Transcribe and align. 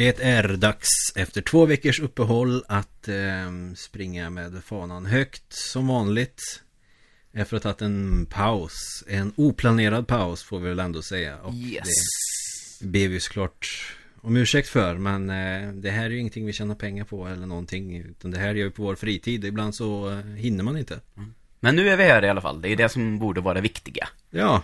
Det 0.00 0.20
är 0.20 0.56
dags 0.56 0.88
efter 1.14 1.42
två 1.42 1.66
veckors 1.66 2.00
uppehåll 2.00 2.64
att 2.68 3.08
eh, 3.08 3.74
springa 3.76 4.30
med 4.30 4.64
fanan 4.64 5.06
högt 5.06 5.42
som 5.52 5.86
vanligt. 5.86 6.62
Efter 7.32 7.56
att 7.56 7.64
ha 7.64 7.72
tagit 7.72 7.82
en 7.82 8.26
paus. 8.26 9.04
En 9.08 9.32
oplanerad 9.36 10.06
paus 10.06 10.42
får 10.42 10.58
vi 10.60 10.68
väl 10.68 10.78
ändå 10.78 11.02
säga. 11.02 11.36
Och 11.38 11.54
Yes. 11.54 11.88
det 12.80 12.86
ber 12.86 13.08
vi 13.08 13.20
såklart 13.20 13.66
om 14.20 14.36
ursäkt 14.36 14.68
för. 14.68 14.94
Men 14.94 15.30
eh, 15.30 15.72
det 15.72 15.90
här 15.90 16.04
är 16.04 16.10
ju 16.10 16.18
ingenting 16.18 16.46
vi 16.46 16.52
tjänar 16.52 16.74
pengar 16.74 17.04
på 17.04 17.26
eller 17.26 17.46
någonting. 17.46 17.96
Utan 17.96 18.30
det 18.30 18.38
här 18.38 18.54
gör 18.54 18.64
vi 18.64 18.70
på 18.70 18.82
vår 18.82 18.94
fritid. 18.94 19.44
Ibland 19.44 19.74
så 19.74 20.10
eh, 20.10 20.18
hinner 20.18 20.64
man 20.64 20.76
inte. 20.76 21.00
Men 21.60 21.76
nu 21.76 21.88
är 21.88 21.96
vi 21.96 22.04
här 22.04 22.24
i 22.24 22.28
alla 22.28 22.40
fall. 22.40 22.62
Det 22.62 22.68
är 22.68 22.76
det 22.76 22.88
som 22.88 23.18
borde 23.18 23.40
vara 23.40 23.54
det 23.54 23.60
viktiga. 23.60 24.08
Ja. 24.30 24.62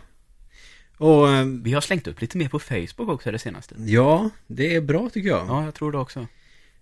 Och 0.99 1.29
eh, 1.31 1.45
Vi 1.45 1.73
har 1.73 1.81
slängt 1.81 2.07
upp 2.07 2.21
lite 2.21 2.39
mer 2.39 2.49
på 2.49 2.59
Facebook 2.59 3.09
också 3.09 3.31
det 3.33 3.39
senaste. 3.39 3.75
ja, 3.79 4.31
det 4.47 4.75
är 4.75 4.81
bra 4.81 5.11
tycker 5.11 5.29
jag. 5.29 5.47
Ja, 5.49 5.65
jag 5.65 5.75
tror 5.75 5.93
det 5.93 5.99
också. 5.99 6.27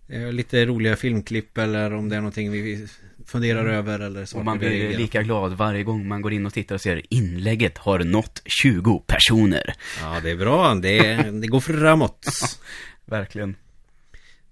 Eh, 0.09 0.33
Lite 0.33 0.67
roliga 0.67 0.97
filmklipp 0.97 1.59
eller 1.59 1.95
om 1.95 2.09
det 2.09 2.17
är 2.17 2.21
någonting 2.21 2.51
vi 2.53 2.87
funderar 3.27 3.67
över 3.67 4.01
eller 4.01 4.25
saker 4.25 4.39
Och 4.41 4.45
man 4.45 4.59
blir 4.59 4.99
lika 4.99 5.23
glad 5.23 5.53
varje 5.53 5.83
gång 5.83 6.09
man 6.09 6.23
går 6.23 6.33
in 6.33 6.47
och 6.47 6.53
tittar 6.55 6.75
och 6.75 6.81
ser 6.81 7.03
inlägget 7.15 7.79
har 7.79 7.99
nått 7.99 8.43
20 8.63 8.99
personer. 9.07 9.75
Ja, 10.01 10.21
det 10.23 10.31
är 10.31 10.37
bra. 10.37 10.75
Det, 10.75 11.15
det 11.17 11.47
går 11.47 11.61
framåt. 11.61 12.27
Verkligen. 13.05 13.57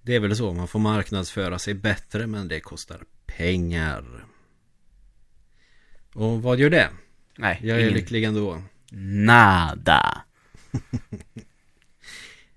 Det 0.02 0.14
är 0.14 0.20
väl 0.20 0.36
så. 0.36 0.52
Man 0.52 0.68
får 0.68 0.78
marknadsföra 0.78 1.58
sig 1.58 1.74
bättre 1.74 2.26
men 2.26 2.48
det 2.48 2.60
kostar 2.60 3.02
pengar. 3.26 4.04
Och 6.14 6.42
vad 6.42 6.58
gör 6.58 6.70
det? 6.70 6.88
Nej, 7.38 7.58
Jag 7.62 7.76
är 7.76 7.80
ingen... 7.82 7.94
lycklig 7.94 8.24
ändå. 8.24 8.62
Nada. 8.94 10.22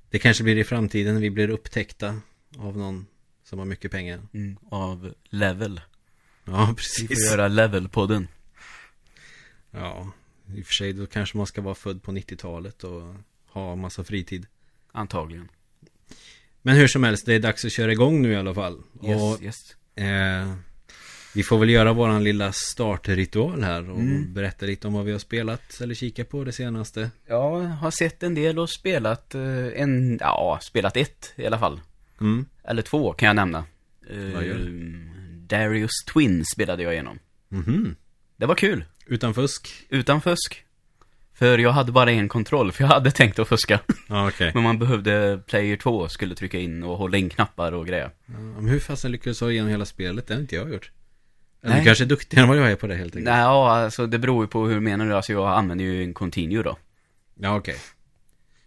Det 0.10 0.20
kanske 0.20 0.44
blir 0.44 0.58
i 0.58 0.64
framtiden 0.64 1.22
vi 1.22 1.30
blir 1.30 1.50
upptäckta 1.50 2.22
av 2.58 2.78
någon 2.78 3.08
som 3.44 3.60
har 3.60 3.66
mycket 3.66 3.92
pengar. 3.92 4.22
Mm, 4.34 4.58
av 4.70 5.14
level. 5.30 5.82
Ja, 6.46 6.66
Vi 6.70 6.76
precis. 6.76 7.08
får 7.30 7.38
göra 7.38 7.48
levelpodden. 7.48 8.28
Ja, 9.72 10.12
i 10.56 10.62
och 10.62 10.66
för 10.66 10.74
sig 10.74 10.94
då 10.94 11.06
kanske 11.06 11.38
man 11.38 11.48
ska 11.48 11.62
vara 11.62 11.76
född 11.76 12.04
på 12.04 12.12
90-talet 12.12 12.84
och 12.84 13.16
ha 13.48 13.76
massa 13.76 14.04
fritid. 14.04 14.48
Antagligen. 14.92 15.50
Men 16.62 16.76
hur 16.76 16.88
som 16.88 17.04
helst, 17.04 17.26
det 17.26 17.34
är 17.34 17.40
dags 17.40 17.66
att 17.66 17.72
köra 17.72 17.92
igång 17.92 18.22
nu 18.22 18.32
i 18.32 18.36
alla 18.36 18.54
fall. 18.54 18.84
Yes, 19.04 19.22
och 19.22 19.44
yes. 19.44 19.76
eh, 19.96 20.56
vi 21.36 21.44
får 21.44 21.58
väl 21.58 21.70
göra 21.70 21.94
våran 21.94 22.24
lilla 22.24 22.52
startritual 22.52 23.64
här 23.64 23.90
och 23.90 24.00
Mm. 24.00 24.34
berätta 24.34 24.66
lite 24.66 24.88
om 24.88 24.94
vad 24.94 25.06
vi 25.06 25.12
har 25.12 25.20
spelat 25.20 25.82
eller 25.82 25.96
kikat 25.96 26.30
på 26.30 26.44
det 26.44 26.52
senaste. 26.52 27.12
Jag 27.28 27.60
har 27.60 27.92
sett 27.92 28.24
en 28.24 28.36
del 28.36 28.60
och 28.60 28.70
spelat 28.70 29.36
eh, 29.36 29.42
en, 29.76 30.18
ja, 30.22 30.60
spelat 30.62 30.98
ett 30.98 31.34
i 31.36 31.46
alla 31.46 31.60
fall. 31.60 31.80
Mm. 32.22 32.46
Eller 32.64 32.82
två 32.82 33.14
kan 33.14 33.28
jag 33.28 33.36
nämna. 33.36 33.64
Eh, 34.10 34.34
Vad 34.34 34.46
gör 34.46 34.70
Darius 35.48 36.04
Twin 36.14 36.46
spelade 36.46 36.84
jag 36.84 36.94
igenom. 36.94 37.20
Mhm. 37.50 37.96
Det 38.38 38.46
var 38.46 38.56
kul. 38.56 38.84
Utan 39.08 39.34
fusk? 39.34 39.86
Utan 39.90 40.22
fusk. 40.22 40.62
För 41.34 41.58
jag 41.58 41.72
hade 41.72 41.92
bara 41.92 42.12
en 42.12 42.30
kontroll, 42.30 42.72
för 42.72 42.84
jag 42.84 42.90
hade 42.92 43.12
tänkt 43.12 43.40
att 43.40 43.48
fuska. 43.48 43.80
Ja, 44.10 44.28
okej. 44.28 44.52
Men 44.54 44.64
man 44.64 44.80
behövde 44.80 45.40
player 45.48 45.78
2, 45.78 46.10
skulle 46.10 46.36
trycka 46.36 46.60
in 46.60 46.84
och 46.84 46.98
hålla 46.98 47.18
in 47.18 47.30
knappar 47.30 47.72
och 47.72 47.88
grejer. 47.88 48.10
Ja, 48.26 48.34
men 48.40 48.68
hur 48.68 48.80
fasen 48.80 49.12
lyckades 49.12 49.40
du 49.40 49.46
ha 49.46 49.52
igenom 49.52 49.70
hela 49.70 49.86
spelet? 49.86 50.28
Det 50.28 50.34
har 50.34 50.42
inte 50.42 50.56
jag 50.56 50.74
gjort. 50.74 50.92
Nej. 51.66 51.80
du 51.80 51.86
kanske 51.86 52.04
är 52.04 52.08
duktigare 52.08 52.44
än 52.44 52.50
vad 52.50 52.58
jag 52.58 52.72
är 52.72 52.76
på 52.76 52.88
det 52.88 52.96
helt 52.96 53.16
enkelt. 53.16 53.26
Nej, 53.26 53.40
ja, 53.40 53.72
alltså 53.78 54.08
det 54.08 54.20
beror 54.20 54.44
ju 54.44 54.48
på 54.48 54.68
hur 54.68 54.80
menar 54.80 55.06
du? 55.06 55.14
Alltså 55.16 55.32
jag 55.32 55.48
använder 55.50 55.86
ju 55.86 56.04
en 56.04 56.14
continue 56.14 56.64
då. 56.64 56.78
Ja, 57.40 57.56
okej. 57.58 57.76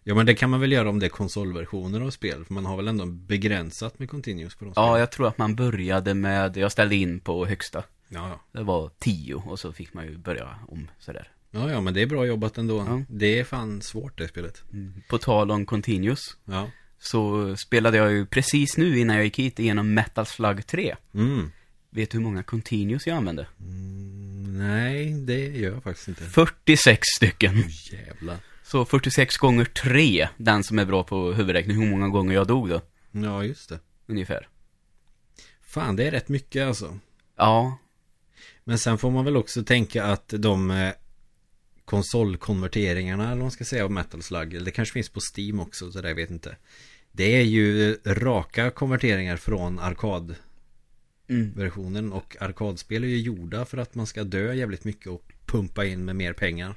Ja, 0.04 0.14
men 0.14 0.26
det 0.26 0.34
kan 0.34 0.50
man 0.50 0.60
väl 0.60 0.72
göra 0.72 0.88
om 0.90 0.98
det 0.98 1.06
är 1.06 1.10
konsolversioner 1.10 2.00
av 2.00 2.10
spel. 2.10 2.44
För 2.44 2.54
man 2.54 2.66
har 2.66 2.76
väl 2.76 2.88
ändå 2.88 3.06
begränsat 3.06 3.98
med 3.98 4.10
continuous 4.10 4.54
på 4.54 4.64
de 4.64 4.72
spelen. 4.74 4.88
Ja, 4.88 4.98
jag 4.98 5.12
tror 5.12 5.28
att 5.28 5.38
man 5.38 5.54
började 5.56 6.14
med, 6.14 6.56
jag 6.56 6.72
ställde 6.72 6.96
in 6.96 7.20
på 7.20 7.46
högsta. 7.46 7.82
ja, 8.08 8.28
ja. 8.28 8.40
Det 8.58 8.62
var 8.64 8.90
10 8.98 9.34
och 9.34 9.58
så 9.58 9.72
fick 9.72 9.94
man 9.94 10.04
ju 10.06 10.18
börja 10.18 10.48
om 10.68 10.90
sådär. 10.98 11.30
Ja, 11.50 11.70
ja, 11.70 11.80
men 11.80 11.94
det 11.94 12.02
är 12.02 12.06
bra 12.06 12.26
jobbat 12.26 12.58
ändå. 12.58 12.78
Ja. 12.88 13.02
Det 13.08 13.38
är 13.40 13.44
fan 13.44 13.82
svårt 13.82 14.18
det 14.18 14.28
spelet. 14.28 14.62
På 15.08 15.18
tal 15.18 15.50
om 15.50 15.66
continuous, 15.66 16.36
Ja. 16.44 16.70
så 16.98 17.56
spelade 17.56 17.96
jag 17.96 18.12
ju 18.12 18.26
precis 18.26 18.76
nu 18.76 18.98
innan 18.98 19.16
jag 19.16 19.24
gick 19.24 19.38
hit 19.38 19.58
igenom 19.58 19.94
Metal 19.94 20.26
Slug 20.26 20.66
3. 20.66 20.94
Mm. 21.14 21.50
Vet 21.90 22.10
du 22.10 22.18
hur 22.18 22.24
många 22.24 22.42
continuous 22.42 23.06
jag 23.06 23.16
använde? 23.16 23.46
Mm, 23.60 24.58
nej, 24.58 25.12
det 25.12 25.46
gör 25.46 25.72
jag 25.72 25.82
faktiskt 25.82 26.08
inte. 26.08 26.24
46 26.24 27.00
stycken. 27.16 27.64
Jävlar. 27.92 28.36
Så 28.62 28.84
46 28.84 29.36
gånger 29.36 29.64
3, 29.64 30.28
den 30.36 30.64
som 30.64 30.78
är 30.78 30.84
bra 30.84 31.04
på 31.04 31.32
huvudräkning, 31.32 31.76
hur 31.76 31.90
många 31.90 32.08
gånger 32.08 32.34
jag 32.34 32.46
dog 32.46 32.68
då? 32.68 32.80
Ja, 33.12 33.44
just 33.44 33.68
det. 33.68 33.80
Ungefär. 34.06 34.48
Fan, 35.62 35.96
det 35.96 36.06
är 36.06 36.10
rätt 36.10 36.28
mycket 36.28 36.66
alltså. 36.66 36.98
Ja, 37.36 37.78
Men 38.64 38.78
sen 38.78 38.98
får 38.98 39.10
man 39.10 39.24
väl 39.24 39.36
också 39.36 39.64
tänka 39.64 40.04
att 40.04 40.28
de 40.36 40.70
eh, 40.70 40.92
konsolkonverteringarna, 41.84 43.22
eller 43.24 43.34
vad 43.34 43.42
man 43.42 43.50
ska 43.50 43.64
säga, 43.64 43.84
av 43.84 43.90
Metal 43.90 44.22
Slug, 44.22 44.54
eller 44.54 44.64
det 44.64 44.70
kanske 44.70 44.92
finns 44.92 45.08
på 45.08 45.20
Steam 45.36 45.60
också, 45.60 45.92
så 45.92 45.98
jag 45.98 46.14
vet 46.14 46.30
inte. 46.30 46.56
Det 47.12 47.36
är 47.36 47.42
ju 47.42 47.96
raka 48.06 48.70
konverteringar 48.70 49.36
från 49.36 49.78
arkadversionen 49.78 50.47
mm. 51.28 52.12
och 52.12 52.36
arkadspel 52.40 53.04
är 53.04 53.08
ju 53.08 53.18
gjorda 53.18 53.64
för 53.64 53.78
att 53.78 53.94
man 53.94 54.06
ska 54.06 54.24
dö 54.24 54.52
jävligt 54.52 54.84
mycket 54.84 55.06
och 55.06 55.32
pumpa 55.46 55.84
in 55.84 56.04
med 56.04 56.16
mer 56.16 56.32
pengar. 56.32 56.74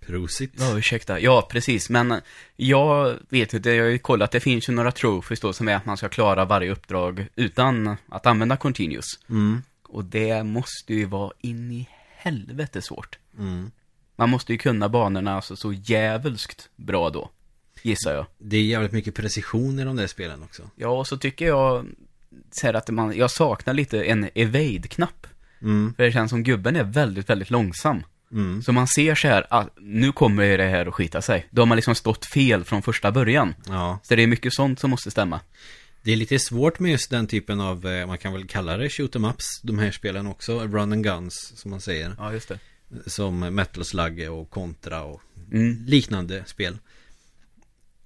Prosit. 0.00 0.52
Ja, 0.58 0.78
ursäkta. 0.78 1.20
Ja, 1.20 1.48
precis. 1.50 1.90
Men 1.90 2.20
jag 2.56 3.16
vet 3.28 3.54
inte, 3.54 3.70
jag 3.70 3.84
har 3.84 3.90
ju 3.90 3.98
kollat, 3.98 4.30
det 4.30 4.40
finns 4.40 4.68
ju 4.68 4.72
några 4.72 4.92
trophies 4.92 5.40
då 5.40 5.52
som 5.52 5.68
är 5.68 5.74
att 5.74 5.86
man 5.86 5.96
ska 5.96 6.08
klara 6.08 6.44
varje 6.44 6.72
uppdrag 6.72 7.26
utan 7.36 7.96
att 8.08 8.26
använda 8.26 8.56
continuous. 8.56 9.18
Mm. 9.28 9.62
Och 9.82 10.04
det 10.04 10.42
måste 10.42 10.94
ju 10.94 11.04
vara 11.04 11.32
in 11.40 11.72
i 11.72 11.88
helvete 12.16 12.82
svårt. 12.82 13.18
Mm. 13.38 13.70
Man 14.16 14.30
måste 14.30 14.52
ju 14.52 14.58
kunna 14.58 14.88
banorna 14.88 15.34
alltså 15.34 15.56
så 15.56 15.72
jävulskt 15.72 16.68
bra 16.76 17.10
då. 17.10 17.30
Gissar 17.82 18.14
jag. 18.14 18.26
Det 18.38 18.56
är 18.56 18.62
jävligt 18.62 18.92
mycket 18.92 19.14
precision 19.14 19.78
i 19.78 19.84
de 19.84 19.96
där 19.96 20.06
spelen 20.06 20.42
också. 20.42 20.70
Ja, 20.76 20.88
och 20.88 21.06
så 21.06 21.16
tycker 21.16 21.46
jag 21.46 21.86
så 22.50 22.66
här 22.66 22.74
att 22.74 22.88
man, 22.90 23.16
jag 23.16 23.30
saknar 23.30 23.74
lite 23.74 24.04
en 24.04 24.28
evade-knapp. 24.34 25.26
Mm. 25.62 25.94
För 25.96 26.02
det 26.02 26.12
känns 26.12 26.30
som 26.30 26.42
gubben 26.42 26.76
är 26.76 26.84
väldigt, 26.84 27.30
väldigt 27.30 27.50
långsam. 27.50 28.02
Mm. 28.32 28.62
Så 28.62 28.72
man 28.72 28.86
ser 28.86 29.14
så 29.14 29.28
här, 29.28 29.46
att 29.50 29.68
nu 29.80 30.12
kommer 30.12 30.58
det 30.58 30.64
här 30.66 30.86
att 30.86 30.94
skita 30.94 31.22
sig. 31.22 31.46
Då 31.50 31.62
har 31.62 31.66
man 31.66 31.76
liksom 31.76 31.94
stått 31.94 32.26
fel 32.26 32.64
från 32.64 32.82
första 32.82 33.12
början. 33.12 33.54
Ja. 33.66 33.98
Så 34.02 34.14
det 34.14 34.22
är 34.22 34.26
mycket 34.26 34.54
sånt 34.54 34.80
som 34.80 34.90
måste 34.90 35.10
stämma. 35.10 35.40
Det 36.02 36.12
är 36.12 36.16
lite 36.16 36.38
svårt 36.38 36.78
med 36.78 36.90
just 36.90 37.10
den 37.10 37.26
typen 37.26 37.60
av, 37.60 37.86
eh, 37.86 38.06
man 38.06 38.18
kan 38.18 38.32
väl 38.32 38.46
kalla 38.46 38.76
det 38.76 38.88
shoot 38.90 39.16
em 39.16 39.24
ups, 39.24 39.60
de 39.62 39.78
här 39.78 39.90
spelen 39.90 40.26
också, 40.26 40.60
run 40.60 40.92
and 40.92 41.04
guns 41.04 41.52
som 41.56 41.70
man 41.70 41.80
säger. 41.80 42.14
Ja, 42.18 42.32
just 42.32 42.48
det. 42.48 42.58
Som 43.06 43.38
Metal 43.38 43.84
Slug 43.84 44.30
och 44.30 44.50
Contra 44.50 45.02
och 45.02 45.22
Mm. 45.52 45.84
liknande 45.86 46.42
spel. 46.46 46.78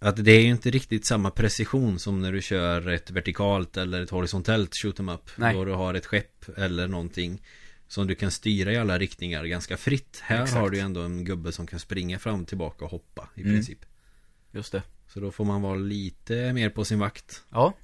Att 0.03 0.25
det 0.25 0.33
är 0.33 0.41
ju 0.41 0.49
inte 0.51 0.71
riktigt 0.71 1.07
samma 1.07 1.31
precision 1.31 1.99
som 1.99 2.21
när 2.21 2.33
du 2.33 2.43
kör 2.43 2.89
ett 2.89 3.11
vertikalt 3.11 3.77
eller 3.77 4.03
ett 4.03 4.11
horisontellt 4.11 4.71
shoot 4.83 4.99
em 5.01 5.09
up. 5.09 5.31
Nej. 5.37 5.55
Då 5.55 5.65
du 5.65 5.73
har 5.73 5.95
ett 5.95 6.07
skepp 6.07 6.59
eller 6.59 6.89
någonting 6.89 7.43
som 7.89 8.07
du 8.07 8.15
kan 8.15 8.31
styra 8.31 8.73
i 8.73 8.77
alla 8.77 8.99
riktningar 8.99 9.45
ganska 9.45 9.77
fritt. 9.77 10.21
Här 10.23 10.43
Exakt. 10.43 10.61
har 10.61 10.71
du 10.71 10.79
ändå 10.81 11.01
en 11.03 11.25
gubbe 11.25 11.53
som 11.53 11.67
kan 11.67 11.79
springa 11.81 12.19
fram, 12.19 12.45
tillbaka 12.45 12.85
och 12.85 12.91
hoppa 12.91 13.29
i 13.35 13.41
Mm. 13.41 13.53
princip. 13.55 13.79
Just 14.53 14.73
det. 14.73 14.83
Så 15.09 15.21
då 15.21 15.31
får 15.31 15.45
man 15.45 15.63
vara 15.63 15.75
lite 15.77 16.53
mer 16.53 16.71
på 16.71 16.85
sin 16.85 16.99
vakt. 16.99 17.43
Ja. 17.51 17.75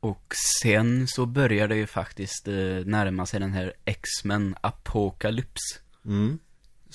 Och 0.00 0.34
sen 0.62 1.06
så 1.08 1.26
börjar 1.26 1.68
det 1.68 1.76
ju 1.76 1.86
faktiskt 1.86 2.48
eh, 2.48 2.54
närma 2.84 3.26
sig 3.26 3.40
den 3.40 3.52
här 3.52 3.72
X-Men 3.84 4.56
Apocalypse. 4.60 5.78
Mm. 6.04 6.38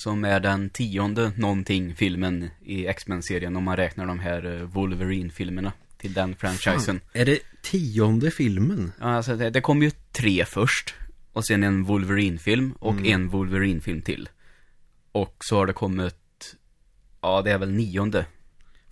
Som 0.00 0.24
är 0.24 0.40
den 0.40 0.70
tionde 0.70 1.32
någonting 1.36 1.94
filmen 1.94 2.50
i 2.64 2.86
X-Men-serien 2.86 3.56
om 3.56 3.64
man 3.64 3.76
räknar 3.76 4.06
de 4.06 4.18
här 4.18 4.46
eh, 4.60 4.62
Wolverine-filmerna 4.66 5.72
till 5.98 6.12
den 6.12 6.36
franchisen. 6.36 7.00
Är 7.12 7.24
det 7.24 7.38
tionde 7.62 8.30
filmen? 8.30 8.92
Ja, 9.00 9.06
alltså 9.06 9.36
det, 9.36 9.50
det 9.50 9.60
kom 9.60 9.82
ju 9.82 9.90
tre 10.12 10.44
först. 10.44 10.94
Och 11.32 11.46
sen 11.46 11.62
en 11.62 11.84
Wolverine-film 11.84 12.72
och 12.78 12.92
Mm. 12.92 13.04
en 13.14 13.28
Wolverine-film 13.28 14.02
till. 14.02 14.28
Och 15.12 15.36
så 15.44 15.56
har 15.56 15.66
det 15.66 15.72
kommit, 15.72 16.54
ja 17.20 17.42
det 17.42 17.50
är 17.50 17.58
väl 17.58 17.70
nionde. 17.70 18.26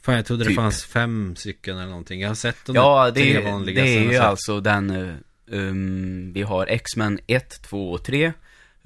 Fan 0.02 0.14
jag 0.14 0.26
trodde 0.26 0.44
det 0.44 0.49
Typ. 0.49 0.56
fanns 0.56 0.84
fem 0.84 1.37
stycken 1.37 1.76
eller 1.78 1.88
någonting. 1.88 2.20
Jag 2.20 2.28
har 2.28 2.34
sett 2.34 2.64
de 2.66 2.76
Ja, 2.76 3.11
det 3.11 3.20
tre 3.20 3.37
är, 3.37 3.50
vanliga. 3.52 3.82
det 3.84 3.94
sen 3.94 4.08
är 4.08 4.12
ju 4.12 4.19
alltså 4.19 4.61
den, 4.61 4.90
eh, 4.90 5.14
um, 5.46 6.32
vi 6.32 6.43
har 6.43 6.66
X-Men 6.66 7.19
1, 7.26 7.62
2 7.62 7.93
och 7.93 8.04
3. 8.04 8.32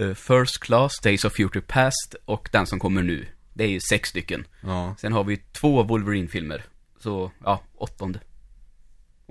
Eh, 0.09 0.15
First 0.15 0.59
Class, 0.61 1.01
Days 1.03 1.25
of 1.25 1.33
Future 1.33 1.61
Past 1.61 2.15
och 2.25 2.49
den 2.53 2.67
som 2.67 2.79
kommer 2.79 3.03
nu. 3.03 3.27
Det 3.55 3.65
är 3.65 3.69
ju 3.69 3.81
sex 3.81 4.09
stycken. 4.09 4.47
Ja, 4.63 4.95
Sen 4.99 5.13
har 5.13 5.25
vi 5.25 5.37
två 5.37 5.83
Wolverine-filmer. 5.83 6.65
Så, 6.99 7.33
ja, 7.45 7.63
åttonde. 7.75 8.21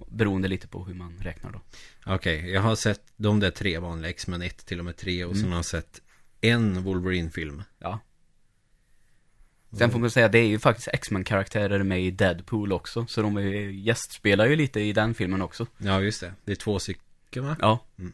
Beroende 0.10 0.48
lite 0.48 0.68
på 0.68 0.84
hur 0.86 0.94
man 0.94 1.18
räknar 1.22 1.52
då. 1.52 1.62
okej. 2.06 2.50
Jag 2.52 2.62
har 2.62 2.76
sett 2.76 3.02
de 3.18 3.40
där 3.40 3.52
tre 3.52 3.78
vanliga 3.80 4.10
X-Men 4.10 4.42
1 4.42 4.66
till 4.66 4.80
och 4.80 4.86
med 4.86 4.98
3 4.98 5.26
och 5.26 5.32
Mm. 5.32 5.42
sen 5.44 5.50
har 5.52 5.58
jag 5.58 5.66
sett 5.66 6.02
en 6.42 6.84
Wolverine-film. 6.84 7.64
Ja. 7.80 8.00
Sen 9.78 9.92
får 9.92 10.00
man 10.00 10.12
säga, 10.12 10.28
det 10.28 10.40
är 10.40 10.48
ju 10.48 10.60
faktiskt 10.60 10.88
X-Men-karaktärer 10.94 11.84
med 11.84 12.02
i 12.02 12.12
Deadpool 12.12 12.74
också. 12.74 13.06
Så 13.08 13.22
de 13.22 13.38
är, 13.38 13.42
gästspelar 13.70 14.46
ju 14.46 14.56
lite 14.56 14.80
i 14.80 14.94
den 14.94 15.14
filmen 15.14 15.42
också. 15.42 15.68
Ja, 15.78 16.02
just 16.02 16.22
det. 16.22 16.34
Det 16.46 16.52
är 16.52 16.56
två 16.56 16.80
stycken 16.80 17.46
va? 17.46 17.56
Ja. 17.60 17.80
Mm. 18.00 18.14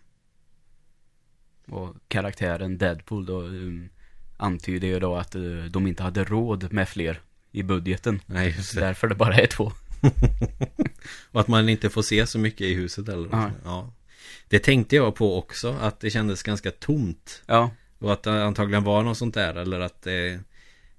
Och 1.69 1.95
karaktären 2.07 2.77
Deadpool 2.77 3.25
då 3.25 3.41
um, 3.41 3.89
antyder 4.37 4.87
ju 4.87 4.99
då 4.99 5.15
att 5.15 5.35
uh, 5.35 5.65
de 5.65 5.87
inte 5.87 6.03
hade 6.03 6.23
råd 6.23 6.73
med 6.73 6.89
fler 6.89 7.21
i 7.51 7.63
budgeten. 7.63 8.21
Nej, 8.25 8.53
just 8.57 8.75
det. 8.75 8.81
Därför 8.81 9.07
det 9.07 9.15
bara 9.15 9.35
är 9.35 9.47
två. 9.47 9.71
Och 11.31 11.41
att 11.41 11.47
man 11.47 11.69
inte 11.69 11.89
får 11.89 12.01
se 12.01 12.27
så 12.27 12.39
mycket 12.39 12.61
i 12.61 12.73
huset 12.73 13.09
eller 13.09 13.29
Ja. 13.31 13.51
ja. 13.63 13.93
Det 14.49 14.59
tänkte 14.59 14.95
jag 14.95 15.15
på 15.15 15.37
också, 15.37 15.75
att 15.81 15.99
det 15.99 16.09
kändes 16.09 16.43
ganska 16.43 16.71
tomt. 16.71 17.43
Ja, 17.45 17.71
Och 17.99 18.13
att 18.13 18.23
det 18.23 18.43
antagligen 18.43 18.83
var 18.83 19.03
något 19.03 19.17
sånt 19.17 19.33
där, 19.33 19.55
eller 19.55 19.79
att 19.79 20.01
det 20.01 20.39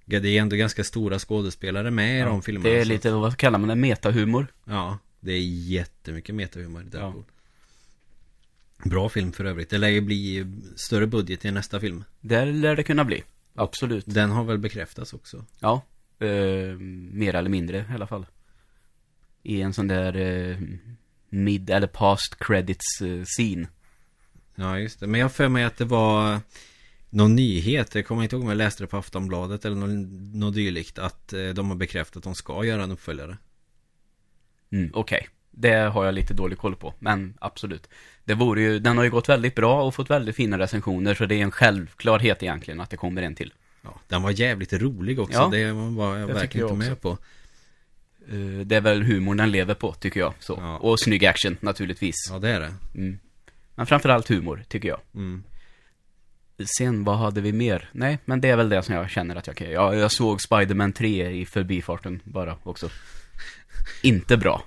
ja, 0.05 0.21
det 0.21 0.29
är 0.29 0.41
ändå 0.43 0.57
ganska 0.57 0.85
stora 0.85 1.19
skådespelare 1.19 1.91
med 1.91 2.21
i 2.21 2.23
de 2.23 2.43
filmerna. 2.43 2.75
det 2.75 2.81
är 2.81 2.85
lite, 2.85 3.11
vad 3.11 3.37
kallar 3.37 3.59
man 3.59 3.69
det, 3.69 3.75
metahumor. 3.75 4.47
Ja, 4.65 4.99
det 5.21 5.33
är 5.33 5.41
jättemycket 5.41 6.35
metahumor 6.35 6.83
i 6.83 6.85
Deadpool. 6.85 7.25
Bra 8.85 9.09
film 9.09 9.33
för 9.33 9.45
övrigt. 9.45 9.71
Det 9.71 9.79
lär 9.79 9.89
ju 9.89 10.01
bli 10.01 10.47
större 10.77 11.07
budget 11.07 11.45
i 11.45 11.51
nästa 11.51 11.81
film. 11.81 12.05
Där 12.21 12.47
lär 12.47 12.77
det 12.77 12.83
kunna 12.83 13.05
bli. 13.05 13.23
Absolut. 13.55 14.05
Den 14.07 14.31
har 14.31 14.45
väl 14.45 14.59
bekräftats 14.59 15.13
också. 15.13 15.45
Ja, 15.61 15.83
eh, 16.19 16.29
mer 17.13 17.35
eller 17.35 17.51
mindre 17.51 17.79
i 17.91 17.95
alla 17.95 18.07
fall. 18.07 18.27
I 19.43 19.63
en 19.63 19.73
sån 19.73 19.89
där 19.89 20.17
eh, 20.17 20.59
mid 21.29 21.71
eller 21.71 21.87
past 21.87 22.37
credits 22.39 23.01
eh, 23.03 23.25
scene. 23.25 23.69
Ja, 24.55 24.79
just 24.79 25.01
det. 25.01 25.07
Men 25.07 25.21
jag 25.21 25.33
för 25.33 25.49
mig 25.49 25.65
att 25.65 25.77
det 25.77 25.85
var 25.85 26.41
någon 27.11 27.35
nyhet. 27.35 27.95
Jag 27.95 28.07
kommer 28.07 28.23
inte 28.23 28.37
ihåg 28.37 28.43
om 28.43 28.49
jag 28.49 28.57
läste 28.59 28.83
det 28.83 28.87
på 28.87 28.97
Aftonbladet 28.97 29.65
eller 29.65 29.77
något, 29.77 30.09
något 30.35 30.55
dylikt. 30.55 30.99
Att 30.99 31.33
eh, 31.33 31.49
de 31.49 31.69
har 31.69 31.77
bekräftat 31.77 32.17
att 32.17 32.23
de 32.23 32.35
ska 32.35 32.65
göra 32.65 32.83
en 32.83 32.91
uppföljare. 32.91 33.39
Mm, 34.71 34.91
Okej, 34.95 35.29
det 35.61 35.75
har 35.75 36.05
jag 36.05 36.15
lite 36.15 36.35
dålig 36.35 36.59
koll 36.59 36.77
på, 36.77 36.95
men 36.99 37.35
absolut. 37.39 37.89
Det 38.25 38.35
vore 38.35 38.61
ju, 38.61 38.79
den 38.79 38.97
har 38.97 39.05
ju 39.05 39.11
gått 39.11 39.29
väldigt 39.29 39.55
bra 39.55 39.83
och 39.83 39.95
fått 39.95 40.11
väldigt 40.11 40.37
fina 40.37 40.59
recensioner, 40.59 41.15
så 41.15 41.27
det 41.27 41.35
är 41.35 41.43
en 41.43 41.51
självklarhet 41.51 42.43
egentligen 42.43 42.81
att 42.81 42.91
det 42.91 42.97
kommer 42.97 43.23
en 43.23 43.35
till. 43.35 43.53
Ja, 43.83 44.01
den 44.09 44.23
var 44.23 44.31
jävligt 44.31 44.73
rolig 44.73 45.21
också. 45.21 45.39
Ja, 45.39 45.49
det 45.49 45.73
var 45.73 46.17
jag 46.17 46.29
det 46.29 46.35
verkligen 46.35 46.67
jag 46.67 46.77
inte 46.77 46.89
med 46.89 47.01
på. 47.01 47.19
Eh, 48.29 48.67
det 48.67 48.77
är 48.77 48.81
väl 48.81 49.03
humorn 49.03 49.37
den 49.37 49.51
lever 49.51 49.75
på, 49.75 49.93
tycker 49.93 50.21
jag. 50.21 50.35
Så. 50.39 50.59
Ja. 50.61 50.77
Och 50.77 51.01
snygg 51.01 51.27
action, 51.27 51.57
naturligtvis. 51.61 52.15
Ja, 52.31 52.39
det 52.39 52.49
är 52.49 52.61
det. 52.61 52.75
Mm. 52.95 53.19
Men 53.75 53.87
framförallt 53.87 54.29
humor, 54.29 54.65
tycker 54.69 54.89
jag. 54.89 55.01
Mm. 55.15 55.43
Sen, 56.79 57.05
vad 57.05 57.19
hade 57.19 57.41
vi 57.41 57.53
mer? 57.53 57.91
Nej, 57.93 58.19
men 58.25 58.41
det 58.41 58.49
är 58.49 58.57
väl 58.57 58.69
det 58.69 58.83
som 58.83 58.95
jag 58.95 59.11
känner 59.11 59.37
att 59.37 59.47
jag 59.47 59.57
kan 59.57 59.71
Ja, 59.71 59.95
jag 59.95 60.13
såg 60.13 60.41
Spider-Man 60.43 60.93
3 60.93 61.31
i 61.31 61.47
förbifarten 61.47 62.21
bara 62.25 62.57
också. 62.63 62.91
Inte 64.03 64.37
bra. 64.37 64.63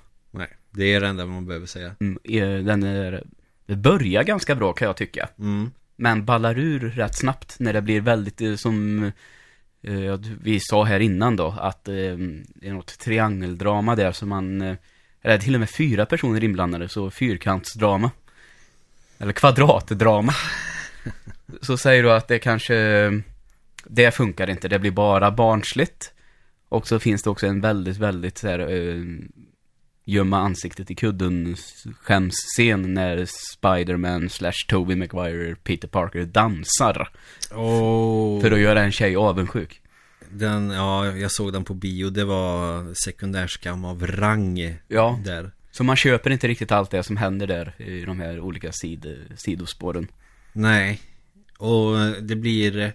Det 0.72 0.94
är 0.94 1.00
det 1.00 1.08
enda 1.08 1.26
man 1.26 1.46
behöver 1.46 1.66
säga. 1.66 1.94
Mm, 2.00 2.18
den 2.66 2.82
är, 2.82 3.24
det 3.66 3.76
börjar 3.76 4.22
ganska 4.22 4.54
bra 4.54 4.72
kan 4.72 4.86
jag 4.86 4.96
tycka. 4.96 5.28
Mm. 5.38 5.70
Men 5.96 6.24
ballar 6.24 6.58
ur 6.58 6.80
rätt 6.90 7.16
snabbt 7.16 7.56
när 7.58 7.72
det 7.72 7.82
blir 7.82 8.00
väldigt 8.00 8.40
eh, 8.40 8.54
som 8.54 9.04
eh, 9.82 10.20
vi 10.42 10.60
sa 10.60 10.84
här 10.84 11.00
innan 11.00 11.36
då, 11.36 11.54
att 11.60 11.88
eh, 11.88 11.94
det 11.94 12.68
är 12.68 12.72
något 12.72 12.98
triangeldrama 12.98 13.96
där 13.96 14.12
som 14.12 14.28
man, 14.28 14.62
eh, 14.62 14.76
eller 15.22 15.38
till 15.38 15.54
och 15.54 15.60
med 15.60 15.70
fyra 15.70 16.06
personer 16.06 16.44
inblandade, 16.44 16.88
så 16.88 17.10
fyrkantsdrama. 17.10 18.10
Eller 19.18 19.32
kvadratdrama. 19.32 20.34
så 21.62 21.76
säger 21.76 22.02
du 22.02 22.12
att 22.12 22.28
det 22.28 22.38
kanske, 22.38 22.76
det 23.84 24.14
funkar 24.14 24.50
inte, 24.50 24.68
det 24.68 24.78
blir 24.78 24.90
bara 24.90 25.30
barnsligt. 25.30 26.12
Och 26.68 26.88
så 26.88 26.98
finns 26.98 27.22
det 27.22 27.30
också 27.30 27.46
en 27.46 27.60
väldigt, 27.60 27.96
väldigt 27.96 28.38
så 28.38 28.48
här, 28.48 28.58
eh, 28.58 29.04
gömma 30.04 30.38
ansiktet 30.38 30.90
i 30.90 30.94
kudden 30.94 31.56
skämsscen 32.00 32.94
när 32.94 33.26
Spider-Man 33.56 34.28
slash 34.28 34.52
Tobey 34.68 34.96
Maguire 34.96 35.54
Peter 35.54 35.88
Parker 35.88 36.24
dansar. 36.24 37.08
Och 37.50 38.42
För 38.42 38.50
att 38.50 38.60
göra 38.60 38.82
en 38.82 38.92
tjej 38.92 39.16
avundsjuk. 39.16 39.80
den, 40.30 40.70
ja, 40.70 41.06
jag 41.06 41.32
såg 41.32 41.52
den 41.52 41.64
på 41.64 41.74
bio. 41.74 42.10
Det 42.10 42.24
var 42.24 42.94
sekundärskam 43.04 43.84
av 43.84 44.06
rang 44.06 44.76
Ja, 44.88 45.20
där. 45.24 45.50
så 45.70 45.84
man 45.84 45.96
köper 45.96 46.30
inte 46.30 46.48
riktigt 46.48 46.72
allt 46.72 46.90
det 46.90 47.02
som 47.02 47.16
händer 47.16 47.46
där 47.46 47.74
i 47.78 48.04
de 48.04 48.20
här 48.20 48.40
olika 48.40 48.72
sid 48.72 49.16
sidospåren. 49.36 50.06
Nej, 50.52 51.00
och 51.58 51.96
det 52.22 52.36
blir 52.36 52.92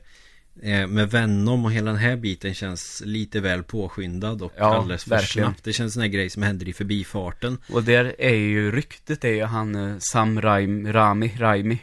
med 0.87 1.11
Venom 1.11 1.65
och 1.65 1.71
hela 1.71 1.91
den 1.91 1.99
här 1.99 2.15
biten 2.15 2.53
känns 2.53 3.01
lite 3.05 3.39
väl 3.39 3.63
påskyndad 3.63 4.41
och 4.41 4.53
Ja, 4.57 4.75
alldeles 4.75 5.03
för 5.03 5.09
verkligen. 5.09 5.47
snabbt. 5.47 5.63
Det 5.63 5.73
känns 5.73 5.97
en 5.97 6.11
grej 6.11 6.29
som 6.29 6.43
händer 6.43 6.67
i 6.67 6.73
förbifarten. 6.73 7.57
Och 7.69 7.83
där 7.83 8.15
är 8.19 8.35
ju 8.35 8.71
ryktet 8.71 9.23
är 9.23 9.33
ju 9.33 9.43
han 9.43 9.75
eh, 9.75 9.95
Sam 9.99 10.41
Raim, 10.41 10.93
Rami, 10.93 11.33
Raimi 11.37 11.79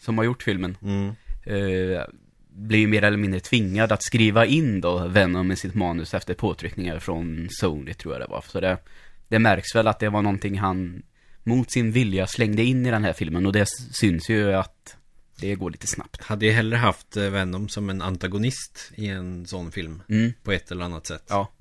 som 0.00 0.18
har 0.18 0.24
gjort 0.24 0.42
filmen. 0.42 0.76
Mm. 0.82 1.08
eh, 1.44 2.02
blir 2.50 2.78
ju 2.78 2.86
mer 2.86 3.04
eller 3.04 3.16
mindre 3.16 3.40
tvingad 3.40 3.92
att 3.92 4.02
skriva 4.02 4.46
in 4.46 4.80
då 4.80 5.06
Venom 5.08 5.52
i 5.52 5.56
sitt 5.56 5.74
manus 5.74 6.14
efter 6.14 6.34
påtryckningar 6.34 6.98
från 6.98 7.48
Sony 7.50 7.94
tror 7.94 8.14
jag 8.14 8.20
det 8.22 8.26
var. 8.30 8.44
Så 8.48 8.60
det, 8.60 8.78
det 9.28 9.38
märks 9.38 9.74
väl 9.74 9.86
att 9.88 9.98
det 9.98 10.08
var 10.08 10.22
någonting 10.22 10.58
han 10.58 11.02
mot 11.44 11.70
sin 11.70 11.92
vilja 11.92 12.26
slängde 12.26 12.62
in 12.62 12.86
i 12.86 12.90
den 12.90 13.04
här 13.04 13.12
filmen 13.12 13.46
och 13.46 13.52
det 13.52 13.66
syns 13.92 14.28
ju 14.28 14.52
att 14.52 14.96
det 15.40 15.54
går 15.54 15.70
lite 15.70 15.86
snabbt. 15.86 16.22
Hade 16.22 16.46
jag 16.46 16.54
hellre 16.54 16.76
haft 16.76 17.16
eh, 17.16 17.30
Venom 17.30 17.68
som 17.68 17.90
en 17.90 18.02
antagonist 18.02 18.92
i 18.94 19.06
en 19.08 19.46
sån 19.46 19.72
film. 19.72 20.02
Mm, 20.08 20.32
På 20.42 20.52
ett 20.52 20.70
eller 20.70 20.84
annat 20.84 21.06
sätt. 21.06 21.24
ja. 21.28 21.52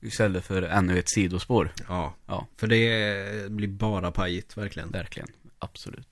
Istället 0.00 0.44
för 0.44 0.62
ännu 0.62 0.98
ett 0.98 1.10
sidospår. 1.10 1.72
Ja. 1.88 2.14
Ja, 2.26 2.46
För 2.56 2.66
det 2.66 3.50
blir 3.50 3.68
bara 3.68 4.10
pajigt, 4.12 4.56
verkligen. 4.56 4.90
verkligen. 4.90 5.28
Absolut. 5.58 6.08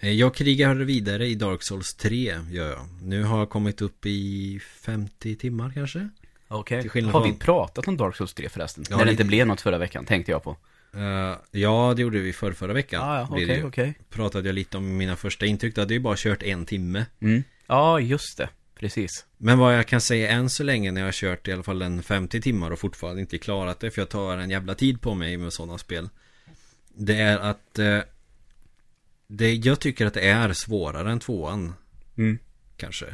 Eh, 0.00 0.10
Jag 0.10 0.34
krigar 0.34 0.74
vidare 0.74 1.26
i 1.26 1.34
Dark 1.34 1.62
Souls 1.62 1.94
3, 1.94 2.38
gör 2.50 2.70
jag. 2.70 2.88
Nu 3.02 3.22
har 3.22 3.38
jag 3.38 3.50
kommit 3.50 3.82
upp 3.82 4.06
i 4.06 4.60
50 4.80 5.36
timmar 5.36 5.70
kanske? 5.74 6.08
Okej. 6.48 6.88
Skillnad 6.88 7.12
Har 7.12 7.22
vi 7.24 7.28
från- 7.28 7.38
pratat 7.38 7.88
om 7.88 7.96
Dark 7.96 8.16
Souls 8.16 8.34
3 8.34 8.48
förresten? 8.48 8.84
Ja, 8.90 8.96
När 8.96 9.04
det 9.04 9.10
inte 9.10 9.24
blev 9.24 9.46
något 9.46 9.60
förra 9.60 9.78
veckan, 9.78 10.04
tänkte 10.04 10.32
jag 10.32 10.42
på. 10.42 10.56
Eh, 10.96 11.38
ja, 11.50 11.92
det 11.96 12.02
gjorde 12.02 12.18
vi 12.18 12.32
för 12.32 12.52
förra 12.52 12.72
veckan. 12.72 13.02
Ah, 13.02 13.26
ja, 13.30 13.36
det 13.36 13.54
ju. 13.56 13.64
okej. 13.64 13.94
Pratade 14.10 14.48
jag 14.48 14.54
lite 14.54 14.76
om 14.76 14.96
mina 14.96 15.16
första 15.16 15.46
intryck. 15.46 15.74
Då 15.74 15.80
hade 15.80 15.94
ju 15.94 16.00
bara 16.00 16.14
kört 16.18 16.42
en 16.42 16.66
timme. 16.66 17.06
Mm. 17.20 17.42
Ja, 17.66 18.00
just 18.00 18.38
det. 18.38 18.48
Precis. 18.74 19.26
Men 19.36 19.58
vad 19.58 19.78
jag 19.78 19.86
kan 19.86 20.00
säga 20.00 20.30
än 20.30 20.50
så 20.50 20.62
länge 20.62 20.92
när 20.92 21.00
jag 21.00 21.08
har 21.08 21.12
kört 21.12 21.48
i 21.48 21.52
alla 21.52 21.62
fall 21.62 21.82
en 21.82 22.02
50 22.02 22.40
timmar 22.40 22.70
och 22.70 22.78
fortfarande 22.78 23.20
inte 23.20 23.38
klarat 23.38 23.80
det. 23.80 23.90
För 23.90 24.00
jag 24.00 24.08
tar 24.08 24.36
en 24.36 24.50
jävla 24.50 24.74
tid 24.74 25.00
på 25.00 25.14
mig 25.14 25.36
med 25.36 25.52
sådana 25.52 25.78
spel. 25.78 26.08
Det 26.88 27.16
är 27.16 27.38
att 27.38 27.78
eh, 27.78 27.98
det, 29.26 29.54
Jag 29.54 29.80
tycker 29.80 30.06
att 30.06 30.14
det 30.14 30.28
är 30.28 30.52
svårare 30.52 31.12
än 31.12 31.20
tvåan. 31.20 31.74
Mm. 32.16 32.38
Kanske. 32.76 33.06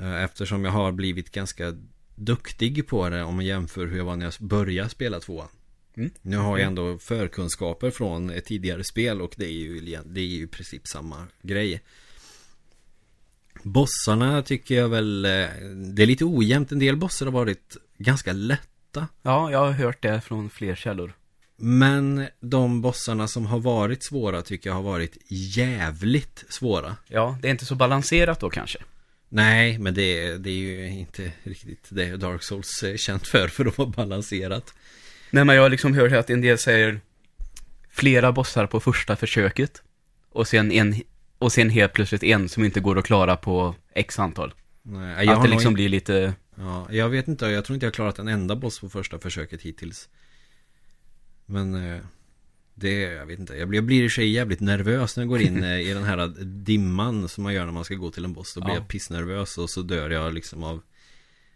Eh, 0.00 0.22
Eftersom 0.24 0.64
jag 0.64 0.72
har 0.72 0.92
blivit 0.92 1.30
ganska 1.30 1.74
duktig 2.14 2.86
på 2.86 3.08
det 3.08 3.22
om 3.22 3.34
man 3.36 3.44
jämför 3.44 3.86
hur 3.86 3.96
jag 3.96 4.04
var 4.04 4.16
när 4.16 4.24
jag 4.24 4.34
började 4.48 4.88
spela 4.88 5.20
tvåan. 5.20 5.48
Mm. 5.96 6.10
Nu 6.22 6.36
har 6.36 6.58
jag 6.58 6.66
ändå 6.66 6.98
förkunskaper 6.98 7.90
från 7.90 8.30
ett 8.30 8.44
tidigare 8.44 8.84
spel 8.84 9.20
och 9.22 9.34
det 9.36 9.44
är 9.46 9.50
ju, 9.52 9.80
det 10.04 10.20
är 10.20 10.24
ju 10.24 10.42
i 10.42 10.46
princip 10.46 10.88
samma 10.88 11.26
grej. 11.42 11.80
Bossarna 13.62 14.42
tycker 14.42 14.74
jag 14.74 14.88
väl, 14.88 15.24
eh, 15.24 15.30
det 15.94 16.02
är 16.02 16.06
lite 16.06 16.24
ojämnt. 16.24 16.72
En 16.72 16.78
del 16.78 16.96
bossar 16.96 17.26
har 17.26 17.32
varit 17.32 17.76
ganska 17.98 18.32
lätta. 18.32 19.08
Ja, 19.22 19.50
jag 19.50 19.58
har 19.58 19.70
hört 19.72 20.02
det 20.02 20.20
från 20.20 20.50
fler 20.50 20.74
källor. 20.74 21.12
Men 21.56 22.26
de 22.40 22.80
bossarna 22.82 23.28
som 23.28 23.46
har 23.46 23.58
varit 23.58 24.04
svåra 24.04 24.42
tycker 24.42 24.70
jag 24.70 24.74
har 24.74 24.82
varit 24.82 25.16
jävligt 25.28 26.44
svåra. 26.48 26.96
Ja, 27.08 27.38
det 27.42 27.48
är 27.48 27.52
inte 27.52 27.64
så 27.66 27.74
balanserat 27.74 28.40
då 28.40 28.50
kanske. 28.50 28.78
Nej, 29.28 29.78
men 29.78 29.94
det, 29.94 30.02
är- 30.26 30.38
det 30.38 30.50
är 30.50 30.54
ju 30.54 30.88
inte 30.88 31.32
riktigt 31.42 31.86
det 31.88 32.16
Dark 32.16 32.42
Souls 32.42 32.82
är 32.82 32.96
känt 32.96 33.26
för, 33.26 33.48
för 33.48 33.64
att 33.66 33.78
vara 33.78 33.88
balanserat. 33.88 34.74
Nej, 35.30 35.44
men 35.44 35.56
jag 35.56 35.70
liksom 35.70 35.94
hört 35.94 36.12
att 36.12 36.30
en 36.30 36.40
del 36.40 36.58
säger 36.58 37.00
flera 37.90 38.32
bossar 38.32 38.66
på 38.66 38.80
första 38.80 39.16
försöket. 39.16 39.82
Och 40.30 40.48
sen 40.48 40.72
en, 40.72 40.94
och 41.38 41.52
sen 41.52 41.70
helt 41.70 41.92
plötsligt 41.92 42.22
en 42.22 42.48
som 42.48 42.64
inte 42.64 42.80
går 42.80 42.98
att 42.98 43.04
klara 43.04 43.36
på 43.36 43.74
x 43.94 44.18
antal. 44.18 44.54
Nej, 44.82 45.26
jag, 45.26 45.34
att 45.34 45.42
det 45.42 45.48
nog 45.48 45.48
liksom 45.48 45.70
inte, 45.70 45.74
blir 45.74 45.88
lite, 45.88 46.34
ja, 46.54 46.86
jag 46.90 47.08
vet 47.08 47.28
inte, 47.28 47.46
jag 47.46 47.64
tror 47.64 47.74
inte 47.74 47.86
jag 47.86 47.90
har 47.90 47.94
klarat 47.94 48.18
en 48.18 48.28
enda 48.28 48.56
boss 48.56 48.80
på 48.80 48.88
första 48.88 49.18
försöket 49.18 49.62
hittills. 49.62 50.08
Men 51.46 51.74
eh, 51.74 52.00
det, 52.74 53.00
jag 53.00 53.26
vet 53.26 53.38
inte, 53.38 53.54
jag 53.54 53.68
blir, 53.68 53.78
jag 53.78 53.84
blir 53.84 54.02
i 54.04 54.10
sig 54.10 54.28
jävligt 54.30 54.60
nervös 54.60 55.16
när 55.16 55.24
jag 55.24 55.28
går 55.28 55.40
in 55.40 55.64
eh, 55.64 55.80
i 55.80 55.94
den 55.94 56.04
här 56.04 56.26
dimman 56.44 57.28
som 57.28 57.44
man 57.44 57.54
gör 57.54 57.64
när 57.64 57.72
man 57.72 57.84
ska 57.84 57.94
gå 57.94 58.10
till 58.10 58.24
en 58.24 58.32
boss. 58.32 58.54
Då 58.54 58.60
blir 58.60 58.74
Ja. 58.74 58.78
jag 58.80 58.88
pissnervös 58.88 59.58
och 59.58 59.70
så 59.70 59.82
dör 59.82 60.10
jag 60.10 60.34
liksom 60.34 60.62
av 60.62 60.82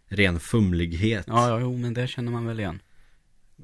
ren 0.09 0.41
fumlighet. 0.41 1.25
ja, 1.27 1.49
ja, 1.49 1.61
jo, 1.61 1.77
men 1.77 1.95
det 1.95 2.07
känner 2.07 2.33
man 2.33 2.47
väl 2.47 2.61
igen. 2.61 2.83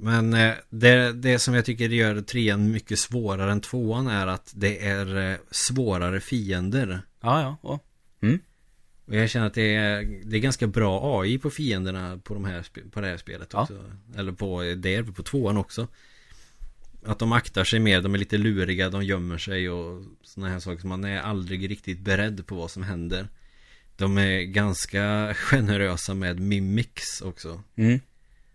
Men 0.00 0.34
eh, 0.34 0.54
det, 0.70 1.12
det 1.12 1.38
som 1.38 1.54
jag 1.54 1.64
tycker 1.64 1.88
gör 1.88 2.20
trean 2.20 2.70
mycket 2.70 2.98
svårare 2.98 3.52
än 3.52 3.60
tvåan 3.60 4.06
är 4.06 4.26
att 4.26 4.52
det 4.56 4.86
är 4.86 5.30
eh, 5.32 5.36
svårare 5.50 6.20
fiender. 6.20 7.00
Ja, 7.20 7.40
ja, 7.40 7.56
ja. 7.62 7.80
Mm. 8.22 8.38
Och 9.06 9.14
jag 9.14 9.30
känner 9.30 9.46
att 9.46 9.54
det 9.54 9.74
är, 9.74 10.20
det 10.24 10.36
är 10.36 10.40
ganska 10.40 10.66
bra 10.66 11.20
AI 11.20 11.38
på 11.38 11.50
fienderna 11.50 12.20
på, 12.24 12.34
de 12.34 12.44
här, 12.44 12.64
på 12.90 13.00
det 13.00 13.06
här 13.06 13.16
spelet 13.16 13.48
Ja. 13.52 13.62
också. 13.62 13.84
Eller 14.16 14.32
på, 14.32 14.62
där, 14.62 15.02
på 15.02 15.22
tvåan 15.22 15.56
också. 15.56 15.88
Att 17.04 17.18
de 17.18 17.32
aktar 17.32 17.64
sig 17.64 17.80
mer, 17.80 18.02
de 18.02 18.14
är 18.14 18.18
lite 18.18 18.38
luriga, 18.38 18.90
de 18.90 19.04
gömmer 19.04 19.38
sig 19.38 19.70
och 19.70 20.04
sådana 20.22 20.52
här 20.52 20.60
saker. 20.60 20.86
Man 20.86 21.04
är 21.04 21.20
aldrig 21.20 21.70
riktigt 21.70 22.00
beredd 22.00 22.46
på 22.46 22.54
vad 22.54 22.70
som 22.70 22.82
händer. 22.82 23.28
De 23.96 24.18
är 24.18 24.40
ganska 24.40 25.34
generösa 25.36 26.14
med 26.14 26.40
mimics 26.40 27.20
också. 27.20 27.62
Mm. 27.76 28.00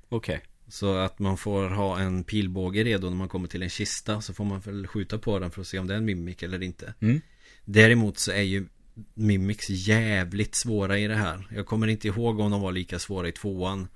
Okej. 0.10 0.41
Så 0.72 0.96
att 0.96 1.20
man 1.20 1.38
får 1.38 1.70
ha 1.70 2.00
en 2.00 2.24
pilbåge 2.24 2.84
redo 2.84 3.10
när 3.10 3.18
man 3.18 3.30
kommer 3.30 3.48
till 3.48 3.63
en 3.63 3.70
kista 3.70 4.22
Så 4.22 4.34
får 4.34 4.46
man 4.46 4.60
väl 4.60 4.88
skjuta 4.88 5.18
på 5.18 5.40
den 5.40 5.51
för 5.51 5.62
att 5.62 5.68
se 5.68 5.80
om 5.80 5.88
det 5.88 5.94
är 5.94 5.98
en 5.98 6.06
mimik 6.06 6.44
eller 6.44 6.63
inte 6.63 6.94
Mm. 7.00 7.22
Däremot 7.66 8.18
så 8.18 8.32
är 8.32 8.42
ju 8.42 8.66
Mimics 9.13 9.70
jävligt 9.70 10.56
svåra 10.56 11.00
i 11.00 11.08
det 11.08 11.16
här 11.16 11.48
Jag 11.56 11.66
kommer 11.66 11.88
inte 11.88 12.08
ihåg 12.08 12.40
om 12.40 12.51
de 12.51 12.62
var 12.62 12.72
lika 12.72 13.00
svåra 13.00 13.28
i 13.28 13.32
tvåan 13.32 13.88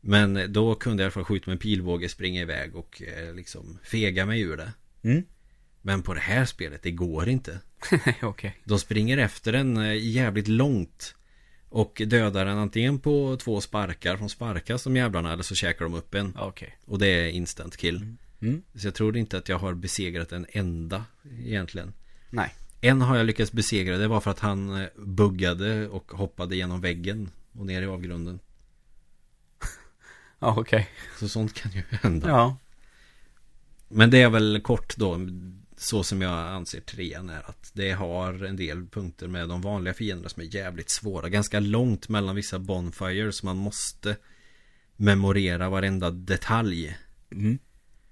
Men 0.00 0.52
då 0.52 0.74
kunde 0.74 1.02
jag 1.02 1.04
i 1.04 1.06
alla 1.06 1.12
fall 1.12 1.24
skjuta 1.24 1.50
med 1.50 1.60
pilbåge, 1.60 2.08
springa 2.08 2.40
iväg 2.40 2.76
och 2.76 3.02
eh, 3.02 3.34
liksom 3.34 3.78
fega 3.82 4.26
mig 4.26 4.40
ur 4.40 4.56
det 4.56 4.72
Mm. 5.02 5.22
Men 5.82 6.02
på 6.02 6.14
det 6.14 6.20
här 6.20 6.44
spelet, 6.44 6.82
det 6.82 6.90
går 6.90 7.28
inte 7.28 7.60
Okej. 8.22 8.56
De 8.64 8.78
springer 8.78 9.18
efter 9.18 9.52
en 9.52 9.76
eh, 9.76 10.06
jävligt 10.06 10.48
långt 10.48 11.14
Och 11.70 12.02
dödar 12.06 12.44
den 12.44 12.58
antingen 12.58 12.98
på 12.98 13.36
två 13.40 13.60
sparkar 13.60 14.16
Från 14.16 14.28
sparkas 14.28 14.84
de 14.84 14.96
jävlarna 14.96 15.32
eller 15.32 15.42
så 15.42 15.54
käkar 15.54 15.84
de 15.84 15.94
upp 15.94 16.14
en 16.14 16.36
Okej. 16.38 16.78
och 16.84 16.98
det 16.98 17.06
är 17.06 17.28
instant 17.28 17.76
kill 17.76 18.16
Mm. 18.40 18.62
Så 18.74 18.86
jag 18.86 18.94
tror 18.94 19.16
inte 19.16 19.38
att 19.38 19.48
jag 19.48 19.58
har 19.58 19.74
besegrat 19.74 20.32
en 20.32 20.46
enda 20.50 21.04
egentligen 21.40 21.92
Nej. 22.30 22.54
En 22.80 23.02
har 23.02 23.16
jag 23.16 23.26
lyckats 23.26 23.52
besegra 23.52 23.98
Det 23.98 24.08
var 24.08 24.20
för 24.20 24.30
att 24.30 24.38
han 24.38 24.82
eh, 24.82 24.88
buggade 24.96 25.88
och 25.88 26.12
hoppade 26.12 26.56
genom 26.56 26.80
väggen 26.80 27.30
Och 27.52 27.66
ner 27.66 27.82
i 27.82 27.86
avgrunden 27.86 28.40
Ja, 30.38 30.54
okej. 30.58 30.88
Så 31.18 31.28
sånt 31.28 31.54
kan 31.54 31.72
ju 31.72 31.82
hända 31.90 32.28
Ja. 32.28 32.56
Men 33.88 34.10
det 34.10 34.22
är 34.22 34.30
väl 34.30 34.60
kort 34.60 34.96
då 34.96 35.18
Så 35.80 36.04
som 36.04 36.22
jag 36.22 36.48
anser 36.48 36.80
trean 36.80 37.30
är 37.30 37.50
att 37.50 37.70
Det 37.72 37.90
har 37.90 38.44
en 38.44 38.56
del 38.56 38.86
punkter 38.86 39.28
med 39.28 39.48
de 39.48 39.60
vanliga 39.60 39.94
fienderna 39.94 40.28
som 40.28 40.42
är 40.42 40.54
jävligt 40.54 40.90
svåra 40.90 41.28
Ganska 41.28 41.60
långt 41.60 42.08
mellan 42.08 42.36
vissa 42.36 42.58
bonfires 42.58 43.42
Man 43.42 43.56
måste 43.56 44.16
Memorera 44.96 45.68
varenda 45.68 46.10
detalj 46.10 46.98
Mm. 47.30 47.58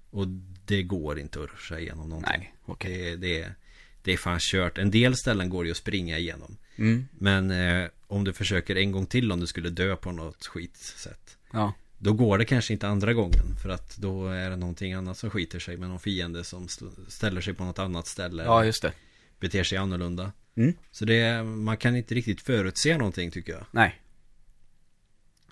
Och 0.09 0.27
det 0.65 0.83
går 0.83 1.19
inte 1.19 1.43
att 1.43 1.49
ruscha 1.49 1.79
igenom 1.79 2.09
någonting 2.09 2.39
Nej, 2.39 2.53
okej. 2.65 2.97
Det, 2.97 3.15
det, 3.15 3.53
det 4.01 4.13
är 4.13 4.17
fan 4.17 4.39
kört. 4.41 4.77
En 4.77 4.91
del 4.91 5.15
ställen 5.15 5.49
går 5.49 5.65
ju 5.65 5.71
att 5.71 5.77
springa 5.77 6.17
igenom. 6.17 6.57
Mm. 6.75 7.07
Men 7.11 7.51
eh, 7.51 7.89
om 8.07 8.23
du 8.23 8.33
försöker 8.33 8.75
en 8.75 8.91
gång 8.91 9.05
till 9.05 9.31
om 9.31 9.39
du 9.39 9.47
skulle 9.47 9.69
dö 9.69 9.95
på 9.95 10.11
något 10.11 10.45
skitsätt. 10.45 11.37
Ja. 11.51 11.73
Då 11.99 12.13
går 12.13 12.37
det 12.37 12.45
kanske 12.45 12.73
inte 12.73 12.87
andra 12.87 13.13
gången. 13.13 13.55
För 13.61 13.69
att 13.69 13.97
då 13.97 14.27
är 14.27 14.49
det 14.49 14.55
någonting 14.55 14.93
annat 14.93 15.17
som 15.17 15.29
skiter 15.29 15.59
sig 15.59 15.77
med 15.77 15.89
någon 15.89 15.99
fiende 15.99 16.43
som 16.43 16.65
st- 16.65 16.85
ställer 17.07 17.41
sig 17.41 17.53
på 17.53 17.63
något 17.63 17.79
annat 17.79 18.07
ställe. 18.07 18.43
Ja, 18.43 18.65
just 18.65 18.81
det. 18.81 18.93
Beter 19.39 19.63
sig 19.63 19.77
annorlunda. 19.77 20.31
Mm. 20.55 20.73
Så 20.91 21.05
det, 21.05 21.43
man 21.43 21.77
kan 21.77 21.95
inte 21.95 22.15
riktigt 22.15 22.41
förutse 22.41 22.97
någonting 22.97 23.31
tycker 23.31 23.53
jag. 23.53 23.65
Nej. 23.71 24.01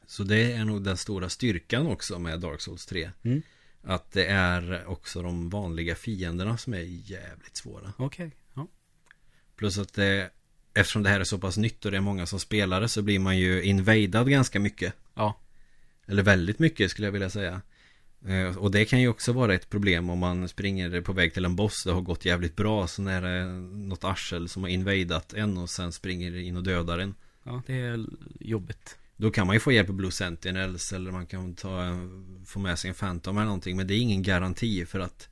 Så 0.08 0.24
det 0.24 0.52
är 0.52 0.66
nog 0.66 0.84
den 0.84 0.98
stora 0.98 1.30
styrkan 1.30 1.88
också 1.88 2.20
med 2.20 2.40
Dark 2.40 2.62
Souls 2.62 2.86
3. 2.86 3.12
Mm. 3.24 3.42
Att 3.84 4.12
det 4.12 4.26
är 4.26 4.86
också 4.88 5.22
de 5.22 5.50
vanliga 5.50 5.96
fienderna 5.96 6.58
som 6.58 6.74
är 6.74 6.80
jävligt 7.12 7.58
svåra. 7.58 7.94
Okej. 7.98 8.32
Ja. 8.54 8.68
Plus 9.56 9.78
att 9.78 9.94
det, 9.94 10.30
eftersom 10.74 11.04
det 11.04 11.10
här 11.10 11.20
är 11.20 11.24
så 11.24 11.38
pass 11.38 11.58
nytt 11.58 11.86
och 11.86 11.92
det 11.92 11.98
är 11.98 12.02
många 12.02 12.26
som 12.26 12.40
spelar 12.40 12.82
det 12.82 12.88
så 12.90 13.02
blir 13.02 13.20
man 13.20 13.38
ju 13.38 13.64
invadad 13.64 14.30
ganska 14.30 14.60
mycket. 14.60 14.94
Ja. 15.14 15.40
Eller 16.08 16.24
väldigt 16.24 16.60
mycket 16.60 16.92
skulle 16.92 17.08
jag 17.08 17.12
vilja 17.12 17.30
säga. 17.30 17.62
Eh, 18.28 18.58
Och 18.58 18.72
det 18.72 18.86
kan 18.86 19.02
ju 19.02 19.08
också 19.08 19.34
vara 19.34 19.54
ett 19.54 19.70
problem 19.70 20.10
om 20.10 20.20
man 20.20 20.48
springer 20.48 21.02
på 21.02 21.14
väg 21.14 21.34
till 21.34 21.46
en 21.46 21.56
boss. 21.56 21.84
Det 21.84 21.92
har 21.92 22.02
gått 22.02 22.26
jävligt 22.26 22.56
bra. 22.56 22.88
Så 22.88 23.02
när 23.02 23.22
det 23.22 23.30
är 23.30 23.46
något 23.88 24.04
arsel 24.04 24.50
som 24.50 24.64
har 24.64 24.70
invadat 24.70 25.34
en 25.34 25.58
och 25.58 25.70
sen 25.70 25.92
springer 25.92 26.38
in 26.38 26.58
och 26.58 26.64
dödar 26.64 27.00
en. 27.00 27.16
Ja, 27.44 27.62
det 27.68 27.74
är 27.74 28.06
jobbigt. 28.40 28.98
Då 29.18 29.32
kan 29.32 29.48
man 29.48 29.56
ju 29.56 29.60
få 29.60 29.72
hjälp 29.72 29.90
av 29.90 29.96
Blue 29.96 30.12
Sentinels 30.12 30.92
eller 30.94 31.12
man 31.12 31.26
kan 31.26 31.56
ta, 31.56 32.00
få 32.46 32.60
med 32.60 32.80
sig 32.80 32.90
en 32.90 32.96
Phantom 32.96 33.38
eller 33.38 33.46
någonting. 33.46 33.78
Men 33.78 33.88
det 33.88 33.94
är 33.94 34.00
ingen 34.00 34.24
garanti 34.24 34.86
för 34.86 35.00
att 35.00 35.30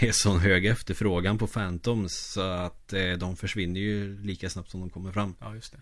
det 0.00 0.08
är 0.08 0.12
sån 0.12 0.38
hög 0.38 0.66
efterfrågan 0.66 1.38
på 1.38 1.46
Phantoms 1.46 2.32
så 2.32 2.40
att 2.40 2.92
eh, 2.92 3.12
de 3.12 3.36
försvinner 3.36 3.80
ju 3.80 4.22
lika 4.22 4.50
snabbt 4.50 4.70
som 4.70 4.80
de 4.80 4.90
kommer 4.90 5.12
fram. 5.12 5.34
Ja, 5.40 5.54
just 5.54 5.72
det. 5.72 5.78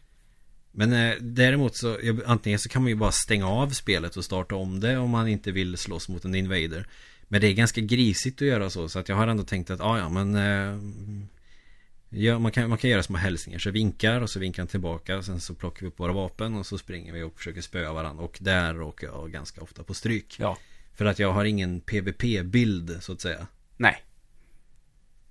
Men 0.72 0.92
eh, 0.92 1.14
däremot 1.20 1.76
så 1.76 1.98
antingen 2.26 2.58
så 2.58 2.68
kan 2.68 2.82
man 2.82 2.88
ju 2.88 2.94
bara 2.94 3.12
stänga 3.12 3.48
av 3.48 3.70
spelet 3.70 4.16
och 4.16 4.24
starta 4.24 4.54
om 4.54 4.80
det 4.80 4.96
om 4.96 5.10
man 5.10 5.28
inte 5.28 5.52
vill 5.52 5.76
slåss 5.76 6.08
mot 6.08 6.24
en 6.24 6.34
invader. 6.34 6.86
Men 7.28 7.40
det 7.40 7.46
är 7.46 7.52
ganska 7.52 7.80
grisigt 7.80 8.42
att 8.42 8.48
göra 8.48 8.70
så 8.70 8.88
så 8.88 8.98
att 8.98 9.08
jag 9.08 9.16
har 9.16 9.26
ändå 9.26 9.44
tänkt 9.44 9.70
att 9.70 9.80
ah, 9.80 9.98
ja 9.98 10.08
men 10.08 10.34
eh, 10.34 10.78
ja, 12.22 12.38
man, 12.38 12.52
kan, 12.52 12.68
man 12.68 12.78
kan 12.78 12.90
göra 12.90 13.02
små 13.02 13.16
hälsningar 13.16 13.58
så 13.58 13.70
vinkar 13.70 14.20
och 14.20 14.30
så 14.30 14.40
vinkar 14.40 14.62
han 14.62 14.68
tillbaka 14.68 15.22
sen 15.22 15.40
så 15.40 15.54
plockar 15.54 15.80
vi 15.80 15.86
upp 15.86 16.00
våra 16.00 16.12
vapen 16.12 16.54
och 16.54 16.66
så 16.66 16.78
springer 16.78 17.12
vi 17.12 17.22
och 17.22 17.36
försöker 17.36 17.60
spöa 17.60 17.92
varandra 17.92 18.24
och 18.24 18.38
där 18.40 18.74
råkar 18.74 19.06
jag 19.06 19.30
ganska 19.30 19.60
ofta 19.60 19.84
på 19.84 19.94
stryk. 19.94 20.36
Ja. 20.38 20.58
För 20.94 21.04
att 21.04 21.18
jag 21.18 21.32
har 21.32 21.44
ingen 21.44 21.80
PVP-bild 21.80 22.98
så 23.00 23.12
att 23.12 23.20
säga. 23.20 23.46
Nej. 23.76 24.02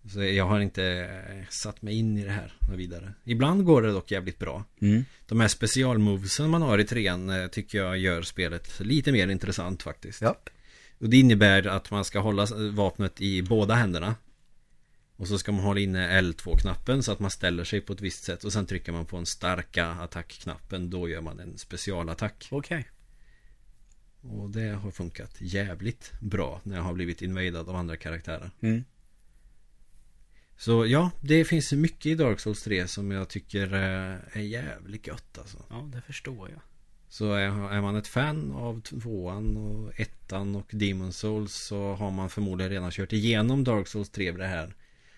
Så 0.10 0.24
jag 0.24 0.46
har 0.46 0.60
inte 0.60 0.84
eh, 1.30 1.48
satt 1.50 1.82
mig 1.82 1.94
in 1.94 2.18
i 2.18 2.24
det 2.24 2.32
här 2.32 2.54
vidare. 2.76 3.14
Ibland 3.24 3.66
går 3.66 3.82
det 3.82 3.92
dock 3.92 4.12
jävligt 4.12 4.40
bra. 4.40 4.64
Mm. 4.82 5.06
De 5.26 5.40
här 5.40 5.48
specialmovesen 5.48 6.50
man 6.50 6.62
har 6.62 6.80
i 6.80 6.84
trean 6.84 7.30
eh, 7.30 7.48
tycker 7.48 7.78
jag 7.78 7.98
gör 7.98 8.22
spelet 8.22 8.80
lite 8.80 9.12
mer 9.12 9.28
intressant 9.28 9.84
faktiskt. 9.84 10.22
Ja. 10.22 10.36
Och 11.00 11.10
det 11.10 11.18
innebär 11.18 11.68
att 11.68 11.92
man 11.92 12.06
ska 12.06 12.20
hålla 12.20 12.48
vapnet 12.72 13.22
i 13.22 13.42
båda 13.42 13.74
händerna. 13.74 14.16
Och 15.16 15.28
så 15.28 15.38
ska 15.38 15.52
man 15.52 15.64
hålla 15.64 15.80
inne 15.80 16.22
L2-knappen 16.22 17.04
så 17.04 17.12
att 17.12 17.20
man 17.20 17.32
ställer 17.32 17.64
sig 17.64 17.82
på 17.82 17.94
ett 17.94 18.02
visst 18.02 18.24
sätt. 18.24 18.44
Och 18.44 18.54
sen 18.54 18.66
trycker 18.66 18.92
man 18.92 19.06
på 19.06 19.16
den 19.16 19.26
starka 19.26 19.88
attackknappen. 19.88 20.90
Då 20.90 21.10
gör 21.10 21.22
man 21.22 21.40
en 21.40 21.58
specialattack. 21.58 22.48
Okej. 22.52 22.88
Och 24.22 24.50
det 24.50 24.70
har 24.70 24.92
funkat 24.92 25.36
jävligt 25.40 26.12
bra 26.22 26.62
när 26.64 26.76
jag 26.76 26.84
har 26.84 26.94
blivit 26.94 27.22
invadad 27.22 27.70
av 27.70 27.76
andra 27.76 27.98
karaktärer. 27.98 28.52
Mm. 28.62 28.84
Så 30.62 30.86
ja, 30.86 31.12
det 31.22 31.46
finns 31.46 31.72
mycket 31.72 32.06
i 32.06 32.16
Dark 32.16 32.40
Souls 32.40 32.64
3 32.64 32.88
som 32.88 33.12
jag 33.12 33.30
tycker 33.30 33.74
eh, 33.74 34.40
är 34.40 34.42
jävligt 34.42 35.08
gött 35.08 35.38
alltså. 35.38 35.58
Ja, 35.70 35.90
det 35.94 36.02
förstår 36.02 36.50
jag. 36.50 36.62
Så 37.10 37.34
är, 37.34 37.74
är 37.74 37.82
man 37.82 37.96
ett 37.96 38.08
fan 38.08 38.52
av 38.52 38.82
tvåan 38.82 39.58
och 39.58 40.00
ettan 40.00 40.56
och 40.56 40.68
Demon 40.72 41.14
Souls 41.14 41.54
så 41.54 41.94
har 41.94 42.12
man 42.12 42.30
förmodligen 42.30 42.72
redan 42.72 42.92
kört 42.92 43.14
igenom 43.14 43.64
Dark 43.64 43.88
Souls 43.88 44.10
3 44.10 44.32
vid 44.32 44.40
det 44.40 44.48
här 44.48 44.76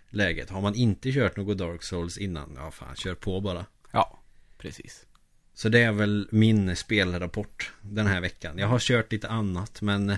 läget. 0.09 0.49
Har 0.49 0.61
man 0.61 0.75
inte 0.75 1.11
kört 1.11 1.37
något 1.37 1.57
Dark 1.57 1.83
Souls 1.83 2.17
innan, 2.17 2.53
ja 2.55 2.71
fan, 2.71 2.95
kör 2.95 3.15
på 3.15 3.41
bara. 3.41 3.65
Ja, 3.91 4.19
precis. 4.57 5.05
Så 5.53 5.69
det 5.69 5.79
är 5.79 5.91
väl 5.91 6.27
min 6.31 6.75
spelrapport 6.75 7.73
den 7.81 8.07
här 8.07 8.21
veckan. 8.21 8.57
Jag 8.57 8.67
har 8.67 8.79
kört 8.79 9.11
lite 9.11 9.29
annat 9.29 9.81
men 9.81 10.17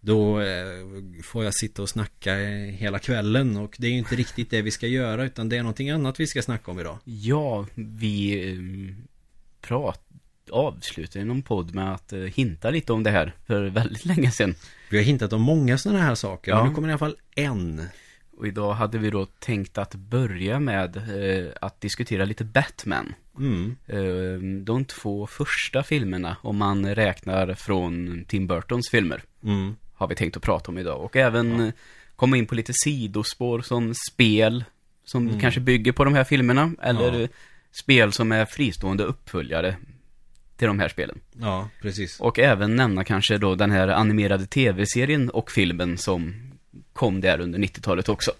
då 0.00 0.40
eh, 0.40 0.66
får 1.24 1.44
jag 1.44 1.54
sitta 1.54 1.82
och 1.82 1.88
snacka 1.88 2.40
eh, 2.40 2.48
hela 2.74 2.98
kvällen 2.98 3.56
och 3.56 3.76
det 3.78 3.86
är 3.86 3.90
ju 3.90 3.98
inte 3.98 4.16
riktigt 4.16 4.50
det 4.50 4.62
vi 4.62 4.70
ska 4.70 4.86
göra 4.86 5.24
utan 5.24 5.48
det 5.48 5.56
är 5.56 5.62
någonting 5.62 5.90
annat 5.90 6.20
vi 6.20 6.26
ska 6.26 6.42
snacka 6.42 6.70
om 6.70 6.80
idag. 6.80 6.98
Ja, 7.04 7.66
vi 7.74 8.48
eh, 8.52 8.58
prat, 9.60 10.02
avslutade 10.50 11.24
någon 11.24 11.42
podd 11.42 11.74
med 11.74 11.92
att 11.94 12.12
hinta 12.12 12.70
lite 12.70 12.92
om 12.92 13.02
det 13.02 13.10
här 13.10 13.32
för 13.46 13.64
väldigt 13.64 14.04
länge 14.04 14.30
sedan. 14.30 14.54
Vi 14.90 14.96
har 14.96 15.04
hintat 15.04 15.32
om 15.32 15.42
många 15.42 15.78
sådana 15.78 16.00
här 16.02 16.14
saker 16.14 16.50
Ja. 16.52 16.58
men 16.58 16.68
nu 16.68 16.74
kommer 16.74 16.88
i 16.88 16.90
alla 16.90 16.98
fall 16.98 17.16
en. 17.34 17.82
Och 18.36 18.46
idag 18.46 18.72
hade 18.72 18.98
vi 18.98 19.10
då 19.10 19.26
tänkt 19.26 19.78
att 19.78 19.94
börja 19.94 20.60
med 20.60 20.96
eh, 20.96 21.52
att 21.60 21.80
diskutera 21.80 22.24
lite 22.24 22.44
Batman. 22.44 23.14
Mm. 23.38 23.76
Eh, 23.86 24.62
de 24.64 24.84
två 24.84 25.26
första 25.26 25.82
filmerna, 25.82 26.36
om 26.42 26.56
man 26.56 26.94
räknar 26.94 27.54
från 27.54 28.24
Tim 28.28 28.46
Burtons 28.46 28.90
filmer, 28.90 29.22
Mm. 29.44 29.76
Har 29.98 30.08
vi 30.08 30.14
tänkt 30.14 30.36
att 30.36 30.42
prata 30.42 30.70
om 30.70 30.78
idag. 30.78 31.00
Och 31.04 31.16
även 31.16 31.60
eh, 31.60 31.72
komma 32.16 32.36
in 32.36 32.46
på 32.46 32.54
lite 32.54 32.72
sidospår 32.74 33.60
som 33.60 33.94
spel 34.12 34.64
som 35.04 35.28
Mm. 35.28 35.40
kanske 35.40 35.60
bygger 35.60 35.92
på 35.92 36.04
de 36.04 36.14
här 36.14 36.24
filmerna. 36.24 36.72
Eller 36.82 37.20
Ja. 37.20 37.28
spel 37.82 38.12
som 38.12 38.32
är 38.32 38.44
fristående 38.44 39.04
uppföljare 39.04 39.76
till 40.56 40.66
de 40.66 40.78
här 40.78 40.88
spelen. 40.88 41.20
Ja, 41.40 41.68
precis. 41.82 42.20
Och 42.20 42.38
även 42.38 42.76
nämna 42.76 43.04
kanske 43.04 43.38
då 43.38 43.54
den 43.54 43.70
här 43.70 43.88
animerade 43.88 44.46
tv-serien 44.46 45.30
och 45.30 45.50
filmen 45.50 45.98
som 45.98 46.34
kom 46.92 47.20
där 47.20 47.40
under 47.40 47.58
90-talet 47.58 48.08
också. 48.08 48.30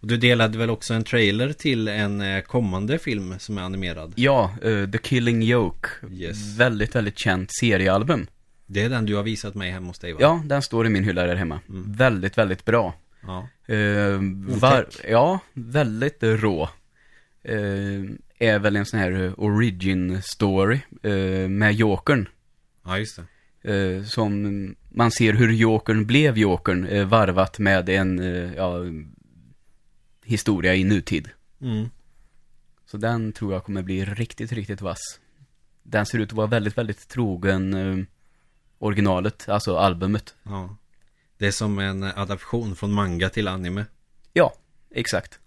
Och 0.00 0.06
du 0.06 0.16
delade 0.16 0.58
väl 0.58 0.70
också 0.70 0.94
en 0.94 1.04
trailer 1.04 1.52
till 1.52 1.88
en 1.88 2.20
eh, 2.20 2.40
kommande 2.40 2.98
film 2.98 3.34
som 3.38 3.58
är 3.58 3.62
animerad? 3.62 4.12
Ja, 4.16 4.50
eh, 4.62 4.90
The 4.90 4.98
Killing 4.98 5.42
Joke. 5.42 5.88
Yes. 6.12 6.56
Väldigt, 6.58 6.94
väldigt 6.94 7.18
känt 7.18 7.50
seriealbum. 7.60 8.26
Det 8.70 8.82
är 8.82 8.88
den 8.88 9.06
du 9.06 9.16
har 9.16 9.22
visat 9.22 9.54
mig 9.54 9.70
hemma 9.70 9.86
hos 9.86 9.98
dig 9.98 10.12
va? 10.12 10.18
Ja, 10.22 10.42
den 10.44 10.62
står 10.62 10.86
i 10.86 10.88
min 10.88 11.04
hylla 11.04 11.26
där 11.26 11.36
hemma. 11.36 11.60
Mm. 11.68 11.92
Väldigt, 11.92 12.38
väldigt 12.38 12.64
bra. 12.64 12.94
ja. 13.22 13.48
Eh, 13.74 14.20
var, 14.60 14.86
ja, 15.08 15.40
väldigt 15.52 16.18
rå. 16.22 16.68
Eh, 17.42 18.02
är 18.38 18.58
väl 18.58 18.76
en 18.76 18.86
sån 18.86 19.00
här 19.00 19.34
origin 19.36 20.22
story 20.22 20.80
eh, 21.02 21.48
med 21.48 21.74
Jokern. 21.74 22.28
Ja, 22.84 22.98
just 22.98 23.20
det. 23.62 23.94
Eh, 23.96 24.02
som 24.02 24.74
man 24.88 25.10
ser 25.10 25.32
hur 25.32 25.52
Jokern 25.52 26.06
blev 26.06 26.38
Jokern, 26.38 26.86
eh, 26.86 27.06
varvat 27.06 27.58
med 27.58 27.88
en 27.88 28.18
eh, 28.18 28.54
ja, 28.54 28.84
historia 30.24 30.74
i 30.74 30.84
nutid. 30.84 31.28
Mm. 31.60 31.88
Så 32.86 32.96
den 32.96 33.32
tror 33.32 33.52
jag 33.52 33.64
kommer 33.64 33.82
bli 33.82 34.04
riktigt, 34.04 34.52
riktigt 34.52 34.80
vass. 34.80 35.20
Den 35.82 36.06
ser 36.06 36.18
ut 36.18 36.28
att 36.28 36.36
vara 36.36 36.46
väldigt, 36.46 36.78
väldigt 36.78 37.08
trogen 37.08 37.74
eh, 37.74 38.04
originalet, 38.78 39.48
alltså 39.48 39.76
albumet. 39.76 40.34
Ja. 40.42 40.76
Det 41.38 41.46
är 41.46 41.50
som 41.50 41.78
en 41.78 42.02
adaption 42.02 42.76
från 42.76 42.92
manga 42.92 43.28
till 43.28 43.48
anime. 43.48 43.84
Ja, 44.32 44.54
exakt. 44.94 45.38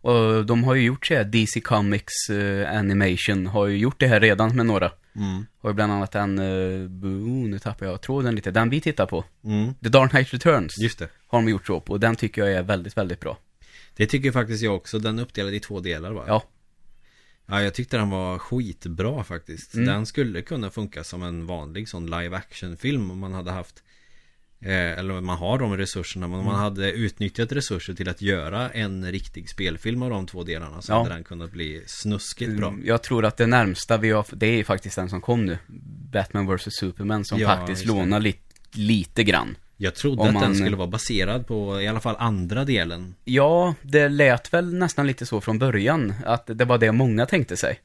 Och 0.00 0.46
de 0.46 0.64
har 0.64 0.74
ju 0.74 0.82
gjort 0.82 1.06
så 1.06 1.14
här, 1.14 1.24
DC 1.24 1.60
Comics 1.60 2.30
eh, 2.30 2.78
Animation 2.78 3.46
har 3.46 3.66
ju 3.66 3.78
gjort 3.78 4.00
det 4.00 4.06
här 4.06 4.20
redan 4.20 4.56
med 4.56 4.66
några. 4.66 4.90
Mm. 5.16 5.46
Har 5.58 5.70
ju 5.70 5.74
bland 5.74 5.92
annat 5.92 6.12
den, 6.12 6.38
uh, 6.38 6.90
nu 7.48 7.58
tappar 7.58 7.86
jag 7.86 8.00
tråden 8.00 8.34
lite, 8.34 8.50
den 8.50 8.70
vi 8.70 8.80
tittar 8.80 9.06
på. 9.06 9.24
Mm. 9.44 9.74
The 9.74 9.88
Dark 9.88 10.10
Knight 10.10 10.34
Returns 10.34 10.78
Just 10.78 10.98
det. 10.98 11.08
har 11.26 11.38
de 11.38 11.48
gjort 11.48 11.66
så 11.66 11.80
på, 11.80 11.92
och 11.92 12.00
den 12.00 12.16
tycker 12.16 12.42
jag 12.42 12.52
är 12.52 12.62
väldigt, 12.62 12.96
väldigt 12.96 13.20
bra. 13.20 13.38
Det 13.96 14.06
tycker 14.06 14.32
faktiskt 14.32 14.62
jag 14.62 14.76
också. 14.76 14.98
Den 14.98 15.18
är 15.18 15.22
uppdelad 15.22 15.54
i 15.54 15.60
två 15.60 15.80
delar 15.80 16.12
va? 16.12 16.24
Ja, 16.26 16.42
Ja, 17.50 17.62
jag 17.62 17.74
tyckte 17.74 17.96
den 17.96 18.10
var 18.10 18.38
skitbra 18.38 19.24
faktiskt. 19.24 19.74
Mm. 19.74 19.86
Den 19.86 20.06
skulle 20.06 20.42
kunna 20.42 20.70
funka 20.70 21.04
som 21.04 21.22
en 21.22 21.46
vanlig 21.46 21.88
sån 21.88 22.06
live 22.10 22.36
action 22.36 22.76
film 22.76 23.10
om 23.10 23.18
man 23.18 23.32
hade 23.32 23.50
haft 23.50 23.82
eh, 24.60 24.70
Eller 24.98 25.20
man 25.20 25.38
har 25.38 25.58
de 25.58 25.76
resurserna 25.76 26.28
men 26.28 26.34
om 26.38 26.40
Mm. 26.46 26.52
man 26.52 26.62
hade 26.62 26.92
utnyttjat 26.92 27.52
resurser 27.52 27.94
till 27.94 28.08
att 28.08 28.22
göra 28.22 28.70
en 28.70 29.12
riktig 29.12 29.48
spelfilm 29.50 30.02
av 30.02 30.10
de 30.10 30.26
två 30.26 30.44
delarna 30.44 30.82
så 30.82 30.92
Ja. 30.92 30.96
hade 31.02 31.14
den 31.14 31.24
kunnat 31.24 31.50
bli 31.52 31.82
snuskigt 31.86 32.56
bra. 32.56 32.68
Mm, 32.68 32.86
Jag 32.86 33.02
tror 33.02 33.24
att 33.24 33.36
det 33.36 33.46
närmsta 33.46 33.96
vi 33.96 34.10
har, 34.10 34.26
det 34.32 34.46
är 34.46 34.64
faktiskt 34.64 34.96
den 34.96 35.08
som 35.10 35.20
kom 35.20 35.46
nu. 35.46 35.58
Batman 36.12 36.46
vs 36.56 36.68
Superman 36.80 37.24
som 37.24 37.38
Ja, 37.40 37.48
faktiskt 37.56 37.84
lånar 37.86 38.20
li 38.20 38.34
lite 38.72 39.24
grann. 39.24 39.56
Jag 39.80 39.94
trodde 39.94 40.22
Om 40.22 40.28
att 40.28 40.34
den 40.34 40.42
man- 40.42 40.54
skulle 40.54 40.76
vara 40.76 40.88
baserad 40.88 41.46
på 41.46 41.80
i 41.80 41.88
alla 41.88 42.00
fall 42.00 42.16
andra 42.18 42.64
delen. 42.64 43.14
Ja, 43.24 43.74
det 43.82 44.08
lät 44.08 44.52
väl 44.52 44.74
nästan 44.74 45.06
lite 45.06 45.26
så 45.26 45.40
från 45.40 45.58
början, 45.58 46.14
att 46.24 46.46
det 46.46 46.64
var 46.64 46.78
det 46.78 46.92
många 46.92 47.26
tänkte 47.26 47.56
sig. 47.56 47.80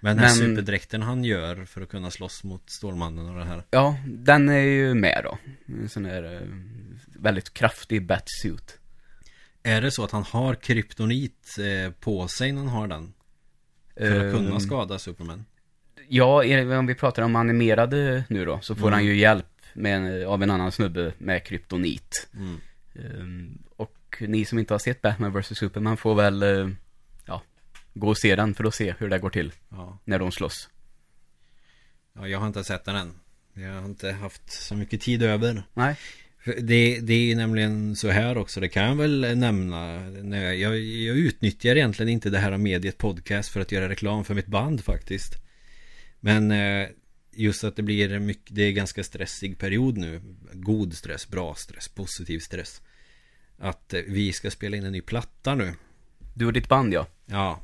Men 0.00 0.16
den 0.16 0.24
här 0.24 0.38
Men- 0.40 0.48
superdräkten 0.50 1.02
han 1.02 1.24
gör 1.24 1.64
för 1.64 1.80
att 1.80 1.88
kunna 1.88 2.10
slåss 2.10 2.44
mot 2.44 2.70
Stålmannen 2.70 3.28
och 3.28 3.38
det 3.38 3.44
här. 3.44 3.62
Ja, 3.70 3.96
den 4.06 4.48
är 4.48 4.58
ju 4.58 4.94
med 4.94 5.20
då. 5.24 5.38
En 5.82 5.88
sån 5.88 6.04
här 6.04 6.34
eh, 6.34 6.40
väldigt 7.20 7.54
kraftig 7.54 8.06
batsuit. 8.06 8.78
Är 9.62 9.80
det 9.80 9.90
så 9.90 10.04
att 10.04 10.10
han 10.10 10.22
har 10.22 10.54
kryptonit 10.54 11.46
eh, 11.58 11.92
på 11.92 12.28
sig 12.28 12.52
när 12.52 12.58
han 12.60 12.68
har 12.68 12.88
den? 12.88 13.12
För 13.96 14.26
att 14.26 14.34
kunna 14.34 14.50
Ehm, 14.50 14.60
skada 14.60 14.98
Superman? 14.98 15.44
Ja, 16.08 16.44
är- 16.44 16.78
om 16.78 16.86
vi 16.86 16.94
pratar 16.94 17.22
om 17.22 17.36
animerade 17.36 18.24
nu 18.28 18.44
då, 18.44 18.58
så 18.62 18.74
får 18.74 18.82
Mm. 18.88 18.92
han 18.92 19.04
ju 19.04 19.16
hjälp 19.16 19.46
med, 19.74 19.96
en- 19.96 20.26
av 20.26 20.42
en 20.42 20.50
annan 20.50 20.72
snubbe 20.72 21.12
med 21.18 21.44
kryptonit. 21.44 22.28
Mm. 22.34 22.60
Ehm, 22.94 23.58
och 23.76 23.98
ni 24.20 24.44
som 24.44 24.58
inte 24.58 24.74
har 24.74 24.78
sett 24.78 25.02
Batman 25.02 25.32
vs 25.40 25.58
Superman 25.58 25.96
får 25.96 26.14
väl, 26.14 26.42
eh, 26.42 26.68
ja, 27.26 27.42
gå 27.94 28.08
och 28.08 28.18
se 28.18 28.36
den 28.36 28.54
för 28.54 28.64
att 28.64 28.74
se 28.74 28.94
hur 28.98 29.08
det 29.08 29.18
går 29.18 29.30
till 29.30 29.52
Ja. 29.68 29.98
när 30.04 30.18
de 30.18 30.32
slåss. 30.32 30.68
ja, 32.14 32.28
jag 32.28 32.38
har 32.38 32.46
inte 32.46 32.64
sett 32.64 32.84
den 32.84 32.96
än. 32.96 33.12
Jag 33.54 33.72
har 33.72 33.84
inte 33.84 34.12
haft 34.12 34.52
så 34.52 34.74
mycket 34.74 35.00
tid 35.00 35.22
över. 35.22 35.62
Nej. 35.74 35.96
Det, 36.44 37.00
det 37.00 37.12
är 37.14 37.22
ju 37.24 37.34
nämligen 37.34 37.96
så 37.96 38.08
här 38.08 38.38
också, 38.38 38.60
det 38.60 38.68
kan 38.68 38.84
jag 38.84 38.94
väl 38.96 39.38
nämna. 39.38 40.10
Jag, 40.36 40.78
jag 40.80 41.16
utnyttjar 41.16 41.76
egentligen 41.76 42.08
inte 42.12 42.30
det 42.30 42.38
här 42.38 42.56
mediet 42.58 42.98
podcast 42.98 43.48
för 43.48 43.60
att 43.60 43.72
göra 43.72 43.88
reklam 43.88 44.24
för 44.24 44.34
mitt 44.34 44.46
band 44.46 44.84
faktiskt. 44.84 45.34
Men 46.20 46.50
eh, 46.50 46.88
just 47.32 47.64
att 47.64 47.76
det 47.76 47.82
blir 47.82 48.18
mycket, 48.18 48.54
det 48.54 48.62
är 48.62 48.72
ganska 48.72 49.04
stressig 49.04 49.58
period 49.58 49.96
nu. 49.96 50.20
God 50.52 50.94
stress, 50.94 51.28
bra 51.28 51.54
stress, 51.54 51.88
positiv 51.88 52.38
stress. 52.38 52.82
Att 53.58 53.94
eh, 53.94 54.00
vi 54.06 54.32
ska 54.32 54.50
spela 54.50 54.76
in 54.76 54.84
en 54.84 54.92
ny 54.92 55.00
platta 55.00 55.54
nu. 55.54 55.74
Du 56.34 56.46
och 56.46 56.52
ditt 56.52 56.68
band 56.68 56.94
ja. 56.94 57.06
Ja. 57.26 57.62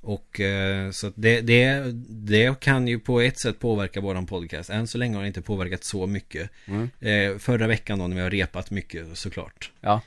Och 0.00 0.40
eh, 0.40 0.90
så 0.90 1.12
det, 1.14 1.40
det, 1.40 1.92
det 2.08 2.60
kan 2.60 2.88
ju 2.88 2.98
på 2.98 3.20
ett 3.20 3.40
sätt 3.40 3.58
påverka 3.58 4.00
våran 4.00 4.26
podcast. 4.26 4.70
Än 4.70 4.86
så 4.86 4.98
länge 4.98 5.14
har 5.14 5.22
det 5.22 5.28
inte 5.28 5.42
påverkat 5.42 5.84
så 5.84 6.06
mycket. 6.06 6.50
Mm. 6.66 6.90
Eh, 7.00 7.38
förra 7.38 7.66
veckan 7.66 7.98
då 7.98 8.06
när 8.06 8.16
vi 8.16 8.22
har 8.22 8.30
repat 8.30 8.70
mycket 8.70 9.18
såklart. 9.18 9.72
Ja. 9.80 10.00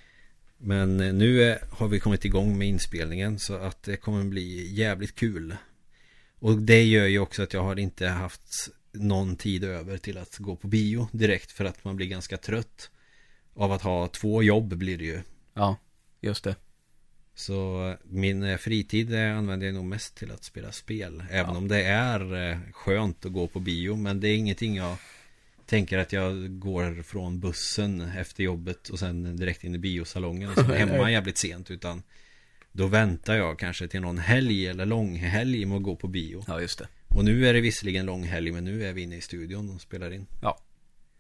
Men 0.58 0.98
nu 0.98 1.58
har 1.72 1.88
vi 1.88 2.00
kommit 2.00 2.26
igång 2.26 2.58
med 2.58 2.68
inspelningen 2.68 3.40
så 3.40 3.56
att 3.56 3.84
det 3.84 3.98
kommer 3.98 4.24
bli 4.24 4.74
jävligt 4.74 5.16
kul. 5.16 5.56
Och 6.40 6.58
det 6.58 6.84
gör 6.84 7.06
ju 7.06 7.20
också 7.20 7.44
att 7.44 7.54
jag 7.54 7.64
har 7.64 7.80
inte 7.80 8.08
haft 8.08 8.70
någon 9.00 9.36
tid 9.36 9.64
över 9.64 9.98
till 9.98 10.18
att 10.18 10.38
gå 10.38 10.56
på 10.56 10.68
bio 10.68 11.08
direkt 11.12 11.52
för 11.52 11.66
att 11.66 11.84
man 11.84 11.96
blir 11.96 12.08
ganska 12.08 12.38
trött 12.38 12.90
av 13.54 13.72
att 13.72 13.82
ha 13.82 14.08
två 14.08 14.44
jobb 14.44 14.76
blir 14.78 14.98
det 14.98 15.06
ju. 15.06 15.22
Ja, 15.54 15.78
just 16.22 16.44
det. 16.44 16.56
Så 17.36 17.96
min 18.04 18.44
eh, 18.44 18.58
fritid 18.58 19.14
eh, 19.14 19.38
använder 19.38 19.66
jag 19.68 19.76
nog 19.76 19.86
mest 19.86 20.16
till 20.16 20.32
att 20.32 20.44
spela 20.44 20.72
spel. 20.72 21.24
Även 21.32 21.52
Ja. 21.54 21.58
om 21.58 21.68
det 21.68 21.84
är 21.84 22.50
eh, 22.52 22.58
skönt 22.74 23.26
att 23.26 23.34
gå 23.34 23.48
på 23.48 23.60
bio. 23.60 23.96
Men 23.96 24.20
det 24.20 24.28
är 24.28 24.36
ingenting 24.38 24.76
jag 24.76 24.98
tänker 25.66 25.98
att 25.98 26.14
jag 26.14 26.60
går 26.60 27.04
från 27.04 27.40
bussen 27.40 28.02
efter 28.02 28.44
jobbet 28.44 28.90
och 28.90 29.00
sen 29.00 29.36
direkt 29.38 29.64
in 29.64 29.76
i 29.76 29.78
biosalongen 29.78 30.50
och 30.50 30.58
är 30.58 30.64
hemma 30.88 31.12
jävligt 31.12 31.38
sent. 31.38 31.72
Utan 31.72 32.04
då 32.72 32.88
väntar 32.88 33.36
jag 33.36 33.60
kanske 33.60 33.88
till 33.88 34.02
någon 34.02 34.18
helg 34.18 34.68
eller 34.68 34.86
långhelg 34.86 35.66
med 35.66 35.78
att 35.78 35.84
gå 35.84 35.96
på 35.96 36.08
bio. 36.08 36.44
Ja, 36.48 36.62
just 36.62 36.80
det. 36.80 36.88
Och 37.18 37.26
nu 37.26 37.48
är 37.48 37.54
det 37.54 37.62
visserligen 37.62 38.06
långhelg 38.06 38.52
men 38.52 38.66
nu 38.66 38.86
är 38.86 38.94
vi 38.94 39.02
inne 39.02 39.16
i 39.16 39.22
studion 39.22 39.76
och 39.76 39.82
spelar 39.82 40.12
in. 40.12 40.28
Ja. 40.42 40.60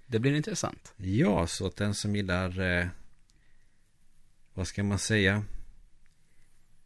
Det 0.07 0.19
blir 0.19 0.35
intressant. 0.35 0.93
Ja, 0.97 1.47
så 1.47 1.67
att 1.67 1.75
den 1.75 1.95
som 1.95 2.15
gillar 2.15 2.59
eh, 2.59 2.87
Vad 4.53 4.67
ska 4.67 4.83
man 4.83 4.99
säga 4.99 5.43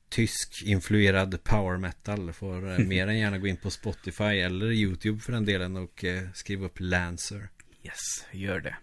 Tysk-influerad 0.10 1.44
power 1.44 1.78
metal 1.78 2.34
Får 2.34 2.72
eh, 2.72 2.78
mer 2.88 3.08
än 3.08 3.18
gärna 3.18 3.38
gå 3.38 3.48
in 3.48 3.58
på 3.58 3.70
Spotify 3.70 4.24
eller 4.24 4.72
YouTube 4.72 5.20
för 5.20 5.32
den 5.32 5.46
delen 5.46 5.78
och 5.78 6.04
eh, 6.04 6.28
skriva 6.34 6.66
upp 6.66 6.80
Lancer 6.80 7.50
Yes, 7.84 8.26
gör 8.32 8.60
det. 8.60 8.76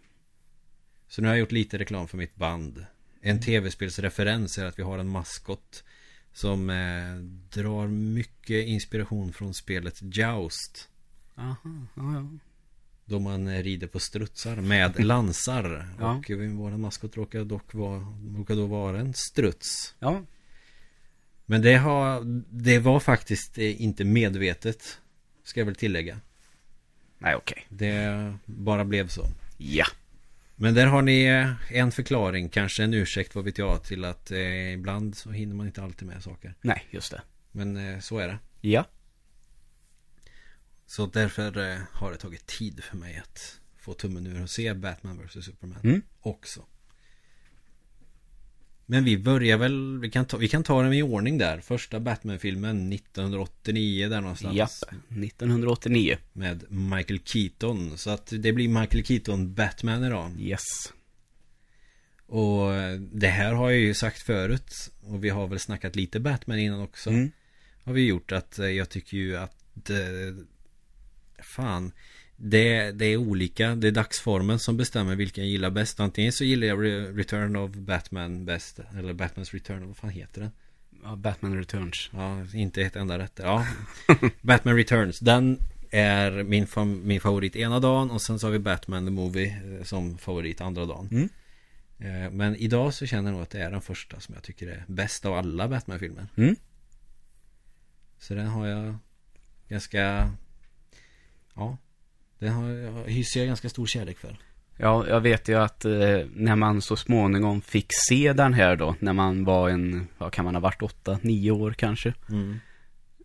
Så 1.09 1.23
nu 1.23 1.29
har 1.29 1.35
jag 1.35 1.41
gjort 1.41 1.53
lite 1.53 1.79
reklam 1.79 2.09
för 2.09 2.17
mitt 2.17 2.35
band 2.35 2.87
En 3.21 3.41
tv-spelsreferens 3.41 4.59
är 4.59 4.64
att 4.64 4.79
vi 4.79 4.83
har 4.83 4.99
en 4.99 5.09
maskot 5.09 5.85
Som 6.33 6.71
eh, 6.71 7.14
drar 7.51 7.87
mycket 7.87 8.67
inspiration 8.67 9.33
från 9.33 9.55
spelet 9.55 9.99
Joust 10.01 10.88
Aha, 11.35 11.87
ja, 11.95 12.14
ja. 12.14 12.29
Då 13.05 13.19
man 13.19 13.49
eh, 13.49 13.62
rider 13.62 13.87
på 13.87 14.01
strutsar 14.01 14.57
med 14.57 15.05
lansar 15.05 15.88
Ja. 15.99 16.17
Och 16.17 16.31
eh, 16.31 16.38
vår 16.38 16.71
maskot 16.71 17.17
råkar 17.17 17.45
dock 17.45 17.75
vara, 17.75 18.01
råkar 18.37 18.55
då 18.57 18.67
vara 18.67 19.01
en 19.01 19.14
struts 19.14 19.95
Ja, 19.99 20.23
Men 21.47 21.62
det, 21.62 21.77
har, 21.77 22.23
det 22.51 22.79
var 22.79 23.01
faktiskt 23.01 23.59
eh, 23.59 23.83
inte 23.83 24.05
medvetet 24.05 24.99
Ska 25.45 25.61
jag 25.61 25.67
väl 25.67 25.77
tillägga 25.77 26.21
nej 27.19 27.35
okej. 27.35 27.67
Det 27.69 28.35
bara 28.45 28.85
blev 28.85 29.09
så 29.09 29.23
Ja. 29.57 29.87
Men 30.61 30.75
där 30.75 30.87
har 30.87 31.03
ni 31.03 31.25
eh, 31.25 31.73
en 31.79 31.92
förklaring 31.92 32.49
Kanske 32.49 32.85
en 32.85 32.94
ursäkt, 32.94 33.35
vad 33.35 33.44
vet 33.44 33.59
jag 33.59 33.85
Till 33.85 34.05
att 34.05 34.31
eh, 34.31 34.73
ibland 34.73 35.16
så 35.16 35.31
hinner 35.31 35.55
man 35.55 35.66
inte 35.66 35.83
alltid 35.83 36.09
med 36.09 36.23
saker 36.23 36.55
Nej, 36.61 36.85
just 36.90 37.11
det. 37.11 37.23
Men 37.53 37.77
eh, 37.77 37.99
så 37.99 38.18
är 38.18 38.29
det 38.29 38.38
Ja. 38.61 38.85
Så 40.87 41.07
därför 41.07 41.73
eh, 41.73 41.79
har 41.92 42.11
det 42.12 42.16
tagit 42.16 42.47
tid 42.47 42.85
för 42.85 42.97
mig 42.97 43.18
att 43.18 43.61
Få 43.77 43.94
tummen 43.94 44.27
ur 44.27 44.42
och 44.42 44.51
se 44.51 44.75
Batman 44.75 45.27
vs 45.27 45.44
Superman 45.44 45.81
Mm. 45.85 46.03
Också 46.21 46.64
Men 48.90 49.05
vi 49.05 49.18
börjar 49.18 49.59
väl 49.59 49.98
Vi 49.98 50.11
kan 50.11 50.24
ta, 50.24 50.37
vi 50.37 50.48
kan 50.48 50.62
ta 50.62 50.83
den 50.83 50.92
i 50.92 51.03
ordning 51.03 51.38
där 51.38 51.61
Första 51.61 52.01
Batman-filmen 52.01 52.92
1989 52.92 54.09
där 54.09 54.20
någonstans 54.20 54.57
Japp. 54.57 54.92
1989. 55.24 56.16
Med 56.33 56.64
Michael 56.72 57.20
Keaton 57.24 57.98
Så 57.98 58.11
att 58.11 58.33
det 58.38 58.53
blir 58.53 58.68
Michael 58.68 59.05
Keaton 59.05 59.55
Batman 59.55 60.05
idag 60.05 60.37
Yes. 60.40 60.62
Och 62.27 62.70
det 62.98 63.29
här 63.29 63.53
har 63.53 63.70
jag 63.70 63.81
ju 63.81 63.94
sagt 63.94 64.22
förut 64.22 64.90
Och 65.01 65.24
vi 65.24 65.29
har 65.29 65.46
väl 65.46 65.59
snackat 65.59 65.96
lite 65.96 66.20
Batman 66.20 66.59
innan 66.59 66.81
också 66.81 67.11
Mm. 67.11 67.31
Har 67.85 67.92
vi 67.92 68.07
gjort 68.07 68.33
att 68.33 68.59
eh, 68.59 68.66
jag 68.66 68.88
tycker 68.88 69.16
ju 69.16 69.37
att 69.37 69.90
eh, 69.90 69.96
Fan 71.42 71.92
det, 72.40 72.90
det 72.90 73.05
är 73.07 73.16
olika 73.16 73.74
Det 73.74 73.88
är 73.88 73.92
dagsformen 73.92 74.59
som 74.59 74.77
bestämmer 74.77 75.16
vilken 75.16 75.44
jag 75.44 75.51
gillar 75.51 75.70
bäst 75.70 76.01
Antingen 76.01 76.33
så 76.33 76.44
gillar 76.44 76.66
jag 76.66 76.79
Re- 76.79 77.16
Return 77.16 77.57
of 77.57 77.70
Batman 77.70 78.44
bäst 78.44 78.81
Eller 78.98 79.12
Batmans 79.12 79.55
Return, 79.55 79.87
vad 79.87 79.96
fan 79.96 80.11
heter 80.11 80.40
den? 80.40 80.51
Ja, 81.05 81.16
Batman 81.16 81.57
Returns. 81.57 82.11
Ja, 82.12 82.44
inte 82.55 82.83
ett 82.83 82.96
enda 82.96 83.18
rätt 83.18 83.40
Ja 83.42 83.66
Batman 84.42 84.77
Returns 84.77 85.18
Den 85.18 85.59
är 85.90 86.42
min, 86.42 86.66
fam- 86.66 87.05
min 87.05 87.20
favorit 87.20 87.57
ena 87.57 87.81
dagen 87.81 88.11
Och 88.11 88.22
sen 88.22 88.38
så 88.38 88.46
har 88.46 88.53
vi 88.53 88.59
Batman 88.59 89.05
the 89.05 89.11
Movie 89.11 89.77
eh, 89.79 89.85
Som 89.85 90.18
favorit 90.18 90.61
andra 90.61 90.87
dagen 90.87 91.09
Mm. 91.12 91.29
Eh, 91.98 92.31
Men 92.31 92.57
idag 92.57 92.94
så 92.94 93.07
känner 93.07 93.31
jag 93.31 93.33
nog 93.33 93.42
att 93.42 93.51
det 93.51 93.61
är 93.62 93.70
den 93.70 93.81
första 93.81 94.20
som 94.20 94.35
jag 94.35 94.44
tycker 94.44 94.66
är 94.66 94.85
bäst 94.87 95.24
av 95.27 95.35
alla 95.35 95.68
Batman-filmer 95.68 96.27
Mm. 96.37 96.57
Så 98.18 98.35
den 98.35 98.46
har 98.46 98.66
jag 98.66 98.96
ganska... 99.68 100.33
Ja. 101.55 101.77
Den 102.38 102.53
har, 102.53 103.09
hyser 103.09 103.40
jag 103.40 103.46
ganska 103.46 103.68
stor 103.68 103.87
kärlek 103.87 104.18
för. 104.18 104.37
Ja, 104.77 105.09
jag 105.09 105.20
vet 105.20 105.48
ju 105.48 105.55
att 105.55 105.85
eh, 105.85 105.90
när 106.35 106.57
man 106.57 106.83
så 106.83 106.96
småningom 106.96 107.61
fick 107.61 107.87
se 108.09 108.33
den 108.33 108.55
här 108.55 108.77
då, 108.77 108.94
när 108.98 109.12
man 109.12 109.44
var 109.44 109.68
en, 109.68 110.07
vad 110.18 110.33
kan 110.33 110.44
man 110.44 110.55
ha 110.55 110.61
varit, 110.61 110.83
åtta, 110.83 111.18
nio 111.22 111.51
år 111.51 111.72
kanske. 111.72 112.14
Mm. 112.31 112.61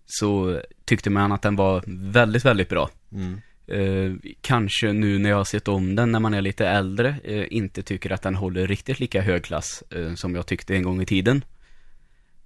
Så 0.06 0.62
tyckte 0.86 1.10
man 1.10 1.32
att 1.32 1.41
den 1.41 1.56
var 1.56 1.84
väldigt, 2.12 2.45
väldigt 2.45 2.69
bra. 2.69 2.89
Mm. 3.12 3.41
Eh, 3.67 4.32
kanske 4.41 4.93
nu 4.93 5.19
när 5.19 5.30
jag 5.30 5.38
har 5.38 5.43
sett 5.43 5.67
om 5.67 5.95
den 5.95 6.12
när 6.12 6.19
man 6.19 6.34
är 6.34 6.41
lite 6.41 6.67
äldre, 6.67 7.15
eh, 7.23 7.45
inte 7.49 7.84
tycker 7.84 8.12
att 8.12 8.21
den 8.21 8.36
håller 8.36 8.67
riktigt 8.67 8.99
lika 8.99 9.21
hög 9.21 9.43
klass 9.43 9.84
eh, 9.89 10.13
som 10.13 10.36
jag 10.36 10.45
tyckte 10.47 10.76
en 10.76 10.84
gång 10.84 11.02
i 11.02 11.06
tiden. 11.06 11.45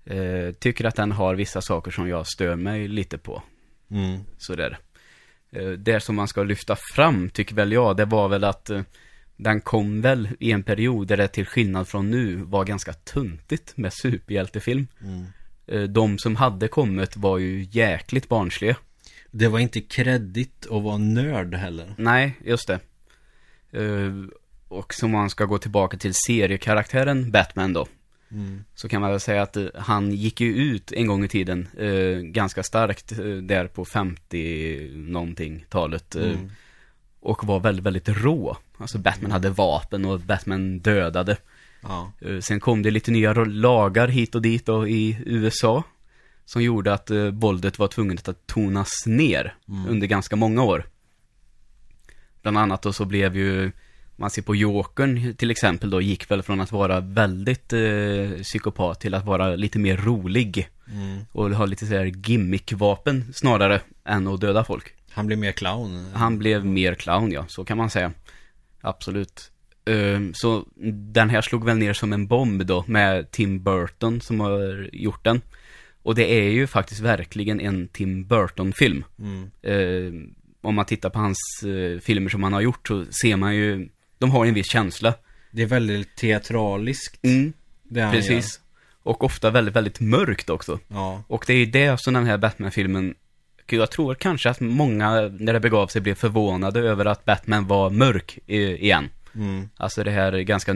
Eh, 0.06 0.52
tycker 0.60 0.86
att 0.86 0.96
den 0.96 1.12
har 1.12 1.36
vissa 1.36 1.62
saker 1.62 1.92
som 1.92 2.08
jag 2.10 2.28
stör 2.28 2.56
mig 2.56 2.88
lite 2.88 3.18
på. 3.18 3.44
Mm. 3.92 4.20
Sådär. 4.38 4.78
Eh, 5.52 5.70
Det 5.70 6.00
som 6.00 6.16
man 6.16 6.28
ska 6.28 6.44
lyfta 6.44 6.76
fram, 6.96 7.30
tycker 7.30 7.56
väl 7.56 7.72
jag, 7.72 7.98
det 7.98 8.06
var 8.06 8.28
väl 8.30 8.44
att 8.44 8.70
eh, 8.70 8.82
den 9.36 9.62
kom 9.62 10.02
väl 10.02 10.30
i 10.40 10.52
en 10.52 10.64
period 10.64 11.08
där 11.08 11.18
det 11.18 11.28
till 11.28 11.46
skillnad 11.46 11.88
från 11.88 12.12
nu 12.12 12.36
var 12.36 12.66
ganska 12.66 12.94
tuntigt 12.94 13.78
med 13.78 13.94
superhjältefilm. 13.94 14.88
Mm. 15.02 15.26
Eh, 15.68 15.82
De 15.90 16.18
som 16.20 16.36
hade 16.36 16.68
kommit 16.68 17.18
var 17.18 17.38
ju 17.38 17.68
jäkligt 17.72 18.30
barnsliga. 18.30 18.76
Det 19.32 19.48
var 19.48 19.60
inte 19.60 19.82
kreddigt 19.82 20.66
att 20.72 20.84
vara 20.84 20.98
nörd 20.98 21.56
heller. 21.56 21.94
Nej, 21.98 22.36
just 22.46 22.68
det. 22.68 22.80
Och 24.68 24.94
som 24.94 25.12
man 25.12 25.30
ska 25.30 25.46
gå 25.46 25.58
tillbaka 25.58 25.98
till 25.98 26.14
seriekaraktären 26.28 27.32
Batman 27.32 27.74
då. 27.74 27.88
Mm. 28.32 28.64
Så 28.76 28.90
kan 28.90 29.02
man 29.02 29.12
väl 29.12 29.20
säga 29.20 29.42
att 29.42 29.58
eh, 29.58 29.66
han 29.76 30.12
gick 30.12 30.42
ju 30.42 30.56
ut 30.56 30.92
en 30.92 31.08
gång 31.08 31.24
i 31.24 31.28
tiden 31.28 31.68
eh, 31.78 32.20
ganska 32.22 32.64
starkt 32.64 33.12
eh, 33.12 33.26
där 33.26 33.68
på 33.68 33.86
50 33.86 34.92
någonting 34.96 35.66
talet. 35.70 36.16
Eh, 36.16 36.24
Mm. 36.24 36.52
Och 37.20 37.44
var 37.48 37.60
väldigt, 37.60 37.86
väldigt 37.86 38.10
rå. 38.10 38.58
Alltså 38.78 38.98
Batman 38.98 39.32
hade 39.32 39.50
vapen 39.50 40.06
och 40.06 40.20
Batman 40.20 40.80
dödade. 40.80 41.38
Ja. 41.82 42.12
Eh, 42.22 42.40
Sen 42.40 42.60
kom 42.60 42.82
det 42.84 42.92
lite 42.92 43.12
nya 43.12 43.34
lagar 43.34 44.08
hit 44.08 44.36
och 44.36 44.42
dit 44.42 44.66
då 44.66 44.88
i 44.88 45.18
USA. 45.26 45.84
Som 46.46 46.64
gjorde 46.64 46.94
att 46.94 47.12
eh, 47.12 47.26
våldet 47.26 47.80
var 47.80 47.88
tvunget 47.88 48.28
att 48.28 48.48
tonas 48.48 49.04
ner 49.06 49.56
Mm. 49.70 49.88
under 49.90 50.08
ganska 50.08 50.36
många 50.36 50.64
år. 50.64 50.86
Bland 52.42 52.58
annat 52.58 52.82
då 52.82 52.94
så 52.94 53.06
blev 53.06 53.36
ju, 53.38 53.72
man 54.18 54.30
ser 54.30 54.42
på 54.42 54.56
Jokern 54.56 55.36
till 55.36 55.52
exempel 55.52 55.90
då, 55.90 56.02
gick 56.02 56.32
väl 56.32 56.44
från 56.44 56.62
att 56.62 56.72
vara 56.72 57.00
väldigt 57.00 57.74
eh, 57.74 58.42
psykopat 58.44 59.00
till 59.00 59.14
att 59.14 59.26
vara 59.26 59.56
lite 59.56 59.80
mer 59.80 59.98
rolig. 59.98 60.70
Mm. 60.92 61.20
Och 61.32 61.50
ha 61.52 61.66
lite 61.66 61.86
sådär 61.86 62.06
gimmickvapen 62.06 63.34
snarare 63.34 63.82
än 64.06 64.28
att 64.28 64.42
döda 64.42 64.64
folk. 64.64 64.94
Han 65.12 65.28
blev 65.28 65.40
mer 65.40 65.52
clown. 65.52 66.06
Han 66.14 66.38
blev 66.40 66.66
mer 66.66 66.96
clown, 66.96 67.32
ja. 67.32 67.46
Så 67.48 67.66
kan 67.66 67.78
man 67.78 67.90
säga. 67.90 68.12
Absolut. 68.82 69.52
Ehm, 69.86 70.34
Så 70.34 70.66
den 71.14 71.30
här 71.30 71.42
slog 71.42 71.66
väl 71.66 71.78
ner 71.78 71.94
som 71.94 72.14
en 72.14 72.28
bomb 72.28 72.66
då 72.66 72.84
med 72.88 73.32
Tim 73.32 73.64
Burton 73.64 74.22
som 74.22 74.40
har 74.40 74.90
gjort 74.94 75.24
den. 75.24 75.42
Och 76.04 76.16
det 76.16 76.34
är 76.48 76.50
ju 76.50 76.68
faktiskt 76.68 77.02
verkligen 77.02 77.60
en 77.60 77.88
Tim 77.88 78.26
Burton-film. 78.28 79.04
Mm. 79.20 79.52
Ehm, 79.64 80.34
Om 80.62 80.76
man 80.76 80.86
tittar 80.86 81.10
på 81.10 81.20
hans 81.20 81.38
eh, 81.64 82.00
filmer 82.00 82.30
som 82.30 82.44
han 82.44 82.54
har 82.54 82.62
gjort 82.62 82.88
så 82.88 83.06
ser 83.06 83.36
man 83.36 83.56
ju, 83.56 83.90
de 84.18 84.32
har 84.32 84.46
en 84.46 84.54
viss 84.54 84.72
känsla. 84.72 85.14
Det 85.52 85.62
är 85.62 85.66
väldigt 85.68 86.16
teatraliskt. 86.16 87.26
Mm, 87.26 87.54
Det 87.84 88.10
precis. 88.12 88.60
Och 89.04 89.24
ofta 89.24 89.50
väldigt, 89.52 89.76
väldigt 89.76 90.00
mörkt 90.00 90.50
också. 90.50 90.72
Gör. 90.72 90.80
Ja. 90.88 91.24
Och 91.28 91.44
det 91.48 91.54
är 91.54 91.58
ju 91.58 91.66
det 91.66 92.00
som 92.02 92.14
den 92.14 92.26
här 92.26 92.38
Batman-filmen 92.38 93.16
jag 93.70 93.92
tror 93.92 94.16
kanske 94.16 94.50
att 94.50 94.60
många, 94.60 95.12
när 95.22 95.54
det 95.54 95.60
begav 95.60 95.88
sig, 95.88 96.02
blev 96.02 96.16
förvånade 96.16 96.80
över 96.80 97.06
att 97.06 97.26
Batman 97.26 97.68
var 97.68 97.90
mörk 97.90 98.40
igen. 98.48 99.10
Mm. 99.36 99.70
Alltså 99.78 100.04
det 100.04 100.12
här 100.12 100.40
ganska 100.40 100.74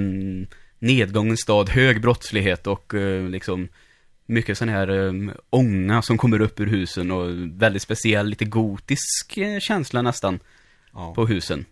nedgången 0.80 1.38
stad, 1.38 1.69
hög 1.69 2.01
brottslighet 2.01 2.67
och 2.67 2.93
eh, 2.93 3.30
liksom 3.30 3.67
mycket 4.25 4.58
sån 4.58 4.69
här 4.69 4.89
um, 4.89 5.32
ånga 5.49 6.01
som 6.01 6.17
kommer 6.17 6.41
upp 6.41 6.60
ur 6.60 6.67
husen 6.67 7.12
och 7.12 7.30
väldigt 7.62 7.82
speciell, 7.82 8.27
lite 8.27 8.45
gotisk 8.45 9.38
eh, 9.38 9.60
känsla 9.60 10.01
nästan 10.01 10.39
Ja. 10.93 11.13
på 11.15 11.25
husen. 11.27 11.65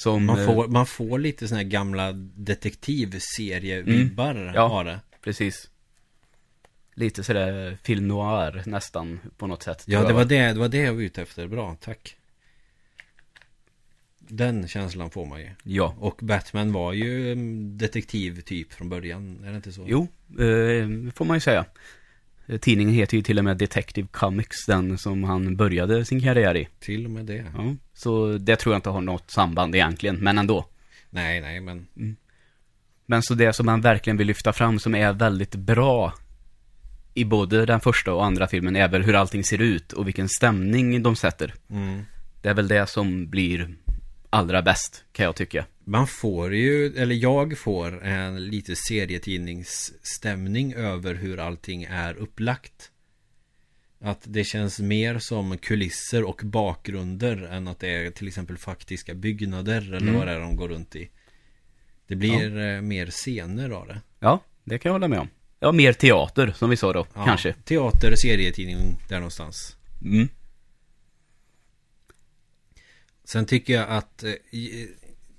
Som, 0.00 0.24
Man 0.24 0.38
eh, 0.38 0.46
får, 0.46 0.68
man 0.68 0.86
får 0.86 1.18
lite 1.18 1.48
såna 1.48 1.60
här 1.60 1.68
gamla 1.68 2.12
detektivserie-vibbar 2.36 4.30
Mm. 4.34 4.54
Ja. 4.54 4.62
av 4.62 4.84
det. 4.84 5.00
precis. 5.22 5.70
Lite 6.94 7.24
sådär 7.24 7.78
film 7.82 8.08
noir 8.08 8.62
nästan 8.66 9.20
på 9.36 9.46
något 9.46 9.62
sätt. 9.62 9.82
Ja, 9.86 10.04
det 10.04 10.12
var 10.12 10.24
det, 10.24 10.52
det 10.52 10.58
var 10.58 10.68
det 10.68 10.78
jag 10.78 10.94
var 10.94 11.00
ute 11.02 11.22
efter. 11.22 11.46
Bra, 11.46 11.76
tack. 11.80 12.16
Den 14.18 14.68
känslan 14.68 15.10
får 15.10 15.26
man 15.26 15.40
ju. 15.40 15.50
Ja. 15.62 15.94
Och 15.98 16.18
Batman 16.22 16.72
var 16.72 16.92
ju 16.92 17.32
mm, 17.32 17.78
detektiv 17.78 18.40
typ 18.40 18.72
från 18.72 18.88
början, 18.88 19.44
är 19.44 19.50
det 19.50 19.56
inte 19.56 19.72
så? 19.72 19.84
Jo, 19.88 20.02
eh, 20.30 20.88
får 21.14 21.24
man 21.24 21.36
ju 21.36 21.40
säga. 21.40 21.64
Eh, 22.50 22.58
Tidningen 22.58 22.94
heter 22.94 23.16
ju 23.16 23.22
till 23.22 23.38
och 23.38 23.44
med 23.44 23.56
Detective 23.56 24.08
Comics, 24.10 24.66
den 24.66 24.98
som 24.98 25.24
han 25.24 25.56
började 25.56 26.04
sin 26.04 26.20
karriär 26.22 26.56
i. 26.56 26.68
Till 26.78 27.04
och 27.04 27.10
med 27.10 27.24
det. 27.24 27.44
Ja, 27.54 27.74
så 27.94 28.38
det 28.38 28.56
tror 28.56 28.74
jag 28.74 28.78
inte 28.78 28.90
har 28.90 29.00
något 29.00 29.30
samband 29.30 29.74
egentligen, 29.74 30.16
men 30.16 30.38
ändå. 30.38 30.66
Nej, 31.10 31.40
nej, 31.40 31.60
men 31.60 31.86
Men 33.06 33.22
så 33.22 33.34
det 33.34 33.52
som 33.52 33.66
man 33.66 33.80
verkligen 33.80 34.16
vill 34.16 34.26
lyfta 34.26 34.52
fram 34.52 34.78
som 34.78 34.94
är 34.94 35.12
väldigt 35.12 35.54
bra 35.54 36.14
i 37.14 37.24
både 37.24 37.66
den 37.66 37.80
första 37.80 38.12
och 38.12 38.24
andra 38.24 38.46
filmen 38.46 38.76
är 38.76 38.88
väl 38.88 39.02
hur 39.02 39.14
allting 39.14 39.44
ser 39.44 39.60
ut 39.60 39.92
och 39.92 40.06
vilken 40.06 40.28
stämning 40.28 41.02
de 41.02 41.16
sätter. 41.16 41.54
mm. 41.70 42.02
Det 42.42 42.48
är 42.48 42.54
väl 42.54 42.68
det 42.68 42.86
som 42.86 43.30
blir 43.30 43.74
allra 44.30 44.62
bäst, 44.62 45.04
kan 45.12 45.24
jag 45.24 45.36
tycka. 45.36 45.64
Man 45.90 46.06
får 46.06 46.54
ju, 46.54 46.86
eller 46.96 47.14
jag 47.14 47.58
får 47.58 48.04
en 48.04 48.44
lite 48.46 48.76
serietidningsstämning 48.76 50.74
över 50.74 51.14
hur 51.14 51.38
allting 51.38 51.82
är 51.84 52.14
upplagt. 52.14 52.90
Att 54.00 54.20
det 54.24 54.44
känns 54.44 54.80
mer 54.80 55.18
som 55.18 55.58
kulisser 55.58 56.24
och 56.24 56.40
bakgrunder 56.44 57.36
än 57.36 57.68
att 57.68 57.78
det 57.80 57.88
är 57.88 58.10
till 58.10 58.28
exempel 58.28 58.58
faktiska 58.58 59.14
byggnader 59.14 59.80
eller 59.80 60.00
Mm. 60.00 60.14
vad 60.14 60.26
det 60.26 60.32
är 60.32 60.40
de 60.40 60.56
går 60.56 60.68
runt 60.68 60.96
i. 60.96 61.10
Det 62.06 62.16
blir 62.16 62.58
eh, 62.58 62.80
mer 62.80 63.06
scener 63.06 63.70
av 63.70 63.86
det. 63.86 64.00
Ja, 64.18 64.40
det 64.64 64.78
kan 64.78 64.88
jag 64.90 64.94
hålla 64.94 65.08
med 65.08 65.18
om. 65.18 65.28
Ja, 65.60 65.72
mer 65.72 65.92
teater, 65.92 66.52
som 66.56 66.70
vi 66.70 66.76
sa 66.76 66.92
då, 66.92 67.06
Ja, 67.14 67.24
kanske. 67.24 67.52
Teater, 67.64 68.16
serietidning, 68.16 68.96
där 69.08 69.16
någonstans. 69.16 69.76
Mm. 70.02 70.28
Sen 73.24 73.46
tycker 73.46 73.72
jag 73.72 73.88
att 73.88 74.22
eh, 74.24 74.32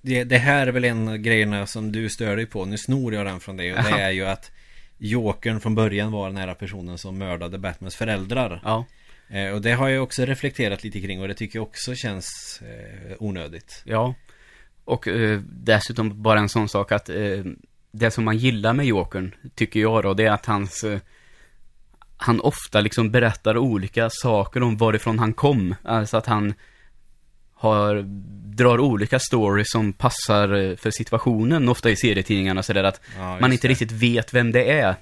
det, 0.01 0.23
det 0.23 0.37
här 0.37 0.67
är 0.67 0.71
väl 0.71 0.85
en 0.85 1.07
av 1.07 1.17
grejerna 1.17 1.67
som 1.67 1.91
du 1.91 2.09
stör 2.09 2.35
dig 2.35 2.45
på. 2.45 2.65
Nu 2.65 2.77
snor 2.77 3.13
jag 3.13 3.25
den 3.25 3.39
från 3.39 3.57
dig. 3.57 3.73
Och 3.73 3.83
det 3.83 4.01
är 4.01 4.11
ju 4.11 4.25
att 4.25 4.51
Jokern 4.97 5.59
från 5.59 5.75
början 5.75 6.11
var 6.11 6.27
den 6.27 6.37
här 6.37 6.53
personen 6.53 6.97
som 6.97 7.17
mördade 7.17 7.57
Batmans 7.57 7.95
föräldrar. 7.95 8.61
Ja, 8.63 8.85
Eh, 9.31 9.51
och 9.51 9.61
det 9.61 9.71
har 9.71 9.89
jag 9.89 10.03
också 10.03 10.25
reflekterat 10.25 10.83
lite 10.83 11.01
kring 11.01 11.21
och 11.21 11.27
det 11.27 11.33
tycker 11.33 11.59
jag 11.59 11.63
också 11.63 11.95
känns 11.95 12.61
eh, 12.61 13.15
onödigt. 13.19 13.81
ja. 13.85 14.15
Och 14.85 15.07
eh, 15.07 15.39
dessutom 15.45 16.21
bara 16.21 16.39
en 16.39 16.49
sån 16.49 16.69
sak 16.69 16.91
att 16.91 17.09
eh, 17.09 17.43
det 17.91 18.11
som 18.11 18.23
man 18.23 18.37
gillar 18.37 18.73
med 18.73 18.85
Jokern, 18.85 19.35
tycker 19.55 19.79
jag 19.79 20.03
då, 20.03 20.13
det 20.13 20.25
är 20.25 20.31
att 20.31 20.45
hans 20.45 20.83
eh, 20.83 20.99
han 22.17 22.41
ofta 22.41 22.81
liksom 22.81 23.11
berättar 23.11 23.57
olika 23.57 24.09
saker 24.09 24.63
om 24.63 24.77
varifrån 24.77 25.19
han 25.19 25.33
kom. 25.33 25.75
Alltså 25.83 26.17
att 26.17 26.25
han 26.25 26.53
har, 27.62 28.04
drar 28.56 28.80
olika 28.80 29.19
stories 29.19 29.71
som 29.71 29.93
passar 29.93 30.54
eh, 30.54 30.76
för 30.76 30.91
situationen, 30.91 31.69
ofta 31.69 31.89
i 31.89 31.95
serietidningarna 31.95 32.63
sådär 32.63 32.84
att 32.84 33.02
Ja, 33.17 33.38
man 33.41 33.52
inte 33.54 33.67
det. 33.67 33.71
riktigt 33.71 33.91
vet 33.91 34.34
vem 34.34 34.52
det 34.52 34.71
är. 34.80 34.95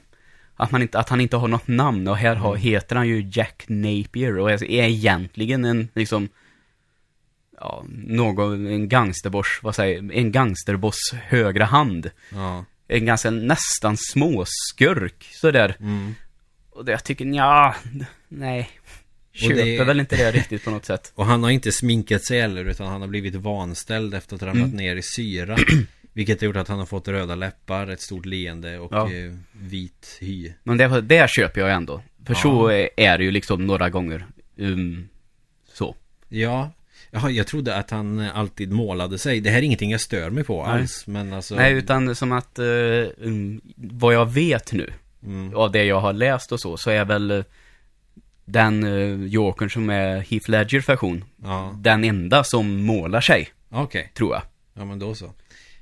Att, 0.55 0.71
man 0.71 0.81
inte, 0.81 0.99
att 0.99 1.09
han 1.09 1.21
inte 1.21 1.37
har 1.37 1.47
något 1.47 1.67
namn 1.67 2.07
och 2.07 2.17
här 2.17 2.35
har, 2.35 2.49
Mm. 2.49 2.61
heter 2.61 2.95
han 2.95 3.07
ju 3.07 3.29
Jack 3.33 3.63
Napier 3.67 4.37
och 4.39 4.51
är 4.51 4.63
egentligen 4.73 5.65
en 5.65 5.87
liksom 5.95 6.29
Ja, 7.61 7.83
någon, 8.05 8.67
en 8.67 8.89
gangsterboss, 8.89 9.59
vad 9.63 9.75
säger 9.75 10.11
en 10.13 10.31
gangsterboss 10.31 10.99
högra 11.23 11.65
hand. 11.65 12.11
Ja. 12.33 12.65
En 12.87 13.05
ganska 13.05 13.29
nästan 13.31 13.97
småskurk 13.97 15.27
sådär. 15.31 15.75
Mm. 15.79 16.15
Och 16.71 16.85
det 16.85 16.91
jag 16.91 17.03
tycker, 17.03 17.25
ja, 17.25 17.75
nej. 18.27 18.69
Köper 19.39 19.65
det- 19.65 19.83
väl 19.83 19.99
inte 19.99 20.15
det 20.17 20.31
riktigt 20.31 20.63
på 20.65 20.71
något 20.71 20.85
sätt. 20.85 21.11
Och 21.15 21.25
han 21.25 21.43
har 21.43 21.49
inte 21.49 21.71
sminkat 21.71 22.23
sig 22.23 22.41
heller 22.41 22.65
utan 22.65 22.87
han 22.87 23.01
har 23.01 23.07
blivit 23.07 23.35
vanställd 23.35 24.13
efter 24.13 24.35
att 24.35 24.41
ha 24.41 24.47
ramlat 24.47 24.65
Mm. 24.65 24.77
ner 24.77 24.95
i 24.95 25.01
syra. 25.01 25.57
Vilket 26.13 26.41
har 26.41 26.45
gjort 26.45 26.55
att 26.55 26.67
han 26.67 26.79
har 26.79 26.85
fått 26.85 27.07
röda 27.07 27.35
läppar, 27.35 27.87
ett 27.87 28.01
stort 28.01 28.25
leende 28.25 28.79
och 28.79 28.93
Ja. 28.93 29.11
eh, 29.13 29.33
vit 29.51 30.17
hy. 30.21 30.53
Men 30.63 30.77
det, 30.77 31.01
det 31.01 31.29
köper 31.29 31.61
jag 31.61 31.71
ändå. 31.71 32.01
För 32.25 32.33
Ja. 32.33 32.39
så 32.39 32.67
är- 32.97 33.17
det 33.17 33.23
ju 33.23 33.31
liksom 33.31 33.67
några 33.67 33.89
gånger. 33.89 34.25
Um, 34.57 35.09
så. 35.73 35.95
Ja, 36.29 36.71
Jaha, 37.11 37.29
jag 37.31 37.47
trodde 37.47 37.75
att 37.75 37.89
han 37.91 38.19
alltid 38.19 38.71
målade 38.71 39.17
sig. 39.17 39.39
Det 39.41 39.49
här 39.49 39.57
är 39.57 39.61
ingenting 39.61 39.91
jag 39.91 40.01
stör 40.01 40.29
mig 40.29 40.43
på 40.43 40.63
Nej. 40.63 40.71
alls. 40.81 41.07
Men 41.07 41.33
alltså... 41.33 41.55
Nej, 41.55 41.73
utan 41.73 42.15
som 42.15 42.31
att, 42.31 42.59
um, 42.59 43.61
vad 43.75 44.13
jag 44.13 44.25
vet 44.31 44.71
nu, 44.71 44.93
Mm. 45.25 45.55
av 45.55 45.71
det 45.71 45.83
jag 45.83 45.99
har 45.99 46.13
läst 46.13 46.51
och 46.51 46.59
så, 46.59 46.77
så 46.77 46.89
är 46.89 47.05
väl 47.05 47.43
Den 48.51 48.83
uh, 48.83 49.25
Jokern 49.27 49.69
som 49.69 49.89
är 49.89 50.19
Heath 50.19 50.49
Ledgers 50.49 50.89
version. 50.89 51.23
Ja, 51.43 51.75
Den 51.79 52.03
enda 52.03 52.43
som 52.43 52.81
målar 52.85 53.21
sig, 53.21 53.49
okej. 53.69 54.11
tror 54.13 54.33
jag. 54.33 54.41
Ja, 54.73 54.85
men 54.85 54.99
då 54.99 55.15
så. 55.15 55.33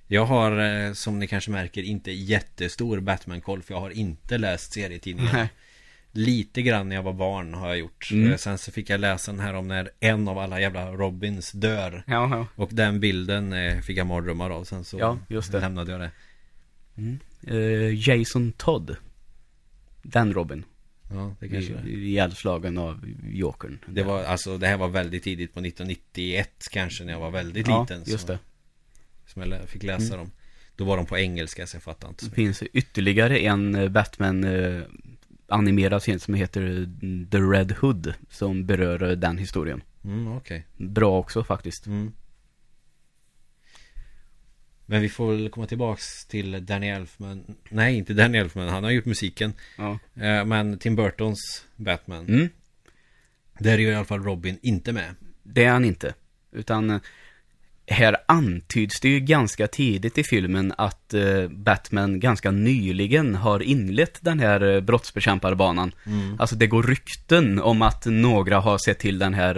Jag 0.07 0.25
har, 0.25 0.59
eh, 0.85 0.93
som 0.93 1.19
ni 1.19 1.27
kanske 1.27 1.51
märker, 1.51 1.83
inte 1.83 2.11
jättestor 2.11 2.99
Batman-koll 2.99 3.61
för 3.63 3.73
jag 3.73 3.81
har 3.81 3.89
inte 3.89 4.37
läst 4.37 4.73
serietidningen. 4.73 5.31
Nej. 5.33 5.49
Lite 6.11 6.61
grann 6.61 6.89
när 6.89 6.95
jag 6.95 7.03
var 7.03 7.13
barn 7.13 7.53
har 7.53 7.67
jag 7.67 7.77
gjort. 7.77 8.09
Mm. 8.11 8.31
Eh, 8.31 8.37
Sen 8.37 8.57
så 8.57 8.71
fick 8.71 8.89
jag 8.89 8.99
läsa 8.99 9.31
den 9.31 9.39
här 9.39 9.53
om 9.53 9.67
när 9.67 9.89
en 9.99 10.27
av 10.27 10.37
alla 10.37 10.59
jävla 10.61 10.91
Robins 10.91 11.51
dör. 11.51 12.03
Ja, 12.07 12.29
ja. 12.31 12.47
Och 12.55 12.69
den 12.73 12.99
bilden 12.99 13.53
eh, 13.53 13.79
fick 13.81 13.97
jag 13.97 14.07
mardrömmar 14.07 14.49
av. 14.49 14.63
Sen 14.63 14.83
så 14.83 14.99
Ja, 14.99 15.17
just 15.27 15.51
det. 15.51 15.59
lämnade 15.59 15.91
jag 15.91 16.01
det. 16.01 16.11
Eh, 17.47 18.09
Jason 18.09 18.51
Todd. 18.51 18.95
Den 20.01 20.33
Robin. 20.33 20.63
Ja, 21.09 21.35
det 21.39 21.49
kanske 21.49 21.73
det. 21.73 21.89
Ihjälslagen 21.89 22.77
av 22.77 23.05
Jokern. 23.23 23.79
Det 23.87 24.03
var, 24.03 24.23
alltså 24.23 24.57
det 24.57 24.67
här 24.67 24.77
var 24.77 24.87
väldigt 24.87 25.23
tidigt 25.23 25.53
på 25.53 25.59
1991 25.59 26.67
kanske 26.71 27.03
när 27.03 27.13
jag 27.13 27.19
var 27.19 27.31
väldigt 27.31 27.67
ja, 27.67 27.81
liten. 27.81 28.03
just 28.05 28.27
så, 28.27 28.33
det. 28.33 28.39
Som 29.25 29.51
jag 29.51 29.69
fick 29.69 29.83
läsa 29.83 30.17
dem. 30.17 30.31
Då 30.75 30.85
var 30.85 30.97
de 30.97 31.05
på 31.05 31.17
engelska 31.17 31.67
så 31.67 31.75
jag 31.75 31.83
fattade 31.83 32.09
inte 32.09 32.23
så 32.23 32.29
Det 32.29 32.35
finns 32.35 32.63
ytterligare 32.63 33.39
en 33.39 33.75
eh, 33.75 33.89
Batman 33.89 34.43
eh, 34.43 34.81
animerad 35.47 36.01
scen 36.01 36.19
som 36.19 36.33
heter 36.33 36.61
eh, 36.61 37.29
The 37.31 37.37
Red 37.37 37.71
Hood. 37.71 38.13
Som 38.29 38.65
berör 38.65 39.15
den 39.15 39.37
historien. 39.37 39.81
Mm, 40.03 40.27
okej. 40.27 40.65
Bra 40.77 41.19
också 41.19 41.43
faktiskt. 41.43 41.85
Mm. 41.85 42.13
Men 44.89 45.01
vi 45.01 45.09
får 45.09 45.31
väl 45.31 45.49
komma 45.49 45.67
tillbaks 45.67 46.25
till 46.25 46.65
Danny 46.65 46.87
Elfman 46.87 47.43
Nej, 47.69 47.97
inte 47.97 48.13
Danny 48.13 48.37
Elfman, 48.37 48.67
han 48.69 48.83
har 48.83 48.91
gjort 48.91 49.05
musiken 49.05 49.53
Ja. 49.77 49.99
Eh, 50.15 50.45
Men 50.45 50.79
Tim 50.79 50.95
Burtons 50.95 51.65
Batman 51.75 52.25
Mm, 52.27 52.49
Där 53.59 53.73
är 53.73 53.77
ju 53.77 53.87
i 53.87 53.95
alla 53.95 54.05
fall 54.05 54.23
Robin 54.23 54.59
inte 54.61 54.91
med 54.93 55.15
det 55.43 55.63
är 55.63 55.71
han 55.71 55.85
inte. 55.85 56.13
Utan 56.51 56.89
eh, 56.89 56.99
här 57.87 58.17
antyds 58.25 58.99
det 58.99 59.09
ju 59.09 59.19
ganska 59.19 59.67
tidigt 59.67 60.17
i 60.17 60.23
filmen 60.23 60.73
att 60.77 61.13
eh, 61.13 61.47
Batman 61.49 62.19
ganska 62.19 62.51
nyligen 62.51 63.35
har 63.35 63.59
inlett 63.63 64.17
den 64.21 64.39
här 64.39 64.81
brottsbekämparbanan. 64.81 65.91
mm. 66.05 66.35
Alltså 66.39 66.55
det 66.55 66.67
går 66.67 66.83
rykten 66.83 67.59
om 67.59 67.81
att 67.81 68.05
några 68.05 68.59
har 68.59 68.77
sett 68.77 68.99
till 68.99 69.19
den 69.19 69.33
här 69.33 69.55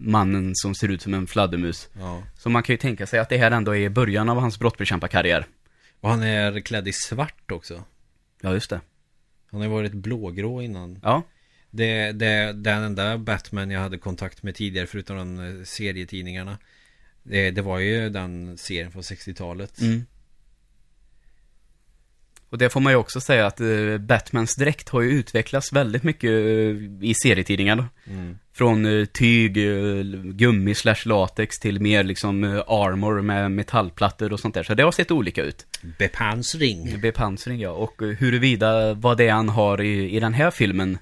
mannen 0.00 0.52
som 0.54 0.74
ser 0.74 0.88
ut 0.88 1.02
som 1.02 1.14
en 1.14 1.26
fladdermus. 1.26 1.88
Ja 1.98 2.22
Så 2.38 2.50
man 2.50 2.62
kan 2.62 2.72
ju 2.72 2.78
tänka 2.78 3.06
sig 3.06 3.20
att 3.20 3.28
det 3.28 3.36
här 3.36 3.50
ändå 3.50 3.76
är 3.76 3.88
början 3.88 4.28
av 4.28 4.38
hans 4.38 4.58
brottsbekämparkarriär. 4.58 5.46
Och 6.00 6.10
han 6.10 6.22
är 6.22 6.60
klädd 6.60 6.88
i 6.88 6.92
svart 6.92 7.50
också 7.50 7.84
Ja, 8.40 8.52
just 8.52 8.70
det. 8.70 8.80
Han 9.50 9.60
har 9.60 9.66
ju 9.66 9.72
varit 9.72 9.92
blågrå 9.92 10.62
innan 10.62 10.98
Ja, 11.02 11.22
det, 11.70 12.12
det, 12.12 12.52
Den 12.52 12.82
enda 12.82 13.18
Batman 13.18 13.70
jag 13.70 13.80
hade 13.80 13.98
kontakt 13.98 14.42
med 14.42 14.54
tidigare 14.54 14.86
förutom 14.86 15.16
de 15.16 15.58
eh, 15.58 15.64
serietidningarna 15.64 16.58
det, 17.22 17.50
det 17.50 17.62
var 17.62 17.78
ju 17.78 18.08
den 18.08 18.58
serien 18.58 18.92
från 18.92 19.02
60-talet 19.02 19.80
mm. 19.80 20.06
Och 22.50 22.58
det 22.58 22.70
får 22.70 22.80
man 22.80 22.92
ju 22.92 22.96
också 22.96 23.20
säga 23.20 23.46
att 23.46 23.60
eh, 23.60 23.98
Batmans 23.98 24.56
dräkt 24.56 24.88
har 24.88 25.00
ju 25.00 25.10
utvecklats 25.10 25.72
väldigt 25.72 26.02
mycket 26.02 26.30
eh, 26.30 27.08
i 27.08 27.14
serietidningarna. 27.22 27.88
mm. 28.06 28.38
Från 28.52 28.86
eh, 28.86 29.04
tyg, 29.04 29.56
eh, 29.56 30.04
gummi 30.24 30.74
slash 30.74 31.04
latex 31.04 31.58
till 31.58 31.80
mer 31.80 32.04
liksom 32.04 32.44
eh, 32.44 32.50
armor 32.66 33.22
med 33.22 33.52
metallplattor 33.52 34.32
och 34.32 34.40
sånt 34.40 34.54
där. 34.54 34.62
Så 34.62 34.74
det 34.74 34.82
har 34.82 34.92
sett 34.92 35.10
olika 35.10 35.42
ut. 35.42 35.66
Bepansring 35.98 37.00
Bepansring 37.00 37.60
ja, 37.60 37.70
och 37.70 38.02
eh, 38.02 38.08
huruvida 38.08 38.94
vad 38.94 39.16
det 39.16 39.28
är 39.28 39.32
han 39.32 39.48
har 39.48 39.80
i, 39.80 40.16
i 40.16 40.20
den 40.20 40.34
här 40.34 40.50
filmen 40.50 40.98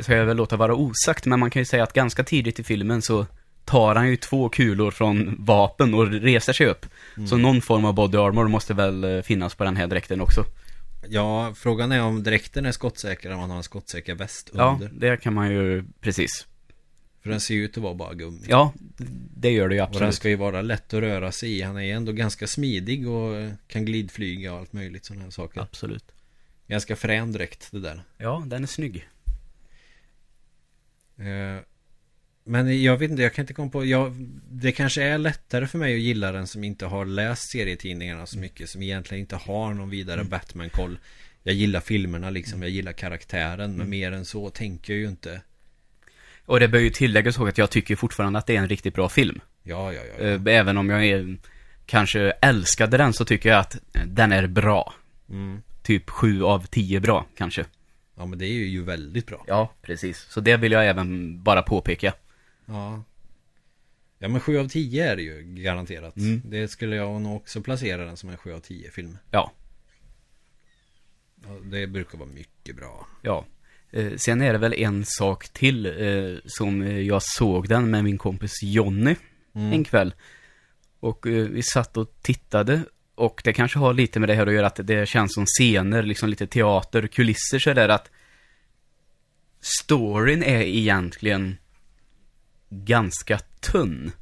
ska 0.00 0.16
jag 0.16 0.26
väl 0.26 0.36
låta 0.36 0.56
vara 0.56 0.74
osagt, 0.74 1.26
men 1.26 1.40
man 1.40 1.50
kan 1.50 1.60
ju 1.60 1.66
säga 1.66 1.82
att 1.82 1.92
ganska 1.92 2.24
tidigt 2.24 2.58
i 2.58 2.64
filmen 2.64 3.02
så 3.02 3.26
tar 3.64 3.94
han 3.94 4.10
ju 4.10 4.16
två 4.16 4.48
kulor 4.48 4.90
från 4.90 5.36
vapen 5.38 5.94
och 5.94 6.06
reser 6.06 6.52
sig 6.52 6.66
upp. 6.66 6.86
Så 7.28 7.36
någon 7.36 7.60
form 7.60 7.84
av 7.84 7.94
body 7.94 8.18
armor 8.18 8.48
måste 8.48 8.74
väl 8.74 9.22
finnas 9.22 9.54
på 9.54 9.64
den 9.64 9.76
här 9.76 9.86
dräkten 9.86 10.20
också. 10.20 10.44
Ja, 11.08 11.54
frågan 11.54 11.92
är 11.92 12.02
om 12.02 12.22
dräkten 12.22 12.66
är 12.66 12.72
skottsäker 12.72 13.30
om 13.32 13.38
man 13.40 13.50
har 13.50 13.56
en 13.56 13.62
skottsäker 13.62 14.14
väst 14.14 14.50
Ja, 14.54 14.72
under. 14.82 14.88
det 15.10 15.16
kan 15.16 15.34
man 15.34 15.50
ju, 15.50 15.84
precis. 16.00 16.46
För 17.22 17.30
den 17.30 17.40
ser 17.40 17.54
ju 17.54 17.64
ut 17.64 17.76
att 17.76 17.82
vara 17.82 17.94
bara 17.94 18.14
gummi. 18.14 18.46
Ja, 18.48 18.72
det 19.36 19.50
gör 19.50 19.68
det 19.68 19.74
ju 19.74 19.80
och 19.80 19.86
den 19.86 19.94
absolut. 19.96 20.14
ska 20.14 20.28
ju 20.28 20.36
vara 20.36 20.62
lätt 20.62 20.94
att 20.94 21.00
röra 21.00 21.32
sig 21.32 21.58
i. 21.58 21.62
Han 21.62 21.76
är 21.76 21.82
ju 21.82 21.90
ändå 21.90 22.12
ganska 22.12 22.46
smidig 22.46 23.08
och 23.08 23.50
kan 23.66 23.84
glidflyga 23.84 24.52
och 24.52 24.58
allt 24.58 24.72
möjligt 24.72 25.04
sådana 25.04 25.24
här 25.24 25.30
saker. 25.30 25.60
Absolut. 25.60 26.04
Ganska 26.66 26.96
frän 26.96 27.32
dräkt 27.32 27.68
det 27.72 27.80
där. 27.80 28.02
Ja, 28.18 28.42
den 28.46 28.62
är 28.62 28.66
snygg. 28.66 29.08
Eh, 31.16 31.62
Men 32.46 32.82
jag 32.82 32.96
vet 32.96 33.10
inte, 33.10 33.22
jag 33.22 33.34
kan 33.34 33.42
inte 33.42 33.54
komma 33.54 33.70
på 33.70 33.84
jag, 33.84 34.12
Det 34.50 34.72
kanske 34.72 35.02
är 35.02 35.18
lättare 35.18 35.66
för 35.66 35.78
mig 35.78 35.94
att 35.94 36.00
gilla 36.00 36.32
den 36.32 36.46
som 36.46 36.64
inte 36.64 36.86
har 36.86 37.04
läst 37.04 37.50
serietidningarna 37.50 38.26
så 38.26 38.38
mycket 38.38 38.70
Som 38.70 38.82
egentligen 38.82 39.20
inte 39.20 39.36
har 39.36 39.74
någon 39.74 39.90
vidare 39.90 40.24
Batman-koll 40.24 40.98
Jag 41.42 41.54
gillar 41.54 41.80
filmerna 41.80 42.30
liksom, 42.30 42.62
jag 42.62 42.70
gillar 42.70 42.92
karaktären 42.92 43.76
Men 43.76 43.90
mer 43.90 44.12
än 44.12 44.24
så 44.24 44.50
tänker 44.50 44.92
jag 44.92 45.00
ju 45.00 45.08
inte 45.08 45.40
Och 46.46 46.60
det 46.60 46.68
bör 46.68 46.78
ju 46.78 46.90
tilläggas 46.90 47.38
att 47.38 47.58
jag 47.58 47.70
tycker 47.70 47.96
fortfarande 47.96 48.38
att 48.38 48.46
det 48.46 48.56
är 48.56 48.60
en 48.60 48.68
riktigt 48.68 48.94
bra 48.94 49.08
film. 49.08 49.40
Ja, 49.62 49.92
ja, 49.92 50.00
ja, 50.18 50.24
ja. 50.24 50.50
Eh, 50.50 50.56
Även 50.58 50.76
om 50.76 50.90
jag 50.90 51.06
är, 51.06 51.36
kanske 51.86 52.20
älskade 52.30 52.96
den 52.96 53.12
så 53.12 53.24
tycker 53.24 53.48
jag 53.48 53.58
att 53.58 53.76
den 54.06 54.32
är 54.32 54.46
bra. 54.46 54.94
Mm. 55.30 55.62
Typ 55.82 56.10
7 56.10 56.42
av 56.42 56.66
10 56.66 57.00
bra, 57.00 57.26
kanske. 57.36 57.64
Ja 58.16 58.26
men 58.26 58.38
det 58.38 58.46
är 58.46 58.52
ju 58.52 58.84
väldigt 58.84 59.26
bra 59.26 59.44
Ja, 59.46 59.72
precis. 59.82 60.26
Så 60.30 60.40
det 60.40 60.56
vill 60.56 60.72
jag 60.72 60.86
även 60.86 61.42
bara 61.42 61.62
påpeka. 61.62 62.12
Ja 62.66 63.02
Ja 64.18 64.28
men 64.28 64.40
7 64.40 64.58
av 64.58 64.68
10 64.68 65.10
är 65.12 65.16
det 65.16 65.22
ju 65.22 65.42
garanterat 65.42 66.16
Mm. 66.16 66.42
Det 66.44 66.68
skulle 66.68 66.96
jag 66.96 67.20
nog 67.20 67.36
också 67.36 67.62
placera 67.62 68.04
den 68.04 68.16
som 68.16 68.30
en 68.30 68.36
7 68.36 68.52
av 68.52 68.60
10 68.60 68.90
film 68.90 69.18
Ja, 69.30 69.52
ja, 71.42 71.48
Det 71.64 71.86
brukar 71.86 72.18
vara 72.18 72.28
mycket 72.28 72.76
bra 72.76 73.06
ja. 73.22 73.44
Eh, 73.90 74.12
sen 74.16 74.40
är 74.42 74.52
det 74.52 74.58
väl 74.58 74.74
en 74.74 75.04
sak 75.06 75.48
till 75.48 75.86
eh, 75.86 76.36
som 76.44 77.02
jag 77.06 77.22
såg 77.22 77.68
den 77.68 77.90
med 77.90 78.04
min 78.04 78.18
kompis 78.18 78.62
Jonny 78.62 79.16
Mm. 79.56 79.72
en 79.72 79.84
kväll. 79.84 80.14
Och 81.00 81.26
eh, 81.26 81.44
vi 81.48 81.62
satt 81.62 81.96
och 81.96 82.14
tittade 82.22 82.80
och 83.14 83.40
det 83.44 83.52
kanske 83.52 83.78
har 83.78 83.94
lite 83.94 84.20
med 84.20 84.28
det 84.28 84.34
här 84.34 84.46
att 84.46 84.52
göra 84.52 84.66
att 84.66 84.80
det 84.86 85.08
känns 85.08 85.34
som 85.34 85.46
scener, 85.46 86.02
liksom 86.02 86.28
lite 86.28 86.46
teater, 86.46 87.06
kulisser 87.06 87.58
så 87.58 87.72
där 87.72 87.88
att 87.88 88.10
storyn 89.60 90.42
är 90.42 90.60
egentligen 90.62 91.56
ganska 92.68 93.38
tunn. 93.60 94.12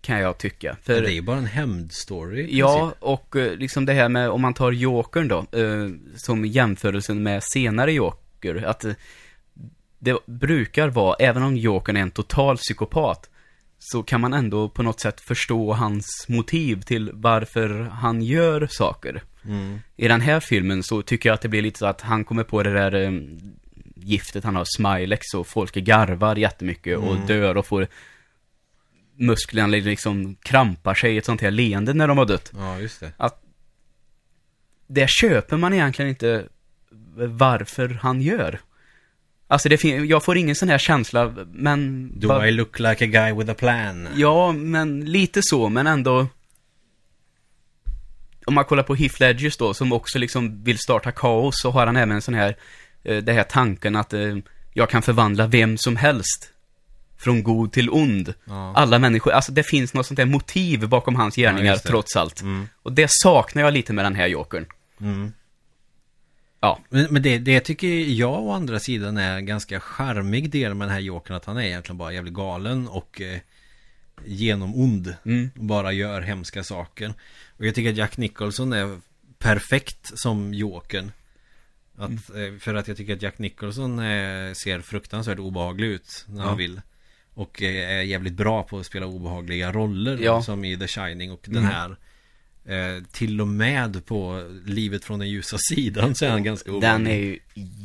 Kan 0.00 0.18
jag 0.18 0.38
tycka. 0.38 0.76
För 0.82 1.02
det 1.02 1.10
är 1.10 1.14
ju 1.14 1.22
bara 1.22 1.38
en 1.38 1.46
hämndstory 1.46 2.48
Ja, 2.50 2.94
och 3.00 3.36
eh, 3.36 3.56
liksom 3.56 3.86
det 3.86 3.92
här 3.92 4.08
med, 4.08 4.30
om 4.30 4.40
man 4.40 4.54
tar 4.54 4.72
Jokern 4.72 5.28
då, 5.28 5.38
eh, 5.38 5.88
som 6.16 6.44
jämförelsen 6.44 7.22
med 7.22 7.42
senare 7.42 7.92
Joker, 7.92 8.64
att 8.64 8.84
eh, 8.84 8.92
det 9.98 10.26
brukar 10.26 10.88
vara, 10.88 11.16
även 11.18 11.42
om 11.42 11.56
Jokern 11.56 11.96
är 11.96 12.00
en 12.00 12.10
total 12.10 12.56
psykopat, 12.56 13.30
så 13.78 14.02
kan 14.02 14.20
man 14.20 14.34
ändå 14.34 14.68
på 14.68 14.82
något 14.82 15.00
sätt 15.00 15.20
förstå 15.20 15.72
hans 15.72 16.26
motiv 16.28 16.82
till 16.82 17.10
varför 17.14 17.80
han 17.80 18.22
gör 18.22 18.66
saker. 18.70 19.22
mm. 19.44 19.78
I 19.96 20.08
den 20.08 20.20
här 20.20 20.40
filmen 20.40 20.82
så 20.82 21.02
tycker 21.02 21.28
jag 21.28 21.34
att 21.34 21.42
det 21.42 21.48
blir 21.48 21.62
lite 21.62 21.78
så 21.78 21.86
att 21.86 22.00
han 22.00 22.24
kommer 22.24 22.44
på 22.44 22.62
det 22.62 22.72
där 22.72 22.92
giftet 24.00 24.44
han 24.44 24.56
har, 24.56 24.64
Smilex, 24.76 25.34
och 25.34 25.46
folk 25.46 25.74
garvar 25.74 26.36
jättemycket 26.36 26.98
och 26.98 27.14
Mm. 27.14 27.26
dör 27.26 27.56
och 27.56 27.66
får 27.66 27.86
musklerna 29.16 29.66
liksom 29.66 30.36
krampar 30.42 30.94
sig 30.94 31.14
i 31.14 31.18
ett 31.18 31.24
sånt 31.24 31.40
här 31.40 31.50
leende 31.50 31.94
när 31.94 32.08
de 32.08 32.18
har 32.18 32.26
dött. 32.26 32.52
Ja 32.54 32.80
just 32.80 33.00
det 33.00 33.12
Det 34.86 35.10
köper 35.10 35.56
man 35.56 35.74
egentligen 35.74 36.08
inte 36.08 36.44
varför 37.16 37.98
han 38.02 38.22
gör. 38.22 38.60
Alltså 39.50 39.68
det 39.68 39.84
jag 39.84 40.24
får 40.24 40.36
ingen 40.36 40.54
sån 40.54 40.68
här 40.68 40.78
känsla, 40.78 41.34
men... 41.52 42.12
Do 42.20 42.44
I 42.44 42.50
look 42.50 42.78
like 42.78 43.04
a 43.04 43.06
guy 43.06 43.32
with 43.32 43.50
a 43.50 43.54
plan? 43.54 44.08
Ja, 44.14 44.52
men 44.52 45.04
lite 45.04 45.40
så, 45.42 45.68
men 45.68 45.86
ändå... 45.86 46.26
Om 48.46 48.54
man 48.54 48.64
kollar 48.64 48.82
på 48.82 48.94
Heath 48.94 49.20
Ledgers 49.20 49.56
då, 49.56 49.74
som 49.74 49.92
också 49.92 50.18
liksom 50.18 50.64
vill 50.64 50.78
starta 50.78 51.12
kaos, 51.12 51.60
så 51.60 51.70
har 51.70 51.86
han 51.86 51.96
även 51.96 52.10
en 52.10 52.22
sån 52.22 52.34
här, 52.34 52.56
det 53.02 53.32
här 53.32 53.42
tanken 53.42 53.96
att 53.96 54.12
eh, 54.12 54.36
jag 54.72 54.90
kan 54.90 55.02
förvandla 55.02 55.46
vem 55.46 55.78
som 55.78 55.96
helst. 55.96 56.52
Från 57.20 57.42
god 57.42 57.72
till 57.72 57.90
ond. 57.90 58.34
Ja. 58.44 58.72
Alla 58.76 58.98
människor, 58.98 59.32
alltså 59.32 59.52
det 59.52 59.62
finns 59.62 59.94
något 59.94 60.06
sånt 60.06 60.16
där 60.16 60.26
motiv 60.26 60.88
bakom 60.88 61.14
hans 61.14 61.36
gärningar, 61.36 61.72
det. 61.72 61.78
trots 61.78 62.16
allt. 62.16 62.40
Mm. 62.40 62.68
Och 62.82 62.92
det 62.92 63.10
saknar 63.10 63.62
jag 63.62 63.72
lite 63.74 63.92
med 63.92 64.04
den 64.04 64.14
här 64.14 64.26
Jokern. 64.26 64.66
Mm. 65.00 65.32
Ja. 66.60 66.78
Men, 66.88 67.06
men 67.10 67.22
det, 67.22 67.38
det 67.38 67.60
tycker 67.60 67.88
jag 67.88 68.42
å 68.42 68.52
andra 68.52 68.80
sidan 68.80 69.16
är 69.16 69.36
en 69.36 69.46
ganska 69.46 69.80
charmig 69.80 70.50
del 70.50 70.74
med 70.74 70.88
den 70.88 70.92
här 70.92 71.00
Jokern 71.00 71.36
Att 71.36 71.44
han 71.44 71.56
är 71.56 71.62
egentligen 71.62 71.98
bara 71.98 72.12
jävligt 72.12 72.34
galen 72.34 72.88
och 72.88 73.20
eh, 73.20 73.38
genomond 74.24 75.14
Mm. 75.24 75.50
och 75.58 75.64
Bara 75.64 75.92
gör 75.92 76.20
hemska 76.20 76.64
saker 76.64 77.14
Och 77.58 77.66
jag 77.66 77.74
tycker 77.74 77.90
att 77.90 77.96
Jack 77.96 78.16
Nicholson 78.16 78.72
är 78.72 79.00
perfekt 79.38 80.18
som 80.18 80.54
Jokern 80.54 81.12
Att, 81.98 82.10
eh, 82.10 82.58
För 82.60 82.74
att 82.74 82.88
jag 82.88 82.96
tycker 82.96 83.12
att 83.16 83.22
Jack 83.22 83.38
Nicholson 83.38 83.98
eh, 83.98 84.52
ser 84.52 84.80
fruktansvärt 84.80 85.38
obehaglig 85.38 85.86
ut 85.88 86.24
när 86.28 86.42
Ja. 86.42 86.48
han 86.48 86.56
vill. 86.58 86.80
Och 87.34 87.62
eh, 87.62 87.90
är 87.98 88.02
jävligt 88.02 88.32
bra 88.32 88.62
på 88.62 88.78
att 88.78 88.86
spela 88.86 89.06
obehagliga 89.06 89.72
roller 89.72 90.18
Ja. 90.22 90.42
som 90.42 90.64
i 90.64 90.76
The 90.78 90.86
Shining 90.86 91.30
och 91.32 91.40
den 91.44 91.56
Mm. 91.56 91.70
här. 91.70 91.96
Eh, 92.64 93.02
till 93.12 93.40
och 93.40 93.48
med 93.48 94.06
på 94.06 94.48
Livet 94.66 95.04
från 95.04 95.18
den 95.18 95.28
ljusa 95.28 95.56
sidan 95.74 96.14
så 96.14 96.24
är 96.24 96.30
han 96.30 96.42
ganska 96.44 96.70
obehaglig. 96.72 97.06
Den 97.06 97.14
är 97.14 97.18
ju 97.24 97.38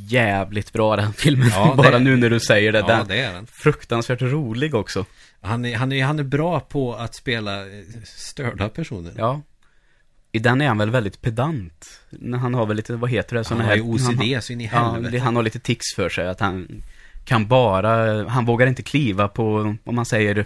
jävligt 0.07 0.73
bra 0.73 0.95
den 0.95 1.13
filmen. 1.13 1.47
Ja, 1.51 1.73
Bara 1.77 1.91
det- 1.91 1.99
nu 1.99 2.15
när 2.17 2.29
du 2.29 2.39
säger 2.39 2.71
det. 2.71 2.79
Ja, 2.79 2.87
den, 2.87 3.07
det 3.07 3.17
är 3.19 3.33
den. 3.33 3.47
Fruktansvärt 3.47 4.21
rolig 4.21 4.75
också. 4.75 5.05
Han 5.41 5.65
är, 5.65 5.75
han, 5.77 5.91
är, 5.91 6.03
han 6.05 6.19
är 6.19 6.23
bra 6.23 6.59
på 6.59 6.93
att 6.95 7.15
spela 7.15 7.63
störda 8.03 8.69
personer. 8.69 9.13
Ja. 9.17 9.41
I 10.35 10.39
den 10.39 10.61
är 10.61 10.67
han 10.67 10.77
väl 10.77 10.89
väldigt 10.89 11.21
pedant. 11.21 11.99
När 12.09 12.37
Han 12.37 12.53
har 12.53 12.65
väl 12.65 12.77
lite, 12.77 12.95
vad 12.95 13.09
heter 13.09 13.33
det? 13.35 13.39
han 13.39 13.45
Såna 13.45 13.61
har 13.63 13.69
här, 13.69 13.75
ju 13.75 13.81
OCD 13.81 14.03
han 14.05 14.17
har- 14.17 14.41
så 14.41 14.53
in 14.53 14.61
i 14.61 14.69
Ja, 14.73 14.91
helvete. 14.91 15.11
det, 15.11 15.19
han 15.19 15.35
har 15.35 15.43
lite 15.43 15.59
tics 15.59 15.85
för 15.95 16.09
sig. 16.09 16.27
Att 16.29 16.39
han 16.39 16.83
kan 17.25 17.47
bara, 17.47 18.23
han 18.29 18.45
vågar 18.45 18.67
inte 18.67 18.83
kliva 18.83 19.27
på, 19.27 19.75
om 19.83 19.95
man 19.95 20.05
säger, 20.05 20.45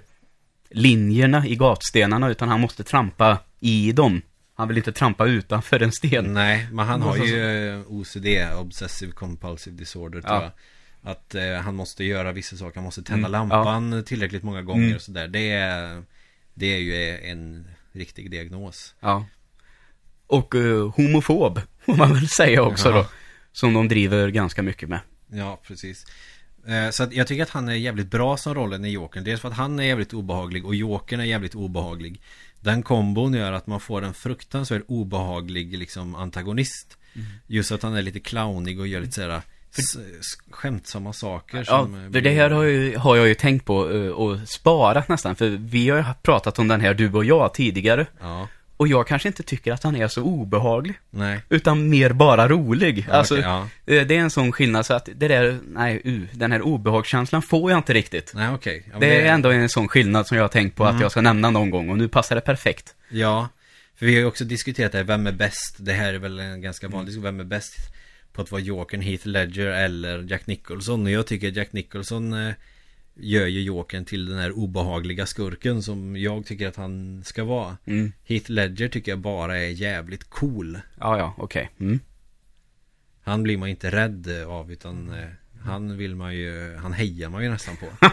linjerna 0.69 1.47
i 1.47 1.55
gatstenarna. 1.55 2.29
Utan 2.29 2.49
han 2.49 2.61
måste 2.61 2.83
trampa 2.83 3.37
i 3.59 3.91
dem. 3.91 4.21
Han 4.55 4.67
vill 4.67 4.77
inte 4.77 4.91
trampa 4.91 5.25
utanför 5.25 5.83
en 5.83 5.91
sten. 5.91 6.33
Nej, 6.33 6.67
men 6.71 6.85
han 6.87 7.01
har 7.01 7.17
ju 7.17 7.69
eh, 7.69 7.81
OCD, 7.87 8.27
Obsessive 8.59 9.11
Compulsive 9.11 9.75
Disorder 9.77 10.21
tror 10.21 10.33
Ja. 10.35 10.41
jag. 10.41 11.11
Att 11.11 11.35
eh, 11.35 11.53
han 11.53 11.75
måste 11.75 12.03
göra 12.03 12.31
vissa 12.31 12.55
saker, 12.57 12.75
han 12.75 12.83
måste 12.83 13.03
tända 13.03 13.27
Mm, 13.27 13.31
lampan 13.49 14.03
tillräckligt 14.05 14.43
många 14.43 14.61
gånger 14.61 14.83
Mm. 14.83 14.95
och 14.95 15.01
sådär. 15.01 15.27
Det 15.27 15.49
är, 15.51 16.03
det 16.53 16.65
är 16.75 16.79
ju 16.79 17.17
en 17.31 17.67
riktig 17.91 18.31
diagnos. 18.31 18.95
Ja. 18.99 19.25
Och 20.27 20.55
eh, 20.55 20.89
homofob, 20.95 21.61
får 21.85 21.95
man 21.95 22.13
väl 22.13 22.27
säga 22.27 22.61
också 22.63 22.91
då. 22.91 23.05
Som 23.51 23.73
de 23.73 23.87
driver 23.87 24.27
ganska 24.27 24.61
mycket 24.63 24.89
med. 24.89 24.99
Ja, 25.31 25.59
precis. 25.67 26.05
Eh, 26.67 26.89
Så 26.89 27.03
att 27.03 27.13
jag 27.13 27.27
tycker 27.27 27.43
att 27.43 27.49
han 27.49 27.69
är 27.69 27.73
jävligt 27.73 28.11
bra 28.11 28.37
som 28.37 28.55
rollen 28.55 28.85
i 28.85 28.89
Jokern. 28.89 29.23
Dels 29.23 29.41
för 29.41 29.47
att 29.49 29.55
han 29.57 29.79
är 29.79 29.83
jävligt 29.83 30.13
obehaglig 30.13 30.65
och 30.65 30.75
Jokern 30.75 31.19
är 31.19 31.23
jävligt 31.25 31.55
obehaglig. 31.55 32.21
Den 32.59 32.83
kombon 32.83 33.33
gör 33.33 33.51
att 33.51 33.67
man 33.67 33.79
får 33.79 34.01
en 34.01 34.13
fruktansvärt 34.13 34.83
obehaglig 34.87 35.77
liksom 35.77 36.15
antagonist. 36.15 36.97
Mm. 37.15 37.27
Just 37.47 37.71
att 37.71 37.83
han 37.83 37.95
är 37.95 38.01
lite 38.01 38.19
clownig 38.19 38.79
och 38.79 38.87
gör 38.87 38.99
lite 39.01 39.13
sådär 39.13 39.41
s- 39.77 39.95
s- 40.19 40.37
skämtsamma 40.51 41.13
saker 41.13 41.57
Ja, 41.57 41.63
som 41.83 42.05
eh, 42.05 42.11
för 42.11 42.21
det 42.21 42.29
här 42.33 42.49
har, 42.49 42.63
ju, 42.63 42.97
har 42.97 43.15
jag 43.15 43.27
ju 43.27 43.33
tänkt 43.35 43.65
på 43.65 43.91
eh, 43.91 44.09
och 44.09 44.49
sparat 44.49 45.07
nästan. 45.09 45.35
För 45.35 45.49
vi 45.49 45.89
har 45.89 45.97
ju 45.97 46.03
pratat 46.21 46.59
om 46.59 46.67
den 46.67 46.81
här, 46.81 46.93
du 46.93 47.13
och 47.13 47.25
jag, 47.25 47.53
tidigare. 47.53 48.07
Ja, 48.19 48.47
Och 48.77 48.87
jag 48.87 49.07
kanske 49.07 49.27
inte 49.27 49.43
tycker 49.43 49.73
att 49.73 49.83
han 49.83 49.95
är 49.95 50.07
så 50.07 50.23
obehaglig. 50.23 50.95
nej. 51.09 51.39
Utan 51.49 51.89
mer 51.89 52.09
bara 52.13 52.47
rolig. 52.47 53.05
Ja, 53.09 53.13
alltså, 53.13 53.37
ja. 53.39 53.67
eh, 53.85 54.07
det 54.07 54.15
är 54.15 54.19
en 54.19 54.29
sån 54.29 54.51
skillnad 54.51 54.85
så 54.85 54.93
att 54.93 55.09
det 55.15 55.27
där, 55.27 55.59
nej, 55.67 56.01
uh, 56.05 56.21
den 56.31 56.51
här 56.51 56.61
obehagskänslan 56.61 57.41
får 57.41 57.71
jag 57.71 57.79
inte 57.79 57.93
riktigt. 57.93 58.31
Nej, 58.35 58.49
okej. 58.53 58.83
Ja, 58.85 58.91
men 58.91 58.99
det 58.99 59.21
är 59.21 59.33
ändå 59.33 59.49
en 59.49 59.69
sån 59.69 59.87
skillnad 59.87 60.27
som 60.27 60.37
jag 60.37 60.43
har 60.43 60.47
tänkt 60.49 60.75
på 60.75 60.83
Mm. 60.83 60.95
att 60.95 61.01
jag 61.01 61.11
ska 61.11 61.21
nämna 61.21 61.49
någon 61.49 61.69
gång 61.69 61.89
och 61.89 61.97
nu 61.97 62.07
passar 62.07 62.35
det 62.35 62.41
perfekt. 62.41 62.95
Ja, 63.09 63.49
för 63.95 64.05
vi 64.05 64.13
har 64.13 64.19
ju 64.19 64.25
också 64.25 64.43
diskuterat 64.45 64.91
det 64.91 64.97
här, 64.97 65.05
vem 65.05 65.27
är 65.27 65.31
bäst? 65.31 65.75
Det 65.79 65.93
här 65.93 66.13
är 66.13 66.19
väl 66.19 66.39
en 66.39 66.61
ganska 66.61 66.85
Mm. 66.85 66.93
vanlig 66.97 67.07
diskussion, 67.07 67.23
vem 67.23 67.39
är 67.39 67.43
bäst 67.49 67.73
på 68.33 68.41
att 68.41 68.51
vara 68.51 68.61
Jokern, 68.61 69.01
Heath 69.01 69.27
Ledger 69.27 69.67
eller 69.67 70.23
Jack 70.31 70.47
Nicholson? 70.47 71.03
Och 71.05 71.11
jag 71.11 71.27
tycker 71.27 71.51
Jack 71.51 71.73
Nicholson 71.73 72.33
eh, 72.47 72.53
gör 73.19 73.47
ju 73.47 73.61
Jokern 73.61 74.05
till 74.05 74.25
den 74.25 74.37
här 74.39 74.51
obehagliga 74.51 75.25
skurken 75.25 75.83
som 75.83 76.17
jag 76.17 76.45
tycker 76.45 76.67
att 76.67 76.75
han 76.75 77.23
ska 77.23 77.43
vara. 77.43 77.77
Mm. 77.85 78.11
Heath 78.23 78.51
Ledger 78.51 78.87
tycker 78.89 79.11
jag 79.11 79.19
bara 79.19 79.57
är 79.57 79.69
jävligt 79.69 80.29
cool. 80.29 80.79
Ja, 80.99 81.17
ja, 81.17 81.33
okej. 81.37 81.69
Mm. 81.79 81.99
Han 83.21 83.43
blir 83.43 83.57
man 83.57 83.69
inte 83.69 83.91
rädd 83.91 84.43
av 84.47 84.71
utan 84.71 85.13
eh, 85.13 85.27
han 85.61 85.97
vill 85.97 86.15
man 86.15 86.35
ju, 86.35 86.75
han 86.75 86.93
hejar 86.93 87.29
man 87.29 87.43
ju 87.43 87.49
nästan 87.49 87.77
på. 87.77 87.85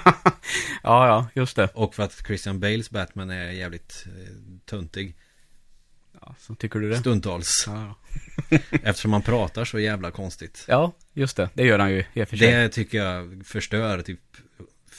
Ja, 0.83 1.07
ja, 1.07 1.29
just 1.35 1.57
det. 1.57 1.69
Och 1.75 1.95
för 1.95 2.03
att 2.03 2.27
Christian 2.27 2.61
Bales 2.61 2.91
Batman 2.91 3.31
är 3.31 3.51
jävligt 3.51 4.07
eh, 4.07 4.35
töntig. 4.65 5.17
Ja, 6.21 6.35
så 6.39 6.55
tycker 6.55 6.79
du 6.79 6.91
det? 6.91 6.97
Stundtals. 6.97 7.65
Ja, 7.67 7.95
Eftersom 8.71 9.13
han 9.13 9.23
pratar 9.23 9.65
så 9.65 9.79
jävla 9.79 10.11
konstigt. 10.11 10.65
ja, 10.69 10.93
just 11.13 11.37
det. 11.37 11.49
Det 11.55 11.65
gör 11.65 11.79
han 11.79 11.93
ju 11.93 12.05
i 12.15 12.23
och 12.23 12.29
för 12.29 12.37
sig. 12.37 12.53
Det 12.53 12.69
tycker 12.69 12.99
jag 12.99 13.43
förstör 13.47 14.03
typ 14.03 14.21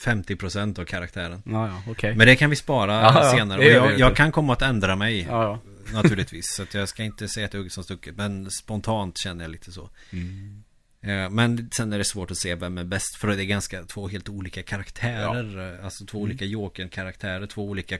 50% 0.06 0.80
av 0.80 0.84
karaktären. 0.84 1.42
Ja, 1.46 1.68
ja, 1.68 1.82
okej. 1.92 2.14
Men 2.16 2.26
det 2.26 2.36
kan 2.36 2.50
vi 2.50 2.56
spara 2.56 2.92
Ja, 3.00 3.32
senare. 3.36 3.58
Och 3.58 3.64
jag, 3.90 3.98
jag 3.98 4.16
kan 4.16 4.32
komma 4.32 4.52
att 4.52 4.62
ändra 4.62 4.96
mig. 4.96 5.20
Ja, 5.30 5.42
ja. 5.42 5.60
Naturligtvis. 5.92 6.44
Så 6.56 6.78
jag 6.78 6.88
ska 6.88 7.02
inte 7.04 7.28
säga 7.28 7.48
jag 7.52 7.64
är 7.64 7.68
som 7.68 7.84
stucket. 7.84 8.16
Men 8.16 8.50
spontant 8.50 9.18
känner 9.18 9.44
jag 9.44 9.50
lite 9.50 9.72
så. 9.72 9.90
Mm. 10.10 10.62
Eh, 11.02 11.30
Men 11.30 11.70
sen 11.72 11.92
är 11.92 11.98
det 11.98 12.04
svårt 12.04 12.30
att 12.30 12.36
se 12.36 12.54
vem 12.54 12.78
är 12.78 12.84
bäst. 12.84 13.16
För 13.16 13.28
det 13.28 13.42
är 13.42 13.44
ganska 13.44 13.82
två 13.84 14.08
helt 14.08 14.28
olika 14.28 14.62
karaktärer. 14.62 15.80
Alltså 15.84 16.04
två 16.06 16.18
olika 16.18 16.44
Jokern-karaktärer. 16.44 17.46
Två 17.46 17.68
olika, 17.68 17.98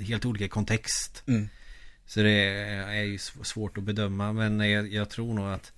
helt 0.00 0.24
olika 0.24 0.48
kontext. 0.48 1.22
Mm. 1.26 1.48
Så 2.06 2.20
det 2.22 2.30
är 2.30 3.02
ju 3.02 3.16
sv- 3.16 3.42
svårt 3.42 3.78
att 3.78 3.84
bedöma. 3.84 4.32
Men 4.32 4.70
jag, 4.70 4.92
jag 4.92 5.10
tror 5.10 5.34
nog 5.34 5.48
att 5.48 5.72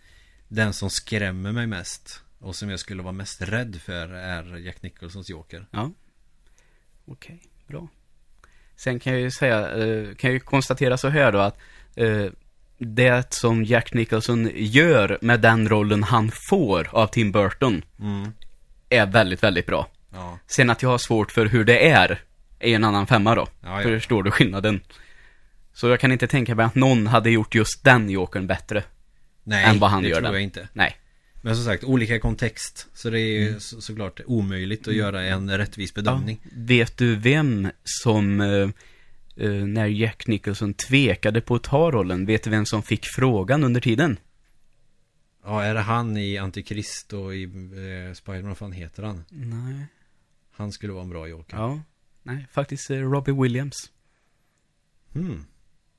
den 0.49 0.73
som 0.73 0.91
skrämmer 0.91 1.53
mig 1.53 1.67
mest 1.67 2.23
och 2.39 2.57
som 2.57 2.71
jag 2.71 2.81
skulle 2.81 3.03
vara 3.03 3.13
mest 3.13 3.43
rädd 3.43 3.81
för 3.85 4.09
är 4.09 4.57
Jack 4.57 4.83
Nicholsons 4.83 5.29
Joker. 5.31 5.67
Ja. 5.71 5.91
Okej, 7.07 7.43
bra. 7.67 7.89
Sen 8.77 9.01
kan 9.01 9.13
jag 9.13 9.23
ju 9.23 9.31
säga, 9.31 9.59
eh, 9.77 10.15
kan 10.15 10.31
jag 10.31 10.33
ju 10.35 10.41
konstatera 10.41 10.97
så 10.99 11.09
här 11.09 11.33
då 11.33 11.39
att 11.39 11.59
eh, 11.95 12.27
det 12.79 13.35
som 13.35 13.65
Jack 13.65 13.95
Nicholson 13.95 14.51
gör 14.55 15.19
med 15.21 15.41
den 15.41 15.69
rollen 15.69 16.03
han 16.03 16.31
får 16.51 16.89
av 16.93 17.07
Tim 17.07 17.33
Burton 17.33 17.83
Mm. 18.01 18.33
är 18.89 19.07
väldigt, 19.07 19.43
väldigt 19.43 19.67
bra. 19.67 19.89
Ja. 20.13 20.39
Sen 20.47 20.71
att 20.71 20.83
jag 20.83 20.89
har 20.91 20.99
svårt 20.99 21.33
för 21.33 21.47
hur 21.47 21.65
det 21.65 21.89
är, 21.91 22.23
är 22.59 22.75
en 22.77 22.85
annan 22.85 23.07
femma 23.07 23.35
då. 23.35 23.47
Ja, 23.63 23.83
ja. 23.83 23.83
Förstår 23.83 24.23
du 24.23 24.31
skillnaden? 24.31 24.81
Så 25.73 25.89
jag 25.89 26.01
kan 26.01 26.13
inte 26.13 26.27
tänka 26.27 26.55
mig 26.55 26.67
att 26.67 26.75
någon 26.75 27.07
hade 27.07 27.31
gjort 27.31 27.55
just 27.55 27.85
den 27.85 28.11
Jokern 28.11 28.47
bättre. 28.47 28.83
Nej, 29.43 29.65
Än 29.65 29.79
vad 29.79 29.91
han 29.91 30.03
det 30.03 30.09
gör 30.09 30.17
tror 30.17 30.25
den. 30.25 30.33
jag 30.33 30.43
inte. 30.43 30.69
Nej. 30.73 30.97
Men 31.47 31.57
som 31.57 31.65
sagt, 31.65 31.85
olika 31.85 32.21
kontext. 32.21 32.89
Så 32.95 33.11
det 33.11 33.21
är 33.21 33.41
ju 33.41 33.49
Mm. 33.49 33.61
så, 33.61 33.81
såklart 33.81 34.21
omöjligt 34.27 34.89
att 34.89 34.95
göra 34.95 35.23
en 35.25 35.59
rättvis 35.59 35.95
bedömning. 35.95 36.41
Ja. 36.43 36.51
Vet 36.55 36.97
du 36.97 37.17
vem 37.17 37.69
som, 37.85 38.41
eh, 38.41 38.69
eh, 39.37 39.51
när 39.51 39.87
Jack 39.87 40.27
Nicholson 40.27 40.75
tvekade 40.75 41.41
på 41.41 41.55
att 41.55 41.63
ta 41.63 41.91
rollen, 41.91 42.27
vet 42.27 42.43
du 42.43 42.51
vem 42.51 42.67
som 42.67 42.83
fick 42.83 43.05
frågan 43.07 43.65
under 43.65 43.81
tiden? 43.81 44.19
Ja, 45.45 45.63
är 45.63 45.75
det 45.75 45.81
han 45.81 46.17
i 46.17 46.39
Antikrist 46.39 47.13
och 47.13 47.35
i 47.35 47.43
eh, 47.45 48.15
Spiderman, 48.15 48.49
vad 48.49 48.59
fan 48.59 48.73
heter 48.73 49.03
han? 49.03 49.25
Nej. 49.29 49.87
Han 50.53 50.73
skulle 50.73 50.93
vara 50.93 51.03
en 51.05 51.11
bra 51.11 51.29
Joker. 51.29 51.57
Ja. 51.57 51.81
Nej, 52.23 52.47
faktiskt 52.53 52.91
eh, 52.91 52.97
Robin 52.97 53.43
Williams. 53.43 53.91
Hmm. 55.13 55.45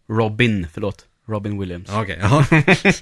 Robin, 0.07 0.67
förlåt. 0.73 1.07
Robin 1.27 1.59
Williams. 1.59 1.87
Ja, 1.91 2.01
Okej, 2.01 2.17
ja. 2.21 2.45
Poj, 2.49 2.63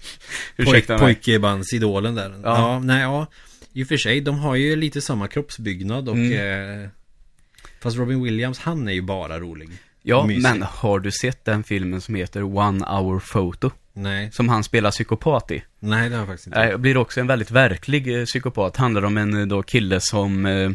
Ursäkta 0.58 1.00
pojkebandsidolen 1.00 2.16
där. 2.16 2.30
Ja. 2.30 2.40
Ja. 2.44 2.80
nej, 2.80 3.02
ja. 3.02 3.28
I 3.74 3.84
och 3.84 3.88
för 3.88 3.98
sig, 3.98 4.22
de 4.22 4.40
har 4.40 4.56
ju 4.56 4.76
lite 4.76 5.02
samma 5.02 5.28
kroppsbyggnad 5.28 6.10
och... 6.10 6.16
Mm. 6.16 6.84
Eh, 6.84 6.90
fast 7.82 7.98
Robin 7.98 8.24
Williams, 8.24 8.60
han 8.60 8.88
är 8.88 8.92
ju 8.94 9.02
bara 9.02 9.40
rolig. 9.40 9.70
Ja, 10.02 10.26
Mysig. 10.26 10.44
men 10.44 10.62
har 10.62 11.00
du 11.00 11.12
sett 11.12 11.46
den 11.46 11.64
filmen 11.64 12.02
som 12.02 12.16
heter 12.16 12.44
One 12.58 12.86
Hour 12.86 13.20
Photo? 13.20 13.72
Nej, 13.94 14.32
Som 14.32 14.50
han 14.50 14.64
spelar 14.64 14.92
psykopat 14.92 15.52
i? 15.52 15.64
nej 15.80 16.10
det 16.10 16.16
har 16.16 16.22
jag 16.22 16.28
faktiskt 16.28 16.48
inte. 16.48 16.60
Nej, 16.60 16.78
blir 16.78 16.98
också 16.98 17.20
en 17.20 17.28
väldigt 17.28 17.52
verklig 17.52 18.20
eh, 18.20 18.26
psykopat. 18.26 18.78
Handlar 18.78 19.06
om 19.06 19.18
en 19.18 19.40
eh, 19.40 19.48
då 19.48 19.64
kille 19.64 20.00
som 20.00 20.46
eh, 20.46 20.72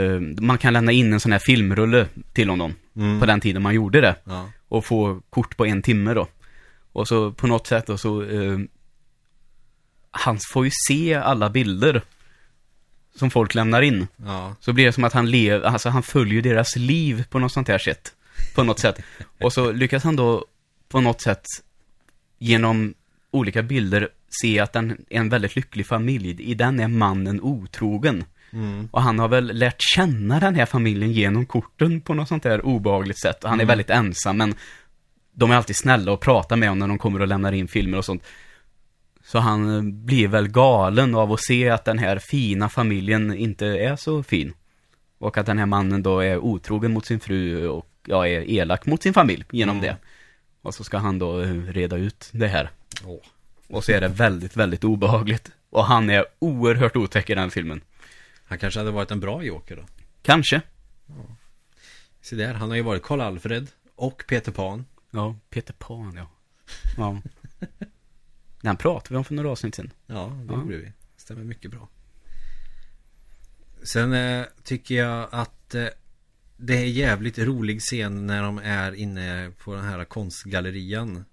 eh, 0.00 0.20
man 0.20 0.58
kan 0.58 0.72
lämna 0.72 0.92
in 0.92 1.12
en 1.12 1.20
sån 1.20 1.32
här 1.32 1.38
filmrulle 1.38 2.06
till 2.32 2.48
honom. 2.50 2.74
Mm. 2.96 3.20
På 3.20 3.26
den 3.26 3.40
tiden 3.40 3.62
man 3.62 3.74
gjorde 3.74 4.00
det. 4.00 4.14
Ja. 4.24 4.50
Och 4.68 4.84
få 4.84 5.20
kort 5.30 5.56
på 5.56 5.66
en 5.66 5.82
timme 5.82 6.14
då. 6.14 6.28
Och 6.94 7.08
så 7.08 7.32
på 7.32 7.46
något 7.46 7.66
sätt 7.66 7.86
då 7.86 7.98
så 7.98 8.22
eh, 8.22 8.58
han 10.10 10.38
får 10.52 10.64
ju 10.64 10.70
se 10.88 11.14
alla 11.14 11.50
bilder 11.50 12.02
som 13.14 13.30
folk 13.30 13.54
lämnar 13.54 13.82
in. 13.82 14.06
Ja. 14.16 14.56
Så 14.60 14.72
blir 14.72 14.86
det 14.86 14.92
som 14.92 15.04
att 15.04 15.12
han 15.12 15.30
lever, 15.30 15.66
alltså 15.66 15.88
han 15.88 16.02
följer 16.02 16.42
deras 16.42 16.76
liv 16.76 17.24
på 17.30 17.38
något 17.38 17.52
sånt 17.52 17.68
här 17.68 17.78
sätt. 17.78 18.12
På 18.54 18.62
något 18.62 18.78
sätt. 18.78 19.00
Och 19.40 19.52
så 19.52 19.72
lyckas 19.72 20.04
han 20.04 20.16
då 20.16 20.44
på 20.88 21.00
något 21.00 21.20
sätt 21.20 21.44
genom 22.38 22.94
olika 23.30 23.62
bilder 23.62 24.08
se 24.42 24.60
att 24.60 24.72
den 24.72 24.90
är 25.10 25.18
en 25.20 25.28
väldigt 25.28 25.56
lycklig 25.56 25.86
familj. 25.86 26.42
I 26.42 26.54
den 26.54 26.80
är 26.80 26.88
mannen 26.88 27.40
otrogen. 27.40 28.24
Mm. 28.52 28.88
Och 28.92 29.02
han 29.02 29.18
har 29.18 29.28
väl 29.28 29.58
lärt 29.58 29.82
känna 29.94 30.40
den 30.40 30.54
här 30.54 30.66
familjen 30.66 31.12
genom 31.12 31.46
korten 31.46 32.00
på 32.00 32.14
något 32.14 32.28
sånt 32.28 32.42
där 32.42 32.66
obehagligt 32.66 33.20
sätt. 33.20 33.44
Och 33.44 33.50
han 33.50 33.60
är 33.60 33.64
Mm. 33.64 33.68
väldigt 33.68 33.90
ensam 33.90 34.36
men 34.36 34.54
de 35.34 35.50
är 35.50 35.56
alltid 35.56 35.76
snälla 35.76 36.12
och 36.12 36.20
pratar 36.20 36.56
med 36.56 36.68
honom 36.68 36.78
när 36.78 36.88
de 36.88 36.98
kommer 36.98 37.20
och 37.20 37.28
lämnar 37.28 37.52
in 37.52 37.68
filmer 37.68 37.98
och 37.98 38.04
sånt. 38.04 38.22
Så 39.24 39.38
han 39.38 39.76
eh, 39.76 39.82
blir 39.82 40.28
väl 40.28 40.48
galen 40.48 41.14
av 41.14 41.32
att 41.32 41.40
se 41.40 41.70
att 41.70 41.84
den 41.84 41.98
här 41.98 42.18
fina 42.18 42.68
familjen 42.68 43.34
inte 43.34 43.66
är 43.66 43.96
så 43.96 44.22
fin. 44.22 44.54
Och 45.18 45.38
att 45.38 45.46
den 45.46 45.58
här 45.58 45.66
mannen 45.66 46.02
då 46.02 46.20
är 46.20 46.38
otrogen 46.38 46.92
mot 46.92 47.06
sin 47.06 47.20
fru 47.20 47.68
och 47.68 47.88
ja, 48.06 48.26
är 48.28 48.50
elak 48.50 48.86
mot 48.86 49.02
sin 49.02 49.14
familj 49.14 49.44
genom 49.50 49.76
Mm. 49.76 49.88
det. 49.88 49.96
Och 50.62 50.74
så 50.74 50.84
ska 50.84 50.98
han 50.98 51.18
då 51.18 51.40
eh, 51.40 51.54
reda 51.54 51.96
ut 51.96 52.28
det 52.32 52.46
här. 52.48 52.70
Åh. 53.04 53.20
Och 53.68 53.84
så 53.84 53.92
är 53.92 54.00
det 54.00 54.08
väldigt, 54.08 54.56
väldigt 54.56 54.84
obehagligt. 54.84 55.50
Och 55.70 55.84
han 55.84 56.10
är 56.10 56.24
oerhört 56.38 56.96
otäck 56.96 57.30
i 57.30 57.34
den 57.34 57.50
filmen. 57.50 57.80
Han 58.44 58.58
kanske 58.58 58.80
hade 58.80 58.90
varit 58.90 59.10
en 59.10 59.20
bra 59.20 59.42
Joker 59.42 59.76
då. 59.76 59.82
Kanske. 60.22 60.60
Se 62.22 62.36
där, 62.36 62.54
han 62.54 62.68
har 62.68 62.76
ju 62.76 62.82
varit 62.82 63.02
Karl 63.02 63.20
Alfred 63.20 63.68
och 63.96 64.24
Peter 64.28 64.52
Pan. 64.52 64.84
Ja, 65.14 65.36
Peter 65.50 65.72
Pan, 65.74 66.14
ja. 66.16 66.30
Ja. 66.96 67.20
Den 68.60 68.76
pratade 68.76 69.08
vi 69.14 69.16
om 69.16 69.24
för 69.24 69.34
några 69.34 69.50
avsnitt 69.50 69.74
sedan. 69.74 69.90
Ja, 70.06 70.38
det 70.46 70.52
Ja. 70.54 70.60
gjorde 70.60 70.76
vi. 70.76 70.92
Stämmer 71.16 71.44
mycket 71.44 71.70
bra. 71.70 71.88
Sen 73.82 74.12
eh, 74.12 74.44
tycker 74.64 74.94
jag 74.94 75.28
att 75.32 75.74
eh, 75.74 75.86
det 76.56 76.76
är 76.76 76.84
jävligt 76.86 77.38
rolig 77.38 77.80
scen 77.80 78.26
när 78.26 78.42
de 78.42 78.58
är 78.58 78.94
inne 78.94 79.50
på 79.64 79.74
den 79.74 79.84
här 79.84 80.04
konstgallerian. 80.04 81.24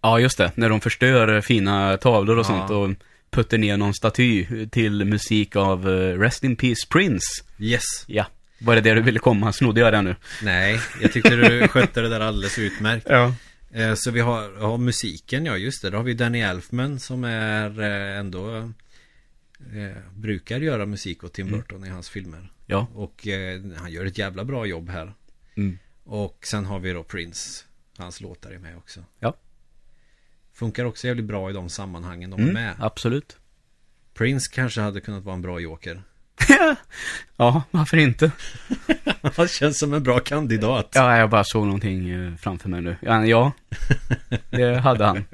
Ja, 0.00 0.18
just 0.20 0.38
det. 0.38 0.52
När 0.54 0.68
de 0.68 0.80
förstör 0.80 1.40
fina 1.40 1.96
tavlor 1.96 2.36
och 2.36 2.40
Ja. 2.40 2.44
sånt 2.44 2.70
och 2.70 3.06
puttar 3.30 3.58
ner 3.58 3.76
någon 3.76 3.94
staty 3.94 4.66
till 4.68 5.04
musik 5.04 5.56
av 5.56 5.88
eh, 5.88 6.18
Rest 6.18 6.44
in 6.44 6.56
Peace 6.56 6.86
Prince. 6.90 7.44
Yes. 7.58 7.82
Ja. 8.06 8.26
Var 8.64 8.74
det 8.74 8.80
det 8.80 8.94
du 8.94 9.00
ville 9.02 9.18
komma? 9.18 9.52
Snodde 9.52 9.80
jag 9.80 9.92
det 9.92 10.02
nu? 10.02 10.16
Nej, 10.42 10.80
jag 11.00 11.12
tyckte 11.12 11.36
du 11.36 11.68
skötte 11.68 12.00
det 12.00 12.08
där 12.08 12.20
alldeles 12.20 12.58
utmärkt. 12.58 13.06
Ja. 13.10 13.34
Eh, 13.70 13.94
Så 13.94 14.10
vi 14.10 14.20
har, 14.20 14.60
har 14.60 14.78
musiken, 14.78 15.44
ja 15.46 15.56
just 15.56 15.82
det. 15.82 15.90
Då 15.90 15.96
har 15.96 16.04
vi 16.04 16.14
Danny 16.14 16.40
Elfman 16.40 16.98
som 17.00 17.24
är 17.24 17.80
eh, 17.80 18.18
ändå 18.18 18.56
eh, 18.56 19.96
Brukar 20.14 20.60
göra 20.60 20.86
musik 20.86 21.24
åt 21.24 21.32
Tim 21.32 21.46
Mm. 21.46 21.58
Burton 21.60 21.84
i 21.84 21.88
hans 21.88 22.08
filmer. 22.10 22.50
Ja. 22.66 22.86
Och 22.94 23.26
eh, 23.28 23.60
han 23.76 23.92
gör 23.92 24.06
ett 24.06 24.18
jävla 24.18 24.44
bra 24.44 24.66
jobb 24.66 24.88
här. 24.90 25.12
Mm. 25.56 25.78
Och 26.04 26.38
sen 26.46 26.64
har 26.66 26.78
vi 26.80 26.92
då 26.92 27.02
Prince. 27.02 27.64
Hans 27.98 28.20
låtar 28.20 28.50
är 28.50 28.58
med 28.58 28.76
också. 28.76 29.04
Ja. 29.18 29.34
Funkar 30.54 30.84
också 30.84 31.06
jävligt 31.06 31.24
bra 31.26 31.50
i 31.50 31.52
de 31.52 31.68
sammanhangen 31.68 32.30
de 32.30 32.36
är 32.40 32.42
Mm, 32.42 32.54
med. 32.54 32.74
absolut. 32.78 33.36
Prince 34.14 34.50
kanske 34.54 34.80
hade 34.80 35.00
kunnat 35.00 35.24
vara 35.24 35.34
en 35.34 35.42
bra 35.42 35.60
joker. 35.60 36.02
Ja, 37.36 37.62
varför 37.70 37.96
inte? 37.96 38.30
Han 39.36 39.48
känns 39.48 39.78
som 39.78 39.94
en 39.94 40.02
bra 40.02 40.18
kandidat. 40.18 40.88
Ja, 40.94 41.16
jag 41.16 41.30
bara 41.30 41.44
såg 41.44 41.64
någonting 41.64 42.10
eh, 42.10 42.36
framför 42.36 42.68
mig 42.68 42.80
nu. 42.80 42.96
Ja, 43.00 43.26
ja. 43.26 43.52
det 44.50 44.78
hade 44.78 45.04
han. 45.04 45.24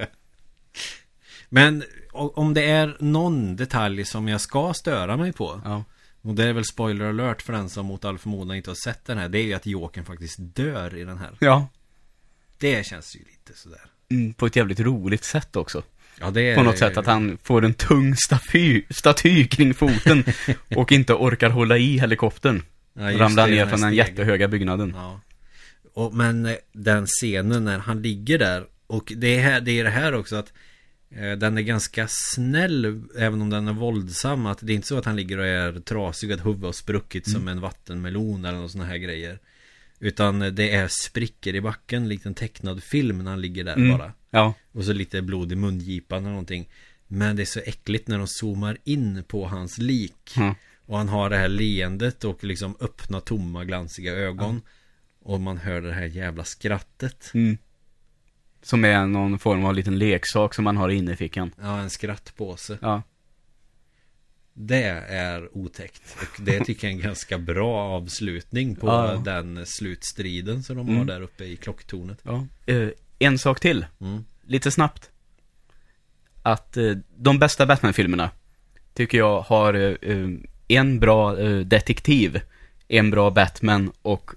Men 1.49 1.85
om 2.13 2.55
det 2.55 2.71
är 2.71 2.97
någon 3.01 3.57
detalj 3.57 4.05
som 4.05 4.29
jag 4.29 4.41
ska 4.41 4.75
störa 4.75 5.17
mig 5.17 5.33
på. 5.33 5.61
Ja. 5.65 5.85
Och 6.23 6.35
det 6.35 6.45
är 6.45 6.53
väl 6.53 6.65
spoiler 6.65 7.05
alert 7.05 7.43
för 7.43 7.53
den 7.53 7.69
som 7.69 7.87
mot 7.87 8.05
all 8.05 8.19
förmodan 8.19 8.57
inte 8.57 8.71
har 8.71 8.85
sett 8.85 9.05
den 9.05 9.19
här. 9.19 9.29
Det 9.29 9.39
är 9.39 9.43
ju 9.43 9.55
att 9.55 9.67
Jokern 9.67 10.05
faktiskt 10.05 10.37
dör 10.39 10.97
i 10.97 11.05
den 11.05 11.19
här. 11.19 11.31
Ja. 11.39 11.69
Det 12.59 12.87
känns 12.87 13.17
ju 13.17 13.19
lite 13.19 13.59
sådär. 13.59 13.81
Mm, 14.11 14.35
på 14.35 14.47
ett 14.47 14.57
jävligt 14.57 14.81
roligt 14.81 15.25
sätt 15.25 15.57
också. 15.57 15.83
Ja, 16.21 16.31
det 16.31 16.43
är... 16.43 16.57
På 16.57 16.63
något 16.63 16.79
sätt 16.79 16.97
att 16.97 17.07
han 17.07 17.39
får 17.43 17.65
en 17.65 17.75
tung 17.75 18.17
staty, 18.17 18.83
staty 18.91 19.45
kring 19.47 19.75
foten 19.75 20.25
och 20.77 20.93
inte 20.93 21.15
orkar 21.15 21.51
hålla 21.51 21.79
i 21.79 21.99
helikoptern. 21.99 22.63
Ja, 22.95 23.19
Ramlar 23.19 23.49
ner 23.49 23.67
från 23.67 23.81
den 23.81 23.95
jättehöga 23.95 24.49
byggnaden. 24.49 24.93
Ja. 24.97 25.21
Och, 25.95 26.15
men 26.15 26.47
eh, 26.47 26.55
den 26.73 27.07
scenen 27.07 27.65
när 27.65 27.79
han 27.79 28.03
ligger 28.03 28.39
där 28.39 28.65
och 28.87 29.13
det 29.17 29.37
är, 29.37 29.43
här, 29.43 29.61
det 29.61 29.73
är 29.73 29.85
det 29.85 29.91
här 29.91 30.15
också 30.15 30.37
att 30.37 30.53
eh, 31.17 31.33
Den 31.33 31.59
är 31.59 31.63
ganska 31.63 32.07
snäll 32.09 33.03
Även 33.19 33.43
om 33.43 33.51
den 33.51 33.69
är 33.69 33.73
våldsam 33.73 34.47
att 34.47 34.59
Det 34.63 34.73
är 34.73 34.75
inte 34.75 34.89
så 34.89 34.99
att 34.99 35.05
han 35.05 35.17
ligger 35.17 35.39
och 35.39 35.47
är 35.47 35.81
trasig 35.81 36.33
Att 36.33 36.47
huvudet 36.47 36.65
har 36.65 36.73
spruckit 36.73 37.27
Mm. 37.27 37.41
som 37.41 37.49
en 37.49 37.61
vattenmelon 37.61 38.45
Eller 38.45 38.59
någon 38.59 38.71
sån 38.71 38.81
här 38.81 38.97
grejer 38.97 39.39
Utan 40.01 40.43
eh, 40.43 40.49
det 40.49 40.75
är 40.75 40.89
sprickor 40.89 41.55
i 41.55 41.61
backen 41.61 42.09
Likt 42.09 42.27
en 42.27 42.35
tecknad 42.35 42.83
film 42.83 43.19
när 43.25 43.31
han 43.31 43.41
ligger 43.41 43.65
där 43.65 43.77
Mm. 43.77 43.99
bara 43.99 44.13
Ja. 44.31 44.55
Och 44.73 44.85
så 44.85 44.93
lite 44.93 45.23
blod 45.23 45.53
i 45.53 45.57
mungipan 45.57 46.19
eller 46.19 46.31
någonting 46.31 46.69
Men 47.07 47.37
det 47.37 47.43
är 47.43 47.47
så 47.47 47.61
äckligt 47.61 48.09
när 48.09 48.19
de 48.19 48.27
zoomar 48.27 48.79
in 48.85 49.25
på 49.29 49.47
hans 49.47 49.79
lik 49.79 50.33
Ja. 50.37 50.55
och 50.87 50.99
han 50.99 51.09
har 51.09 51.31
det 51.31 51.37
här 51.37 51.49
leendet 51.49 52.25
och 52.25 52.45
liksom 52.45 52.77
öppna 52.81 53.21
tomma 53.21 53.65
glansiga 53.65 54.13
ögon 54.13 54.63
Och 55.23 55.41
man 55.41 55.57
hör 55.59 55.81
det 55.81 55.93
här 55.93 56.05
jävla 56.07 56.45
skrattet 56.45 57.31
Mm. 57.35 57.59
Som 58.63 58.85
är 58.85 59.07
någon 59.07 59.39
form 59.39 59.65
av 59.65 59.75
liten 59.75 59.99
leksak 59.99 60.55
som 60.55 60.65
man 60.65 60.77
har 60.77 60.89
inne 60.89 61.13
i 61.13 61.17
fickan. 61.17 61.51
Ja, 61.61 61.79
en 61.81 61.91
skrattpåse 61.91 62.79
Ja. 62.83 63.03
Det 64.61 64.85
är 65.09 65.57
otäckt 65.57 66.17
Och 66.21 66.43
det 66.45 66.65
tycker 66.65 66.87
jag 66.87 66.93
är 66.93 66.97
en 66.97 67.03
ganska 67.03 67.39
bra 67.39 67.97
avslutning 67.97 68.77
på 68.77 68.87
Ja. 68.87 69.23
den 69.25 69.67
slutstriden 69.67 70.63
som 70.63 70.77
de 70.77 70.87
Mm. 70.89 70.99
har 70.99 71.05
där 71.05 71.21
uppe 71.21 71.45
i 71.45 71.57
klocktornet 71.57 72.19
ja. 72.23 72.47
En 73.19 73.39
sak 73.39 73.61
till. 73.61 73.87
mm. 74.01 74.25
Lite 74.47 74.71
snabbt. 74.71 75.11
Att 76.43 76.77
eh, 76.77 76.93
de 77.17 77.39
bästa 77.39 77.67
Batman-filmerna 77.67 78.31
tycker 78.95 79.19
jag 79.19 79.41
har 79.41 79.75
eh, 79.75 79.97
eh, 80.03 80.29
en 80.69 81.01
bra 81.01 81.39
eh, 81.41 81.59
detektiv, 81.59 82.41
en 82.89 83.11
bra 83.11 83.31
Batman 83.31 83.93
och 84.03 84.31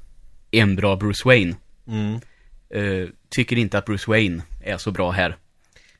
en 0.51 0.75
bra 0.75 0.95
Bruce 0.95 1.21
Wayne. 1.25 1.55
Mm. 1.87 2.19
Eh, 2.69 3.09
tycker 3.29 3.57
inte 3.57 3.77
att 3.77 3.85
Bruce 3.85 4.11
Wayne 4.11 4.43
är 4.63 4.77
så 4.77 4.91
bra 4.91 5.11
här. 5.11 5.35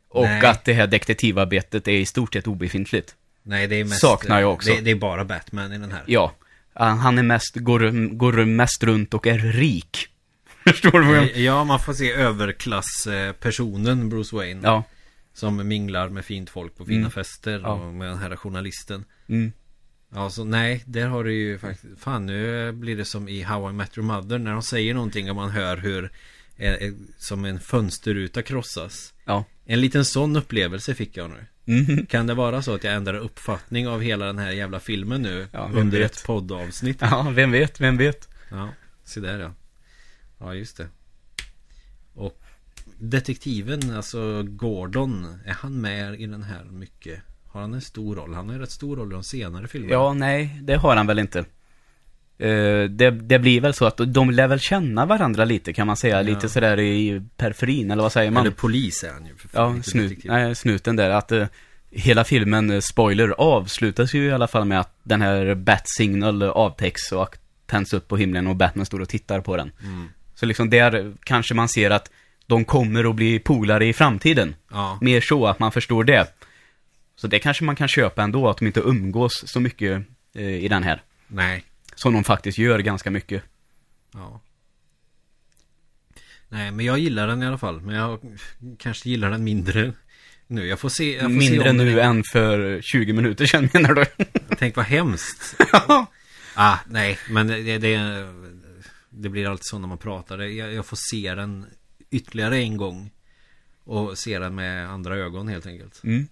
Och 0.09 0.23
Nej. 0.23 0.45
att 0.45 0.65
det 0.65 0.73
här 0.73 0.87
detektivarbetet 0.87 1.87
är 1.87 1.91
i 1.91 2.05
stort 2.05 2.33
sett 2.33 2.47
obefintligt. 2.47 3.15
Nej, 3.43 3.67
det 3.67 3.75
är 3.75 3.83
mest 3.83 4.01
Saknar 4.01 4.41
jag 4.41 4.53
också. 4.53 4.73
det, 4.73 4.81
det 4.81 4.91
är 4.91 4.95
bara 4.95 5.25
Batman 5.25 5.73
i 5.73 5.77
den 5.77 5.91
här 5.91 6.03
Ja. 6.05 6.33
Han 6.73 7.17
är 7.17 7.23
mest, 7.23 7.55
går, 7.55 8.15
går 8.15 8.45
mest 8.45 8.83
runt 8.83 9.13
och 9.13 9.27
är 9.27 9.37
rik. 9.37 10.07
Förstår 10.65 10.91
du 10.99 11.07
vad 11.07 11.15
jag 11.17 11.37
Ja, 11.37 11.63
man 11.63 11.79
får 11.79 11.93
se 11.93 12.11
överklasspersonen 12.11 14.09
Bruce 14.09 14.35
Wayne 14.35 14.59
Ja. 14.63 14.83
Som 15.33 15.67
minglar 15.67 16.09
med 16.09 16.25
fint 16.25 16.49
folk 16.49 16.77
på 16.77 16.85
fina 16.85 16.99
Mm. 16.99 17.11
fester 17.11 17.59
Ja. 17.63 17.69
och 17.73 17.93
med 17.93 18.07
den 18.07 18.17
här 18.17 18.35
journalisten 18.35 19.05
Mm. 19.29 19.51
Ja, 20.13 20.29
så 20.29 20.43
nej, 20.43 20.83
där 20.85 21.07
har 21.07 21.23
du 21.23 21.33
ju 21.33 21.57
faktiskt 21.59 21.99
Fan, 21.99 22.25
nu 22.25 22.71
blir 22.71 22.97
det 22.97 23.05
som 23.05 23.27
i 23.27 23.41
How 23.41 23.69
I 23.69 23.73
Met 23.73 23.97
Your 23.97 24.07
Mother 24.07 24.37
När 24.37 24.51
de 24.51 24.61
säger 24.63 24.93
någonting 24.93 25.29
och 25.29 25.35
man 25.35 25.49
hör 25.49 25.77
hur 25.77 26.11
eh, 26.57 26.73
eh, 26.73 26.91
Som 27.17 27.45
en 27.45 27.59
fönsterruta 27.59 28.41
krossas 28.41 29.13
Ja. 29.25 29.43
En 29.65 29.81
liten 29.81 30.05
sån 30.05 30.35
upplevelse 30.35 30.95
fick 30.95 31.17
jag 31.17 31.29
nu 31.29 31.45
Mhm. 31.65 32.05
Kan 32.05 32.27
det 32.27 32.33
vara 32.33 32.61
så 32.61 32.75
att 32.75 32.83
jag 32.83 32.93
ändrar 32.93 33.17
uppfattning 33.17 33.87
av 33.87 34.01
hela 34.01 34.25
den 34.25 34.37
här 34.39 34.51
jävla 34.51 34.79
filmen 34.79 35.21
nu 35.21 35.47
Ja, 35.51 35.69
Under 35.73 35.99
vet? 35.99 36.11
ett 36.11 36.23
poddavsnitt 36.25 36.97
Ja, 37.01 37.31
vem 37.35 37.51
vet, 37.51 37.81
vem 37.81 37.97
vet. 37.97 38.29
Ja, 38.49 38.69
se 39.03 39.19
där 39.19 39.39
ja 39.39 39.53
Ja, 40.41 40.53
just 40.53 40.77
det 40.77 40.87
Och 42.15 42.41
Detektiven, 42.97 43.95
alltså 43.95 44.43
Gordon 44.43 45.39
Är 45.45 45.53
han 45.53 45.81
med 45.81 46.21
i 46.21 46.25
den 46.25 46.43
här 46.43 46.63
mycket? 46.63 47.19
Har 47.47 47.61
han 47.61 47.73
en 47.73 47.81
stor 47.81 48.15
roll? 48.15 48.33
Han 48.33 48.47
har 48.49 48.55
ju 48.55 48.61
rätt 48.61 48.71
stor 48.71 48.95
roll 48.95 49.11
i 49.11 49.13
de 49.13 49.23
senare 49.23 49.67
filmerna 49.67 49.93
Ja, 49.93 50.13
nej, 50.13 50.59
det 50.61 50.75
har 50.75 50.95
han 50.95 51.07
väl 51.07 51.19
inte. 51.19 51.39
Eh, 52.37 52.83
det, 52.89 53.11
det 53.11 53.39
blir 53.39 53.61
väl 53.61 53.73
så 53.73 53.85
att 53.85 53.97
de 54.07 54.31
lär 54.31 54.47
väl 54.47 54.59
känna 54.59 55.05
varandra 55.05 55.45
lite 55.45 55.73
kan 55.73 55.87
man 55.87 55.97
säga, 55.97 56.15
Ja. 56.15 56.21
lite 56.21 56.49
sådär 56.49 56.79
i 56.79 57.21
periferin, 57.37 57.91
eller 57.91 58.03
vad 58.03 58.11
säger 58.11 58.31
man? 58.31 58.45
Eller 58.45 58.55
polis 58.55 59.03
är 59.03 59.13
han 59.13 59.25
ju 59.25 59.35
för 59.35 59.47
fan, 59.47 59.75
ja, 59.77 59.83
snut, 59.83 60.23
nej, 60.23 60.55
snuten 60.55 60.95
där, 60.95 61.09
att 61.09 61.31
eh, 61.31 61.47
hela 61.89 62.23
filmen, 62.23 62.71
eh, 62.71 62.79
spoiler, 62.79 63.29
avslutas 63.29 64.13
ju 64.13 64.25
i 64.25 64.31
alla 64.31 64.47
fall 64.47 64.65
med 64.65 64.79
att 64.79 64.95
den 65.03 65.21
här 65.21 65.55
Bat-signal 65.55 66.43
avtäcks 66.43 67.11
och 67.11 67.37
tänds 67.65 67.93
upp 67.93 68.07
på 68.07 68.17
himlen 68.17 68.47
och 68.47 68.55
Batman 68.55 68.85
står 68.85 68.99
och 68.99 69.09
tittar 69.09 69.41
på 69.41 69.57
den. 69.57 69.71
Mm. 69.83 70.09
Så 70.41 70.45
liksom 70.45 70.69
där 70.69 71.13
kanske 71.23 71.53
man 71.53 71.69
ser 71.69 71.89
att 71.91 72.11
de 72.47 72.65
kommer 72.65 73.09
att 73.09 73.15
bli 73.15 73.39
polare 73.39 73.85
i 73.85 73.93
framtiden. 73.93 74.55
Ja, 74.71 74.97
Mer 75.01 75.21
så 75.21 75.47
att 75.47 75.59
man 75.59 75.71
förstår 75.71 76.03
det. 76.03 76.33
Så 77.15 77.27
det 77.27 77.39
kanske 77.39 77.63
man 77.63 77.75
kan 77.75 77.87
köpa 77.87 78.23
ändå, 78.23 78.49
att 78.49 78.57
de 78.57 78.65
inte 78.67 78.79
umgås 78.79 79.43
så 79.47 79.59
mycket 79.59 80.01
eh, 80.35 80.43
i 80.63 80.67
den 80.67 80.83
här. 80.83 81.01
nej 81.27 81.63
Som 81.95 82.13
de 82.13 82.23
faktiskt 82.23 82.57
gör 82.57 82.79
ganska 82.79 83.11
mycket. 83.11 83.43
Ja 84.13 84.41
Nej 86.49 86.71
men 86.71 86.85
jag 86.85 86.99
gillar 86.99 87.27
den 87.27 87.43
i 87.43 87.47
alla 87.47 87.57
fall 87.57 87.81
Men 87.81 87.95
jag 87.95 88.19
kanske 88.79 89.09
gillar 89.09 89.29
den 89.31 89.43
mindre 89.43 89.93
Nu, 90.47 90.65
jag 90.67 90.79
får 90.79 90.89
se 90.89 91.13
jag 91.13 91.21
får 91.21 91.29
se 91.29 91.49
Mindre 91.49 91.63
den 91.67 91.77
nu 91.77 91.99
är- 91.99 92.03
än 92.03 92.23
för 92.23 92.81
20 92.81 93.13
minuter 93.13 93.45
sedan 93.45 93.69
menar 93.73 93.93
du? 93.93 94.05
Tänk 94.57 94.75
vad 94.75 94.85
hemskt 94.85 95.55
Ah, 96.55 96.77
nej, 96.87 97.17
men 97.29 97.47
det, 97.47 97.77
det, 97.77 97.97
det 99.13 99.29
blir 99.29 99.49
alltid 99.49 99.65
så 99.65 99.79
när 99.79 99.87
man 99.87 99.97
pratar. 99.97 100.39
Jag, 100.39 100.73
jag 100.73 100.85
får 100.85 100.97
se 101.11 101.35
den 101.35 101.65
ytterligare 102.09 102.57
en 102.57 102.77
gång. 102.77 103.11
Och 103.83 104.17
se 104.17 104.39
den 104.39 104.55
med 104.55 104.89
andra 104.89 105.15
ögon 105.17 105.47
helt 105.47 105.65
enkelt. 105.65 106.03
Mm. 106.03 106.27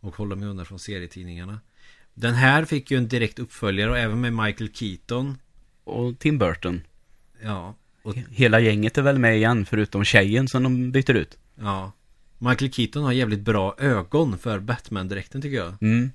Och 0.00 0.16
hålla 0.16 0.36
mig 0.36 0.48
undan 0.48 0.66
från 0.66 0.78
serietidningarna. 0.78 1.60
Den 2.14 2.34
här 2.34 2.64
fick 2.64 2.90
ju 2.90 2.96
en 2.96 3.08
direkt 3.08 3.38
uppföljare 3.38 3.90
och 3.90 3.98
även 3.98 4.20
med 4.20 4.32
Michael 4.32 4.72
Keaton. 4.72 5.38
Och 5.84 6.18
Tim 6.18 6.38
Burton. 6.38 6.80
Ja, 7.42 7.74
och, 8.02 8.14
Hela 8.30 8.60
gänget 8.60 8.98
är 8.98 9.02
väl 9.02 9.18
med 9.18 9.36
igen, 9.36 9.66
förutom 9.66 10.04
tjejen 10.04 10.48
som 10.48 10.62
de 10.62 10.92
byter 10.92 11.14
ut. 11.14 11.38
ja. 11.60 11.92
Michael 12.40 12.72
Keaton 12.72 13.04
har 13.04 13.12
jävligt 13.12 13.40
bra 13.40 13.74
ögon 13.78 14.38
för 14.38 14.60
Batman-dräkten 14.60 15.42
tycker 15.42 15.56
jag. 15.56 15.82
Mm. 15.82 16.10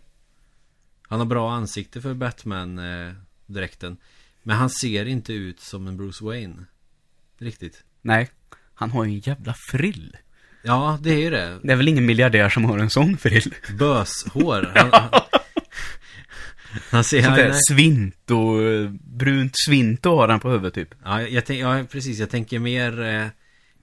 Han 1.01 1.19
har 1.19 1.25
bra 1.25 1.51
ansikte 1.53 2.01
för 2.01 2.13
Batman-dräkten. 2.13 3.97
Men 4.43 4.57
han 4.57 4.69
ser 4.69 5.05
inte 5.05 5.33
ut 5.33 5.59
som 5.59 5.87
en 5.87 5.97
Bruce 5.97 6.25
Wayne. 6.25 6.65
Riktigt. 7.37 7.83
Nej, 8.01 8.29
han 8.73 8.91
har 8.91 9.05
ju 9.05 9.11
en 9.11 9.19
jävla 9.19 9.55
frill. 9.71 10.17
Ja, 10.63 10.99
det 11.01 11.09
är 11.09 11.19
ju 11.19 11.29
det. 11.29 11.59
Det 11.63 11.71
är 11.71 11.75
väl 11.75 11.87
ingen 11.87 12.05
miljardär 12.05 12.49
som 12.49 12.65
har 12.65 12.77
en 12.77 12.89
sån 12.89 13.17
frill? 13.17 13.55
Böshår. 13.79 14.71
Han, 14.75 14.89
han, 14.91 15.09
han 16.89 17.03
ser... 17.03 17.21
Sånt 17.21 17.35
där 17.35 17.53
svinto, 17.69 18.57
brunt 18.89 19.53
svinto 19.65 20.15
har 20.15 20.27
han 20.27 20.39
på 20.39 20.49
huvudet 20.49 20.73
typ. 20.73 20.95
ja, 21.03 21.21
jag 21.21 21.45
tänk, 21.45 21.61
ja, 21.61 21.83
precis. 21.91 22.19
Jag 22.19 22.29
tänker 22.29 22.59
mer 22.59 23.01
eh, 23.01 23.27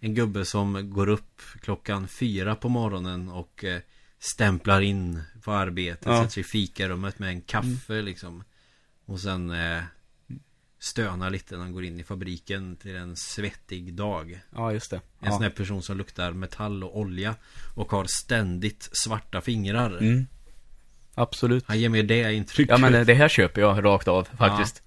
en 0.00 0.14
gubbe 0.14 0.44
som 0.44 0.90
går 0.90 1.08
upp 1.08 1.42
klockan 1.62 2.08
fyra 2.08 2.54
på 2.54 2.68
morgonen 2.68 3.28
och 3.28 3.64
eh, 3.64 3.80
stämplar 4.18 4.80
in 4.80 5.22
på 5.42 5.52
arbetet. 5.52 6.06
Ja. 6.06 6.16
Sätter 6.16 6.32
sig 6.32 6.40
i 6.40 6.44
fikarummet 6.44 7.18
med 7.18 7.28
en 7.28 7.40
kaffe 7.40 8.02
liksom. 8.02 8.44
Och 9.06 9.20
sen 9.20 9.50
eh, 9.50 9.82
stönar 10.82 11.30
lite 11.30 11.54
när 11.56 11.62
han 11.62 11.72
går 11.72 11.84
in 11.84 12.00
i 12.00 12.04
fabriken 12.04 12.76
till 12.76 12.96
en 12.96 13.16
svettig 13.16 13.94
dag. 13.94 14.40
Ja, 14.54 14.72
just 14.72 14.90
det. 14.90 14.96
En 15.20 15.32
sån 15.32 15.42
Ja. 15.42 15.48
här 15.48 15.56
person 15.56 15.82
som 15.82 15.96
luktar 15.96 16.32
metall 16.32 16.84
och 16.84 16.98
olja 16.98 17.34
och 17.74 17.90
har 17.92 18.06
ständigt 18.08 18.88
svarta 18.92 19.40
fingrar. 19.40 19.98
Mm. 19.98 20.26
Absolut. 21.14 21.64
Han 21.66 21.80
ger 21.80 21.88
mig 21.88 22.02
det 22.02 22.32
intrycket. 22.34 22.70
Ja, 22.70 22.90
men 22.90 23.06
det- 23.06 23.14
här 23.14 23.28
köper 23.28 23.60
jag 23.60 23.84
rakt 23.84 24.08
av 24.08 24.24
faktiskt. 24.38 24.82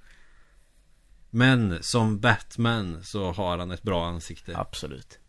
Men 1.29 1.83
som 1.83 2.19
Batman 2.19 3.03
så 3.03 3.31
har 3.31 3.57
han 3.57 3.71
ett 3.71 3.83
bra 3.83 4.05
ansikte. 4.07 4.57
Absolut. 4.57 5.19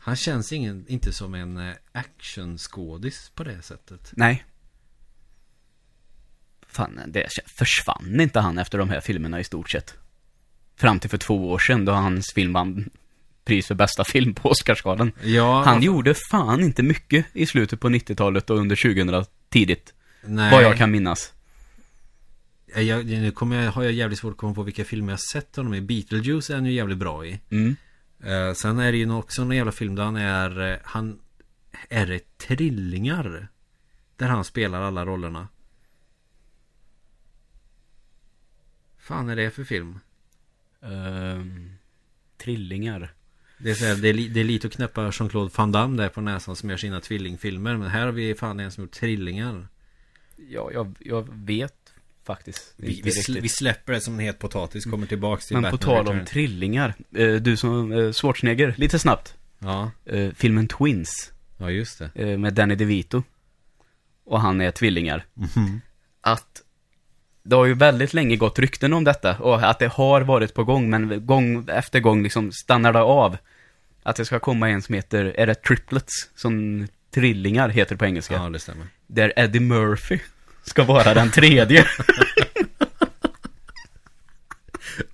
Han 0.00 0.16
känns 0.16 0.52
ingen, 0.52 0.84
inte 0.88 1.12
som 1.12 1.34
en 1.34 1.56
eh, 1.56 1.74
actionskådis 1.92 3.30
på 3.34 3.44
det 3.44 3.62
sättet. 3.62 4.12
Nej. 4.16 4.44
Fan, 6.78 7.00
det 7.06 7.26
försvann 7.46 8.20
inte 8.20 8.40
han 8.40 8.58
efter 8.58 8.78
de 8.78 8.88
här 8.90 9.00
filmerna 9.00 9.40
i 9.40 9.44
stort 9.44 9.70
sett? 9.70 9.94
Fram 10.76 11.00
till 11.00 11.10
för 11.10 11.18
två 11.18 11.50
år 11.50 11.58
sedan 11.58 11.84
då 11.84 11.92
hans 11.92 12.32
film 12.34 12.52
vann 12.52 12.90
pris 13.44 13.66
för 13.66 13.74
bästa 13.74 14.04
film 14.04 14.34
på 14.34 14.48
Oscarsgalan. 14.48 15.12
Ja, 15.22 15.62
Han 15.64 15.82
gjorde 15.82 16.14
fan 16.30 16.60
inte 16.60 16.82
mycket 16.82 17.26
i 17.32 17.46
slutet 17.46 17.80
på 17.80 17.88
90-talet 17.88 18.50
och 18.50 18.58
under 18.58 18.76
2000 18.76 19.24
tidigt. 19.48 19.94
nej, 20.24 20.50
Vad 20.50 20.62
jag 20.62 20.76
kan 20.76 20.90
minnas. 20.90 21.32
Jag, 22.74 23.06
nu 23.06 23.30
kommer 23.30 23.64
jag, 23.64 23.72
har 23.72 23.82
jag 23.82 23.92
jävligt 23.92 24.18
svårt 24.18 24.32
att 24.32 24.38
komma 24.38 24.54
på 24.54 24.62
vilka 24.62 24.84
filmer 24.84 25.12
jag 25.12 25.20
sett 25.20 25.56
honom 25.56 25.74
i. 25.74 25.80
Beetlejuice 25.80 26.50
är 26.50 26.54
han 26.54 26.66
ju 26.66 26.72
jävligt 26.72 26.98
bra 26.98 27.26
i. 27.26 27.40
Mm. 27.50 27.76
Eh, 28.24 28.54
sen 28.54 28.78
är 28.78 28.92
det 28.92 28.98
ju 28.98 29.12
också 29.12 29.42
en 29.42 29.50
jävla 29.50 29.72
film 29.72 29.94
där 29.94 30.04
han 30.04 30.16
är, 30.16 30.72
eh, 30.72 30.78
han 30.84 31.18
är 31.88 32.06
det 32.06 32.38
trillingar. 32.38 33.48
Där 34.16 34.26
han 34.28 34.44
spelar 34.44 34.82
alla 34.82 35.04
rollerna. 35.04 35.48
Fan 39.08 39.28
är 39.28 39.36
det 39.36 39.50
för 39.50 39.64
film? 39.64 40.00
Ehm, 40.82 41.70
trillingar. 42.38 43.12
Det 43.58 43.70
är, 43.70 43.74
så 43.74 43.84
här, 43.84 43.94
det, 43.96 44.08
är, 44.08 44.12
li- 44.14 44.28
det 44.28 44.40
är 44.40 44.44
lite 44.44 44.66
att 44.66 44.72
knäppa 44.72 45.10
Jean-Claude 45.10 45.50
Van 45.56 45.72
Damme 45.72 46.02
där 46.02 46.08
på 46.08 46.20
näsan 46.20 46.56
som 46.56 46.70
gör 46.70 46.76
sina 46.76 47.00
tvillingfilmer. 47.00 47.76
Men 47.76 47.88
här 47.90 48.04
har 48.06 48.12
vi 48.12 48.34
fan 48.34 48.60
en 48.60 48.70
som 48.72 48.84
gjort 48.84 48.90
trillingar. 48.92 49.68
Ja, 50.48 50.70
jag, 50.72 50.96
jag 51.00 51.28
vet 51.34 51.74
faktiskt 52.24 52.74
Vi, 52.76 53.00
vi, 53.04 53.40
vi 53.40 53.48
släpper 53.48 53.92
det 53.92 54.00
som 54.00 54.14
en 54.14 54.20
het 54.20 54.38
potatis, 54.38 54.84
kommer 54.84 55.06
tillbaks 55.06 55.46
till 55.46 55.56
Men 55.56 55.70
på 55.70 55.76
Batman 55.76 55.94
tal 55.96 56.06
om 56.08 56.12
Returns. 56.12 56.30
trillingar. 56.30 56.94
eh, 57.14 57.34
du 57.34 57.56
som 57.56 57.92
uh, 57.92 58.12
Schwarzenegger, 58.12 58.74
lite 58.76 58.98
snabbt. 58.98 59.34
Ja, 59.58 59.90
Eh, 60.04 60.30
filmen 60.34 60.68
Twins. 60.68 61.32
ja 61.58 61.70
just 61.70 61.98
det. 61.98 62.10
eh, 62.14 62.38
med 62.38 62.54
Danny 62.54 62.74
DeVito. 62.74 63.22
Och 64.24 64.40
han 64.40 64.60
är 64.60 64.70
tvillingar. 64.70 65.26
Mhm. 65.34 65.80
Att 66.20 66.62
det 67.48 67.56
har 67.56 67.66
ju 67.66 67.74
väldigt 67.74 68.14
länge 68.14 68.36
gått 68.36 68.58
rykten 68.58 68.92
om 68.92 69.04
detta 69.04 69.36
och 69.38 69.70
att 69.70 69.78
det 69.78 69.88
har 69.88 70.20
varit 70.20 70.54
på 70.54 70.64
gång 70.64 70.90
men 70.90 71.26
gång 71.26 71.68
efter 71.68 72.00
gång 72.00 72.22
liksom 72.22 72.52
stannar 72.52 72.92
det 72.92 73.00
av. 73.00 73.36
Att 74.02 74.16
det 74.16 74.24
ska 74.24 74.38
komma 74.38 74.68
en 74.68 74.82
som 74.82 74.94
heter, 74.94 75.34
är 75.36 75.46
det 75.46 75.54
triplets? 75.54 76.30
Som 76.34 76.86
trillingar 77.14 77.68
heter 77.68 77.96
på 77.96 78.04
engelska. 78.04 78.34
Ja, 78.34 78.48
det 78.50 78.58
stämmer. 78.58 78.86
Där 79.06 79.32
Eddie 79.36 79.60
Murphy 79.60 80.18
ska 80.62 80.84
vara 80.84 81.14
den 81.14 81.30
tredje. 81.30 81.84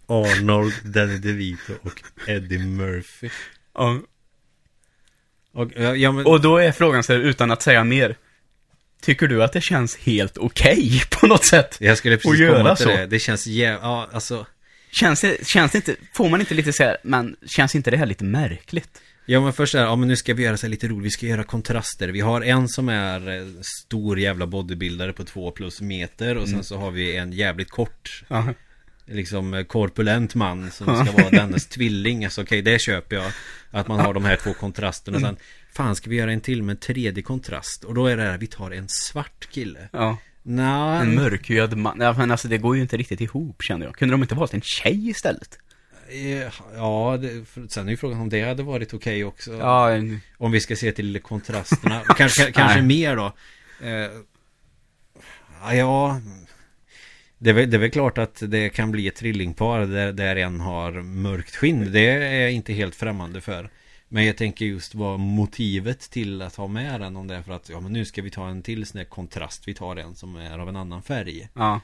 Arnold, 0.07 0.75
Danny 0.85 1.19
DeVito 1.19 1.73
och 1.83 2.03
Eddie 2.27 2.59
Murphy. 2.59 3.31
Ja. 3.75 4.01
Och, 5.53 5.73
ja, 5.77 6.13
men, 6.13 6.27
Och 6.27 6.41
då 6.41 6.57
är 6.57 6.73
frågan 6.73 7.03
så 7.03 7.13
här, 7.13 7.21
utan 7.21 7.51
att 7.51 7.63
säga 7.63 7.85
mer. 7.85 8.17
Tycker 9.05 9.29
du 9.29 9.45
att 9.45 9.53
det 9.53 9.61
känns 9.61 9.97
helt 9.97 10.39
okej 10.39 11.03
på 11.11 11.27
något 11.27 11.45
sätt? 11.45 11.77
jag 11.81 11.99
skulle 11.99 12.17
precis 12.17 12.49
att 12.49 12.57
komma 12.57 12.77
till 12.77 12.85
så. 12.85 12.91
det. 12.91 13.07
Det 13.07 13.19
känns 13.19 13.47
jävligt, 13.47 13.83
ja 13.83 14.09
alltså. 14.13 14.47
Känns 14.93 15.21
det, 15.21 15.47
känns 15.47 15.73
det 15.73 15.79
inte, 15.79 15.97
får 16.13 16.29
man 16.29 16.41
inte 16.41 16.55
lite 16.55 16.73
så 16.73 16.83
här, 16.83 16.97
men 17.03 17.37
känns 17.47 17.75
inte 17.75 17.91
det 17.91 17.97
här 17.97 18.07
lite 18.07 18.25
märkligt? 18.25 19.01
Ja 19.27 19.41
men 19.41 19.53
först 19.53 19.75
är 19.75 19.83
ja 19.83 19.97
men 19.97 20.09
nu 20.09 20.17
ska 20.17 20.35
vi 20.35 20.43
göra 20.43 20.57
så 20.57 20.67
här 20.67 20.71
lite 20.71 20.89
roligt, 20.89 21.07
vi 21.07 21.11
ska 21.11 21.27
göra 21.27 21.45
kontraster. 21.45 22.09
Vi 22.09 22.21
har 22.21 22.41
en 22.41 22.69
som 22.69 22.89
är 22.89 23.39
eh, 23.39 23.47
stor 23.83 24.21
jävla 24.21 24.47
bodybuildare 24.47 25.13
på 25.13 25.25
två 25.25 25.51
plus 25.51 25.81
meter 25.81 26.37
och 26.37 26.49
sen 26.49 26.65
så 26.65 26.79
har 26.79 26.91
vi 26.91 27.17
en 27.17 27.33
jävligt 27.33 27.71
kort 27.71 28.25
Ja. 28.29 28.55
Liksom 29.07 29.55
eh, 29.55 29.65
korpulent 29.65 30.35
man 30.35 30.71
som 30.71 31.07
ska 31.07 31.17
vara 31.17 31.31
dennes 31.31 31.67
tvilling 31.67 32.25
Alltså 32.25 32.43
okej 32.43 32.63
det 32.63 32.81
köper 32.81 33.17
jag 33.17 33.33
Att 33.71 33.89
man 33.89 34.01
har 34.01 34.15
de 34.15 34.25
här 34.25 34.37
två 34.37 34.55
kontrasterna 34.55 35.21
sen 35.21 35.37
Fan 35.77 35.97
ska 35.97 36.11
vi 36.11 36.17
göra 36.17 36.33
en 36.33 36.41
till 36.41 36.63
med 36.63 36.75
en 36.75 36.81
tredje 36.81 37.23
kontrast 37.23 37.85
Och 37.85 37.95
då 37.95 38.07
är 38.07 38.17
det 38.17 38.23
här, 38.23 38.39
vi 38.39 38.47
tar 38.47 38.71
en 38.71 38.89
svart 38.89 39.49
kille 39.51 39.89
Ja. 39.93 40.17
Nja 40.43 40.99
En 41.03 41.15
mörkhyad 41.15 41.77
man. 41.77 42.01
Ja, 42.01 42.15
men 42.19 42.31
alltså 42.31 42.49
det 42.49 42.59
går 42.59 42.77
ju 42.77 42.83
inte 42.83 42.97
riktigt 42.97 43.21
ihop 43.21 43.57
känner 43.63 43.87
jag. 43.87 43.95
Kunde 43.95 44.15
de 44.15 44.23
inte 44.23 44.35
valt 44.35 44.55
en 44.55 44.61
tjej 44.63 45.09
istället? 45.09 45.59
eh, 46.09 46.53
Ja, 46.77 47.19
det, 47.21 47.45
för, 47.49 47.67
sen 47.69 47.87
är 47.87 47.91
ju 47.91 47.97
frågan 47.97 48.21
om 48.21 48.29
det 48.29 48.43
hade 48.43 48.63
varit 48.63 48.95
okej 48.95 49.25
också 49.25 49.53
Ja, 49.53 49.91
en- 49.91 50.21
Om 50.39 50.53
vi 50.53 50.61
ska 50.61 50.77
se 50.77 50.93
till 50.93 51.21
kontrasterna 51.23 52.01
Kanske, 52.17 52.43
kanske 52.53 52.79
Nej. 52.83 52.87
mer 52.87 53.17
då 53.17 53.27
eh, 53.87 54.11
Ja 55.77 56.21
det 57.39 57.51
är, 57.51 57.55
väl, 57.55 57.71
det 57.71 57.77
är 57.77 57.79
väl 57.79 57.91
klart 57.91 58.19
att 58.19 58.43
det 58.47 58.69
kan 58.69 58.91
bli 58.91 59.09
ett 59.09 59.17
trillingpar 59.17 59.81
där, 59.81 60.13
där 60.13 60.37
en 60.37 60.61
har 60.61 60.93
mörkt 61.03 61.57
skinn 61.57 61.93
Det 61.93 62.01
är 62.07 62.41
jag 62.43 62.53
inte 62.53 62.73
helt 62.73 62.95
främmande 62.95 63.41
för 63.41 63.71
Men 64.15 64.25
jag 64.25 64.37
tänker 64.37 64.65
just 64.65 64.95
vad 64.95 65.21
motivet 65.21 66.01
till 66.01 66.43
att 66.43 66.57
ha 66.57 66.67
med 66.67 67.01
den 67.01 67.17
Om 67.17 67.27
det 67.27 67.35
är 67.35 67.43
för 67.43 67.53
att 67.53 67.69
ja 67.69 67.81
men 67.81 67.93
nu 67.93 68.05
ska 68.05 68.23
vi 68.23 68.31
ta 68.31 68.49
en 68.49 68.63
till 68.63 68.87
sån 68.87 68.99
här 68.99 69.05
kontrast 69.05 69.69
Vi 69.69 69.75
tar 69.75 69.97
en 69.97 70.15
som 70.15 70.37
är 70.37 70.59
av 70.59 70.69
en 70.69 70.77
annan 70.77 71.03
färg 71.03 71.49
ja. 71.55 71.81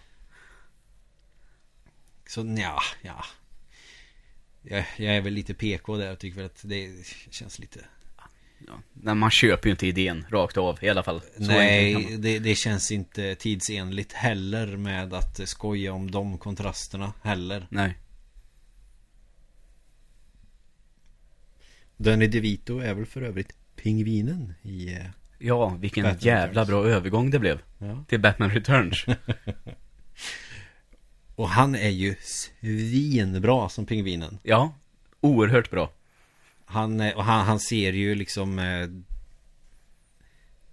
Så 2.26 2.56
ja, 2.58 2.80
ja 3.02 3.24
jag, 4.62 4.84
jag 4.96 5.16
är 5.16 5.20
väl 5.20 5.32
lite 5.32 5.54
PK 5.54 5.96
där 5.96 6.12
och 6.12 6.18
tycker 6.18 6.36
väl 6.36 6.46
att 6.46 6.60
det 6.64 7.06
känns 7.30 7.58
lite 7.58 7.80
ja. 8.66 8.72
Nej, 8.92 9.14
man 9.14 9.30
köper 9.30 9.68
ju 9.68 9.70
inte 9.70 9.86
idén 9.86 10.26
rakt 10.28 10.56
av 10.56 10.84
i 10.84 10.88
alla 10.88 11.02
fall. 11.02 11.20
Så 11.20 11.42
Nej, 11.42 12.16
det, 12.18 12.38
det 12.38 12.54
känns 12.54 12.90
inte 12.90 13.34
tidsenligt 13.34 14.12
heller 14.12 14.76
med 14.76 15.14
att 15.14 15.48
skoja 15.48 15.92
om 15.92 16.10
de 16.10 16.38
kontrasterna 16.38 17.12
heller. 17.22 17.66
Nej. 17.70 17.94
Danny 22.02 22.26
DeVito 22.26 22.78
är 22.78 22.94
väl 22.94 23.06
för 23.06 23.22
övrigt 23.22 23.52
pingvinen 23.76 24.54
i... 24.62 24.92
eh, 24.92 24.98
Ja, 25.42 25.68
vilken 25.68 26.02
Batman 26.04 26.18
jävla 26.20 26.60
Returns. 26.62 26.68
bra 26.68 26.86
övergång 26.86 27.30
det 27.30 27.38
blev. 27.38 27.60
Ja. 27.78 28.04
Till 28.08 28.20
Batman 28.20 28.50
Returns. 28.50 29.04
Och 31.34 31.48
han 31.48 31.74
är 31.74 31.88
ju 31.88 32.14
svinbra 32.20 33.68
som 33.68 33.86
pingvinen. 33.86 34.38
ja, 34.42 34.74
oerhört 35.20 35.70
bra. 35.70 35.92
Han, 36.64 37.00
eh, 37.00 37.16
och 37.16 37.24
han, 37.24 37.46
han 37.46 37.60
ser 37.60 37.92
ju 37.92 38.14
liksom... 38.14 38.58
eh, 38.58 38.88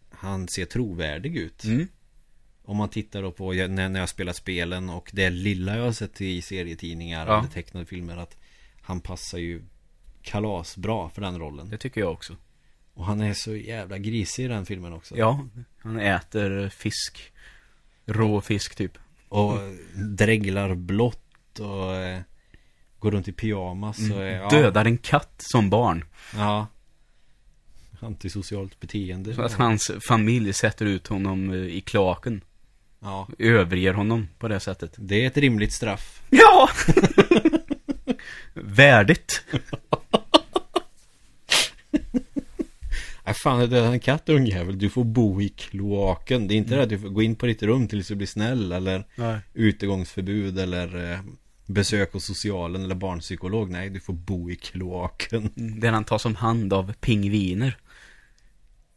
Han 0.09 0.47
ser 0.47 0.65
trovärdig 0.65 1.37
ut. 1.37 1.63
Mm. 1.63 1.87
Om 2.63 2.77
man 2.77 2.89
tittar 2.89 3.21
då 3.21 3.31
på 3.31 3.53
när, 3.53 3.89
när 3.89 3.99
jag 3.99 4.09
spelat 4.09 4.35
spelen 4.35 4.89
och 4.89 5.09
det 5.13 5.29
lilla 5.29 5.77
jag 5.77 5.83
har 5.83 5.91
sett 5.91 6.21
i 6.21 6.41
serietidningar 6.41 7.27
Ja. 7.27 7.39
eller 7.39 7.49
tecknade 7.49 7.85
filmer 7.85 8.17
att 8.17 8.37
han 8.81 9.01
passar 9.01 9.37
ju 9.37 9.63
kalasbra 10.27 11.09
för 11.09 11.21
den 11.21 11.39
rollen. 11.39 11.69
Det 11.69 11.77
tycker 11.77 12.01
jag 12.01 12.11
också. 12.11 12.35
Och 12.93 13.05
han 13.05 13.21
är 13.21 13.33
så 13.33 13.55
jävla 13.55 13.97
grisig 13.97 14.45
i 14.45 14.47
den 14.47 14.65
filmen 14.65 14.93
också. 14.93 15.17
Ja, 15.17 15.45
han 15.77 15.99
äter 15.99 16.69
fisk. 16.69 17.31
Rå 18.05 18.41
fisk 18.41 18.75
typ. 18.75 18.97
Och 19.29 19.53
dreglar 20.17 20.75
blått 20.75 21.59
och 21.59 21.95
eh, 21.95 22.19
går 22.99 23.11
runt 23.11 23.27
i 23.27 23.31
pyjamas 23.31 23.99
och 24.11 24.23
eh, 24.23 24.37
ja, 24.37 24.49
Dödar 24.49 24.85
en 24.85 24.97
katt 24.97 25.35
som 25.37 25.69
barn. 25.69 26.05
Ja. 26.35 26.67
Antisocialt 27.99 28.79
beteende. 28.79 29.33
Så 29.33 29.41
att 29.41 29.53
hans 29.53 29.91
familj 30.07 30.53
sätter 30.53 30.85
ut 30.85 31.07
honom 31.07 31.53
eh, 31.53 31.59
i 31.59 31.81
kloaken. 31.81 32.41
Ja. 32.99 33.27
Överger 33.39 33.93
honom 33.93 34.27
på 34.39 34.47
det 34.47 34.59
sättet. 34.59 34.93
Det 34.97 35.23
är 35.23 35.27
ett 35.27 35.37
rimligt 35.37 35.73
straff. 35.73 36.21
Ja! 36.29 36.69
Värdigt. 38.63 39.43
Nej 43.25 43.33
fan, 43.43 43.69
det 43.69 43.79
är 43.79 43.91
en 43.91 43.99
katt 43.99 44.29
ungjävel. 44.29 44.79
Du 44.79 44.89
får 44.89 45.03
bo 45.03 45.41
i 45.41 45.49
kloaken. 45.49 46.47
Det 46.47 46.53
är 46.53 46.55
inte 46.55 46.75
det 46.75 46.83
att 46.83 46.89
du 46.89 46.99
får 46.99 47.09
gå 47.09 47.21
in 47.21 47.35
på 47.35 47.45
ditt 47.45 47.63
rum 47.63 47.87
tills 47.87 48.07
du 48.07 48.15
blir 48.15 48.27
snäll 48.27 48.71
eller 48.71 49.05
Nej. 49.15 49.39
utegångsförbud 49.53 50.59
eller 50.59 51.11
eh, 51.11 51.19
besök 51.65 52.13
hos 52.13 52.25
socialen 52.25 52.83
eller 52.83 52.95
barnpsykolog. 52.95 53.71
Nej, 53.71 53.89
du 53.89 53.99
får 53.99 54.13
bo 54.13 54.51
i 54.51 54.55
kloaken. 54.55 55.51
Där 55.55 55.91
han 55.91 56.03
tas 56.03 56.25
om 56.25 56.35
hand 56.35 56.73
av 56.73 56.93
pingviner. 56.93 57.77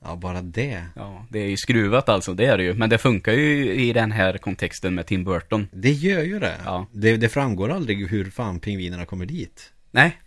Ja, 0.05 0.17
bara 0.17 0.43
det. 0.43 0.85
Ja, 0.97 1.27
det 1.31 1.39
är 1.39 1.49
ju 1.49 1.57
skruvat 1.57 2.09
alltså, 2.09 2.35
det 2.35 2.47
är 2.47 2.59
det 2.59 2.65
ju. 2.65 2.75
Men 2.75 2.91
det 2.91 2.99
funkar 2.99 3.33
ju 3.33 3.75
i 3.75 3.93
den 3.93 4.13
här 4.13 4.39
kontexten 4.39 4.95
med 4.95 5.07
Tim 5.07 5.25
Burton. 5.25 5.69
Det 5.73 5.93
gör 5.93 6.23
ju 6.23 6.39
det. 6.39 6.57
Ja. 6.65 6.87
Det, 6.93 7.17
det 7.17 7.29
framgår 7.29 7.69
aldrig 7.71 8.09
hur 8.09 8.31
fan 8.31 8.61
pingvinerna 8.61 9.07
kommer 9.07 9.27
dit. 9.27 9.73
Nej. 9.91 10.19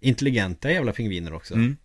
Intelligenta 0.00 0.70
jävla 0.70 0.92
pingviner 0.92 1.34
också. 1.34 1.54
Mm. 1.54 1.76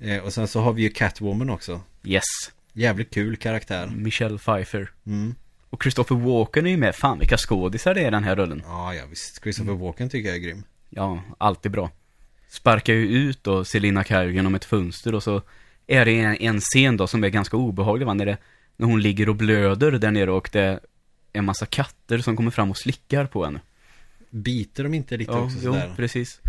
Eh, 0.00 0.18
och 0.18 0.32
sen 0.32 0.48
så 0.48 0.60
har 0.60 0.72
vi 0.72 0.82
ju 0.82 0.88
Catwoman 0.88 1.50
också. 1.50 1.80
Yes. 2.04 2.24
Jävligt 2.72 3.14
kul 3.14 3.36
karaktär. 3.36 3.86
Michelle 3.86 4.38
Pfeiffer. 4.38 4.90
Mm. 5.06 5.34
Och 5.70 5.82
Christopher 5.82 6.16
Walken 6.16 6.66
är 6.66 6.70
ju 6.70 6.76
med. 6.76 6.94
Fan 6.94 7.18
vilka 7.18 7.36
skådisar 7.36 7.94
det 7.94 8.00
är 8.00 8.08
i 8.08 8.10
den 8.10 8.24
här 8.24 8.36
rollen. 8.36 8.62
Ja, 8.66 8.94
ja 8.94 9.02
visst. 9.10 9.42
Christopher 9.42 9.72
Walken 9.72 10.08
tycker 10.08 10.28
jag 10.28 10.36
är 10.36 10.40
grym. 10.40 10.62
Ja, 10.90 11.22
alltid 11.38 11.72
bra. 11.72 11.90
Sparkar 12.48 12.92
ju 12.92 13.06
ut 13.06 13.44
då 13.44 13.64
Selina 13.64 14.04
Kyle 14.04 14.30
genom 14.30 14.54
ett 14.54 14.64
fönster 14.64 15.14
och 15.14 15.22
så 15.22 15.42
är 15.92 16.04
det 16.04 16.20
en, 16.20 16.36
en 16.36 16.60
scen 16.60 16.96
då 16.96 17.06
som 17.06 17.24
är 17.24 17.28
ganska 17.28 17.56
obehaglig 17.56 18.06
va, 18.06 18.14
när, 18.14 18.26
det, 18.26 18.36
när 18.76 18.86
hon 18.86 19.00
ligger 19.02 19.28
och 19.28 19.36
blöder 19.36 19.92
där 19.92 20.10
nere 20.10 20.30
och 20.30 20.48
det 20.52 20.60
är 20.60 20.80
en 21.32 21.44
massa 21.44 21.66
katter 21.66 22.18
som 22.18 22.36
kommer 22.36 22.50
fram 22.50 22.70
och 22.70 22.78
slickar 22.78 23.26
på 23.26 23.44
henne. 23.44 23.60
Biter 24.30 24.82
de 24.84 24.94
inte 24.94 25.16
lite 25.16 25.32
Ja, 25.32 25.38
också 25.40 25.56
jo, 25.62 25.72
sådär? 25.72 25.92
precis. 25.96 26.40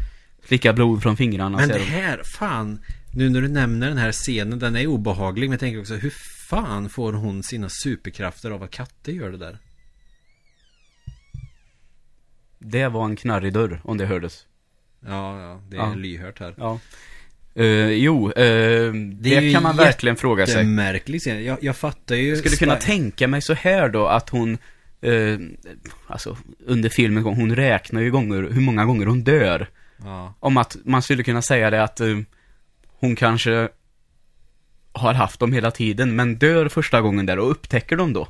Slickar 0.47 0.73
blod 0.73 1.01
från 1.03 1.17
fingrarna. 1.17 1.57
Men 1.57 1.69
det 1.69 1.75
är 1.75 1.79
de- 1.79 1.85
här, 1.85 2.21
fan. 2.37 2.79
Nu 3.15 3.29
när 3.29 3.41
du 3.41 3.47
nämner 3.47 3.87
den 3.89 3.97
här 3.97 4.11
scenen, 4.11 4.59
den 4.59 4.75
är 4.75 4.87
obehaglig. 4.87 5.45
Men 5.49 5.51
jag 5.51 5.59
tänker 5.59 5.79
också, 5.81 5.93
hur 5.95 6.13
fan 6.49 6.89
får 6.89 7.13
hon 7.13 7.43
sina 7.43 7.69
superkrafter 7.69 8.51
av 8.51 8.63
att 8.63 8.71
katter 8.71 9.11
gör 9.11 9.31
det 9.31 9.37
där? 9.37 9.57
Det 12.59 12.87
var 12.87 13.05
en 13.05 13.15
knarrig 13.15 13.53
dörr, 13.53 13.81
om 13.83 13.97
det 13.97 14.05
hördes. 14.05 14.45
Ja, 15.05 15.41
ja, 15.41 15.61
det 15.69 15.75
är 15.77 15.79
Ja. 15.81 15.93
lyhört 15.95 16.39
här. 16.39 16.53
Ja. 16.57 16.79
Eh, 17.55 17.89
jo, 17.89 18.31
eh, 18.31 18.93
det, 19.13 19.29
ju 19.29 19.53
kan 19.53 19.63
man 19.63 19.77
verkligen 19.77 20.15
fråga 20.15 20.45
Det 20.45 20.51
är 20.51 20.53
sig. 20.53 20.61
en 20.61 20.75
märklig 20.75 21.21
scen. 21.21 21.43
Jag, 21.43 21.57
jag 21.61 21.75
fattar 21.77 22.15
ju... 22.15 22.29
Jag 22.29 22.37
skulle 22.37 22.55
kunna 22.55 22.75
tänka 22.75 23.27
mig 23.27 23.41
så 23.41 23.53
här 23.53 23.89
då 23.89 24.07
att 24.07 24.29
hon, 24.29 24.57
eh, 25.01 25.37
alltså 26.07 26.37
under 26.65 26.89
filmen, 26.89 27.23
hon 27.23 27.55
räknar 27.55 28.01
ju 28.01 28.11
gånger, 28.11 28.41
hur 28.51 28.61
många 28.61 28.85
gånger 28.85 29.05
hon 29.05 29.23
dör. 29.23 29.69
Ja, 30.03 30.33
Om 30.39 30.57
att 30.57 30.77
man 30.85 31.01
skulle 31.01 31.23
kunna 31.23 31.41
säga 31.41 31.69
det 31.69 31.83
att 31.83 32.01
hon 32.99 33.15
kanske 33.15 33.69
har 34.93 35.13
haft 35.13 35.39
dem 35.39 35.53
hela 35.53 35.71
tiden, 35.71 36.15
men 36.15 36.35
dör 36.35 36.67
första 36.67 37.01
gången 37.01 37.25
där 37.25 37.39
och 37.39 37.51
upptäcker 37.51 37.95
dem 37.95 38.13
då. 38.13 38.27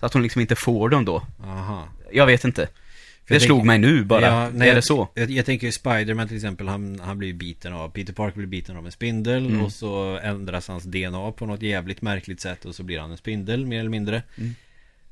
Så 0.00 0.06
att 0.06 0.12
hon 0.12 0.22
liksom 0.22 0.40
inte 0.40 0.56
får 0.56 0.88
dem 0.88 1.04
då. 1.04 1.22
aha. 1.44 1.88
Jag 2.12 2.26
vet 2.26 2.44
inte. 2.44 2.68
Det 3.30 3.34
jag 3.34 3.42
slog 3.42 3.64
mig 3.66 3.78
nu 3.78 4.04
bara. 4.04 4.20
Ja, 4.26 4.50
nej, 4.54 4.68
är 4.68 4.74
det 4.74 4.82
så? 4.82 5.08
Jag, 5.14 5.30
jag 5.30 5.46
tänker 5.46 5.66
ju 5.66 5.72
Spiderman 5.72 6.28
till 6.28 6.36
exempel, 6.36 6.68
han, 6.68 7.00
han 7.00 7.18
blir 7.18 7.32
biten 7.32 7.72
av, 7.72 7.88
Peter 7.88 8.12
Parker 8.12 8.36
blir 8.36 8.46
biten 8.46 8.76
av 8.76 8.86
en 8.86 8.92
spindel 8.92 9.46
Mm. 9.46 9.64
och 9.64 9.72
så 9.72 10.18
ändras 10.22 10.68
hans 10.68 10.84
DNA 10.84 11.32
på 11.32 11.46
något 11.46 11.62
jävligt 11.62 12.02
märkligt 12.02 12.40
sätt 12.40 12.64
och 12.64 12.74
så 12.74 12.82
blir 12.82 12.98
han 13.00 13.10
en 13.10 13.16
spindel 13.16 13.66
mer 13.66 13.80
eller 13.80 13.90
mindre. 13.90 14.22
Mm. 14.38 14.54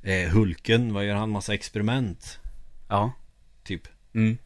Eh, 0.03 0.31
Hulken, 0.33 0.95
vad 0.95 1.05
gör 1.07 1.15
han? 1.15 1.31
Massa 1.31 1.55
experiment, 1.55 2.39
Ja. 2.89 3.13
typ. 3.65 3.83
Mm. 4.15 4.39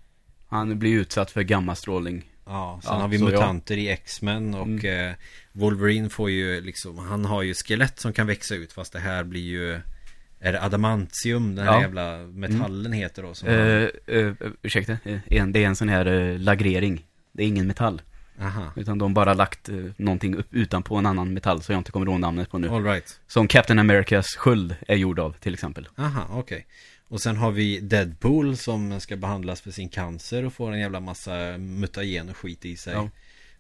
Han 0.49 0.79
blir 0.79 0.93
utsatt 0.93 1.31
för 1.31 1.43
gammastrålning. 1.43 2.25
Ja, 2.47 2.81
sen 2.85 2.93
Ja, 2.95 3.01
har 3.01 3.09
vi 3.09 3.19
så 3.19 3.25
ja. 3.25 3.31
mutanter 3.31 3.77
i 3.77 3.89
X-Men 3.89 4.55
och 4.55 4.67
Mm. 4.67 5.09
eh, 5.09 5.15
Wolverine 5.53 6.11
får 6.11 6.31
ju 6.31 6.61
liksom, 6.61 6.99
han 6.99 7.25
har 7.25 7.43
ju 7.43 7.55
skelett 7.55 7.99
som 8.01 8.13
kan 8.13 8.27
växa 8.27 8.55
ut 8.55 8.73
fast 8.73 8.93
det 8.93 8.99
här 9.01 9.25
blir 9.25 9.41
ju 9.41 9.81
Är 10.45 10.53
det 10.53 10.63
adamantium 10.63 11.55
den 11.55 11.67
här 11.67 11.75
Ja. 11.75 11.81
jävla 11.81 12.17
metallen 12.19 12.93
heter 12.93 13.23
då? 13.23 13.35
Som 13.35 13.49
Uh, 13.49 13.89
uh, 14.09 14.35
ursäkta, 14.63 14.93
Eh, 15.05 15.19
en, 15.27 15.53
det 15.53 15.65
är 15.65 15.67
en 15.69 15.77
sån 15.77 15.89
här 15.89 16.07
eh, 16.07 16.39
lagrering. 16.39 17.07
Det 17.33 17.43
är 17.43 17.47
ingen 17.47 17.67
metall. 17.67 18.03
aha, 18.41 18.73
Utan 18.77 18.99
de 18.99 19.15
bara 19.15 19.35
lagt 19.35 19.69
uh, 19.69 19.91
någonting 19.97 20.37
upp 20.37 20.47
utanpå 20.55 20.97
en 20.97 21.07
annan 21.07 21.33
metall, 21.35 21.63
så 21.63 21.73
jag 21.73 21.81
inte 21.81 21.93
kommer 21.93 22.07
ihåg 22.07 22.21
namnet 22.21 22.51
på 22.51 22.59
nu. 22.59 22.69
all 22.69 22.85
right. 22.85 23.21
Som 23.27 23.49
Captain 23.49 23.79
Americas 23.79 24.27
sköld 24.27 24.77
är 24.89 24.97
gjord 24.97 25.19
av, 25.19 25.33
till 25.41 25.55
exempel. 25.55 25.89
Aha, 25.97 26.27
okej. 26.31 26.67
Och 27.09 27.21
sen 27.21 27.37
har 27.37 27.51
vi 27.53 27.81
Deadpool 27.81 28.57
som 28.57 29.01
ska 29.01 29.17
behandlas 29.17 29.61
för 29.61 29.71
sin 29.71 29.89
cancer 29.89 30.45
och 30.45 30.53
får 30.53 30.73
en 30.73 30.81
jävla 30.81 31.01
massa 31.01 31.59
mutagen 31.59 32.29
och 32.29 32.37
skit 32.37 32.65
i 32.65 32.77
sig. 32.77 32.93
Ja. 32.93 33.11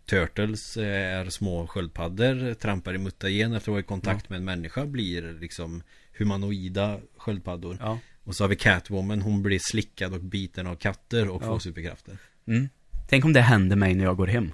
Turtles 0.06 0.76
är 0.76 1.30
små 1.30 1.66
sköldpaddor, 1.66 2.54
trampar 2.54 2.94
i 2.94 2.98
mutagen 2.98 3.52
efter 3.52 3.70
att 3.70 3.72
vara 3.72 3.80
i 3.80 3.82
kontakt 3.82 4.28
med 4.30 4.36
en 4.36 4.44
människa, 4.44 4.86
blir 4.86 5.40
liksom 5.40 5.82
humanoida 6.18 7.00
sköldpaddor. 7.16 7.76
Ja. 7.80 7.98
Och 8.24 8.36
så 8.36 8.44
har 8.44 8.48
vi 8.48 8.56
Catwoman, 8.56 9.22
hon 9.22 9.42
blir 9.42 9.60
slickad 9.62 10.14
och 10.14 10.20
biten 10.20 10.66
av 10.66 10.76
katter 10.76 11.28
och 11.28 11.42
Ja. 11.42 11.46
får 11.46 11.58
superkrafter. 11.58 12.16
Mm. 12.46 12.68
Tänk 13.08 13.24
om 13.24 13.32
det 13.32 13.40
händer 13.40 13.76
mig 13.76 13.94
när 13.94 14.04
jag 14.04 14.16
går 14.16 14.26
hem. 14.26 14.52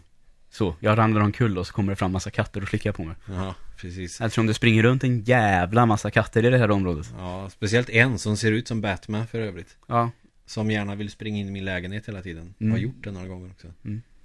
Så, 0.51 0.77
jag 0.81 0.99
ramlar 0.99 1.21
omkull 1.21 1.59
och 1.59 1.67
så 1.67 1.73
kommer 1.73 1.93
det 1.93 1.97
fram 1.97 2.13
massa 2.13 2.31
katter 2.31 2.63
och 2.63 2.69
slickar 2.69 2.93
på 2.93 3.05
mig. 3.05 3.17
Ja, 3.29 3.55
precis. 3.77 4.21
Eftersom 4.21 4.47
det 4.47 4.55
springer 4.55 4.83
runt 4.83 5.05
en 5.05 5.25
jävla 5.25 5.87
massa 5.87 6.11
katter 6.11 6.45
i 6.45 6.51
det 6.51 6.59
här 6.59 6.71
området. 6.71 7.13
Ja, 7.19 7.51
speciellt 7.51 7.89
en 7.89 8.19
som 8.19 8.37
ser 8.37 8.53
ut 8.53 8.69
som 8.69 8.81
Batman 8.81 9.27
för 9.27 9.41
övrigt. 9.41 9.77
Ja. 9.87 10.11
Som 10.47 10.71
gärna 10.71 10.95
vill 10.95 11.11
springa 11.11 11.39
in 11.39 11.49
i 11.49 11.51
min 11.51 11.65
lägenhet 11.65 12.09
hela 12.09 12.23
tiden. 12.23 12.55
Mm. 12.61 12.71
Har 12.73 12.79
gjort 12.79 13.05
det 13.05 13.11
några 13.11 13.27
gånger 13.29 13.51
också. 13.51 13.67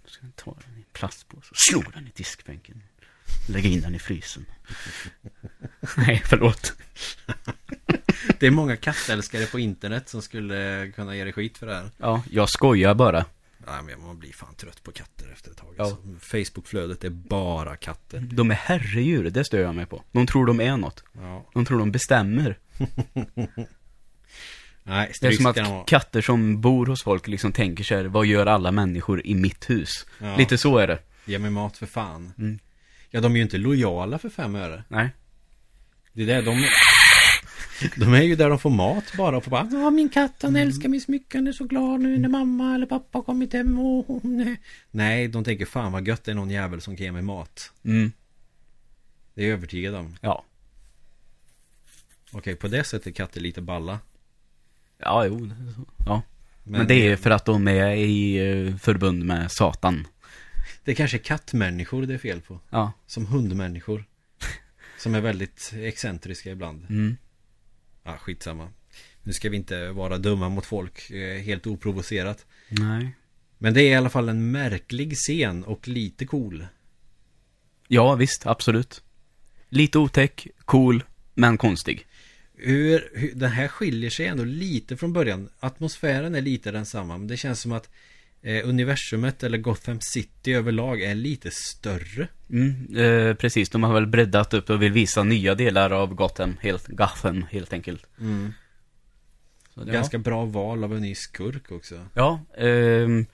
Ska 0.05 0.25
jag 0.25 0.35
ta 0.35 0.57
den 0.65 0.79
i 0.79 0.85
plastpåse 0.93 1.47
och 1.51 1.57
slå 1.57 1.83
den 1.93 2.07
i 2.07 2.11
diskbänken. 2.15 2.83
Lägga 3.49 3.69
in 3.69 3.81
den 3.81 3.95
i 3.95 3.99
frysen. 3.99 4.45
Nej, 5.97 6.23
förlåt. 6.25 6.73
Det 8.39 8.47
är 8.47 8.51
många 8.51 8.75
kattälskare 8.75 9.45
på 9.45 9.59
internet 9.59 10.09
som 10.09 10.21
skulle 10.21 10.91
kunna 10.95 11.15
ge 11.15 11.23
dig 11.23 11.33
skit 11.33 11.57
för 11.57 11.67
det 11.67 11.75
här. 11.75 11.89
Ja, 11.97 12.23
jag 12.31 12.49
skojar 12.49 12.93
bara. 12.93 13.25
Nej 13.67 13.83
men 13.83 14.05
man 14.07 14.19
blir 14.19 14.33
fan 14.33 14.55
trött 14.55 14.83
på 14.83 14.91
katter 14.91 15.31
efter 15.33 15.51
ett 15.51 15.57
tag. 15.57 15.73
Ja. 15.77 15.83
Alltså. 15.83 15.97
Facebookflödet 16.19 17.03
är 17.03 17.09
bara 17.09 17.75
katter. 17.75 18.19
De 18.19 18.51
är 18.51 18.55
herredjur, 18.55 19.29
det 19.29 19.45
stör 19.45 19.59
jag 19.59 19.75
mig 19.75 19.85
på. 19.85 20.03
De 20.11 20.27
tror 20.27 20.45
de 20.45 20.59
är 20.61 20.77
något. 20.77 21.03
Ja. 21.13 21.49
De 21.53 21.65
tror 21.65 21.79
de 21.79 21.91
bestämmer. 21.91 22.57
Nej, 24.83 25.11
Det 25.21 25.27
är 25.27 25.31
som 25.31 25.45
att 25.45 25.87
katter 25.87 26.21
som 26.21 26.61
bor 26.61 26.85
hos 26.85 27.03
folk 27.03 27.27
liksom 27.27 27.51
tänker 27.51 27.83
sig, 27.83 28.07
vad 28.07 28.25
gör 28.25 28.45
alla 28.45 28.71
människor 28.71 29.25
i 29.27 29.35
mitt 29.35 29.69
hus? 29.69 30.05
Ja. 30.19 30.37
Lite 30.37 30.57
så 30.57 30.77
är 30.77 30.87
det. 30.87 30.99
Ge 31.25 31.39
mig 31.39 31.51
mat 31.51 31.77
för 31.77 31.85
fan. 31.85 32.33
Mm. 32.37 32.59
Ja, 33.09 33.21
de 33.21 33.31
är 33.31 33.35
ju 33.35 33.41
inte 33.41 33.57
lojala 33.57 34.17
för 34.17 34.29
fem 34.29 34.55
öre. 34.55 34.83
Nej. 34.87 35.09
Det 36.13 36.23
är 36.23 36.27
det 36.27 36.41
de... 36.41 36.67
De 37.97 38.13
är 38.13 38.21
ju 38.21 38.35
där 38.35 38.49
de 38.49 38.59
får 38.59 38.69
mat 38.69 39.13
bara 39.17 39.37
och 39.37 39.43
får 39.43 39.51
bara 39.51 39.69
Ja 39.71 39.89
min 39.89 40.09
katt 40.09 40.33
han 40.41 40.49
Mm. 40.55 40.67
älskar 40.67 40.89
mig 40.89 40.99
så 40.99 41.11
mycket 41.11 41.33
Han 41.35 41.47
är 41.47 41.51
så 41.51 41.63
glad 41.65 41.99
nu 41.99 42.17
när 42.17 42.29
mamma 42.29 42.75
eller 42.75 42.85
pappa 42.85 43.17
har 43.17 43.23
kommit 43.23 43.53
hem 43.53 43.79
och 43.79 44.25
nej. 44.25 44.57
nej 44.91 45.27
de 45.27 45.43
tänker 45.43 45.65
fan 45.65 45.91
vad 45.91 46.07
gött 46.07 46.23
det 46.23 46.31
är 46.31 46.35
någon 46.35 46.49
jävel 46.49 46.81
som 46.81 46.95
kan 46.95 47.05
ge 47.05 47.11
mig 47.11 47.21
mat 47.21 47.71
Mm. 47.85 48.11
Det 49.33 49.41
är 49.41 49.45
jag 49.47 49.53
övertygad 49.57 49.95
om 49.95 50.15
Ja. 50.21 50.45
Okej 52.31 52.55
på 52.55 52.67
det 52.67 52.83
sättet 52.83 53.07
är 53.07 53.11
katter 53.11 53.41
lite 53.41 53.61
balla 53.61 53.99
Ja, 54.97 55.25
jo. 55.25 55.49
Ja. 56.05 56.21
Men, 56.63 56.87
det 56.87 57.07
är 57.07 57.15
för 57.15 57.29
att 57.31 57.45
de 57.45 57.67
är 57.67 57.91
i 57.91 58.37
eh, 58.67 58.75
förbund 58.77 59.23
med 59.25 59.51
Satan. 59.51 60.07
Det 60.83 60.95
kanske 60.95 61.17
är 61.17 61.23
kattmänniskor 61.23 62.05
det 62.05 62.13
är 62.13 62.17
fel 62.17 62.41
på 62.41 62.59
Ja. 62.69 62.91
Som 63.07 63.25
hundmänniskor 63.25 64.05
Som 65.03 65.15
är 65.15 65.21
väldigt 65.21 65.73
excentriska 65.75 66.51
ibland 66.51 66.85
Mm. 66.89 67.17
Ja 68.03 68.17
skitsamma 68.17 68.69
Nu 69.23 69.33
ska 69.33 69.49
vi 69.49 69.57
inte 69.57 69.89
vara 69.89 70.17
dumma 70.17 70.49
mot 70.49 70.65
folk 70.65 71.11
eh, 71.11 71.41
Helt 71.41 71.67
oprovocerat 71.67 72.45
Nej. 72.69 73.15
Men 73.57 73.73
det 73.73 73.81
är 73.81 73.91
i 73.91 73.95
alla 73.95 74.09
fall 74.09 74.29
en 74.29 74.51
märklig 74.51 75.15
scen 75.15 75.63
och 75.63 75.87
lite 75.87 76.25
cool 76.25 76.67
Ja, 77.87 78.15
visst. 78.15 78.45
Absolut. 78.45 79.03
Lite 79.69 79.99
otäck, 79.99 80.47
cool, 80.65 81.03
men 81.33 81.57
konstig. 81.57 82.07
hur, 82.55 83.11
hur, 83.13 83.31
Den 83.35 83.51
här 83.51 83.67
skiljer 83.67 84.09
sig 84.09 84.27
ändå 84.27 84.43
lite 84.43 84.97
från 84.97 85.13
början 85.13 85.49
Atmosfären 85.59 86.35
är 86.35 86.41
lite 86.41 86.71
densamma 86.71 87.17
Men 87.17 87.27
det 87.27 87.37
känns 87.37 87.61
som 87.61 87.71
att 87.71 87.89
eh, 88.43 88.69
Universumet 88.69 89.43
eller 89.43 89.57
Gotham 89.57 89.99
City 90.01 90.53
överlag 90.53 91.01
är 91.01 91.15
lite 91.15 91.51
större 91.51 92.27
Mm, 92.49 92.97
eh, 92.97 93.35
precis. 93.35 93.69
De 93.69 93.83
har 93.83 93.93
väl 93.93 94.07
breddat 94.07 94.53
upp 94.53 94.69
och 94.69 94.81
vill 94.81 94.91
visa 94.91 95.23
nya 95.23 95.55
delar 95.55 95.91
av 95.91 96.13
Gotham, 96.15 96.57
helt, 96.61 96.87
Gotham, 96.87 97.45
helt 97.51 97.73
enkelt. 97.73 98.05
Så 99.73 99.83
det- 99.83 99.91
Ganska 99.91 100.17
bra 100.17 100.45
val 100.45 100.83
av 100.83 100.95
en 100.95 101.01
ny 101.01 101.15
skurk 101.15 101.71
också 101.71 101.95
Ja, 102.13 102.39
ehm, 102.57 103.25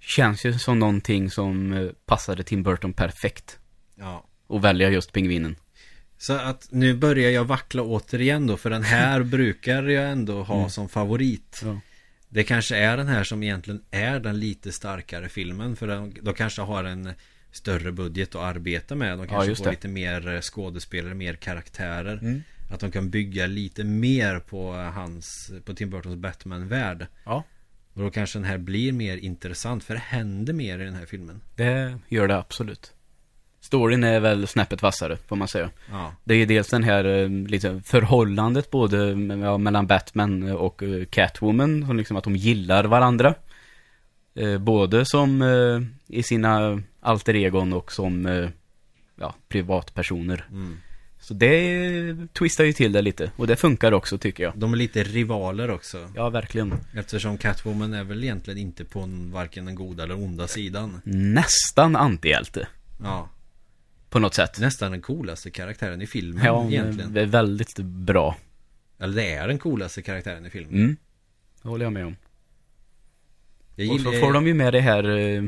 känns 0.00 0.44
ju 0.46 0.52
som 0.58 0.78
någonting 0.78 1.30
som 1.30 1.72
eh, 1.72 1.88
passade 2.06 2.42
Tim 2.42 2.62
Burton 2.62 2.92
perfekt. 2.92 3.58
Ja 3.94 4.24
Och 4.46 4.64
välja 4.64 4.90
just 4.90 5.12
pingvinen. 5.12 5.56
Så 6.18 6.32
att 6.32 6.68
nu 6.70 6.94
börjar 6.94 7.30
jag 7.30 7.44
vackla 7.44 7.82
återigen 7.82 8.46
då 8.46 8.56
För 8.56 8.70
den 8.70 8.82
här 8.82 9.22
brukar 9.36 9.82
jag 9.82 10.10
ändå 10.10 10.42
ha 10.42 10.68
som 10.70 10.88
favorit 10.88 11.60
Ja. 11.64 11.80
Det 12.36 12.44
kanske 12.44 12.76
är 12.76 12.96
den 12.96 13.08
här 13.08 13.24
som 13.24 13.42
egentligen 13.42 13.82
är 13.90 14.20
den 14.20 14.40
lite 14.40 14.72
starkare 14.72 15.28
filmen 15.28 15.76
För 15.76 15.86
de, 15.86 16.14
de 16.22 16.34
kanske 16.34 16.62
har 16.62 16.84
en 16.84 17.12
större 17.50 17.92
budget 17.92 18.34
att 18.34 18.42
arbeta 18.42 18.94
med 18.94 19.18
De 19.18 19.28
kanske 19.28 19.48
just 19.48 19.64
får 19.64 19.70
lite 19.70 19.88
mer 19.88 20.28
eh, 20.28 20.40
skådespelare, 20.40 21.14
mer 21.14 21.34
karaktärer 21.34 22.18
Mm. 22.22 22.42
Att 22.70 22.80
de 22.80 22.90
kan 22.90 23.10
bygga 23.10 23.46
lite 23.46 23.84
mer 23.84 24.38
på 24.38 24.72
hans 24.72 25.52
På 25.64 25.74
Tim 25.74 25.90
Burtons 25.90 26.16
Batman-värld 26.16 27.06
Ja. 27.24 27.44
Och 27.94 28.02
då 28.02 28.10
kanske 28.10 28.38
den 28.38 28.46
här 28.46 28.58
blir 28.58 28.92
mer 28.92 29.16
intressant 29.16 29.84
För 29.84 29.94
det 29.94 30.00
händer 30.00 30.52
mer 30.52 30.78
i 30.78 30.84
den 30.84 30.94
här 30.94 31.06
filmen 31.06 31.40
Det 31.54 31.98
gör 32.08 32.28
det 32.28 32.36
absolut. 32.36 32.92
Storyn 33.66 34.04
är 34.04 34.20
väl 34.20 34.46
snäppet 34.46 34.82
vassare, 34.82 35.16
får 35.28 35.36
man 35.36 35.48
säga. 35.48 35.70
Ja. 35.90 36.12
Det 36.24 36.34
är 36.34 36.46
dels 36.46 36.68
den 36.68 36.82
här 36.82 37.28
liksom, 37.48 37.82
förhållandet 37.82 38.70
både 38.70 38.96
ja, 39.46 39.58
mellan 39.58 39.86
Batman 39.86 40.50
och 40.50 40.82
eh, 40.82 41.04
Catwoman, 41.04 41.86
som 41.86 41.96
liksom 41.96 42.16
att 42.16 42.24
de 42.24 42.36
gillar 42.36 42.84
varandra. 42.84 43.34
Eh, 44.34 44.58
både 44.58 45.04
som 45.04 45.42
eh, 45.42 46.16
i 46.18 46.22
sina 46.22 46.82
alter 47.00 47.34
egon 47.34 47.72
och 47.72 47.92
som 47.92 48.26
eh, 48.26 48.48
ja, 49.20 49.34
privatpersoner. 49.48 50.46
Mm. 50.50 50.76
Så 51.20 51.34
det 51.34 52.16
twistar 52.32 52.64
ju 52.64 52.72
till 52.72 52.92
det 52.92 53.02
lite. 53.02 53.30
Och 53.36 53.46
det 53.46 53.56
funkar 53.56 53.92
också 53.92 54.18
tycker 54.18 54.44
jag. 54.44 54.52
De 54.56 54.72
är 54.72 54.76
lite 54.76 55.02
rivaler 55.02 55.70
också. 55.70 56.08
Ja, 56.14 56.30
verkligen. 56.30 56.74
Eftersom 56.94 57.38
Catwoman 57.38 57.94
är 57.94 58.04
väl 58.04 58.24
egentligen 58.24 58.58
inte 58.58 58.84
på 58.84 59.00
en, 59.00 59.32
varken 59.32 59.64
den 59.64 59.74
goda 59.74 60.02
eller 60.02 60.14
onda 60.14 60.46
sidan. 60.46 61.00
Nästan 61.04 61.96
antihjälte. 61.96 62.68
Ja. 63.02 63.28
På 64.16 64.20
något 64.20 64.34
sätt. 64.34 64.58
Nästan 64.60 64.90
den 64.90 65.02
coolaste 65.02 65.50
karaktären 65.50 66.02
i 66.02 66.06
filmen 66.06 66.44
Ja, 66.44 66.66
egentligen. 66.68 67.12
det 67.14 67.20
är 67.20 67.26
väldigt 67.26 67.78
bra. 67.78 68.36
Eller 68.98 69.14
det 69.16 69.32
är 69.32 69.48
den 69.48 69.58
coolaste 69.58 70.02
karaktären 70.02 70.46
i 70.46 70.50
filmen. 70.50 70.74
Mm. 70.74 70.96
Det 71.62 71.68
håller 71.68 71.84
jag 71.84 71.92
med 71.92 72.06
om. 72.06 72.16
Jag 73.74 73.94
Och 73.94 74.00
så 74.00 74.12
får 74.12 74.32
de 74.32 74.46
ju 74.46 74.54
med 74.54 74.72
det 74.72 74.80
här, 74.80 75.18
eh, 75.18 75.44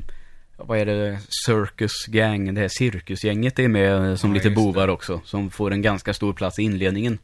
vad 0.57 0.79
är 0.79 0.87
det, 0.87 1.21
Circus 1.47 2.07
Gang, 2.07 2.55
det 2.55 2.61
här 2.61 2.69
cirkusgänget 2.69 3.59
är 3.59 3.69
med 3.69 4.11
eh, 4.11 4.15
som 4.15 4.31
Ja, 4.31 4.35
lite 4.35 4.51
bovar 4.51 4.87
det. 4.87 4.93
också. 4.93 5.21
Som 5.25 5.51
får 5.51 5.71
en 5.73 5.83
ganska 5.83 6.15
stor 6.15 6.33
plats 6.33 6.59
i 6.59 6.63
inledningen. 6.63 7.19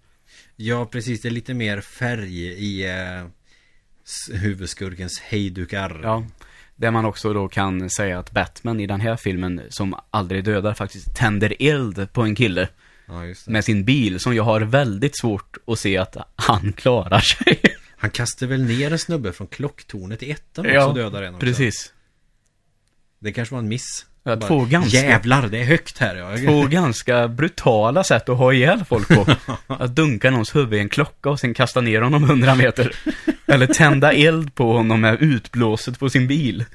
Ja, 0.57 0.87
precis. 0.87 1.23
Det 1.23 1.29
är 1.29 1.31
lite 1.31 1.55
mer 1.55 1.81
färg 1.81 2.39
i 2.47 2.87
eh, 2.87 3.27
huvudskurkens 4.33 5.21
hejdukar. 5.21 6.01
Ja. 6.03 6.27
Där 6.77 6.91
man 6.91 7.05
också 7.05 7.33
då 7.33 7.49
kan 7.49 7.91
säga 7.91 8.19
att 8.19 8.31
Batman 8.31 8.81
i 8.81 8.87
den 8.87 9.01
här 9.01 9.17
filmen, 9.17 9.63
som 9.69 9.95
aldrig 10.11 10.45
dödar, 10.45 10.75
faktiskt 10.75 11.17
tänder 11.17 11.55
eld 11.59 12.13
på 12.13 12.23
en 12.23 12.35
kille 12.35 12.69
ja 13.07 13.25
just 13.25 13.45
det. 13.47 13.53
med 13.53 13.65
sin 13.65 13.85
bil. 13.85 14.21
Som 14.21 14.35
jag 14.35 14.45
har 14.45 14.61
väldigt 14.61 15.19
svårt 15.19 15.57
att 15.67 15.79
se 15.79 15.99
att 15.99 16.17
han 16.37 16.73
klarar 16.73 17.21
sig. 17.21 17.61
Han 17.97 18.11
kastar 18.11 18.47
väl 18.47 18.65
ner 18.65 18.93
en 18.93 18.99
snubbe 18.99 19.33
från 19.33 19.47
klocktornet 19.47 20.23
i 20.23 20.31
ettan 20.31 20.65
Ja, 20.65 20.87
och 20.87 20.95
dödar 20.95 21.23
en 21.23 21.35
också. 21.35 21.47
Precis. 21.47 21.93
Det 23.19 23.33
kanske 23.33 23.55
var 23.55 23.63
en 23.63 23.69
miss. 23.69 24.07
Ja, 24.27 24.37
Bara, 24.37 24.47
två 24.49 24.65
ganska- 24.65 24.97
Jävlar, 24.97 25.49
det 25.49 25.59
är 25.59 25.65
högt 25.65 25.99
här 25.99 26.17
ja. 26.17 26.37
Två 26.37 26.67
ganska 26.67 27.29
brutala 27.29 28.05
sätt 28.05 28.29
att 28.29 28.39
ha 28.39 28.53
ihjäl 28.53 28.85
folk 28.89 29.09
på. 29.09 29.27
Att 29.75 29.95
dunka 29.97 30.31
någons 30.31 30.55
huvud 30.57 30.75
i 30.75 30.79
en 30.79 30.89
klocka 30.89 31.31
och 31.31 31.41
sen 31.41 31.55
kasta 31.55 31.81
ner 31.81 32.01
honom 32.01 32.25
100 32.25 32.55
meter. 32.55 32.93
Eller 33.47 33.67
tända 33.67 34.13
eld 34.13 34.55
på 34.55 34.73
honom 34.73 35.01
med 35.01 35.23
utblåset 35.23 35.99
på 35.99 36.11
sin 36.11 36.27
bil. 36.27 36.65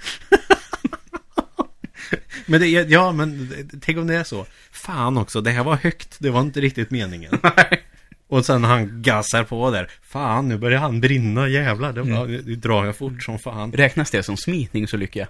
Men 2.45 2.62
det 2.62 2.68
ja 2.68 3.12
men 3.12 3.54
tänk 3.82 3.97
om 3.97 4.08
det 4.08 4.16
är 4.16 4.24
så. 4.24 4.45
Fan 4.72 5.18
också, 5.18 5.41
det 5.41 5.52
här 5.52 5.64
var 5.64 5.76
högt. 5.76 6.16
Det 6.20 6.30
var 6.30 6.41
inte 6.41 6.62
riktigt 6.62 6.91
meningen. 6.91 7.38
Och 8.30 8.45
sen 8.45 8.64
han 8.64 9.02
gassar 9.02 9.43
på 9.43 9.72
där. 9.72 9.89
Fan, 10.02 10.47
nu 10.50 10.58
börjar 10.58 10.80
han 10.80 11.02
brinna, 11.02 11.47
jävlar. 11.47 11.93
Det 11.93 12.02
var, 12.02 12.28
nu 12.28 12.56
drar 12.56 12.86
jag 12.86 12.95
fort 12.95 13.24
som 13.24 13.39
fan. 13.39 13.72
Räknas 13.72 14.12
det 14.12 14.24
som 14.24 14.38
smitningsolycka? 14.38 15.28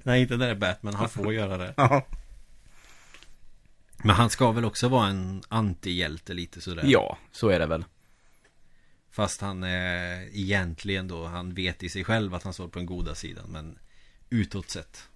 Nej, 0.04 0.22
inte 0.22 0.36
där 0.36 0.48
är 0.48 0.54
Batman. 0.54 0.94
Han 0.94 1.08
får 1.08 1.34
göra 1.34 1.56
det. 1.56 1.74
Ja. 1.76 2.06
Men 3.96 4.16
han 4.16 4.30
ska 4.30 4.52
väl 4.52 4.64
också 4.64 4.88
vara 4.88 5.06
en 5.06 5.42
antihjälte 5.48 6.34
lite 6.34 6.60
sådär. 6.60 6.84
Ja, 6.86 7.18
så 7.32 7.48
är 7.48 7.58
det 7.58 7.66
väl. 7.66 7.84
Fast 9.10 9.40
han 9.40 9.62
är 9.62 10.28
egentligen 10.32 11.08
då, 11.08 11.26
han 11.26 11.54
vet 11.54 11.82
i 11.82 11.88
sig 11.88 12.04
själv 12.04 12.34
att 12.34 12.42
han 12.42 12.54
står 12.54 12.68
på 12.68 12.78
den 12.78 12.86
goda 12.86 13.14
sidan. 13.14 13.50
Men 13.50 13.78
utåt 14.30 14.70
sett. 14.70 15.08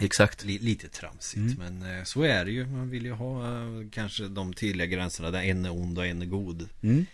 Exakt. 0.00 0.44
Li, 0.44 0.58
lite 0.58 0.88
tramsigt. 0.88 1.58
Men 1.58 1.82
eh, 1.82 2.04
så 2.04 2.22
är 2.22 2.44
det 2.44 2.50
ju. 2.50 2.66
Man 2.66 2.90
vill 2.90 3.04
ju 3.04 3.12
ha 3.12 3.44
eh, 3.44 3.88
kanske 3.92 4.28
de 4.28 4.52
tydliga 4.52 4.86
gränserna 4.86 5.30
där 5.30 5.42
en 5.42 5.64
är 5.64 5.72
ond 5.72 5.98
och 5.98 6.06
en 6.06 6.22
är 6.22 6.26
god. 6.26 6.68
Mm. 6.82 7.06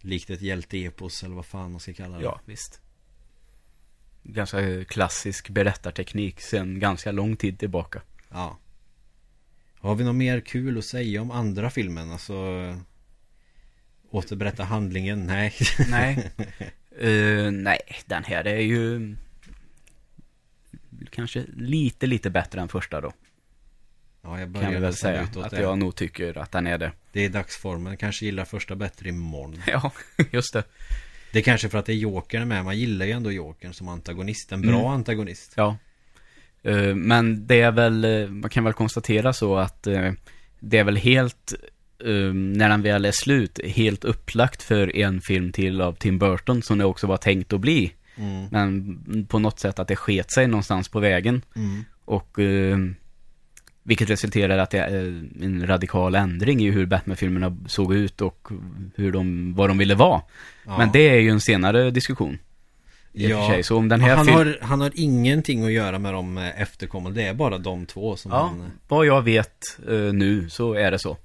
Likt 0.00 0.30
ett 0.30 0.42
hjälteepos 0.42 1.22
eller 1.22 1.34
vad 1.34 1.46
fan 1.46 1.70
man 1.70 1.80
ska 1.80 1.92
kalla 1.92 2.16
det. 2.16 2.24
Ja, 2.24 2.40
visst. 2.44 2.80
Ganska 4.22 4.84
klassisk 4.84 5.48
berättarteknik 5.48 6.40
sen 6.40 6.78
ganska 6.80 7.12
lång 7.12 7.36
tid 7.36 7.58
tillbaka. 7.58 8.02
ja. 8.30 8.58
Har 9.82 9.94
vi 9.94 10.04
något 10.04 10.14
mer 10.16 10.40
kul 10.40 10.78
att 10.78 10.84
säga 10.84 11.22
om 11.22 11.30
andra 11.30 11.70
filmen? 11.70 12.10
Alltså 12.12 12.34
Återberätta 14.10 14.64
handlingen? 14.64 15.26
Nej. 15.26 15.54
Nej. 15.90 16.30
Eh, 16.98 17.50
nej, 17.50 17.78
den 18.06 18.24
här 18.24 18.46
är 18.46 18.60
ju 18.60 19.16
kanske 21.10 21.44
lite, 21.56 22.06
lite 22.06 22.30
bättre 22.30 22.60
än 22.60 22.68
första 22.68 23.00
då. 23.00 23.12
ja, 24.22 24.30
jag 24.40 24.46
Kan 24.46 24.52
börjar 24.52 24.80
väl 24.80 24.94
säga. 24.94 25.22
Att 25.36 25.50
det. 25.50 25.60
jag 25.60 25.78
nog 25.78 25.96
tycker 25.96 26.38
att 26.38 26.52
den 26.52 26.66
är 26.66 26.78
det. 26.78 26.92
Det 27.12 27.24
är 27.24 27.28
dagsformen. 27.28 27.96
Kanske 27.96 28.24
gillar 28.24 28.44
första 28.44 28.76
bättre 28.76 29.08
imorgon. 29.08 29.62
Ja, 29.66 29.92
just 30.30 30.52
det. 30.52 30.64
Det 31.32 31.38
är 31.38 31.42
kanske 31.42 31.68
för 31.68 31.78
att 31.78 31.86
det 31.86 31.92
är 31.92 31.96
Jokern 31.96 32.48
med. 32.48 32.64
Man 32.64 32.78
gillar 32.78 33.06
ju 33.06 33.12
ändå 33.12 33.32
Jokern 33.32 33.72
som 33.74 33.88
antagonist. 33.88 34.52
En 34.52 34.60
bra 34.62 34.70
Mm. 34.78 34.86
antagonist. 34.86 35.52
Ja. 35.56 35.76
Eh, 36.62 36.94
Men 36.94 37.46
det 37.46 37.60
är 37.60 37.72
väl, 37.72 38.04
eh, 38.04 38.28
man 38.28 38.50
kan 38.50 38.64
väl 38.64 38.72
konstatera 38.72 39.32
så 39.32 39.56
att 39.56 39.86
eh, 39.86 40.12
det 40.60 40.78
är 40.78 40.84
väl 40.84 40.96
helt, 40.96 41.54
när 42.34 42.68
den 42.68 42.82
väl 42.82 43.04
är 43.04 43.12
slut, 43.12 43.60
helt 43.64 44.04
upplagt 44.04 44.62
för 44.62 44.96
en 44.96 45.20
film 45.20 45.52
till 45.52 45.80
av 45.80 45.92
Tim 45.92 46.18
Burton 46.18 46.62
som 46.62 46.78
det 46.78 46.84
också 46.84 47.06
var 47.06 47.16
tänkt 47.16 47.52
att 47.52 47.60
bli. 47.60 47.92
Mm. 48.16 48.46
Men 48.50 49.26
på 49.26 49.38
något 49.38 49.60
sätt 49.60 49.78
att 49.78 49.88
det 49.88 49.96
sket 49.96 50.32
sig 50.32 50.46
någonstans 50.46 50.88
på 50.88 51.00
vägen. 51.00 51.42
Mm. 51.56 51.84
Och 52.04 52.38
vilket 53.90 54.10
resulterar 54.10 54.56
i 54.56 54.60
att 54.60 54.70
det 54.70 54.78
är 54.78 55.28
en 55.42 55.66
radikal 55.66 56.14
ändring 56.14 56.60
i 56.60 56.70
hur 56.70 56.86
Batman-filmerna 56.86 57.56
såg 57.66 57.94
ut 57.94 58.20
och 58.20 58.48
hur 58.94 59.12
de, 59.12 59.54
vad 59.54 59.70
de 59.70 59.78
ville 59.78 59.94
vara. 59.94 60.22
Ja. 60.66 60.78
Men 60.78 60.92
det 60.92 61.08
är 61.08 61.18
ju 61.18 61.30
en 61.30 61.40
senare 61.40 61.90
diskussion. 61.90 62.38
I 63.12 63.28
för 63.28 63.46
sig. 63.46 63.62
Så 63.62 63.76
om 63.76 63.88
den 63.88 64.00
här 64.00 64.16
han, 64.16 64.28
har, 64.28 64.58
han 64.62 64.80
har 64.80 64.92
ingenting 64.94 65.64
att 65.64 65.72
göra 65.72 65.98
med 65.98 66.14
de 66.14 66.38
eh, 66.38 66.60
efterkommande. 66.62 67.20
Det 67.20 67.26
är 67.26 67.34
bara 67.34 67.58
de 67.58 67.86
två 67.86 68.16
som 68.16 68.30
Ja, 68.30 68.38
han... 68.38 68.72
vad 68.88 69.06
jag 69.06 69.22
vet 69.22 69.78
eh, 69.88 69.94
nu 69.96 70.50
så 70.50 70.74
är 70.74 70.90
det 70.90 70.98
så. 70.98 71.16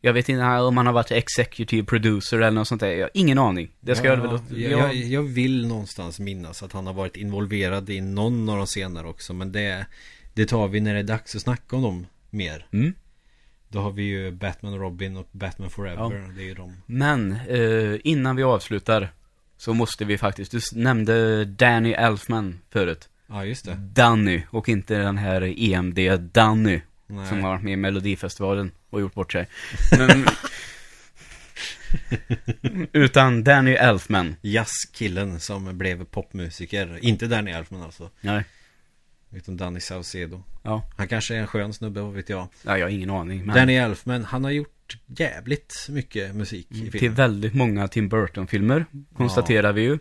Jag 0.00 0.12
vet 0.12 0.28
inte 0.28 0.44
om 0.44 0.76
han 0.76 0.86
har 0.86 0.92
varit 0.92 1.10
executive 1.10 1.86
producer 1.86 2.36
eller 2.36 2.50
något 2.50 2.68
sånt 2.68 2.80
där. 2.80 2.88
Jag 2.88 3.00
har 3.00 3.10
ingen 3.14 3.38
aning. 3.38 3.70
Det 3.80 3.96
ska 3.96 4.06
ja, 4.06 4.14
jag 4.14 4.20
väl... 4.22 4.62
jag, 4.62 4.70
jag, 4.70 4.94
jag 4.94 5.22
vill 5.22 5.66
någonstans 5.66 6.20
minnas 6.20 6.62
att 6.62 6.72
han 6.72 6.86
har 6.86 6.94
varit 6.94 7.16
involverad 7.16 7.90
i 7.90 8.00
någon 8.00 8.48
av 8.48 8.56
de 8.56 8.66
senare 8.66 9.06
också. 9.06 9.32
Men 9.32 9.52
det, 9.52 9.86
det 10.38 10.46
tar 10.46 10.68
vi 10.68 10.80
när 10.80 10.94
det 10.94 11.00
är 11.00 11.04
dags 11.04 11.34
att 11.34 11.42
snacka 11.42 11.76
om 11.76 11.82
dem 11.82 12.06
mer. 12.30 12.66
Mm. 12.72 12.94
Då 13.68 13.80
har 13.80 13.92
vi 13.92 14.02
ju 14.02 14.30
Batman 14.30 14.72
och 14.72 14.80
Robin 14.80 15.16
och 15.16 15.28
Batman 15.32 15.70
Forever. 15.70 16.02
Ja. 16.02 16.32
Det 16.36 16.42
är 16.42 16.44
ju 16.44 16.54
de. 16.54 16.76
Men 16.86 17.32
eh, 17.48 18.00
innan 18.04 18.36
vi 18.36 18.42
avslutar 18.42 19.12
så 19.56 19.74
måste 19.74 20.04
vi 20.04 20.18
faktiskt... 20.18 20.52
Du 20.52 20.60
nämnde 20.72 21.44
Danny 21.44 21.92
Elfman 21.92 22.60
förut. 22.70 23.08
Ja, 23.26 23.44
just 23.44 23.64
det. 23.64 23.74
Danny 23.74 24.42
och 24.50 24.68
inte 24.68 24.98
den 24.98 25.18
här 25.18 25.54
EMD 25.56 25.98
Danny 26.32 26.80
Nej. 27.06 27.28
som 27.28 27.42
har 27.42 27.50
varit 27.50 27.62
med 27.62 27.72
i 27.72 27.76
Melodifestivalen 27.76 28.70
och 28.90 29.00
gjort 29.00 29.14
bort 29.14 29.32
sig. 29.32 29.48
Men, 29.98 30.26
utan 32.92 33.44
Danny 33.44 33.72
Elfman. 33.72 34.36
Jazzkillen 34.42 35.40
som 35.40 35.78
blev 35.78 36.04
popmusiker. 36.04 36.98
Inte 37.02 37.26
Danny 37.26 37.50
Elfman 37.50 37.82
alltså. 37.82 38.10
Nej. 38.20 38.44
Utan 39.30 39.56
Danny 39.56 39.80
Saucedo. 39.80 40.42
Ja. 40.62 40.82
Han 40.96 41.08
kanske 41.08 41.34
är 41.34 41.38
en 41.38 41.46
skön 41.46 41.72
snubbe, 41.72 42.00
vad 42.00 42.12
vet 42.12 42.28
jag. 42.28 42.48
ja, 42.62 42.78
jag 42.78 42.86
har 42.86 42.90
ingen 42.90 43.10
aning. 43.10 43.46
Men 43.46 43.56
Danny 43.56 43.74
Elfman, 43.74 44.24
han 44.24 44.44
har 44.44 44.50
gjort 44.50 44.98
jävligt 45.06 45.86
mycket 45.88 46.34
musik 46.34 46.66
i 46.70 46.80
till 46.80 46.92
filmen. 46.92 47.14
väldigt 47.14 47.54
många 47.54 47.88
Tim 47.88 48.08
Burton-filmer, 48.08 48.86
konstaterar 49.14 49.72
vi 49.72 49.82
ju. 49.82 49.98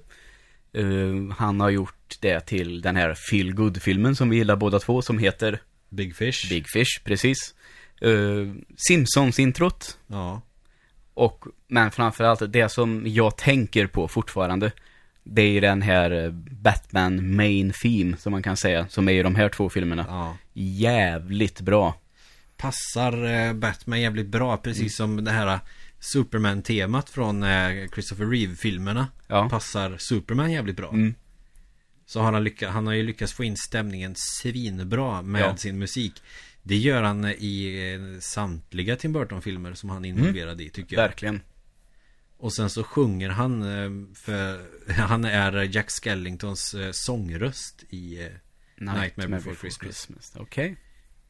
Eh, 0.74 1.36
han 1.38 1.60
har 1.60 1.70
gjort 1.70 2.18
det 2.22 2.40
till 2.40 2.82
den 2.82 2.96
här 2.96 3.14
Feel 3.14 3.54
Good-filmen 3.54 4.16
som 4.16 4.30
vi 4.30 4.38
gillar 4.38 4.56
båda 4.56 4.80
två, 4.80 5.02
som 5.02 5.18
heter 5.18 5.62
Big 5.90 6.16
Fish. 6.16 6.50
Big 6.50 6.70
Fish, 6.70 7.04
precis. 7.04 7.56
Uh, 8.06 8.54
Simpsons-introt. 8.90 9.98
Ja. 10.08 10.42
Och, 11.14 11.46
men 11.68 11.92
framförallt 11.92 12.54
det 12.54 12.70
som 12.70 13.04
jag 13.06 13.38
tänker 13.38 13.88
på 13.88 14.08
fortfarande 14.08 14.72
Det 15.30 15.42
är 15.42 15.62
den 15.62 15.82
här 15.82 16.12
eh, 16.26 16.32
Batman 16.52 17.36
main 17.36 17.74
theme 17.84 18.18
som 18.18 18.32
man 18.32 18.44
kan 18.44 18.58
säga 18.58 18.88
Som 18.90 19.10
är 19.10 19.14
i 19.14 19.24
de 19.24 19.36
här 19.36 19.50
två 19.50 19.70
filmerna 19.70 20.06
ja. 20.10 20.38
Jävligt 20.54 21.62
bra 21.62 21.96
Passar 22.58 23.26
eh, 23.48 23.54
Batman 23.54 24.02
jävligt 24.02 24.28
bra. 24.28 24.58
Precis 24.58 25.00
Mm. 25.00 25.18
som 25.18 25.26
det 25.26 25.32
här 25.32 25.48
eh, 25.48 25.60
Superman-temat 26.00 27.10
från 27.10 27.46
Christopher 27.94 28.26
Reeve-filmerna. 28.26 29.08
Ja, 29.28 29.50
Passar 29.50 29.98
Superman 29.98 30.52
jävligt 30.52 30.78
bra. 30.78 30.90
mm. 30.90 31.14
Så 32.06 32.22
har 32.22 32.32
han, 32.34 32.44
lyckats, 32.44 32.74
han 32.74 32.88
har 32.88 32.94
ju 32.94 33.04
lyckats 33.04 33.34
få 33.34 33.44
in 33.44 33.56
stämningen 33.58 34.14
svinbra 34.18 35.22
med 35.22 35.42
Ja. 35.42 35.58
sin 35.58 35.80
musik. 35.80 36.14
Det 36.64 36.76
gör 36.76 37.04
han 37.04 37.26
i 37.26 38.18
samtliga 38.22 38.96
Tim 38.96 39.14
Burton-filmer 39.14 39.74
som 39.74 39.90
han 39.90 40.06
är 40.06 40.10
involverad 40.10 40.62
i 40.62 40.70
tycker 40.70 40.96
jag. 40.96 41.04
verkligen 41.04 41.42
Och 42.38 42.54
sen 42.54 42.70
så 42.70 42.84
sjunger 42.84 43.30
han 43.30 43.62
eh, 43.62 44.16
för 44.16 44.66
han 44.92 45.26
är 45.26 45.76
Jack 45.76 45.92
Skellingtons 45.92 46.74
eh, 46.74 46.92
sångröst 46.92 47.84
i 47.90 48.22
eh, 48.22 48.28
Nightmare 48.78 49.28
Before 49.28 49.72
Christmas. 49.72 50.34
Okej 50.36 50.78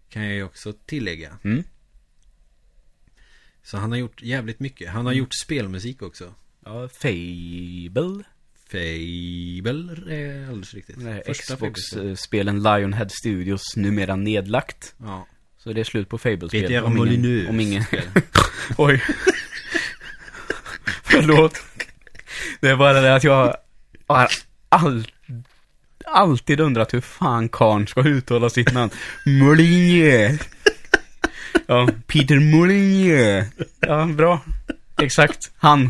Kan 0.10 0.24
jag 0.24 0.34
ju 0.34 0.44
också 0.44 0.74
tillägga. 0.86 1.38
Mm. 1.44 1.64
Så 3.64 3.78
han 3.78 3.92
har 3.92 3.98
gjort 3.98 4.22
jävligt 4.22 4.60
mycket. 4.60 4.90
Han 4.90 5.06
har 5.06 5.14
gjort 5.14 5.36
spelmusik 5.44 6.02
också. 6.02 6.34
Ja, 6.66 6.90
Fable. 6.90 8.24
Fable 8.70 10.16
är 10.16 10.48
alldeles 10.48 10.74
riktigt. 10.74 10.98
Nej. 10.98 11.24
Xbox-spelen 11.34 12.64
Lionhead 12.64 13.10
Studios 13.10 13.76
numera 13.76 14.16
nedlagt. 14.16 14.96
Ja. 14.98 15.28
Så 15.58 15.74
det 15.74 15.80
är 15.80 15.84
slut 15.84 16.10
på 16.10 16.18
Fable-spel. 16.18 16.62
Peter 16.62 16.84
Om 16.84 16.96
Molyneux. 16.96 17.50
Om 17.50 17.60
ingen... 17.60 17.84
Oj. 18.78 19.04
Förlåt. 21.04 21.62
Det 22.62 22.70
är 22.70 22.76
bara 22.76 23.02
det 23.02 23.16
att 23.16 23.24
jag 23.24 23.34
har 24.08 24.28
all, 24.70 25.08
alltid 26.06 26.60
undrat 26.60 26.94
hur 26.94 27.02
fan 27.02 27.50
karln 27.50 27.88
ska 27.88 28.02
uttala 28.02 28.50
sitt 28.50 28.74
namn. 28.74 28.92
Molyneux. 29.26 30.42
Ja, 31.68 31.90
Peter 32.08 32.40
Molyneux. 32.40 33.48
Ja, 33.80 34.06
bra. 34.06 34.42
Exakt. 34.98 35.52
Han. 35.58 35.90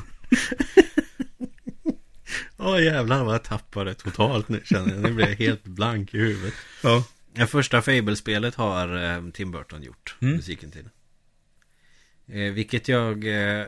Åh 2.58 2.84
jävlar 2.84 3.24
vad 3.24 3.34
jag 3.34 3.44
tappade 3.44 3.94
totalt 3.94 4.50
nu 4.50 4.62
känner 4.66 4.94
jag. 4.94 5.02
Nu 5.04 5.14
blir 5.14 5.28
jag 5.28 5.36
helt 5.36 5.64
blank 5.64 6.14
i 6.14 6.18
huvudet. 6.18 6.54
Ja. 6.84 7.04
Det 7.34 7.48
första 7.48 7.82
Fable-spelet 7.82 8.56
har 8.56 9.04
eh, 9.16 9.32
Tim 9.34 9.52
Burton 9.52 9.84
gjort 9.84 10.16
Mm. 10.22 10.36
musiken 10.36 10.72
till. 10.72 10.90
Eh, 12.28 12.54
vilket 12.54 12.88
jag 12.88 13.28
eh, 13.60 13.66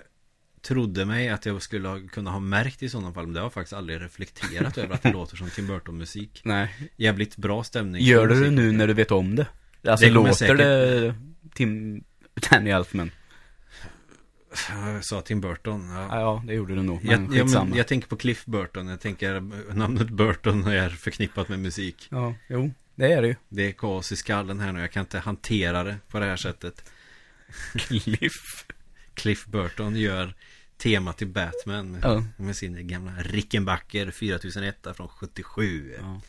trodde 0.62 1.06
mig 1.06 1.30
att 1.30 1.46
jag 1.46 1.62
skulle 1.62 1.88
ha, 1.88 2.00
kunna 2.12 2.32
ha 2.32 2.40
märkt 2.40 2.84
i 2.84 2.90
sådana 2.90 3.14
fall. 3.14 3.26
Men 3.26 3.34
det 3.34 3.40
har 3.40 3.46
jag 3.46 3.54
faktiskt 3.54 3.74
aldrig 3.74 4.02
reflekterat 4.02 4.78
över 4.78 4.96
att 4.96 5.04
det 5.04 5.12
låter 5.14 5.38
som 5.38 5.50
Tim 5.50 5.68
Burton-musik. 5.68 6.42
Nej. 6.44 6.90
Jävligt 6.98 7.38
bra 7.38 7.64
stämning. 7.64 8.04
Gör 8.04 8.28
du 8.28 8.44
det 8.44 8.52
nu 8.52 8.72
när 8.72 8.88
du 8.88 8.94
vet 8.94 9.12
om 9.12 9.36
det? 9.36 9.48
Alltså 9.88 10.06
Det 10.06 10.12
låter 10.12 10.34
säkert- 10.34 10.58
det 10.58 11.16
Tim... 11.54 12.04
Danny? 12.52 12.70
Jag 12.70 12.86
sa 15.06 15.22
Tim 15.22 15.42
Burton. 15.42 15.90
Ja. 15.90 16.08
Ja, 16.10 16.20
ja, 16.20 16.44
det 16.48 16.54
gjorde 16.54 16.76
du 16.76 16.84
nog. 16.84 17.06
Jag, 17.06 17.36
jag, 17.36 17.50
men, 17.50 17.74
jag 17.76 17.88
tänker 17.88 18.08
på 18.08 18.16
Cliff 18.16 18.46
Burton. 18.46 18.88
Jag 18.88 19.02
tänker 19.02 19.42
namnet 19.74 20.10
Burton 20.10 20.68
är 20.68 20.90
förknippat 20.90 21.50
med 21.50 21.60
musik. 21.60 22.08
Ja, 22.12 22.34
jo. 22.48 22.72
Det 22.96 23.14
är 23.14 23.22
det 23.22 23.28
ju. 23.28 23.36
Det 23.50 23.68
är 23.68 23.72
kaos 23.72 24.12
i 24.12 24.16
skallen 24.16 24.60
här 24.60 24.72
nu. 24.72 24.80
Jag 24.80 24.92
kan 24.92 25.02
inte 25.02 25.20
hantera 25.20 25.84
det 25.84 25.98
på 26.08 26.20
det 26.20 26.26
här 26.26 26.36
sättet. 26.36 26.92
Cliff. 27.76 28.66
Cliff 29.14 29.46
Burton 29.46 29.96
gör 29.96 30.34
tema 30.80 31.14
till 31.14 31.28
Batman. 31.28 31.92
Med, 31.92 32.04
Ja. 32.04 32.24
med 32.38 32.56
sin 32.56 32.88
gamla 32.88 33.12
Rickenbacker 33.12 34.12
4001 34.12 34.88
från 34.96 35.08
77. 35.08 35.94
Ja. 36.00 36.22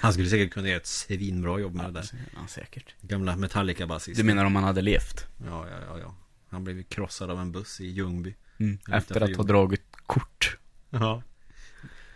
Han 0.00 0.12
skulle 0.12 0.28
säkert 0.28 0.52
kunna 0.52 0.68
göra 0.68 0.76
ett 0.76 0.86
svinbra 0.86 1.58
jobb 1.60 1.74
med 1.74 1.86
det 1.86 1.92
där. 1.92 2.10
Ja, 2.34 2.46
säkert. 2.48 2.94
Gamla 3.00 3.36
Metallica-basist. 3.36 4.16
Du 4.16 4.24
menar 4.24 4.44
om 4.44 4.54
han 4.56 4.64
hade 4.64 4.82
levt? 4.82 5.26
Ja, 5.46 5.66
ja, 5.70 5.76
ja, 5.88 5.98
ja. 5.98 6.14
Han 6.48 6.64
blev 6.64 6.82
krossad 6.82 7.30
av 7.30 7.40
en 7.40 7.52
buss 7.52 7.80
i 7.80 7.86
Ljungby. 7.86 8.34
Mm. 8.58 8.78
Efter 8.92 9.20
att 9.20 9.36
ha 9.36 9.44
dragit 9.44 9.82
kort. 10.06 10.56
Ja. 10.90 11.22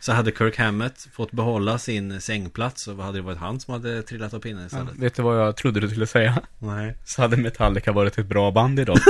Så 0.01 0.13
hade 0.13 0.31
Kirk 0.33 0.59
Hammett 0.59 1.09
fått 1.13 1.31
behålla 1.33 1.79
sin 1.79 2.21
sängplats 2.21 2.83
så 2.83 3.01
hade 3.01 3.19
det 3.19 3.23
varit 3.23 3.39
han 3.39 3.61
som 3.61 3.73
hade 3.73 4.03
trillat 4.03 4.35
av 4.35 4.39
pinnen 4.41 4.61
Ja, 4.61 4.67
istället. 4.67 4.97
vet 4.97 5.15
du 5.15 5.23
vad 5.23 5.41
jag 5.41 5.57
trodde 5.57 5.81
du 5.81 5.89
skulle 5.89 6.07
säga? 6.07 6.43
Nej. 6.59 6.97
Så 7.05 7.23
hade 7.23 7.37
Metallica 7.37 7.93
varit 7.93 8.19
ett 8.19 8.27
bra 8.27 8.51
band 8.51 8.81
idag. 8.81 8.97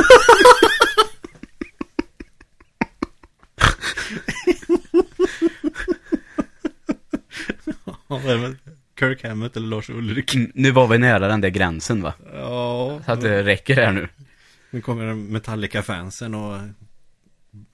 Ja, 8.09 8.21
Kirk 8.99 9.25
Hammett 9.25 9.57
eller 9.57 9.69
Lars 9.69 9.91
Ulrik. 9.91 10.35
Mm, 10.35 10.51
nu 10.55 10.71
var 10.71 10.87
vi 10.87 10.99
nära 10.99 11.29
den 11.29 11.41
där 11.41 11.49
gränsen 11.49 12.03
va? 12.03 12.15
Ja. 12.35 13.01
Så 13.07 13.13
att 13.13 13.21
det 13.21 13.43
räcker 13.43 13.77
här 13.77 13.93
nu. 13.93 14.09
Nu 14.71 14.81
kommer 14.81 15.15
Metallica-fansen 15.15 16.35
och 16.35 16.61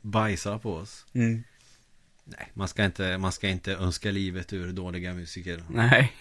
bajsar 0.02 0.58
på 0.58 0.74
oss. 0.74 1.06
Mm. 1.14 1.44
Nej, 2.28 2.50
man 2.54 2.68
ska 2.68 2.84
inte, 2.84 3.18
man 3.18 3.32
ska 3.32 3.48
inte 3.48 3.72
önska 3.72 4.10
livet 4.10 4.52
ur 4.52 4.72
dåliga 4.72 5.14
musiker. 5.14 5.62
Nej. 5.70 6.12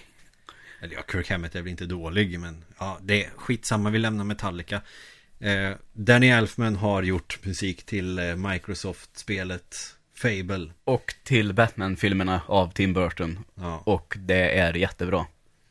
Eller 0.81 0.93
ja, 0.93 1.01
Kirk 1.11 1.29
Hammett 1.29 1.55
är 1.55 1.61
väl 1.61 1.71
inte 1.71 1.85
dålig, 1.85 2.39
men 2.39 2.63
ja, 2.79 2.97
det 3.01 3.25
är 3.25 3.29
skitsamma, 3.35 3.89
vi 3.89 3.99
lämnar 3.99 4.23
Metallica. 4.23 4.81
Eh, 5.39 5.71
Danny 5.93 6.27
Elfman 6.29 6.75
har 6.75 7.03
gjort 7.03 7.39
musik 7.45 7.85
till 7.85 8.19
eh, 8.19 8.35
Microsoft-spelet 8.35 9.75
Fable. 10.15 10.71
Och 10.83 11.15
till 11.23 11.53
Batman-filmerna 11.53 12.41
av 12.47 12.71
Tim 12.73 12.93
Burton. 12.93 13.39
Ja. 13.55 13.81
Och 13.85 14.15
det 14.19 14.57
är 14.59 14.73
jättebra. 14.73 15.25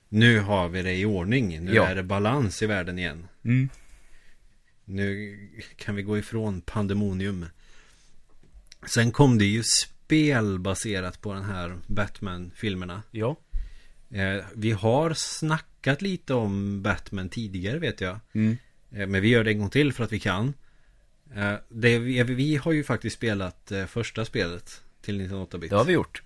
Nu 0.08 0.38
har 0.40 0.68
vi 0.68 0.82
det 0.82 0.94
i 0.94 1.04
ordning, 1.04 1.64
nu 1.64 1.74
Ja. 1.74 1.86
är 1.86 1.94
det 1.94 2.02
balans 2.02 2.62
i 2.62 2.66
världen 2.66 2.98
igen. 2.98 3.28
Mm. 3.44 3.68
Nu 4.84 5.38
kan 5.76 5.94
vi 5.94 6.02
gå 6.02 6.18
ifrån 6.18 6.60
pandemonium. 6.60 7.46
Sen 8.86 9.12
kom 9.12 9.38
det 9.38 9.44
ju 9.44 9.62
spel 10.04 10.58
baserat 10.58 11.20
på 11.20 11.32
den 11.32 11.44
här 11.44 11.78
Batman-filmerna. 11.86 13.02
Ja. 13.10 13.36
Eh, 14.10 14.44
vi 14.54 14.70
har 14.70 15.14
snackat 15.14 16.02
lite 16.02 16.34
om 16.34 16.82
Batman 16.82 17.28
tidigare 17.28 17.78
vet 17.78 18.00
jag. 18.00 18.20
Mm. 18.32 18.56
Eh, 18.90 19.06
men 19.06 19.22
vi 19.22 19.28
gör 19.28 19.44
det 19.44 19.50
en 19.50 19.58
gång 19.58 19.70
till 19.70 19.92
för 19.92 20.04
att 20.04 20.12
vi 20.12 20.20
kan. 20.20 20.54
Eh, 21.36 21.54
det, 21.68 21.98
vi, 21.98 22.22
vi 22.22 22.56
har 22.56 22.72
ju 22.72 22.84
faktiskt 22.84 23.16
spelat 23.16 23.72
eh, 23.72 23.86
första 23.86 24.24
spelet 24.24 24.82
till 25.02 25.20
1908-bit. 25.20 25.70
Det 25.70 25.76
har 25.76 25.84
vi 25.84 25.92
gjort. 25.92 26.22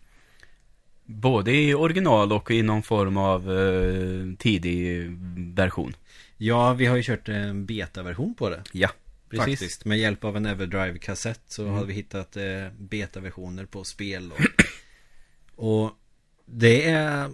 Både 1.04 1.52
i 1.52 1.74
original 1.74 2.32
och 2.32 2.50
i 2.50 2.62
någon 2.62 2.82
form 2.82 3.16
av 3.16 3.58
eh, 3.58 4.36
tidig 4.38 5.06
version. 5.54 5.96
Ja, 6.36 6.72
vi 6.72 6.86
har 6.86 6.96
ju 6.96 7.02
kört 7.02 7.28
en 7.28 7.66
betaversion 7.66 8.34
på 8.34 8.50
det. 8.50 8.62
Ja, 8.72 8.90
precis. 9.30 9.46
Mm. 9.46 9.56
Faktiskt. 9.56 9.84
Med 9.84 9.98
hjälp 9.98 10.24
av 10.24 10.36
en 10.36 10.46
Everdrive-kassett 10.46 11.40
så 11.46 11.66
har 11.68 11.84
vi 11.84 11.94
hittat 11.94 12.36
eh, 12.36 12.44
betaversioner 12.78 13.64
på 13.64 13.84
spel. 13.84 14.32
Och, 14.32 15.84
och 15.84 15.90
det 16.46 16.84
är, 16.88 17.30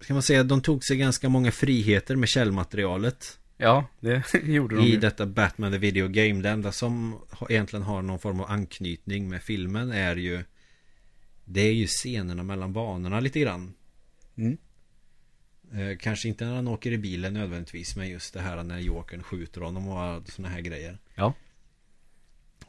ska 0.00 0.12
man 0.12 0.22
säga, 0.22 0.44
de 0.44 0.62
tog 0.62 0.84
sig 0.84 0.96
ganska 0.96 1.28
många 1.28 1.52
friheter 1.52 2.16
med 2.16 2.28
källmaterialet. 2.28 3.38
Ja, 3.56 3.86
det 4.00 4.22
gjorde 4.44 4.76
de 4.76 4.82
I 4.82 4.90
ju. 4.90 4.96
detta 5.00 5.26
Batman 5.26 5.72
the 5.72 5.78
Video 5.78 6.08
Game. 6.08 6.42
Det 6.42 6.50
enda 6.50 6.72
som 6.72 7.20
egentligen 7.48 7.82
har 7.82 8.02
någon 8.02 8.18
form 8.18 8.40
av 8.40 8.50
anknytning 8.50 9.28
med 9.28 9.42
filmen 9.42 9.90
är 9.92 10.16
ju 10.16 10.44
Det 11.44 11.60
är 11.60 11.72
ju 11.72 11.86
scenerna 11.86 12.42
mellan 12.42 12.72
banorna 12.72 13.20
lite 13.20 13.40
grann. 13.40 13.74
Mm. 14.36 14.56
Eh, 15.76 15.96
kanske 15.96 16.28
inte 16.28 16.44
när 16.44 16.54
han 16.54 16.68
åker 16.68 16.92
i 16.92 16.98
bilen 16.98 17.34
nödvändigtvis 17.34 17.96
Men 17.96 18.08
just 18.08 18.34
det 18.34 18.40
här 18.40 18.62
när 18.62 18.78
Jokern 18.78 19.22
skjuter 19.22 19.60
honom 19.60 19.88
och 19.88 20.28
sådana 20.28 20.54
här 20.54 20.60
grejer. 20.60 20.98
Ja. 21.14 21.34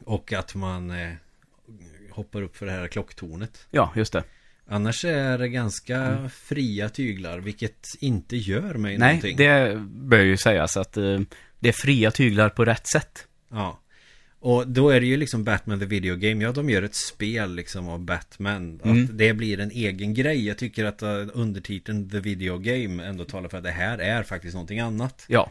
Och 0.04 0.32
att 0.32 0.54
man 0.54 0.90
eh, 0.90 1.12
hoppar 2.10 2.42
upp 2.42 2.56
för 2.56 2.66
det 2.66 2.72
här 2.72 2.88
klocktornet. 2.88 3.66
Ja, 3.70 3.92
just 3.96 4.12
det. 4.12 4.24
Annars 4.66 5.04
är 5.04 5.38
det 5.38 5.48
ganska 5.48 6.28
fria 6.34 6.88
tyglar 6.88 7.38
vilket 7.38 7.86
inte 8.00 8.36
gör 8.36 8.74
mig 8.74 8.94
Mm. 8.94 9.00
Nej, 9.00 9.14
någonting. 9.14 9.36
det 9.36 9.76
bör 9.86 10.20
ju 10.20 10.36
sägas 10.36 10.76
att 10.76 10.96
eh, 10.96 11.20
det 11.58 11.68
är 11.68 11.72
fria 11.72 12.10
tyglar 12.10 12.48
på 12.48 12.64
rätt 12.64 12.86
sätt. 12.86 13.26
Ja. 13.48 13.80
Och 14.40 14.68
då 14.68 14.90
är 14.90 15.00
det 15.00 15.06
ju 15.06 15.16
liksom 15.16 15.44
Batman 15.44 15.78
the 15.80 15.86
Video 15.86 16.16
Game. 16.16 16.44
Ja, 16.44 16.52
de 16.52 16.70
gör 16.70 16.82
ett 16.82 16.94
spel 16.94 17.54
liksom 17.54 17.88
av 17.88 18.00
Batman. 18.00 18.80
Mm. 18.84 19.04
Att 19.04 19.18
det 19.18 19.32
blir 19.34 19.60
en 19.60 19.70
egen 19.70 20.14
grej. 20.14 20.46
Jag 20.46 20.58
tycker 20.58 20.84
att 20.84 21.02
uh, 21.02 21.26
undertiteln 21.32 22.10
The 22.10 22.20
Video 22.20 22.58
Game 22.58 23.04
ändå 23.06 23.24
talar 23.24 23.48
för 23.48 23.58
att 23.58 23.64
det 23.64 23.70
här 23.70 23.98
är 23.98 24.22
faktiskt 24.22 24.54
någonting 24.54 24.80
annat. 24.80 25.24
Ja. 25.28 25.50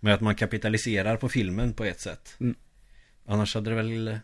Men 0.00 0.12
att 0.14 0.20
man 0.20 0.34
kapitaliserar 0.34 1.16
på 1.16 1.28
filmen 1.28 1.72
på 1.72 1.84
ett 1.84 2.00
sätt. 2.00 2.36
Mm. 2.40 2.54
Annars 3.26 3.54
hade 3.54 3.70
det 3.70 3.76
väl, 3.76 4.08
eh, 4.08 4.16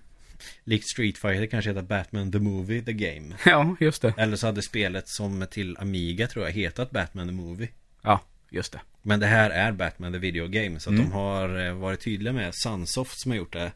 likt 0.64 0.88
Street 0.88 1.18
Fighter 1.18 1.46
kanske 1.46 1.70
hetat 1.70 1.88
Batman 1.88 2.32
the 2.32 2.38
Movie 2.38 2.82
the 2.82 2.92
Game. 2.92 3.34
Ja, 3.46 3.76
just 3.80 4.02
det. 4.02 4.14
Eller 4.16 4.36
så 4.36 4.46
hade 4.46 4.62
spelet 4.62 5.08
som 5.08 5.46
till 5.50 5.76
Amiga 5.78 6.26
tror 6.26 6.44
jag 6.44 6.52
hetat 6.52 6.90
Batman 6.90 7.26
the 7.28 7.34
Movie. 7.34 7.68
Ja, 8.02 8.20
just 8.50 8.72
det. 8.72 8.80
Men 9.02 9.20
det 9.20 9.26
här 9.26 9.50
är 9.50 9.72
Batman 9.72 10.12
the 10.12 10.18
Video 10.18 10.48
Game 10.48 10.80
Så 10.80 10.90
att 10.90 10.94
Mm. 10.94 11.08
de 11.10 11.12
har 11.12 11.66
eh, 11.66 11.74
varit 11.74 12.00
tydliga 12.00 12.32
med 12.32 12.54
Sunsoft 12.54 13.20
som 13.20 13.30
har 13.30 13.36
gjort 13.36 13.52
det 13.52 13.72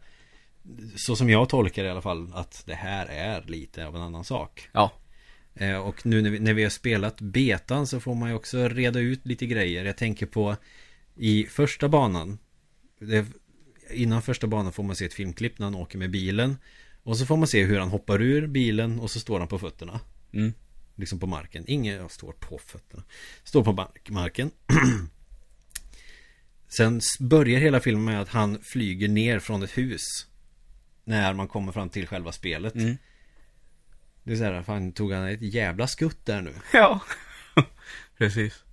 Så 0.96 1.16
som 1.16 1.30
jag 1.30 1.48
tolkar 1.48 1.82
det 1.82 1.86
i 1.88 1.90
alla 1.90 2.02
fall 2.02 2.30
Att 2.34 2.62
det 2.66 2.74
här 2.74 3.06
är 3.06 3.42
lite 3.46 3.86
av 3.86 3.96
en 3.96 4.02
annan 4.02 4.24
sak 4.24 4.68
Ja. 4.72 4.92
eh, 5.54 5.76
Och 5.76 6.06
nu 6.06 6.22
när 6.22 6.30
vi, 6.30 6.38
när 6.38 6.54
vi 6.54 6.62
har 6.62 6.70
spelat 6.70 7.20
betan 7.20 7.86
Så 7.86 8.00
får 8.00 8.14
man 8.14 8.28
ju 8.28 8.34
också 8.34 8.68
reda 8.68 9.00
ut 9.00 9.26
lite 9.26 9.46
grejer 9.46 9.84
Jag 9.84 9.96
tänker 9.96 10.26
på 10.26 10.56
I 11.16 11.44
första 11.44 11.88
banan 11.88 12.38
det, 13.00 13.26
Innan 13.90 14.22
första 14.22 14.46
banan 14.46 14.72
får 14.72 14.82
man 14.82 14.96
se 14.96 15.04
ett 15.04 15.14
filmklipp 15.14 15.58
när 15.58 15.66
han 15.66 15.74
åker 15.74 15.98
med 15.98 16.10
bilen 16.10 16.56
Och 17.02 17.16
så 17.18 17.26
får 17.26 17.36
man 17.36 17.48
se 17.48 17.64
hur 17.64 17.78
han 17.78 17.88
hoppar 17.88 18.22
ur 18.22 18.46
bilen 18.46 19.00
Och 19.00 19.10
så 19.10 19.20
står 19.20 19.38
han 19.38 19.48
på 19.48 19.58
fötterna 19.58 20.00
Mm. 20.32 20.52
Liksom 20.96 21.18
på 21.20 21.26
marken. 21.26 21.64
Ingen 21.66 22.08
står 22.08 22.32
på 22.32 22.58
fötterna. 22.58 23.02
Står 23.44 23.64
på 23.64 23.72
mark- 23.72 24.10
marken. 24.10 24.50
Sen 26.68 27.00
börjar 27.20 27.60
hela 27.60 27.80
filmen 27.80 28.04
med 28.04 28.20
att 28.20 28.28
han 28.28 28.58
flyger 28.62 29.08
ner 29.08 29.38
från 29.38 29.62
ett 29.62 29.78
hus. 29.78 30.02
När 31.08 31.32
man 31.34 31.48
kommer 31.48 31.72
fram 31.72 31.88
till 31.88 32.06
själva 32.06 32.32
spelet. 32.32 32.74
Mm. 32.74 32.96
Det 34.22 34.32
är 34.32 34.36
så 34.36 34.44
här, 34.44 34.62
fan 34.62 34.92
tog 34.92 35.12
han 35.12 35.28
ett 35.28 35.42
jävla 35.42 35.86
skutt 35.86 36.26
där 36.26 36.40
nu. 36.42 36.52
Ja. 36.72 37.00
Precis. 38.18 38.64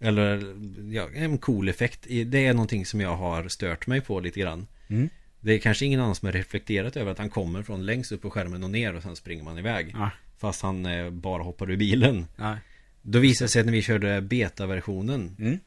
Eller, 0.00 0.54
ja, 0.94 1.08
en 1.14 1.38
cool 1.38 1.68
effekt. 1.68 2.06
Det 2.26 2.46
är 2.46 2.54
någonting 2.54 2.86
som 2.86 3.00
jag 3.00 3.16
har 3.16 3.48
stört 3.48 3.86
mig 3.86 4.00
på 4.00 4.20
lite 4.20 4.40
grann. 4.40 4.66
Mm. 4.88 5.08
Det 5.40 5.52
är 5.52 5.58
kanske 5.58 5.86
ingen 5.86 6.00
annan 6.00 6.14
som 6.14 6.26
har 6.26 6.32
reflekterat 6.32 6.96
över 6.96 7.12
att 7.12 7.18
han 7.18 7.30
kommer 7.30 7.62
från 7.62 7.86
längst 7.86 8.12
upp 8.12 8.22
på 8.22 8.30
skärmen 8.30 8.64
och 8.64 8.70
ner 8.70 8.94
och 8.94 9.02
sen 9.02 9.16
springer 9.16 9.44
man 9.44 9.58
iväg. 9.58 9.90
Ja. 9.98 10.10
Fast 10.38 10.62
han 10.62 10.86
eh, 10.86 11.10
bara 11.10 11.42
hoppar 11.42 11.70
ur 11.70 11.76
bilen. 11.76 12.26
Nej. 12.36 12.56
Då 13.02 13.18
visade 13.18 13.44
det 13.46 13.50
sig 13.52 13.60
att 13.60 13.66
när 13.66 13.72
vi 13.72 13.82
körde 13.82 14.20
beta-versionen 14.20 15.36
Mm. 15.38 15.58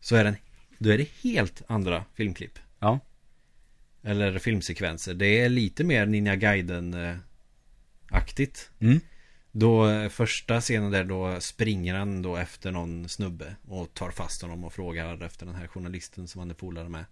så 0.00 0.16
är 0.16 0.24
den, 0.24 0.36
då 0.78 0.90
är 0.90 0.98
det 0.98 1.08
helt 1.22 1.62
andra 1.66 2.04
filmklipp. 2.14 2.58
Ja. 2.78 3.00
Eller 4.02 4.38
filmsekvenser. 4.38 5.14
Det 5.14 5.40
är 5.40 5.48
lite 5.48 5.84
mer 5.84 6.06
Ninja 6.06 6.36
Gaiden-aktigt. 6.36 8.70
Mm. 8.80 9.00
Då 9.52 9.88
eh, 9.88 10.08
första 10.08 10.60
scenen 10.60 10.90
där 10.90 11.04
då 11.04 11.40
springer 11.40 11.94
han 11.94 12.22
då 12.22 12.36
efter 12.36 12.70
någon 12.70 13.08
snubbe 13.08 13.56
och 13.68 13.94
tar 13.94 14.10
fast 14.10 14.42
honom 14.42 14.64
och 14.64 14.72
frågar 14.72 15.22
efter 15.22 15.46
den 15.46 15.54
här 15.54 15.66
journalisten 15.66 16.28
som 16.28 16.38
han 16.38 16.50
är 16.50 16.54
polare 16.54 16.88
med. 16.88 17.04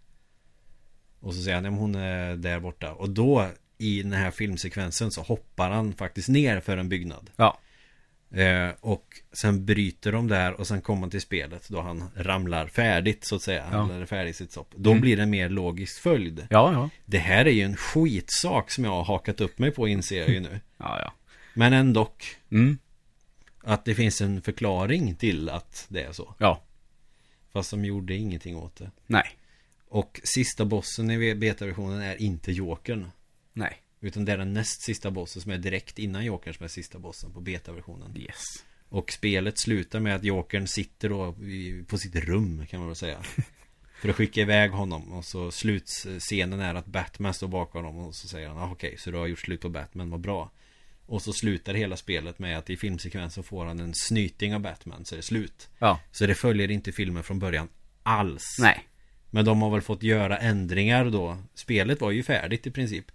Och 1.20 1.34
så 1.34 1.42
säger 1.42 1.54
han, 1.54 1.64
ja, 1.64 1.70
men 1.70 1.80
hon 1.80 1.94
är 1.94 2.36
där 2.36 2.60
borta. 2.60 2.92
Och 2.92 3.10
då 3.10 3.50
i 3.78 4.02
den 4.02 4.12
här 4.12 4.30
filmsekvensen 4.30 5.10
så 5.10 5.22
hoppar 5.22 5.70
han 5.70 5.92
faktiskt 5.92 6.28
ner 6.28 6.60
för 6.60 6.76
en 6.76 6.88
byggnad. 6.88 7.30
Ja. 7.36 7.58
Eh, 8.42 8.70
och 8.80 9.04
sen 9.32 9.64
bryter 9.64 10.12
de 10.12 10.28
där 10.28 10.52
och 10.52 10.66
sen 10.66 10.80
kommer 10.80 11.00
man 11.00 11.10
till 11.10 11.20
spelet 11.20 11.68
då 11.68 11.80
han 11.80 12.04
ramlar 12.16 12.66
färdigt 12.66 13.24
så 13.24 13.36
att 13.36 13.42
säga. 13.42 13.68
Ja. 13.72 13.90
Eller 13.94 14.06
färdigt 14.06 14.36
sitt 14.36 14.50
stopp. 14.50 14.74
Då 14.76 14.90
Mm. 14.90 15.00
blir 15.00 15.16
det 15.16 15.22
en 15.22 15.30
mer 15.30 15.48
logisk 15.48 16.00
följd. 16.02 16.46
Ja, 16.50 16.72
ja. 16.72 16.90
Det 17.04 17.18
här 17.18 17.44
är 17.46 17.50
ju 17.50 17.62
en 17.62 17.76
skitsak 17.76 18.70
som 18.70 18.84
jag 18.84 18.90
har 18.90 19.04
hakat 19.04 19.40
upp 19.40 19.58
mig 19.58 19.70
på 19.70 19.88
inser 19.88 20.18
jag 20.18 20.28
ju 20.28 20.40
nu. 20.40 20.60
Ja, 20.78 21.00
ja. 21.00 21.12
Men 21.54 21.72
ändå 21.72 22.08
Mm. 22.52 22.78
att 23.62 23.84
det 23.84 23.94
finns 23.94 24.20
en 24.20 24.42
förklaring 24.42 25.14
till 25.14 25.48
att 25.48 25.86
det 25.88 26.02
är 26.02 26.12
så. 26.12 26.34
Ja. 26.38 26.62
Fast 27.52 27.70
de 27.70 27.84
gjorde 27.84 28.14
ingenting 28.14 28.56
åt 28.56 28.76
det. 28.76 28.90
Nej. 29.06 29.26
Och 29.88 30.20
sista 30.24 30.64
bossen 30.64 31.10
i 31.10 31.34
betaversionen 31.34 32.02
är 32.02 32.22
inte 32.22 32.52
Jokern. 32.52 33.10
Nej. 33.52 33.76
Utan 34.06 34.24
det 34.24 34.32
är 34.32 34.38
den 34.38 34.52
näst 34.52 34.82
sista 34.82 35.10
bossen 35.10 35.42
som 35.42 35.52
är 35.52 35.58
direkt 35.58 35.98
innan 35.98 36.24
Jokern 36.24 36.54
som 36.54 36.64
är 36.64 36.68
sista 36.68 36.98
bossen 36.98 37.32
på 37.32 37.40
betaversionen. 37.40 38.16
Yes. 38.16 38.44
Och 38.88 39.12
spelet 39.12 39.58
slutar 39.58 40.00
med 40.00 40.14
att 40.14 40.24
Jokern 40.24 40.66
sitter 40.66 41.08
då 41.08 41.34
på 41.86 41.98
sitt 41.98 42.16
rum 42.16 42.66
kan 42.66 42.80
man 42.80 42.88
väl 42.88 42.96
säga. 42.96 43.18
För 44.00 44.08
att 44.08 44.16
skicka 44.16 44.40
iväg 44.40 44.70
honom 44.70 45.12
och 45.12 45.24
så 45.24 45.50
slutscenen 45.50 46.60
är 46.60 46.74
att 46.74 46.86
Batman 46.86 47.34
står 47.34 47.48
bakom 47.48 47.84
honom 47.84 48.06
och 48.06 48.14
så 48.14 48.28
säger 48.28 48.48
han 48.48 48.58
ah, 48.58 48.70
okej 48.72 48.94
så 48.98 49.10
du 49.10 49.16
har 49.16 49.26
gjort 49.26 49.38
slut 49.38 49.60
på 49.60 49.68
Batman, 49.68 50.10
vad 50.10 50.20
bra. 50.20 50.50
Och 51.06 51.22
så 51.22 51.32
slutar 51.32 51.74
hela 51.74 51.96
spelet 51.96 52.38
med 52.38 52.58
att 52.58 52.70
i 52.70 52.76
filmsekvensen 52.76 53.44
får 53.44 53.64
han 53.64 53.80
en 53.80 53.94
snyting 53.94 54.54
av 54.54 54.60
Batman 54.60 55.04
så 55.04 55.14
är 55.14 55.16
det 55.16 55.22
slut. 55.22 55.68
Ja. 55.78 56.00
Så 56.12 56.26
det 56.26 56.34
följer 56.34 56.70
inte 56.70 56.92
filmen 56.92 57.22
från 57.22 57.38
början 57.38 57.68
alls. 58.02 58.56
Nej. 58.60 58.86
Men 59.30 59.44
de 59.44 59.62
har 59.62 59.70
väl 59.70 59.82
fått 59.82 60.02
göra 60.02 60.38
ändringar 60.38 61.04
då. 61.04 61.38
Spelet 61.54 62.00
var 62.00 62.10
ju 62.10 62.22
färdigt 62.22 62.66
i 62.66 62.70
princip. 62.70 63.12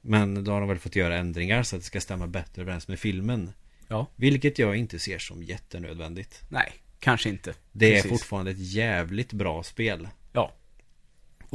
Men 0.00 0.44
då 0.44 0.52
har 0.52 0.60
de 0.60 0.68
väl 0.68 0.78
fått 0.78 0.96
göra 0.96 1.16
ändringar 1.16 1.62
så 1.62 1.76
att 1.76 1.82
det 1.82 1.86
ska 1.86 2.00
stämma 2.00 2.26
bättre 2.26 2.62
överens 2.62 2.88
med 2.88 2.98
filmen. 2.98 3.52
Ja. 3.88 4.06
Vilket 4.16 4.58
jag 4.58 4.76
inte 4.76 4.98
ser 4.98 5.18
som 5.18 5.42
jättenödvändigt. 5.42 6.42
Nej. 6.48 6.72
Kanske 6.98 7.28
inte. 7.28 7.54
Det 7.72 7.86
är 7.86 7.94
Precis. 7.94 8.10
fortfarande 8.10 8.50
ett 8.50 8.58
jävligt 8.72 9.32
bra 9.32 9.62
spel. 9.62 10.08
Ja. 10.32 10.52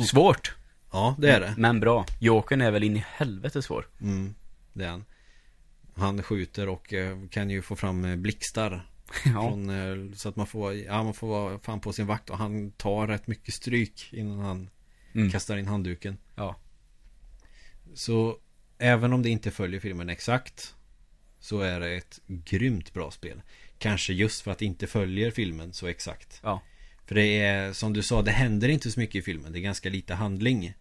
Svårt. 0.09 0.55
Ja, 0.91 1.15
det 1.19 1.31
är 1.31 1.39
det. 1.39 1.53
Men 1.57 1.79
bra. 1.79 2.05
Jokern 2.19 2.61
är 2.61 2.71
väl 2.71 2.83
in 2.83 2.97
i 2.97 3.05
helvete 3.07 3.61
svår. 3.61 3.87
Mm, 4.01 4.35
det 4.73 4.83
är 4.85 4.89
han. 4.89 5.05
Han 5.95 6.23
skjuter 6.23 6.69
och 6.69 6.93
eh, 6.93 7.17
kan 7.31 7.49
ju 7.49 7.61
få 7.61 7.75
fram 7.75 8.05
eh, 8.05 8.15
blixtar. 8.15 8.89
Ja. 9.25 9.31
Från, 9.49 9.69
eh, 9.69 10.15
så 10.15 10.29
att 10.29 10.35
man 10.35 10.47
får, 10.47 10.73
ja, 10.73 11.03
man 11.03 11.13
får 11.13 11.27
vara 11.27 11.59
fan 11.59 11.79
på 11.79 11.93
sin 11.93 12.07
vakt 12.07 12.29
och 12.29 12.37
han 12.37 12.71
tar 12.71 13.07
rätt 13.07 13.27
mycket 13.27 13.53
stryk 13.53 14.09
innan 14.13 14.39
han 14.39 14.69
Mm. 15.15 15.31
kastar 15.31 15.57
in 15.57 15.67
handduken. 15.67 16.17
Ja. 16.35 16.55
Så 17.95 18.37
även 18.77 19.13
om 19.13 19.21
det 19.21 19.29
inte 19.29 19.51
följer 19.51 19.79
filmen 19.79 20.09
exakt 20.09 20.75
så 21.39 21.59
är 21.59 21.79
det 21.79 21.95
ett 21.95 22.19
grymt 22.27 22.93
bra 22.93 23.11
spel. 23.11 23.41
Kanske 23.77 24.13
just 24.13 24.41
för 24.41 24.51
att 24.51 24.59
det 24.59 24.65
inte 24.65 24.87
följer 24.87 25.31
filmen 25.31 25.73
så 25.73 25.87
exakt. 25.87 26.39
Ja. 26.43 26.61
För 27.05 27.15
det 27.15 27.39
är 27.39 27.73
som 27.73 27.93
du 27.93 28.03
sa, 28.03 28.21
det 28.21 28.31
händer 28.31 28.69
inte 28.69 28.91
så 28.91 28.99
mycket 28.99 29.15
i 29.15 29.21
filmen. 29.21 29.51
Det 29.51 29.59
är 29.59 29.61
ganska 29.61 29.89
lite 29.89 30.13
handling. 30.13 30.73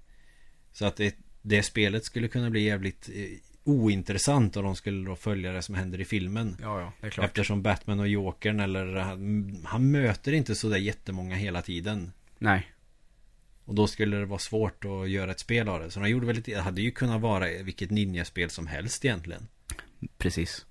Så 0.72 0.86
att 0.86 0.96
det, 0.96 1.16
det 1.42 1.62
spelet 1.62 2.04
skulle 2.04 2.28
kunna 2.28 2.50
bli 2.50 2.60
jävligt 2.60 3.08
eh, 3.14 3.24
ointressant 3.64 4.56
om 4.56 4.64
de 4.64 4.76
skulle 4.76 5.06
då 5.06 5.16
följa 5.16 5.52
det 5.52 5.62
som 5.62 5.74
händer 5.74 6.00
i 6.00 6.04
filmen. 6.04 6.56
Ja, 6.60 6.80
ja. 6.80 6.92
Det 7.00 7.06
är 7.06 7.10
klart. 7.10 7.26
Eftersom 7.26 7.62
Batman 7.62 8.00
och 8.00 8.08
Jokern 8.08 8.60
eller 8.60 8.96
han, 8.96 9.66
han 9.66 9.90
möter 9.90 10.32
inte 10.32 10.54
sådär 10.54 10.76
jättemånga 10.76 11.36
hela 11.36 11.62
tiden. 11.62 12.12
Nej. 12.38 12.73
Och 13.64 13.74
då 13.74 13.86
skulle 13.86 14.16
det 14.16 14.26
vara 14.26 14.38
svårt 14.38 14.84
att 14.84 15.10
göra 15.10 15.30
ett 15.30 15.40
spel 15.40 15.68
av 15.68 15.80
det. 15.80 15.90
Så 15.90 16.00
de 16.00 16.08
gjorde 16.08 16.26
väl 16.26 16.36
lite, 16.36 16.50
det 16.50 16.60
hade 16.60 16.82
ju 16.82 16.90
kunnat 16.90 17.20
vara 17.20 17.62
vilket 17.62 17.90
ninjaspel 17.90 18.50
som 18.50 18.66
helst 18.66 19.04
egentligen. 19.04 19.48
Precis. 20.18 20.66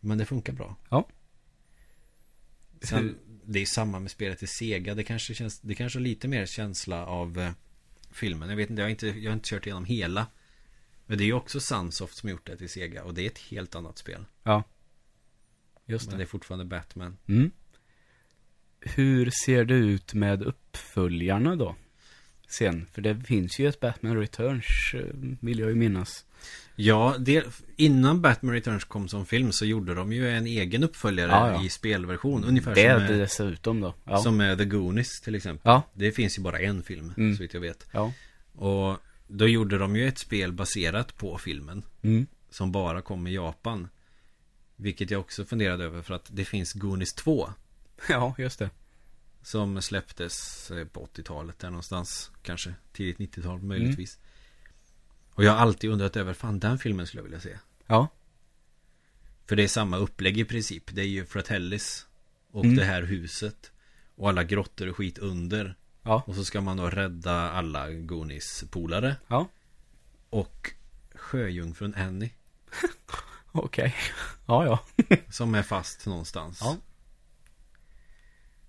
Men 0.00 0.18
det 0.18 0.24
funkar 0.24 0.52
bra. 0.52 0.76
Ja. 0.90 1.08
Sen, 2.82 3.18
det 3.44 3.60
är 3.60 3.66
samma 3.66 3.98
med 3.98 4.10
spelet 4.10 4.42
i 4.42 4.46
Sega. 4.46 4.94
Det 4.94 5.04
kanske 5.04 5.34
känns, 5.34 5.60
det 5.60 5.74
kanske 5.74 5.98
har 5.98 6.02
lite 6.02 6.28
mer 6.28 6.46
känsla 6.46 7.06
av 7.06 7.38
eh, 7.38 7.50
filmen. 8.10 8.48
Jag 8.48 8.56
vet 8.56 8.70
inte, 8.70 8.82
jag 8.82 8.86
har 8.86 8.90
inte, 8.90 9.06
jag 9.06 9.30
har 9.30 9.34
inte 9.34 9.48
kört 9.48 9.66
igenom 9.66 9.84
hela. 9.84 10.26
Men 11.06 11.18
det 11.18 11.24
är 11.24 11.26
ju 11.26 11.32
också 11.32 11.60
Sunsoft 11.60 12.16
som 12.16 12.28
gjort 12.28 12.46
det 12.46 12.56
till 12.56 12.68
Sega. 12.68 13.04
Och 13.04 13.14
det 13.14 13.22
är 13.22 13.26
ett 13.26 13.38
helt 13.38 13.74
annat 13.74 13.98
spel. 13.98 14.24
Ja. 14.42 14.62
Just 15.86 16.06
Men 16.06 16.12
det. 16.12 16.16
det 16.16 16.24
är 16.24 16.28
fortfarande 16.28 16.64
Batman. 16.64 17.16
Mm. 17.26 17.50
Hur 18.80 19.30
ser 19.44 19.64
det 19.64 19.74
ut 19.74 20.14
med 20.14 20.42
uppföljarna 20.42 21.56
då? 21.56 21.76
Sen, 22.48 22.86
för 22.92 23.02
det 23.02 23.16
finns 23.24 23.58
ju 23.58 23.68
ett 23.68 23.80
Batman 23.80 24.16
Returns, 24.16 24.64
eh, 24.94 25.00
vill 25.40 25.58
jag 25.58 25.68
ju 25.68 25.74
minnas. 25.74 26.24
Ja, 26.76 27.14
det, 27.18 27.44
innan 27.76 28.20
Batman 28.22 28.52
Returns 28.54 28.84
kom 28.84 29.08
som 29.08 29.26
film 29.26 29.52
så 29.52 29.64
gjorde 29.64 29.94
de 29.94 30.12
ju 30.12 30.30
en 30.30 30.46
egen 30.46 30.84
uppföljare 30.84 31.30
Ja, 31.30 31.52
ja. 31.52 31.64
i 31.64 31.68
spelversion. 31.68 32.44
Ungefär 32.44 32.74
Det 32.74 32.94
som, 33.06 33.14
är 33.14 33.18
dessutom 33.18 33.80
då. 33.80 33.94
Ja. 34.04 34.18
som 34.18 34.36
med 34.36 34.58
The 34.58 34.64
Goonies 34.64 35.20
till 35.20 35.34
exempel. 35.34 35.60
Ja. 35.64 35.82
Det 35.94 36.12
finns 36.12 36.38
ju 36.38 36.42
bara 36.42 36.58
en 36.58 36.82
film, 36.82 37.12
Mm. 37.16 37.36
så 37.36 37.42
vitt 37.42 37.54
jag 37.54 37.60
vet. 37.60 37.86
Ja. 37.92 38.12
Och 38.54 38.98
då 39.28 39.48
gjorde 39.48 39.78
de 39.78 39.96
ju 39.96 40.08
ett 40.08 40.18
spel 40.18 40.52
baserat 40.52 41.16
på 41.16 41.38
filmen. 41.38 41.82
Mm. 42.02 42.26
Som 42.50 42.72
bara 42.72 43.02
kom 43.02 43.26
i 43.26 43.34
Japan. 43.34 43.88
Vilket 44.76 45.10
jag 45.10 45.20
också 45.20 45.44
funderade 45.44 45.84
över 45.84 46.02
för 46.02 46.14
att 46.14 46.26
det 46.30 46.44
finns 46.44 46.72
Goonies 46.72 47.12
2. 47.14 47.48
Ja, 48.08 48.34
just 48.38 48.58
det. 48.58 48.70
Som 49.46 49.82
släpptes 49.82 50.70
eh, 50.70 50.84
på 50.86 51.06
80-talet 51.06 51.58
där 51.58 51.70
någonstans. 51.70 52.30
Kanske 52.42 52.74
tidigt 52.92 53.18
90-tal 53.18 53.62
möjligtvis. 53.62 54.18
Och 55.34 55.44
jag 55.44 55.52
har 55.52 55.58
alltid 55.58 55.90
undrat 55.90 56.16
över, 56.16 56.32
fan 56.34 56.58
den 56.58 56.78
filmen 56.78 57.06
skulle 57.06 57.18
jag 57.18 57.24
vilja 57.24 57.40
se. 57.40 57.58
Ja. 57.86 58.08
För 59.46 59.56
det 59.56 59.62
är 59.64 59.68
samma 59.68 59.96
upplägg 59.96 60.38
i 60.38 60.44
princip. 60.44 60.84
Det 60.94 61.00
är 61.02 61.06
ju 61.06 61.26
Fratellis. 61.26 62.06
Och 62.50 62.64
Mm. 62.64 62.76
det 62.76 62.84
här 62.84 63.02
huset. 63.02 63.72
Och 64.14 64.28
alla 64.28 64.44
grottor 64.44 64.88
och 64.88 64.96
skit 64.96 65.18
under. 65.18 65.76
Ja. 66.02 66.22
Och 66.26 66.34
så 66.34 66.44
ska 66.44 66.60
man 66.60 66.76
då 66.76 66.90
rädda 66.90 67.50
alla 67.50 67.90
Goonies-polare. 67.90 69.16
Ja. 69.28 69.48
Och 70.30 70.72
Sjöjungfrun 71.14 71.94
Annie. 71.94 72.30
Okej. 73.52 73.94
Ja, 74.46 74.64
ja. 74.64 75.06
Som 75.30 75.54
är 75.54 75.62
fast 75.62 76.06
någonstans. 76.06 76.58
Ja. 76.62 76.76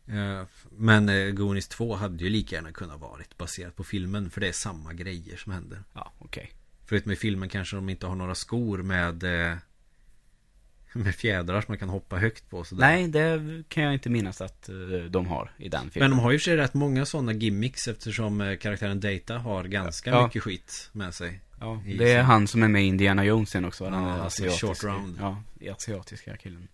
Eh, 0.08 0.44
Men 0.78 1.10
eh, 1.10 1.30
Goonies 1.30 1.68
2 1.68 1.96
hade 1.96 2.24
ju 2.24 2.30
lika 2.30 2.56
gärna 2.56 2.72
kunnat 2.72 3.00
varit 3.00 3.38
baserat 3.38 3.76
på 3.76 3.84
filmen. 3.84 4.30
För 4.30 4.42
det 4.42 4.48
är 4.48 4.52
samma 4.52 4.94
grejer 4.94 5.38
som 5.38 5.52
händer. 5.52 5.84
Ja, 5.94 6.12
okej. 6.20 6.52
Förutom 6.86 7.12
i 7.12 7.16
filmen 7.16 7.50
kanske 7.50 7.76
de 7.76 7.90
inte 7.90 8.08
har 8.08 8.16
några 8.16 8.36
skor 8.36 8.78
med 8.78 9.24
eh, 9.24 9.58
Med 10.94 11.16
fjädrar 11.16 11.62
som 11.62 11.72
man 11.72 11.78
kan 11.78 11.90
hoppa 11.90 12.18
högt 12.18 12.50
på 12.50 12.64
sådär. 12.64 12.82
Nej, 12.82 13.08
det 13.08 13.64
kan 13.70 13.84
jag 13.84 13.94
inte 13.94 14.10
minnas 14.10 14.42
att 14.42 14.70
de 15.10 15.26
har 15.28 15.52
i 15.58 15.70
den 15.70 15.82
Men 15.82 15.92
filmen. 15.92 16.10
de 16.12 16.20
har 16.20 16.32
ju 16.32 16.38
för 16.40 16.44
sig 16.44 16.58
rätt 16.58 16.74
många 16.74 17.06
sådana 17.06 17.34
gimmicks 17.34 17.88
eftersom 17.88 18.58
karaktären 18.62 19.00
Data 19.00 19.38
har 19.38 19.64
ganska 19.64 20.10
Ja. 20.10 20.26
mycket 20.26 20.44
skit 20.44 20.90
med 20.94 21.14
sig. 21.14 21.40
Ja, 21.60 21.84
det 21.98 22.12
är 22.12 22.24
han 22.24 22.48
som 22.48 22.64
är 22.64 22.68
med 22.68 22.84
i 22.84 22.86
Indiana 22.86 23.26
Jones 23.26 23.50
sen 23.50 23.66
också. 23.66 23.84
Den 23.84 23.94
Ja, 23.94 24.16
är 24.16 24.20
alltså 24.20 24.44
asiatiska. 24.44 24.68
short 24.68 24.84
round. 24.84 25.18
Ja, 25.60 25.74
asiatiska 25.76 26.38
killen. 26.38 26.68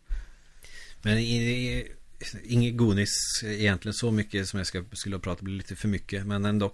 Men 1.01 1.17
i, 1.17 1.87
inget 2.43 2.77
Goonies 2.77 3.43
egentligen 3.43 3.93
så 3.93 4.11
mycket 4.11 4.47
som 4.47 4.57
jag 4.57 4.67
ska, 4.67 4.83
skulle 4.91 5.15
ha 5.15 5.21
pratat 5.21 5.41
blir 5.41 5.55
lite 5.55 5.75
för 5.75 5.87
mycket. 5.87 6.25
Men 6.25 6.45
ändå. 6.45 6.73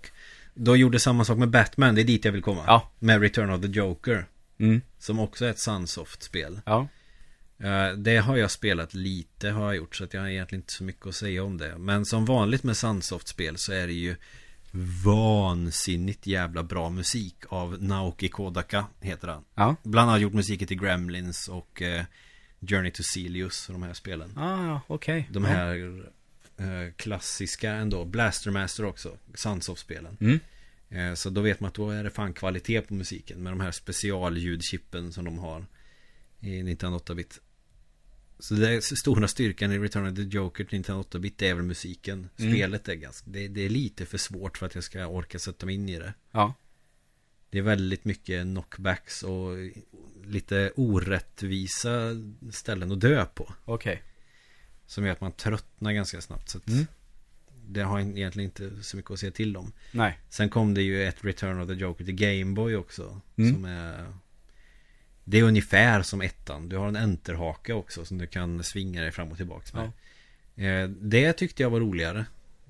Då 0.53 0.75
gjorde 0.75 0.99
samma 0.99 1.25
sak 1.25 1.37
med 1.37 1.49
Batman, 1.49 1.95
det 1.95 2.01
är 2.01 2.05
dit 2.05 2.25
jag 2.25 2.31
vill 2.31 2.41
komma. 2.41 2.63
Ja. 2.67 2.91
Med 2.99 3.21
Return 3.21 3.49
of 3.49 3.61
the 3.61 3.67
Joker. 3.67 4.25
Mm. 4.57 4.81
Som 4.99 5.19
också 5.19 5.45
är 5.45 5.49
ett 5.49 5.59
Sunsoft-spel. 5.59 6.61
Ja. 6.65 6.87
Eh, 7.59 7.93
Det 7.97 8.17
har 8.17 8.37
jag 8.37 8.51
spelat 8.51 8.93
lite 8.93 9.49
har 9.49 9.65
jag 9.65 9.75
gjort 9.75 9.95
så 9.95 10.03
att 10.03 10.13
jag 10.13 10.21
har 10.21 10.27
egentligen 10.27 10.61
inte 10.61 10.73
så 10.73 10.83
mycket 10.83 11.07
att 11.07 11.15
säga 11.15 11.43
om 11.43 11.57
det. 11.57 11.77
Men 11.77 12.05
som 12.05 12.25
vanligt 12.25 12.63
med 12.63 12.77
Sunsoft-spel 12.77 13.57
så 13.57 13.71
är 13.73 13.87
det 13.87 13.93
ju 13.93 14.15
vansinnigt 15.05 16.27
jävla 16.27 16.63
bra 16.63 16.89
musik 16.89 17.35
av 17.49 17.83
Naoki 17.83 18.29
Kodaka 18.29 18.85
heter 19.01 19.27
han. 19.27 19.43
Ja. 19.55 19.75
Bland 19.83 20.09
annat 20.09 20.21
gjort 20.21 20.33
musiken 20.33 20.67
till 20.67 20.79
Gremlins 20.79 21.47
och 21.47 21.81
eh, 21.81 22.03
Journey 22.61 22.91
to 22.91 23.03
Celius 23.03 23.67
och 23.69 23.73
de 23.73 23.83
här 23.83 23.93
spelen. 23.93 24.37
Ah, 24.37 24.79
okej. 24.87 25.29
De 25.31 25.43
Ja. 25.43 25.49
här 25.49 26.03
eh, 26.57 26.93
klassiska 26.95 27.71
ändå, 27.71 28.05
Blastermaster 28.05 28.85
också, 28.85 29.17
Sunsoft-spelen. 29.33 30.17
Mm. 30.21 30.39
Eh, 30.89 31.13
så 31.15 31.29
då 31.29 31.41
vet 31.41 31.59
man 31.59 31.67
att 31.67 31.73
då 31.73 31.89
är 31.89 32.03
det 32.03 32.09
fan 32.09 32.33
kvalitet 32.33 32.81
på 32.81 32.93
musiken 32.93 33.43
med 33.43 33.51
de 33.51 33.59
här 33.59 33.71
specialljudchippen 33.71 35.13
som 35.13 35.25
de 35.25 35.37
har 35.37 35.65
i 36.39 36.63
Nintendo 36.63 36.97
8-bit. 36.97 37.39
Så 38.39 38.53
det 38.53 38.69
är 38.69 38.81
stora 38.95 39.27
styrkan 39.27 39.71
i 39.71 39.79
Return 39.79 40.07
of 40.11 40.15
the 40.15 40.21
Joker 40.21 40.63
till 40.63 40.73
Nintendo 40.75 41.01
8-bit, 41.01 41.37
det 41.37 41.47
är 41.47 41.53
väl 41.55 41.63
musiken. 41.65 42.29
Mm. 42.37 42.51
Spelet 42.53 42.87
är 42.89 42.93
ganska, 42.95 43.29
det, 43.29 43.47
det 43.47 43.61
är 43.65 43.69
lite 43.69 44.05
för 44.05 44.17
svårt 44.17 44.57
för 44.57 44.65
att 44.65 44.75
jag 44.75 44.83
ska 44.83 45.05
orka 45.07 45.39
sätta 45.39 45.65
mig 45.65 45.75
in 45.75 45.89
i 45.89 45.99
det. 45.99 46.13
Ja. 46.31 46.53
Det 47.49 47.57
är 47.57 47.61
väldigt 47.61 48.05
mycket 48.05 48.43
knockbacks 48.43 49.23
och 49.23 49.55
lite 50.25 50.71
orättvisa 50.75 52.09
ställen 52.51 52.91
att 52.91 53.01
dö 53.01 53.25
på. 53.25 53.53
Okej. 53.65 54.03
Som 54.85 55.05
gör 55.05 55.11
att 55.11 55.21
man 55.21 55.31
tröttnar 55.31 55.91
ganska 55.91 56.21
snabbt. 56.21 56.49
Så 56.49 56.57
att 56.57 56.67
Mm. 56.67 56.85
Det 57.71 57.81
har 57.81 57.99
egentligen 57.99 58.49
inte 58.49 58.83
så 58.83 58.97
mycket 58.97 59.11
att 59.11 59.19
säga 59.19 59.31
till 59.31 59.57
om. 59.57 59.73
Nej. 59.91 60.19
Sen 60.29 60.49
kom 60.49 60.73
det 60.73 60.81
ju 60.81 61.03
ett 61.07 61.25
Return 61.25 61.61
of 61.61 61.67
the 61.67 61.73
Joker 61.73 62.05
till 62.05 62.15
Gameboy 62.15 62.75
också. 62.75 63.21
Mm. 63.37 63.53
Som 63.53 63.65
är... 63.65 64.13
Det 65.23 65.39
är 65.39 65.43
ungefär 65.43 66.01
som 66.01 66.21
ettan. 66.21 66.69
Du 66.69 66.77
har 66.77 66.87
en 66.87 66.95
enterhake 66.95 67.73
också 67.73 68.05
som 68.05 68.17
du 68.17 68.27
kan 68.27 68.63
svinga 68.63 69.01
dig 69.01 69.11
fram 69.11 69.31
och 69.31 69.37
tillbaka 69.37 69.91
med. 70.55 70.83
Eh, 70.83 70.89
Det 70.89 71.33
tyckte 71.33 71.63
jag 71.63 71.69
var 71.69 71.79
roligare. 71.79 72.25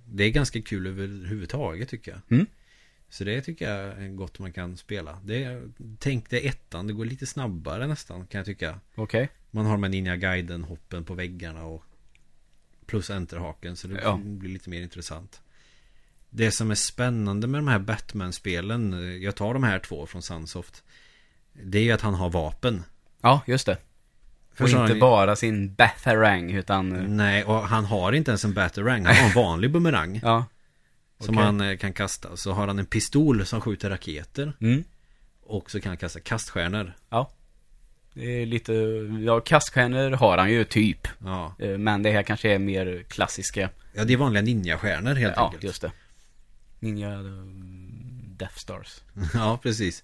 Det 0.05 0.23
är 0.23 0.29
ganska 0.29 0.61
kul 0.61 0.87
överhuvudtaget 0.87 1.89
tycker 1.89 2.11
jag. 2.11 2.21
Mm. 2.29 2.45
Så 3.09 3.23
det 3.23 3.41
tycker 3.41 3.69
jag 3.75 4.03
är 4.03 4.07
gott 4.09 4.39
man 4.39 4.53
kan 4.53 4.77
spela. 4.77 5.17
Det 5.23 5.61
tänk 5.99 6.29
dig 6.29 6.47
ettan, 6.47 6.87
det 6.87 6.93
går 6.93 7.05
lite 7.05 7.25
snabbare 7.25 7.87
nästan 7.87 8.27
kan 8.27 8.39
jag 8.39 8.45
tycka. 8.45 8.79
Okej. 8.95 9.29
Man 9.51 9.65
har 9.65 9.77
med 9.77 9.91
Ninja 9.91 10.15
Gaiden 10.15 10.63
hoppen 10.63 11.03
på 11.05 11.13
väggarna 11.13 11.65
och 11.65 11.83
plus 12.85 13.09
enterhaken 13.09 13.75
så 13.75 13.87
det 13.87 14.01
Ja. 14.03 14.19
blir 14.23 14.49
lite 14.49 14.69
mer 14.69 14.81
intressant. 14.81 15.41
Det 16.29 16.51
som 16.51 16.71
är 16.71 16.75
spännande 16.75 17.47
med 17.47 17.59
de 17.59 17.67
här 17.67 17.79
Batman-spelen, 17.79 18.93
jag 19.21 19.35
tar 19.35 19.53
de 19.53 19.63
här 19.63 19.79
två 19.79 20.05
från 20.05 20.21
Sunsoft. 20.21 20.83
Det 21.53 21.77
är 21.77 21.83
ju 21.83 21.91
att 21.91 22.01
han 22.01 22.13
har 22.13 22.29
vapen. 22.29 22.83
Ja, 23.21 23.41
just 23.47 23.65
det. 23.65 23.77
Och 24.59 24.69
inte 24.69 24.95
bara 24.95 25.35
sin 25.35 25.73
Batharang, 25.73 26.51
utan... 26.51 26.89
Nej, 27.17 27.43
och 27.43 27.67
han 27.67 27.85
har 27.85 28.11
inte 28.11 28.31
ens 28.31 28.45
en 28.45 28.53
Batarang. 28.53 29.05
Han 29.05 29.15
har 29.15 29.27
en 29.27 29.33
vanlig 29.35 29.71
bumerang. 29.71 30.19
Ja. 30.23 30.45
Som 31.19 31.35
Okej. 31.35 31.45
han 31.45 31.61
eh, 31.61 31.77
kan 31.77 31.93
kasta. 31.93 32.37
Så 32.37 32.51
har 32.51 32.67
han 32.67 32.79
en 32.79 32.85
pistol 32.85 33.45
som 33.45 33.61
skjuter 33.61 33.89
raketer. 33.89 34.53
Mm. 34.61 34.83
Och 35.43 35.71
så 35.71 35.79
kan 35.81 35.89
han 35.89 35.97
kasta 35.97 36.19
kaststjärnor. 36.19 36.93
Ja. 37.09 37.31
Det 38.13 38.41
är 38.41 38.45
lite... 38.45 38.73
Ja, 39.25 39.39
kaststjärnor 39.39 40.11
har 40.11 40.37
han 40.37 40.51
ju 40.51 40.63
typ. 40.63 41.07
Ja, 41.23 41.55
Eh, 41.59 41.77
Men 41.77 42.03
det 42.03 42.11
här 42.11 42.23
kanske 42.23 42.53
är 42.55 42.59
mer 42.59 43.03
klassiska. 43.07 43.69
ja 43.93 44.03
det 44.05 44.13
är 44.13 44.17
vanliga 44.17 44.43
ninjastjärnor 44.43 45.15
helt 45.15 45.33
ja, 45.37 45.45
enkelt. 45.45 45.63
just 45.63 45.81
det. 45.81 45.91
Ninja 46.79 47.13
eh, 47.13 47.19
Death 48.37 48.55
Stars. 48.57 49.01
Ja, 49.33 49.59
precis. 49.63 50.03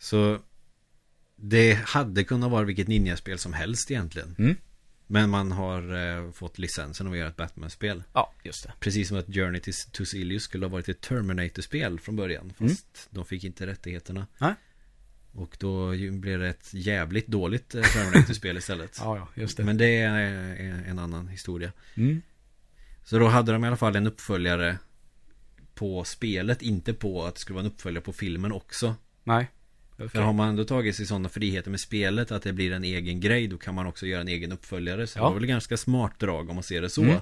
Så 0.00 0.38
det 1.36 1.74
hade 1.74 2.24
kunnat 2.24 2.50
vara 2.50 2.64
vilket 2.64 2.88
ninjaspel 2.88 3.38
som 3.38 3.52
helst 3.52 3.90
egentligen. 3.90 4.34
Mm. 4.38 4.56
Men 5.06 5.30
man 5.30 5.52
har 5.52 5.94
eh, 5.94 6.30
fått 6.30 6.58
licensen 6.58 7.06
att 7.06 7.16
göra 7.16 7.28
ett 7.28 7.36
Batman-spel. 7.36 8.02
Ja, 8.12 8.32
just 8.42 8.62
det. 8.62 8.72
Precis 8.80 9.08
som 9.08 9.18
att 9.18 9.26
Journey 9.26 9.60
to, 9.60 9.70
to 9.92 10.04
Silius 10.04 10.42
skulle 10.42 10.66
ha 10.66 10.70
varit 10.70 10.88
ett 10.88 11.00
Terminator-spel 11.00 12.00
från 12.00 12.16
början. 12.16 12.52
Fast 12.58 13.08
de 13.10 13.24
fick 13.24 13.44
inte 13.44 13.66
rättigheterna. 13.66 14.20
Mm. 14.20 14.28
Nej. 14.38 14.54
Och 15.32 15.56
då 15.60 15.90
blev 16.10 16.38
det 16.40 16.48
ett 16.48 16.74
jävligt 16.74 17.26
dåligt 17.26 17.74
eh, 17.74 17.82
Terminator-spel 17.82 18.56
istället. 18.56 18.98
Ja, 19.00 19.16
ja, 19.16 19.28
just 19.34 19.56
det. 19.56 19.64
Men 19.64 19.76
det 19.76 20.00
är 20.00 20.60
eh, 20.60 20.90
en 20.90 20.98
annan 20.98 21.28
historia. 21.28 21.72
Mm. 21.94 22.22
Så 23.04 23.18
då 23.18 23.28
hade 23.28 23.52
de 23.52 23.64
i 23.64 23.66
alla 23.66 23.76
fall 23.76 23.96
en 23.96 24.06
uppföljare 24.06 24.78
på 25.74 26.04
spelet, 26.04 26.62
inte 26.62 26.94
på 26.94 27.24
att 27.24 27.34
det 27.34 27.40
skulle 27.40 27.54
vara 27.54 27.66
en 27.66 27.72
uppföljare 27.72 28.04
på 28.04 28.12
filmen 28.12 28.52
också. 28.52 28.94
Nej. 29.24 29.50
För 29.96 30.04
Okej. 30.06 30.20
har 30.22 30.32
man 30.32 30.48
ändå 30.48 30.64
tagit 30.64 30.96
sig 30.96 31.06
sådana 31.06 31.28
friheter 31.28 31.70
med 31.70 31.80
spelet 31.80 32.32
att 32.32 32.42
det 32.42 32.52
blir 32.52 32.72
en 32.72 32.84
egen 32.84 33.20
grej 33.20 33.48
Då 33.48 33.58
kan 33.58 33.74
man 33.74 33.86
också 33.86 34.06
göra 34.06 34.20
en 34.20 34.28
egen 34.28 34.52
uppföljare 34.52 35.06
Så 35.06 35.18
Ja. 35.18 35.22
det 35.22 35.28
var 35.28 35.34
väl 35.34 35.46
ganska 35.46 35.76
smart 35.76 36.18
drag 36.18 36.48
om 36.50 36.54
man 36.56 36.62
ser 36.62 36.82
det 36.82 36.90
så 36.90 37.02
Mm. 37.02 37.16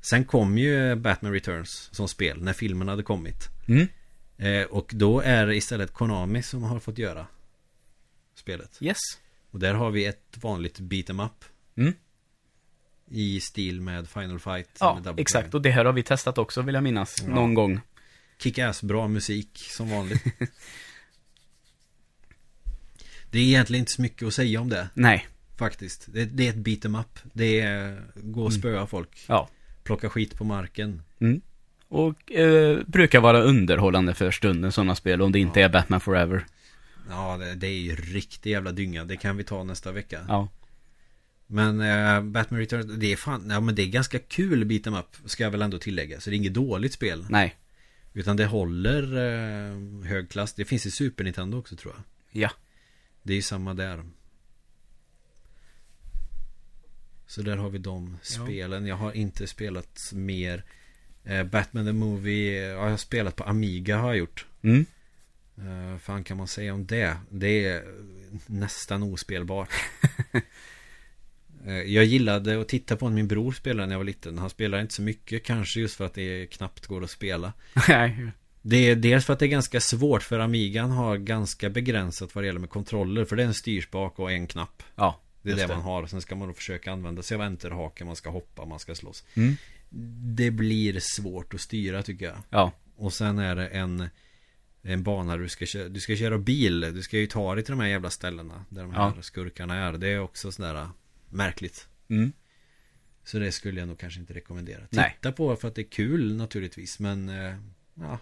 Sen 0.00 0.24
kom 0.24 0.58
ju 0.58 0.94
Batman 0.96 1.32
Returns 1.32 1.88
som 1.92 2.08
spel 2.08 2.42
när 2.42 2.52
filmen 2.52 2.88
hade 2.88 3.02
kommit 3.02 3.48
Mm. 3.68 3.88
eh, 4.38 4.62
Och 4.66 4.90
då 4.94 5.20
är 5.20 5.46
det 5.46 5.56
istället 5.56 5.92
Konami 5.92 6.42
som 6.42 6.62
har 6.62 6.78
fått 6.80 6.98
göra 6.98 7.26
Spelet 8.34 8.78
Yes. 8.80 8.98
Och 9.50 9.58
där 9.58 9.74
har 9.74 9.90
vi 9.90 10.04
ett 10.04 10.36
vanligt 10.40 10.78
beat 10.80 11.10
em 11.10 11.20
up 11.20 11.44
Mm. 11.76 11.92
I 13.10 13.40
stil 13.40 13.80
med 13.80 14.08
Final 14.08 14.40
Fight 14.40 14.68
Ja, 14.80 15.02
exakt. 15.16 15.54
Och 15.54 15.62
det 15.62 15.70
här 15.70 15.84
har 15.84 15.92
vi 15.92 16.02
testat 16.02 16.38
också, 16.38 16.62
vill 16.62 16.74
jag 16.74 16.84
minnas. 16.84 17.16
Ja. 17.22 17.34
Någon 17.34 17.54
gång. 17.54 17.80
Kick-ass 18.38 18.82
bra 18.82 19.08
musik 19.08 19.58
som 19.58 19.90
vanligt 19.90 20.22
Det 23.34 23.40
är 23.40 23.44
egentligen 23.44 23.80
inte 23.80 23.92
så 23.92 24.02
mycket 24.02 24.28
att 24.28 24.34
säga 24.34 24.60
om 24.60 24.68
det 24.68 24.88
Nej. 24.94 25.28
Faktiskt. 25.56 26.08
Det, 26.12 26.24
det 26.24 26.46
är 26.46 26.50
ett 26.50 26.56
beat 26.56 26.84
em 26.84 26.94
up. 26.94 27.18
Det 27.32 27.60
är 27.60 28.02
gå 28.14 28.44
och 28.44 28.52
spöa 28.52 28.86
folk. 28.86 29.24
Ja. 29.26 29.48
Plocka 29.82 30.08
skit 30.08 30.38
på 30.38 30.44
marken. 30.44 31.02
Mm. 31.18 31.40
Och 31.88 32.32
eh, 32.32 32.78
brukar 32.86 33.20
vara 33.20 33.42
underhållande 33.42 34.14
för 34.14 34.30
stunden, 34.30 34.72
sådana 34.72 34.94
spel, 34.94 35.22
om 35.22 35.32
det 35.32 35.38
inte 35.38 35.62
är 35.62 35.68
Batman 35.68 36.00
Forever. 36.00 36.46
Ja, 37.08 37.36
det, 37.36 37.54
det 37.54 37.66
är 37.66 37.80
ju 37.80 37.96
riktig 37.96 38.50
jävla 38.50 38.72
dynga. 38.72 39.04
Det 39.04 39.16
kan 39.16 39.36
vi 39.36 39.44
ta 39.44 39.64
nästa 39.64 39.92
vecka. 39.92 40.20
Ja. 40.28 40.48
Men 41.46 41.80
eh, 41.80 42.22
Batman 42.22 42.60
Returns, 42.60 42.86
det 42.86 43.12
är 43.12 43.16
fan, 43.16 43.50
ja 43.50 43.60
men 43.60 43.74
det 43.74 43.82
är 43.82 43.86
ganska 43.86 44.18
kul 44.18 44.64
beat 44.64 44.86
em 44.86 44.94
up. 44.94 45.16
Ska 45.24 45.42
jag 45.44 45.50
väl 45.50 45.62
ändå 45.62 45.78
tillägga. 45.78 46.20
Så 46.20 46.30
det 46.30 46.36
är 46.36 46.38
inget 46.38 46.54
dåligt 46.54 46.92
spel. 46.92 47.26
Nej. 47.28 47.56
Utan 48.12 48.36
det 48.36 48.46
håller 48.46 49.02
eh, 49.02 50.08
hög 50.08 50.30
klass. 50.30 50.52
Det 50.52 50.64
finns 50.64 50.86
i 50.86 50.90
Super 50.90 51.24
Nintendo 51.24 51.58
också 51.58 51.76
tror 51.76 51.94
jag. 51.96 52.02
Ja. 52.42 52.50
Det 53.24 53.34
är 53.34 53.42
samma 53.42 53.74
där. 53.74 54.04
Så 57.26 57.42
där 57.42 57.56
har 57.56 57.70
vi 57.70 57.78
de 57.78 58.18
spelen. 58.22 58.86
Jag 58.86 58.96
har 58.96 59.12
inte 59.12 59.46
spelat 59.46 60.10
mer. 60.14 60.64
Eh, 61.24 61.44
Batman 61.44 61.86
the 61.86 61.92
Movie. 61.92 62.62
Ja, 62.62 62.82
jag 62.82 62.90
har 62.90 62.96
spelat 62.96 63.36
på 63.36 63.44
Amiga 63.44 63.96
har 63.96 64.08
jag 64.08 64.16
gjort. 64.16 64.46
Mm. 64.62 64.86
Uh, 65.58 65.98
fan 65.98 66.24
kan 66.24 66.36
man 66.36 66.48
säga 66.48 66.74
om 66.74 66.86
det? 66.86 67.16
Det 67.30 67.64
är 67.64 67.84
nästan 68.46 69.02
ospelbart. 69.02 69.70
Eh, 71.66 71.74
jag 71.74 72.04
gillade 72.04 72.60
att 72.60 72.68
titta 72.68 72.96
på 72.96 73.08
när 73.08 73.14
min 73.14 73.28
bror 73.28 73.52
spelade 73.52 73.86
när 73.86 73.94
jag 73.94 73.98
var 73.98 74.04
liten. 74.04 74.38
Han 74.38 74.50
spelar 74.50 74.80
inte 74.80 74.94
så 74.94 75.02
mycket, 75.02 75.44
kanske 75.44 75.80
just 75.80 75.96
för 75.96 76.06
att 76.06 76.14
det 76.14 76.46
knappt 76.46 76.86
går 76.86 77.04
att 77.04 77.10
spela. 77.10 77.52
Nej. 78.66 78.84
Det 78.84 78.90
är 78.90 78.96
dels 78.96 79.24
för 79.24 79.32
att 79.32 79.38
det 79.38 79.44
är 79.46 79.48
ganska 79.48 79.80
svårt 79.80 80.22
för 80.22 80.38
Amigan 80.38 80.90
har 80.90 81.16
ganska 81.16 81.70
begränsat 81.70 82.34
vad 82.34 82.44
det 82.44 82.46
gäller 82.46 82.60
med 82.60 82.70
kontroller. 82.70 83.24
För 83.24 83.36
det 83.36 83.42
är 83.42 83.46
en 83.46 83.54
styrspak 83.54 84.18
och 84.18 84.32
en 84.32 84.46
knapp. 84.46 84.82
Ja. 84.94 85.20
Det 85.42 85.48
är 85.48 85.52
just 85.56 85.68
det 85.68 85.74
man 85.74 85.82
har. 85.82 86.06
Sen 86.06 86.20
ska 86.20 86.34
man 86.34 86.48
då 86.48 86.54
försöka 86.54 86.92
använda 86.92 87.22
sig 87.22 87.34
av 87.34 87.40
enterhake. 87.40 88.04
Man 88.04 88.16
ska 88.16 88.30
hoppa, 88.30 88.64
man 88.64 88.78
ska 88.78 88.94
slåss. 88.94 89.24
Mm. 89.34 89.56
Det 90.34 90.50
blir 90.50 91.00
svårt 91.00 91.54
att 91.54 91.60
styra 91.60 92.02
tycker 92.02 92.26
jag. 92.26 92.38
Ja. 92.50 92.72
Och 92.96 93.12
sen 93.12 93.38
är 93.38 93.56
det 93.56 93.68
en 93.68 94.08
En 94.82 95.02
bana 95.02 95.36
du 95.36 95.48
ska, 95.48 95.66
köra, 95.66 95.88
du 95.88 96.00
ska 96.00 96.16
köra 96.16 96.38
bil 96.38 96.80
Du 96.80 97.02
ska 97.02 97.18
ju 97.18 97.26
ta 97.26 97.54
dig 97.54 97.64
till 97.64 97.72
de 97.72 97.80
här 97.80 97.88
jävla 97.88 98.10
ställena 98.10 98.64
Där 98.68 98.82
de 98.82 98.90
här 98.94 99.12
Ja. 99.16 99.22
skurkarna 99.22 99.74
är 99.74 99.92
Det 99.92 100.08
är 100.08 100.18
också 100.18 100.52
sådär 100.52 100.74
äh, 100.74 100.88
märkligt 101.28 101.88
Mm. 102.08 102.32
Så 103.24 103.38
det 103.38 103.52
skulle 103.52 103.80
jag 103.80 103.88
nog 103.88 103.98
kanske 103.98 104.20
inte 104.20 104.34
rekommendera 104.34 104.86
Nej. 104.90 105.14
Titta 105.16 105.32
på 105.32 105.56
för 105.56 105.68
att 105.68 105.74
det 105.74 105.80
är 105.82 105.90
kul 105.90 106.36
naturligtvis 106.36 106.98
Men 106.98 107.28
eh, 107.28 107.54
Ja 107.94 108.18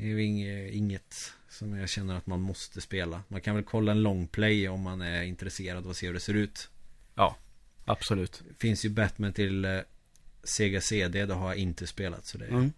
Det 0.00 0.06
är 0.06 0.08
ju 0.18 0.70
inget, 0.72 1.32
Som 1.48 1.78
jag 1.78 1.88
känner 1.88 2.14
att 2.14 2.26
man 2.26 2.40
måste 2.40 2.80
spela 2.80 3.22
Man 3.28 3.40
kan 3.40 3.54
väl 3.54 3.64
kolla 3.64 3.92
en 3.92 4.02
long 4.02 4.26
play 4.26 4.68
om 4.68 4.80
man 4.80 5.00
är 5.00 5.22
intresserad 5.22 5.86
att 5.86 5.96
se 5.96 6.06
hur 6.06 6.14
det 6.14 6.20
ser 6.20 6.34
ut 6.34 6.68
Ja. 7.14 7.36
Absolut. 7.84 8.42
Finns 8.58 8.84
ju 8.84 8.88
Batman 8.88 9.32
till 9.32 9.64
eh, 9.64 9.78
Sega 10.44 10.80
CD 10.80 11.26
Det 11.26 11.34
har 11.34 11.48
jag 11.48 11.56
inte 11.56 11.86
spelat 11.86 12.26
så 12.26 12.38
det, 12.38 12.46
Mm. 12.46 12.72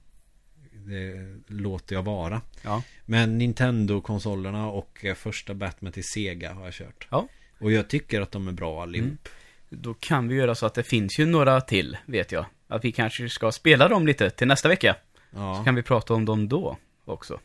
det 0.86 1.36
låter 1.46 1.94
jag 1.94 2.02
vara 2.02 2.40
Ja. 2.62 2.82
Men 3.06 3.38
Nintendo-konsolerna 3.38 4.66
och 4.70 5.04
eh, 5.04 5.14
första 5.14 5.54
Batman 5.54 5.92
till 5.92 6.04
Sega 6.04 6.52
har 6.52 6.64
jag 6.64 6.74
kört 6.74 7.06
Ja. 7.10 7.28
Och 7.60 7.72
jag 7.72 7.88
tycker 7.88 8.20
att 8.20 8.30
de 8.30 8.48
är 8.48 8.52
bra 8.52 8.82
allihop 8.82 9.28
Då 9.68 9.94
kan 9.94 10.28
vi 10.28 10.34
göra 10.34 10.54
så 10.54 10.66
att 10.66 10.74
det 10.74 10.82
finns 10.82 11.18
ju 11.18 11.26
några 11.26 11.60
till, 11.60 11.96
vet 12.06 12.32
jag. 12.32 12.46
Att 12.68 12.84
vi 12.84 12.92
kanske 12.92 13.28
ska 13.28 13.52
spela 13.52 13.88
dem 13.88 14.06
lite 14.06 14.30
till 14.30 14.46
nästa 14.48 14.68
vecka. 14.68 14.96
Så 15.30 15.36
Ja. 15.38 15.64
kan 15.64 15.74
vi 15.74 15.82
prata 15.82 16.14
om 16.14 16.24
dem 16.24 16.48
då 16.48 16.76
också. 17.04 17.40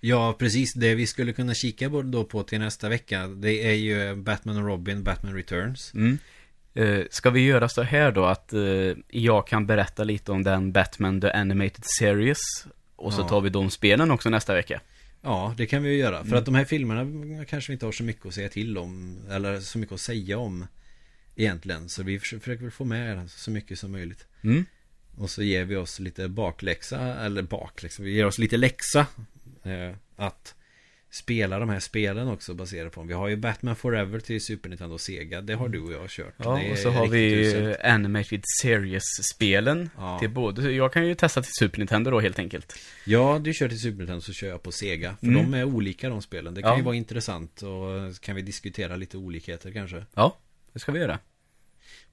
ja, 0.00 0.36
precis 0.38 0.74
Det 0.74 0.94
vi 0.94 1.06
skulle 1.06 1.32
kunna 1.32 1.54
kika 1.54 1.90
på 1.90 2.02
då 2.02 2.24
på 2.24 2.42
till 2.42 2.58
nästa 2.58 2.88
vecka 2.88 3.26
Det 3.26 3.66
är 3.70 3.72
ju 3.74 4.14
Batman 4.16 4.56
och 4.56 4.64
Robin, 4.68 5.02
Batman 5.04 5.34
Returns 5.34 5.94
Mm. 5.94 6.18
Eh, 6.74 7.04
ska 7.10 7.30
vi 7.30 7.40
göra 7.40 7.68
så 7.68 7.82
här 7.82 8.12
då 8.12 8.24
att 8.24 8.52
eh, 8.52 8.60
jag 9.08 9.46
kan 9.46 9.66
berätta 9.66 10.04
lite 10.04 10.32
om 10.32 10.42
den 10.42 10.72
Batman 10.72 11.20
The 11.20 11.30
Animated 11.30 11.84
Series 11.98 12.38
och 12.96 13.12
så 13.14 13.20
Ja. 13.20 13.28
tar 13.28 13.40
vi 13.40 13.50
de 13.50 13.70
spelen 13.70 14.10
också 14.10 14.30
nästa 14.30 14.54
vecka. 14.54 14.80
Ja, 15.22 15.54
det 15.56 15.66
kan 15.66 15.82
vi 15.82 15.88
ju 15.90 15.96
göra. 15.96 16.18
För 16.18 16.26
Mm. 16.26 16.38
att 16.38 16.44
de 16.44 16.54
här 16.54 16.64
filmerna 16.64 17.44
kanske 17.44 17.70
vi 17.70 17.74
inte 17.74 17.86
har 17.86 17.92
så 17.92 18.02
mycket 18.04 18.26
att 18.26 18.34
säga 18.34 18.48
till 18.48 18.78
om. 18.78 19.18
Eller 19.30 19.60
så 19.60 19.78
mycket 19.78 19.94
att 19.94 20.00
säga 20.00 20.38
om. 20.38 20.66
Egentligen. 21.36 21.88
Så 21.88 22.02
vi 22.02 22.18
försöker 22.20 22.40
försöker 22.44 22.70
få 22.70 22.84
med 22.84 23.30
så 23.30 23.50
mycket 23.50 23.78
som 23.78 23.92
möjligt. 23.92 24.26
Mm. 24.42 24.64
Och 25.18 25.30
så 25.30 25.42
ger 25.42 25.64
vi 25.64 25.76
oss 25.76 26.00
lite 26.00 26.28
bakläxa. 26.28 26.98
Eller 27.24 27.42
bakläxa. 27.42 28.02
Vi 28.02 28.10
ger 28.10 28.26
oss 28.26 28.38
lite 28.38 28.56
läxa. 28.56 29.06
Eh, 29.64 29.94
att 30.16 30.54
spela 31.10 31.58
de 31.58 31.68
här 31.68 31.80
spelen 31.80 32.28
också 32.28 32.54
baserat 32.54 32.92
på. 32.92 33.02
Vi 33.02 33.12
har 33.14 33.28
ju 33.28 33.36
Batman 33.36 33.76
Forever 33.76 34.20
till 34.20 34.40
Super 34.44 34.68
Nintendo 34.68 34.94
och 34.94 35.00
Sega. 35.00 35.40
Det 35.40 35.54
har 35.54 35.68
du 35.68 35.80
och 35.80 35.92
jag 35.92 36.10
kört. 36.10 36.34
Ja, 36.36 36.62
och 36.72 36.78
så 36.78 36.90
har 36.90 37.06
vi 37.08 37.32
uselt. 37.32 37.80
Animated 37.84 38.42
Series-spelen. 38.62 39.90
Ja. 39.96 40.18
Till 40.18 40.30
både, 40.30 40.72
jag 40.72 40.92
kan 40.92 41.06
ju 41.08 41.14
testa 41.14 41.42
till 41.42 41.52
Super 41.58 41.78
Nintendo 41.78 42.10
då 42.10 42.20
helt 42.20 42.38
enkelt. 42.38 42.78
Ja, 43.04 43.38
du 43.42 43.52
kör 43.54 43.68
till 43.68 43.80
Super 43.80 43.98
Nintendo 43.98 44.20
så 44.20 44.32
kör 44.32 44.48
jag 44.48 44.62
på 44.62 44.72
Sega. 44.72 45.16
För 45.20 45.26
Mm. 45.26 45.50
de 45.50 45.58
är 45.58 45.64
olika 45.64 46.08
de 46.08 46.22
spelen. 46.22 46.54
Det 46.54 46.62
kan 46.62 46.70
Ja. 46.70 46.76
ju 46.76 46.82
vara 46.82 46.94
intressant 46.96 47.62
och 47.62 48.20
kan 48.20 48.36
vi 48.36 48.42
diskutera 48.42 48.96
lite 48.96 49.16
olikheter 49.16 49.72
kanske. 49.72 50.04
Ja, 50.14 50.36
det 50.72 50.78
ska 50.78 50.92
vi 50.92 51.00
göra. 51.00 51.18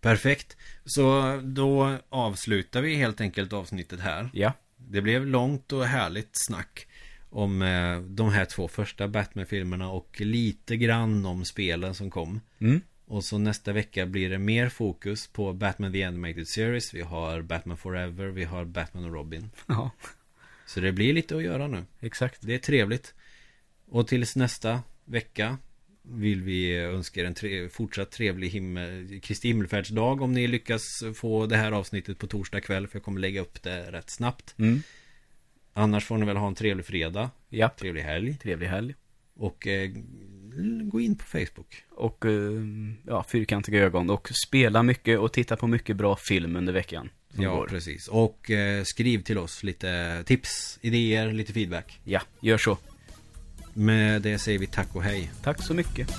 Perfekt. 0.09 0.57
Så 0.85 1.39
då 1.43 1.97
avslutar 2.09 2.81
vi 2.81 2.95
helt 2.95 3.21
enkelt 3.21 3.53
avsnittet 3.53 3.99
här. 3.99 4.29
Ja. 4.33 4.53
Det 4.77 5.01
blev 5.01 5.25
långt 5.25 5.71
och 5.71 5.85
härligt 5.85 6.29
snack 6.33 6.87
om 7.29 7.61
eh, 7.61 7.99
de 7.99 8.31
här 8.31 8.45
två 8.45 8.67
första 8.67 9.07
Batman-filmerna 9.07 9.89
och 9.89 10.21
lite 10.21 10.77
grann 10.77 11.25
om 11.25 11.45
spelen 11.45 11.95
som 11.95 12.11
kom. 12.11 12.41
Mm. 12.59 12.81
Och 13.05 13.23
så 13.23 13.37
nästa 13.37 13.73
vecka 13.73 14.05
blir 14.05 14.29
det 14.29 14.37
mer 14.37 14.69
fokus 14.69 15.27
på 15.27 15.53
Batman 15.53 15.91
The 15.93 16.03
Animated 16.03 16.47
Series. 16.47 16.93
Vi 16.93 17.01
har 17.01 17.41
Batman 17.41 17.77
Forever, 17.77 18.25
vi 18.27 18.43
har 18.43 18.65
Batman 18.65 19.05
och 19.05 19.13
Robin. 19.13 19.49
Ja, 19.67 19.91
Så 20.65 20.79
det 20.79 20.91
blir 20.91 21.13
lite 21.13 21.35
att 21.37 21.43
göra 21.43 21.67
nu. 21.67 21.85
exakt. 21.99 22.37
Det 22.41 22.53
är 22.53 22.59
trevligt. 22.59 23.13
Och 23.89 24.07
tills 24.07 24.35
nästa 24.35 24.83
vecka 25.05 25.57
vill 26.09 26.41
vi 26.41 26.75
önska 26.75 27.21
er 27.21 27.25
en 27.25 27.33
tre 27.33 27.69
fortsatt 27.69 28.11
trevlig 28.11 28.49
himmel 28.49 29.19
Kristi 29.23 29.47
himmelfärdsdag 29.47 30.21
om 30.21 30.33
ni 30.33 30.47
lyckas 30.47 31.03
få 31.15 31.45
det 31.45 31.57
här 31.57 31.71
avsnittet 31.71 32.17
på 32.19 32.27
torsdag 32.27 32.61
kväll 32.61 32.87
för 32.87 32.95
jag 32.97 33.03
kommer 33.03 33.19
lägga 33.21 33.41
upp 33.41 33.63
det 33.63 33.91
rätt 33.91 34.09
snabbt. 34.09 34.55
Mm. 34.59 34.81
Annars 35.73 36.05
får 36.05 36.17
ni 36.17 36.25
väl 36.25 36.37
ha 36.37 36.47
en 36.47 36.55
trevlig 36.55 36.85
fredag, 36.85 37.29
Ja, 37.49 37.69
trevlig 37.79 38.01
helg 38.01 38.33
trevlig 38.41 38.67
helg. 38.67 38.95
och 39.35 39.67
eh, 39.67 39.89
gå 40.83 41.01
in 41.01 41.15
på 41.15 41.23
Facebook. 41.25 41.83
Och 41.89 42.25
eh, 42.25 42.61
ja, 43.07 43.23
fyrkantiga 43.29 43.79
ögon. 43.83 44.09
Och 44.09 44.29
spela 44.47 44.83
mycket 44.83 45.19
och 45.19 45.33
titta 45.33 45.55
på 45.55 45.67
mycket 45.67 45.97
bra 45.97 46.15
film 46.15 46.55
under 46.55 46.73
veckan. 46.73 47.09
Ja, 47.37 47.55
går. 47.55 47.67
precis. 47.67 48.07
Och 48.07 48.51
eh, 48.51 48.83
skriv 48.83 49.23
till 49.23 49.37
oss 49.37 49.63
lite 49.63 50.23
tips, 50.25 50.79
idéer, 50.81 51.31
lite 51.31 51.53
feedback. 51.53 51.99
Ja, 52.03 52.21
gör 52.41 52.57
så. 52.57 52.77
Med 53.77 54.21
det 54.21 54.39
säger 54.39 54.59
vi 54.59 54.67
tack 54.67 54.95
och 54.95 55.03
hej. 55.03 55.31
Tack 55.43 55.61
så 55.61 55.73
mycket. 55.73 56.11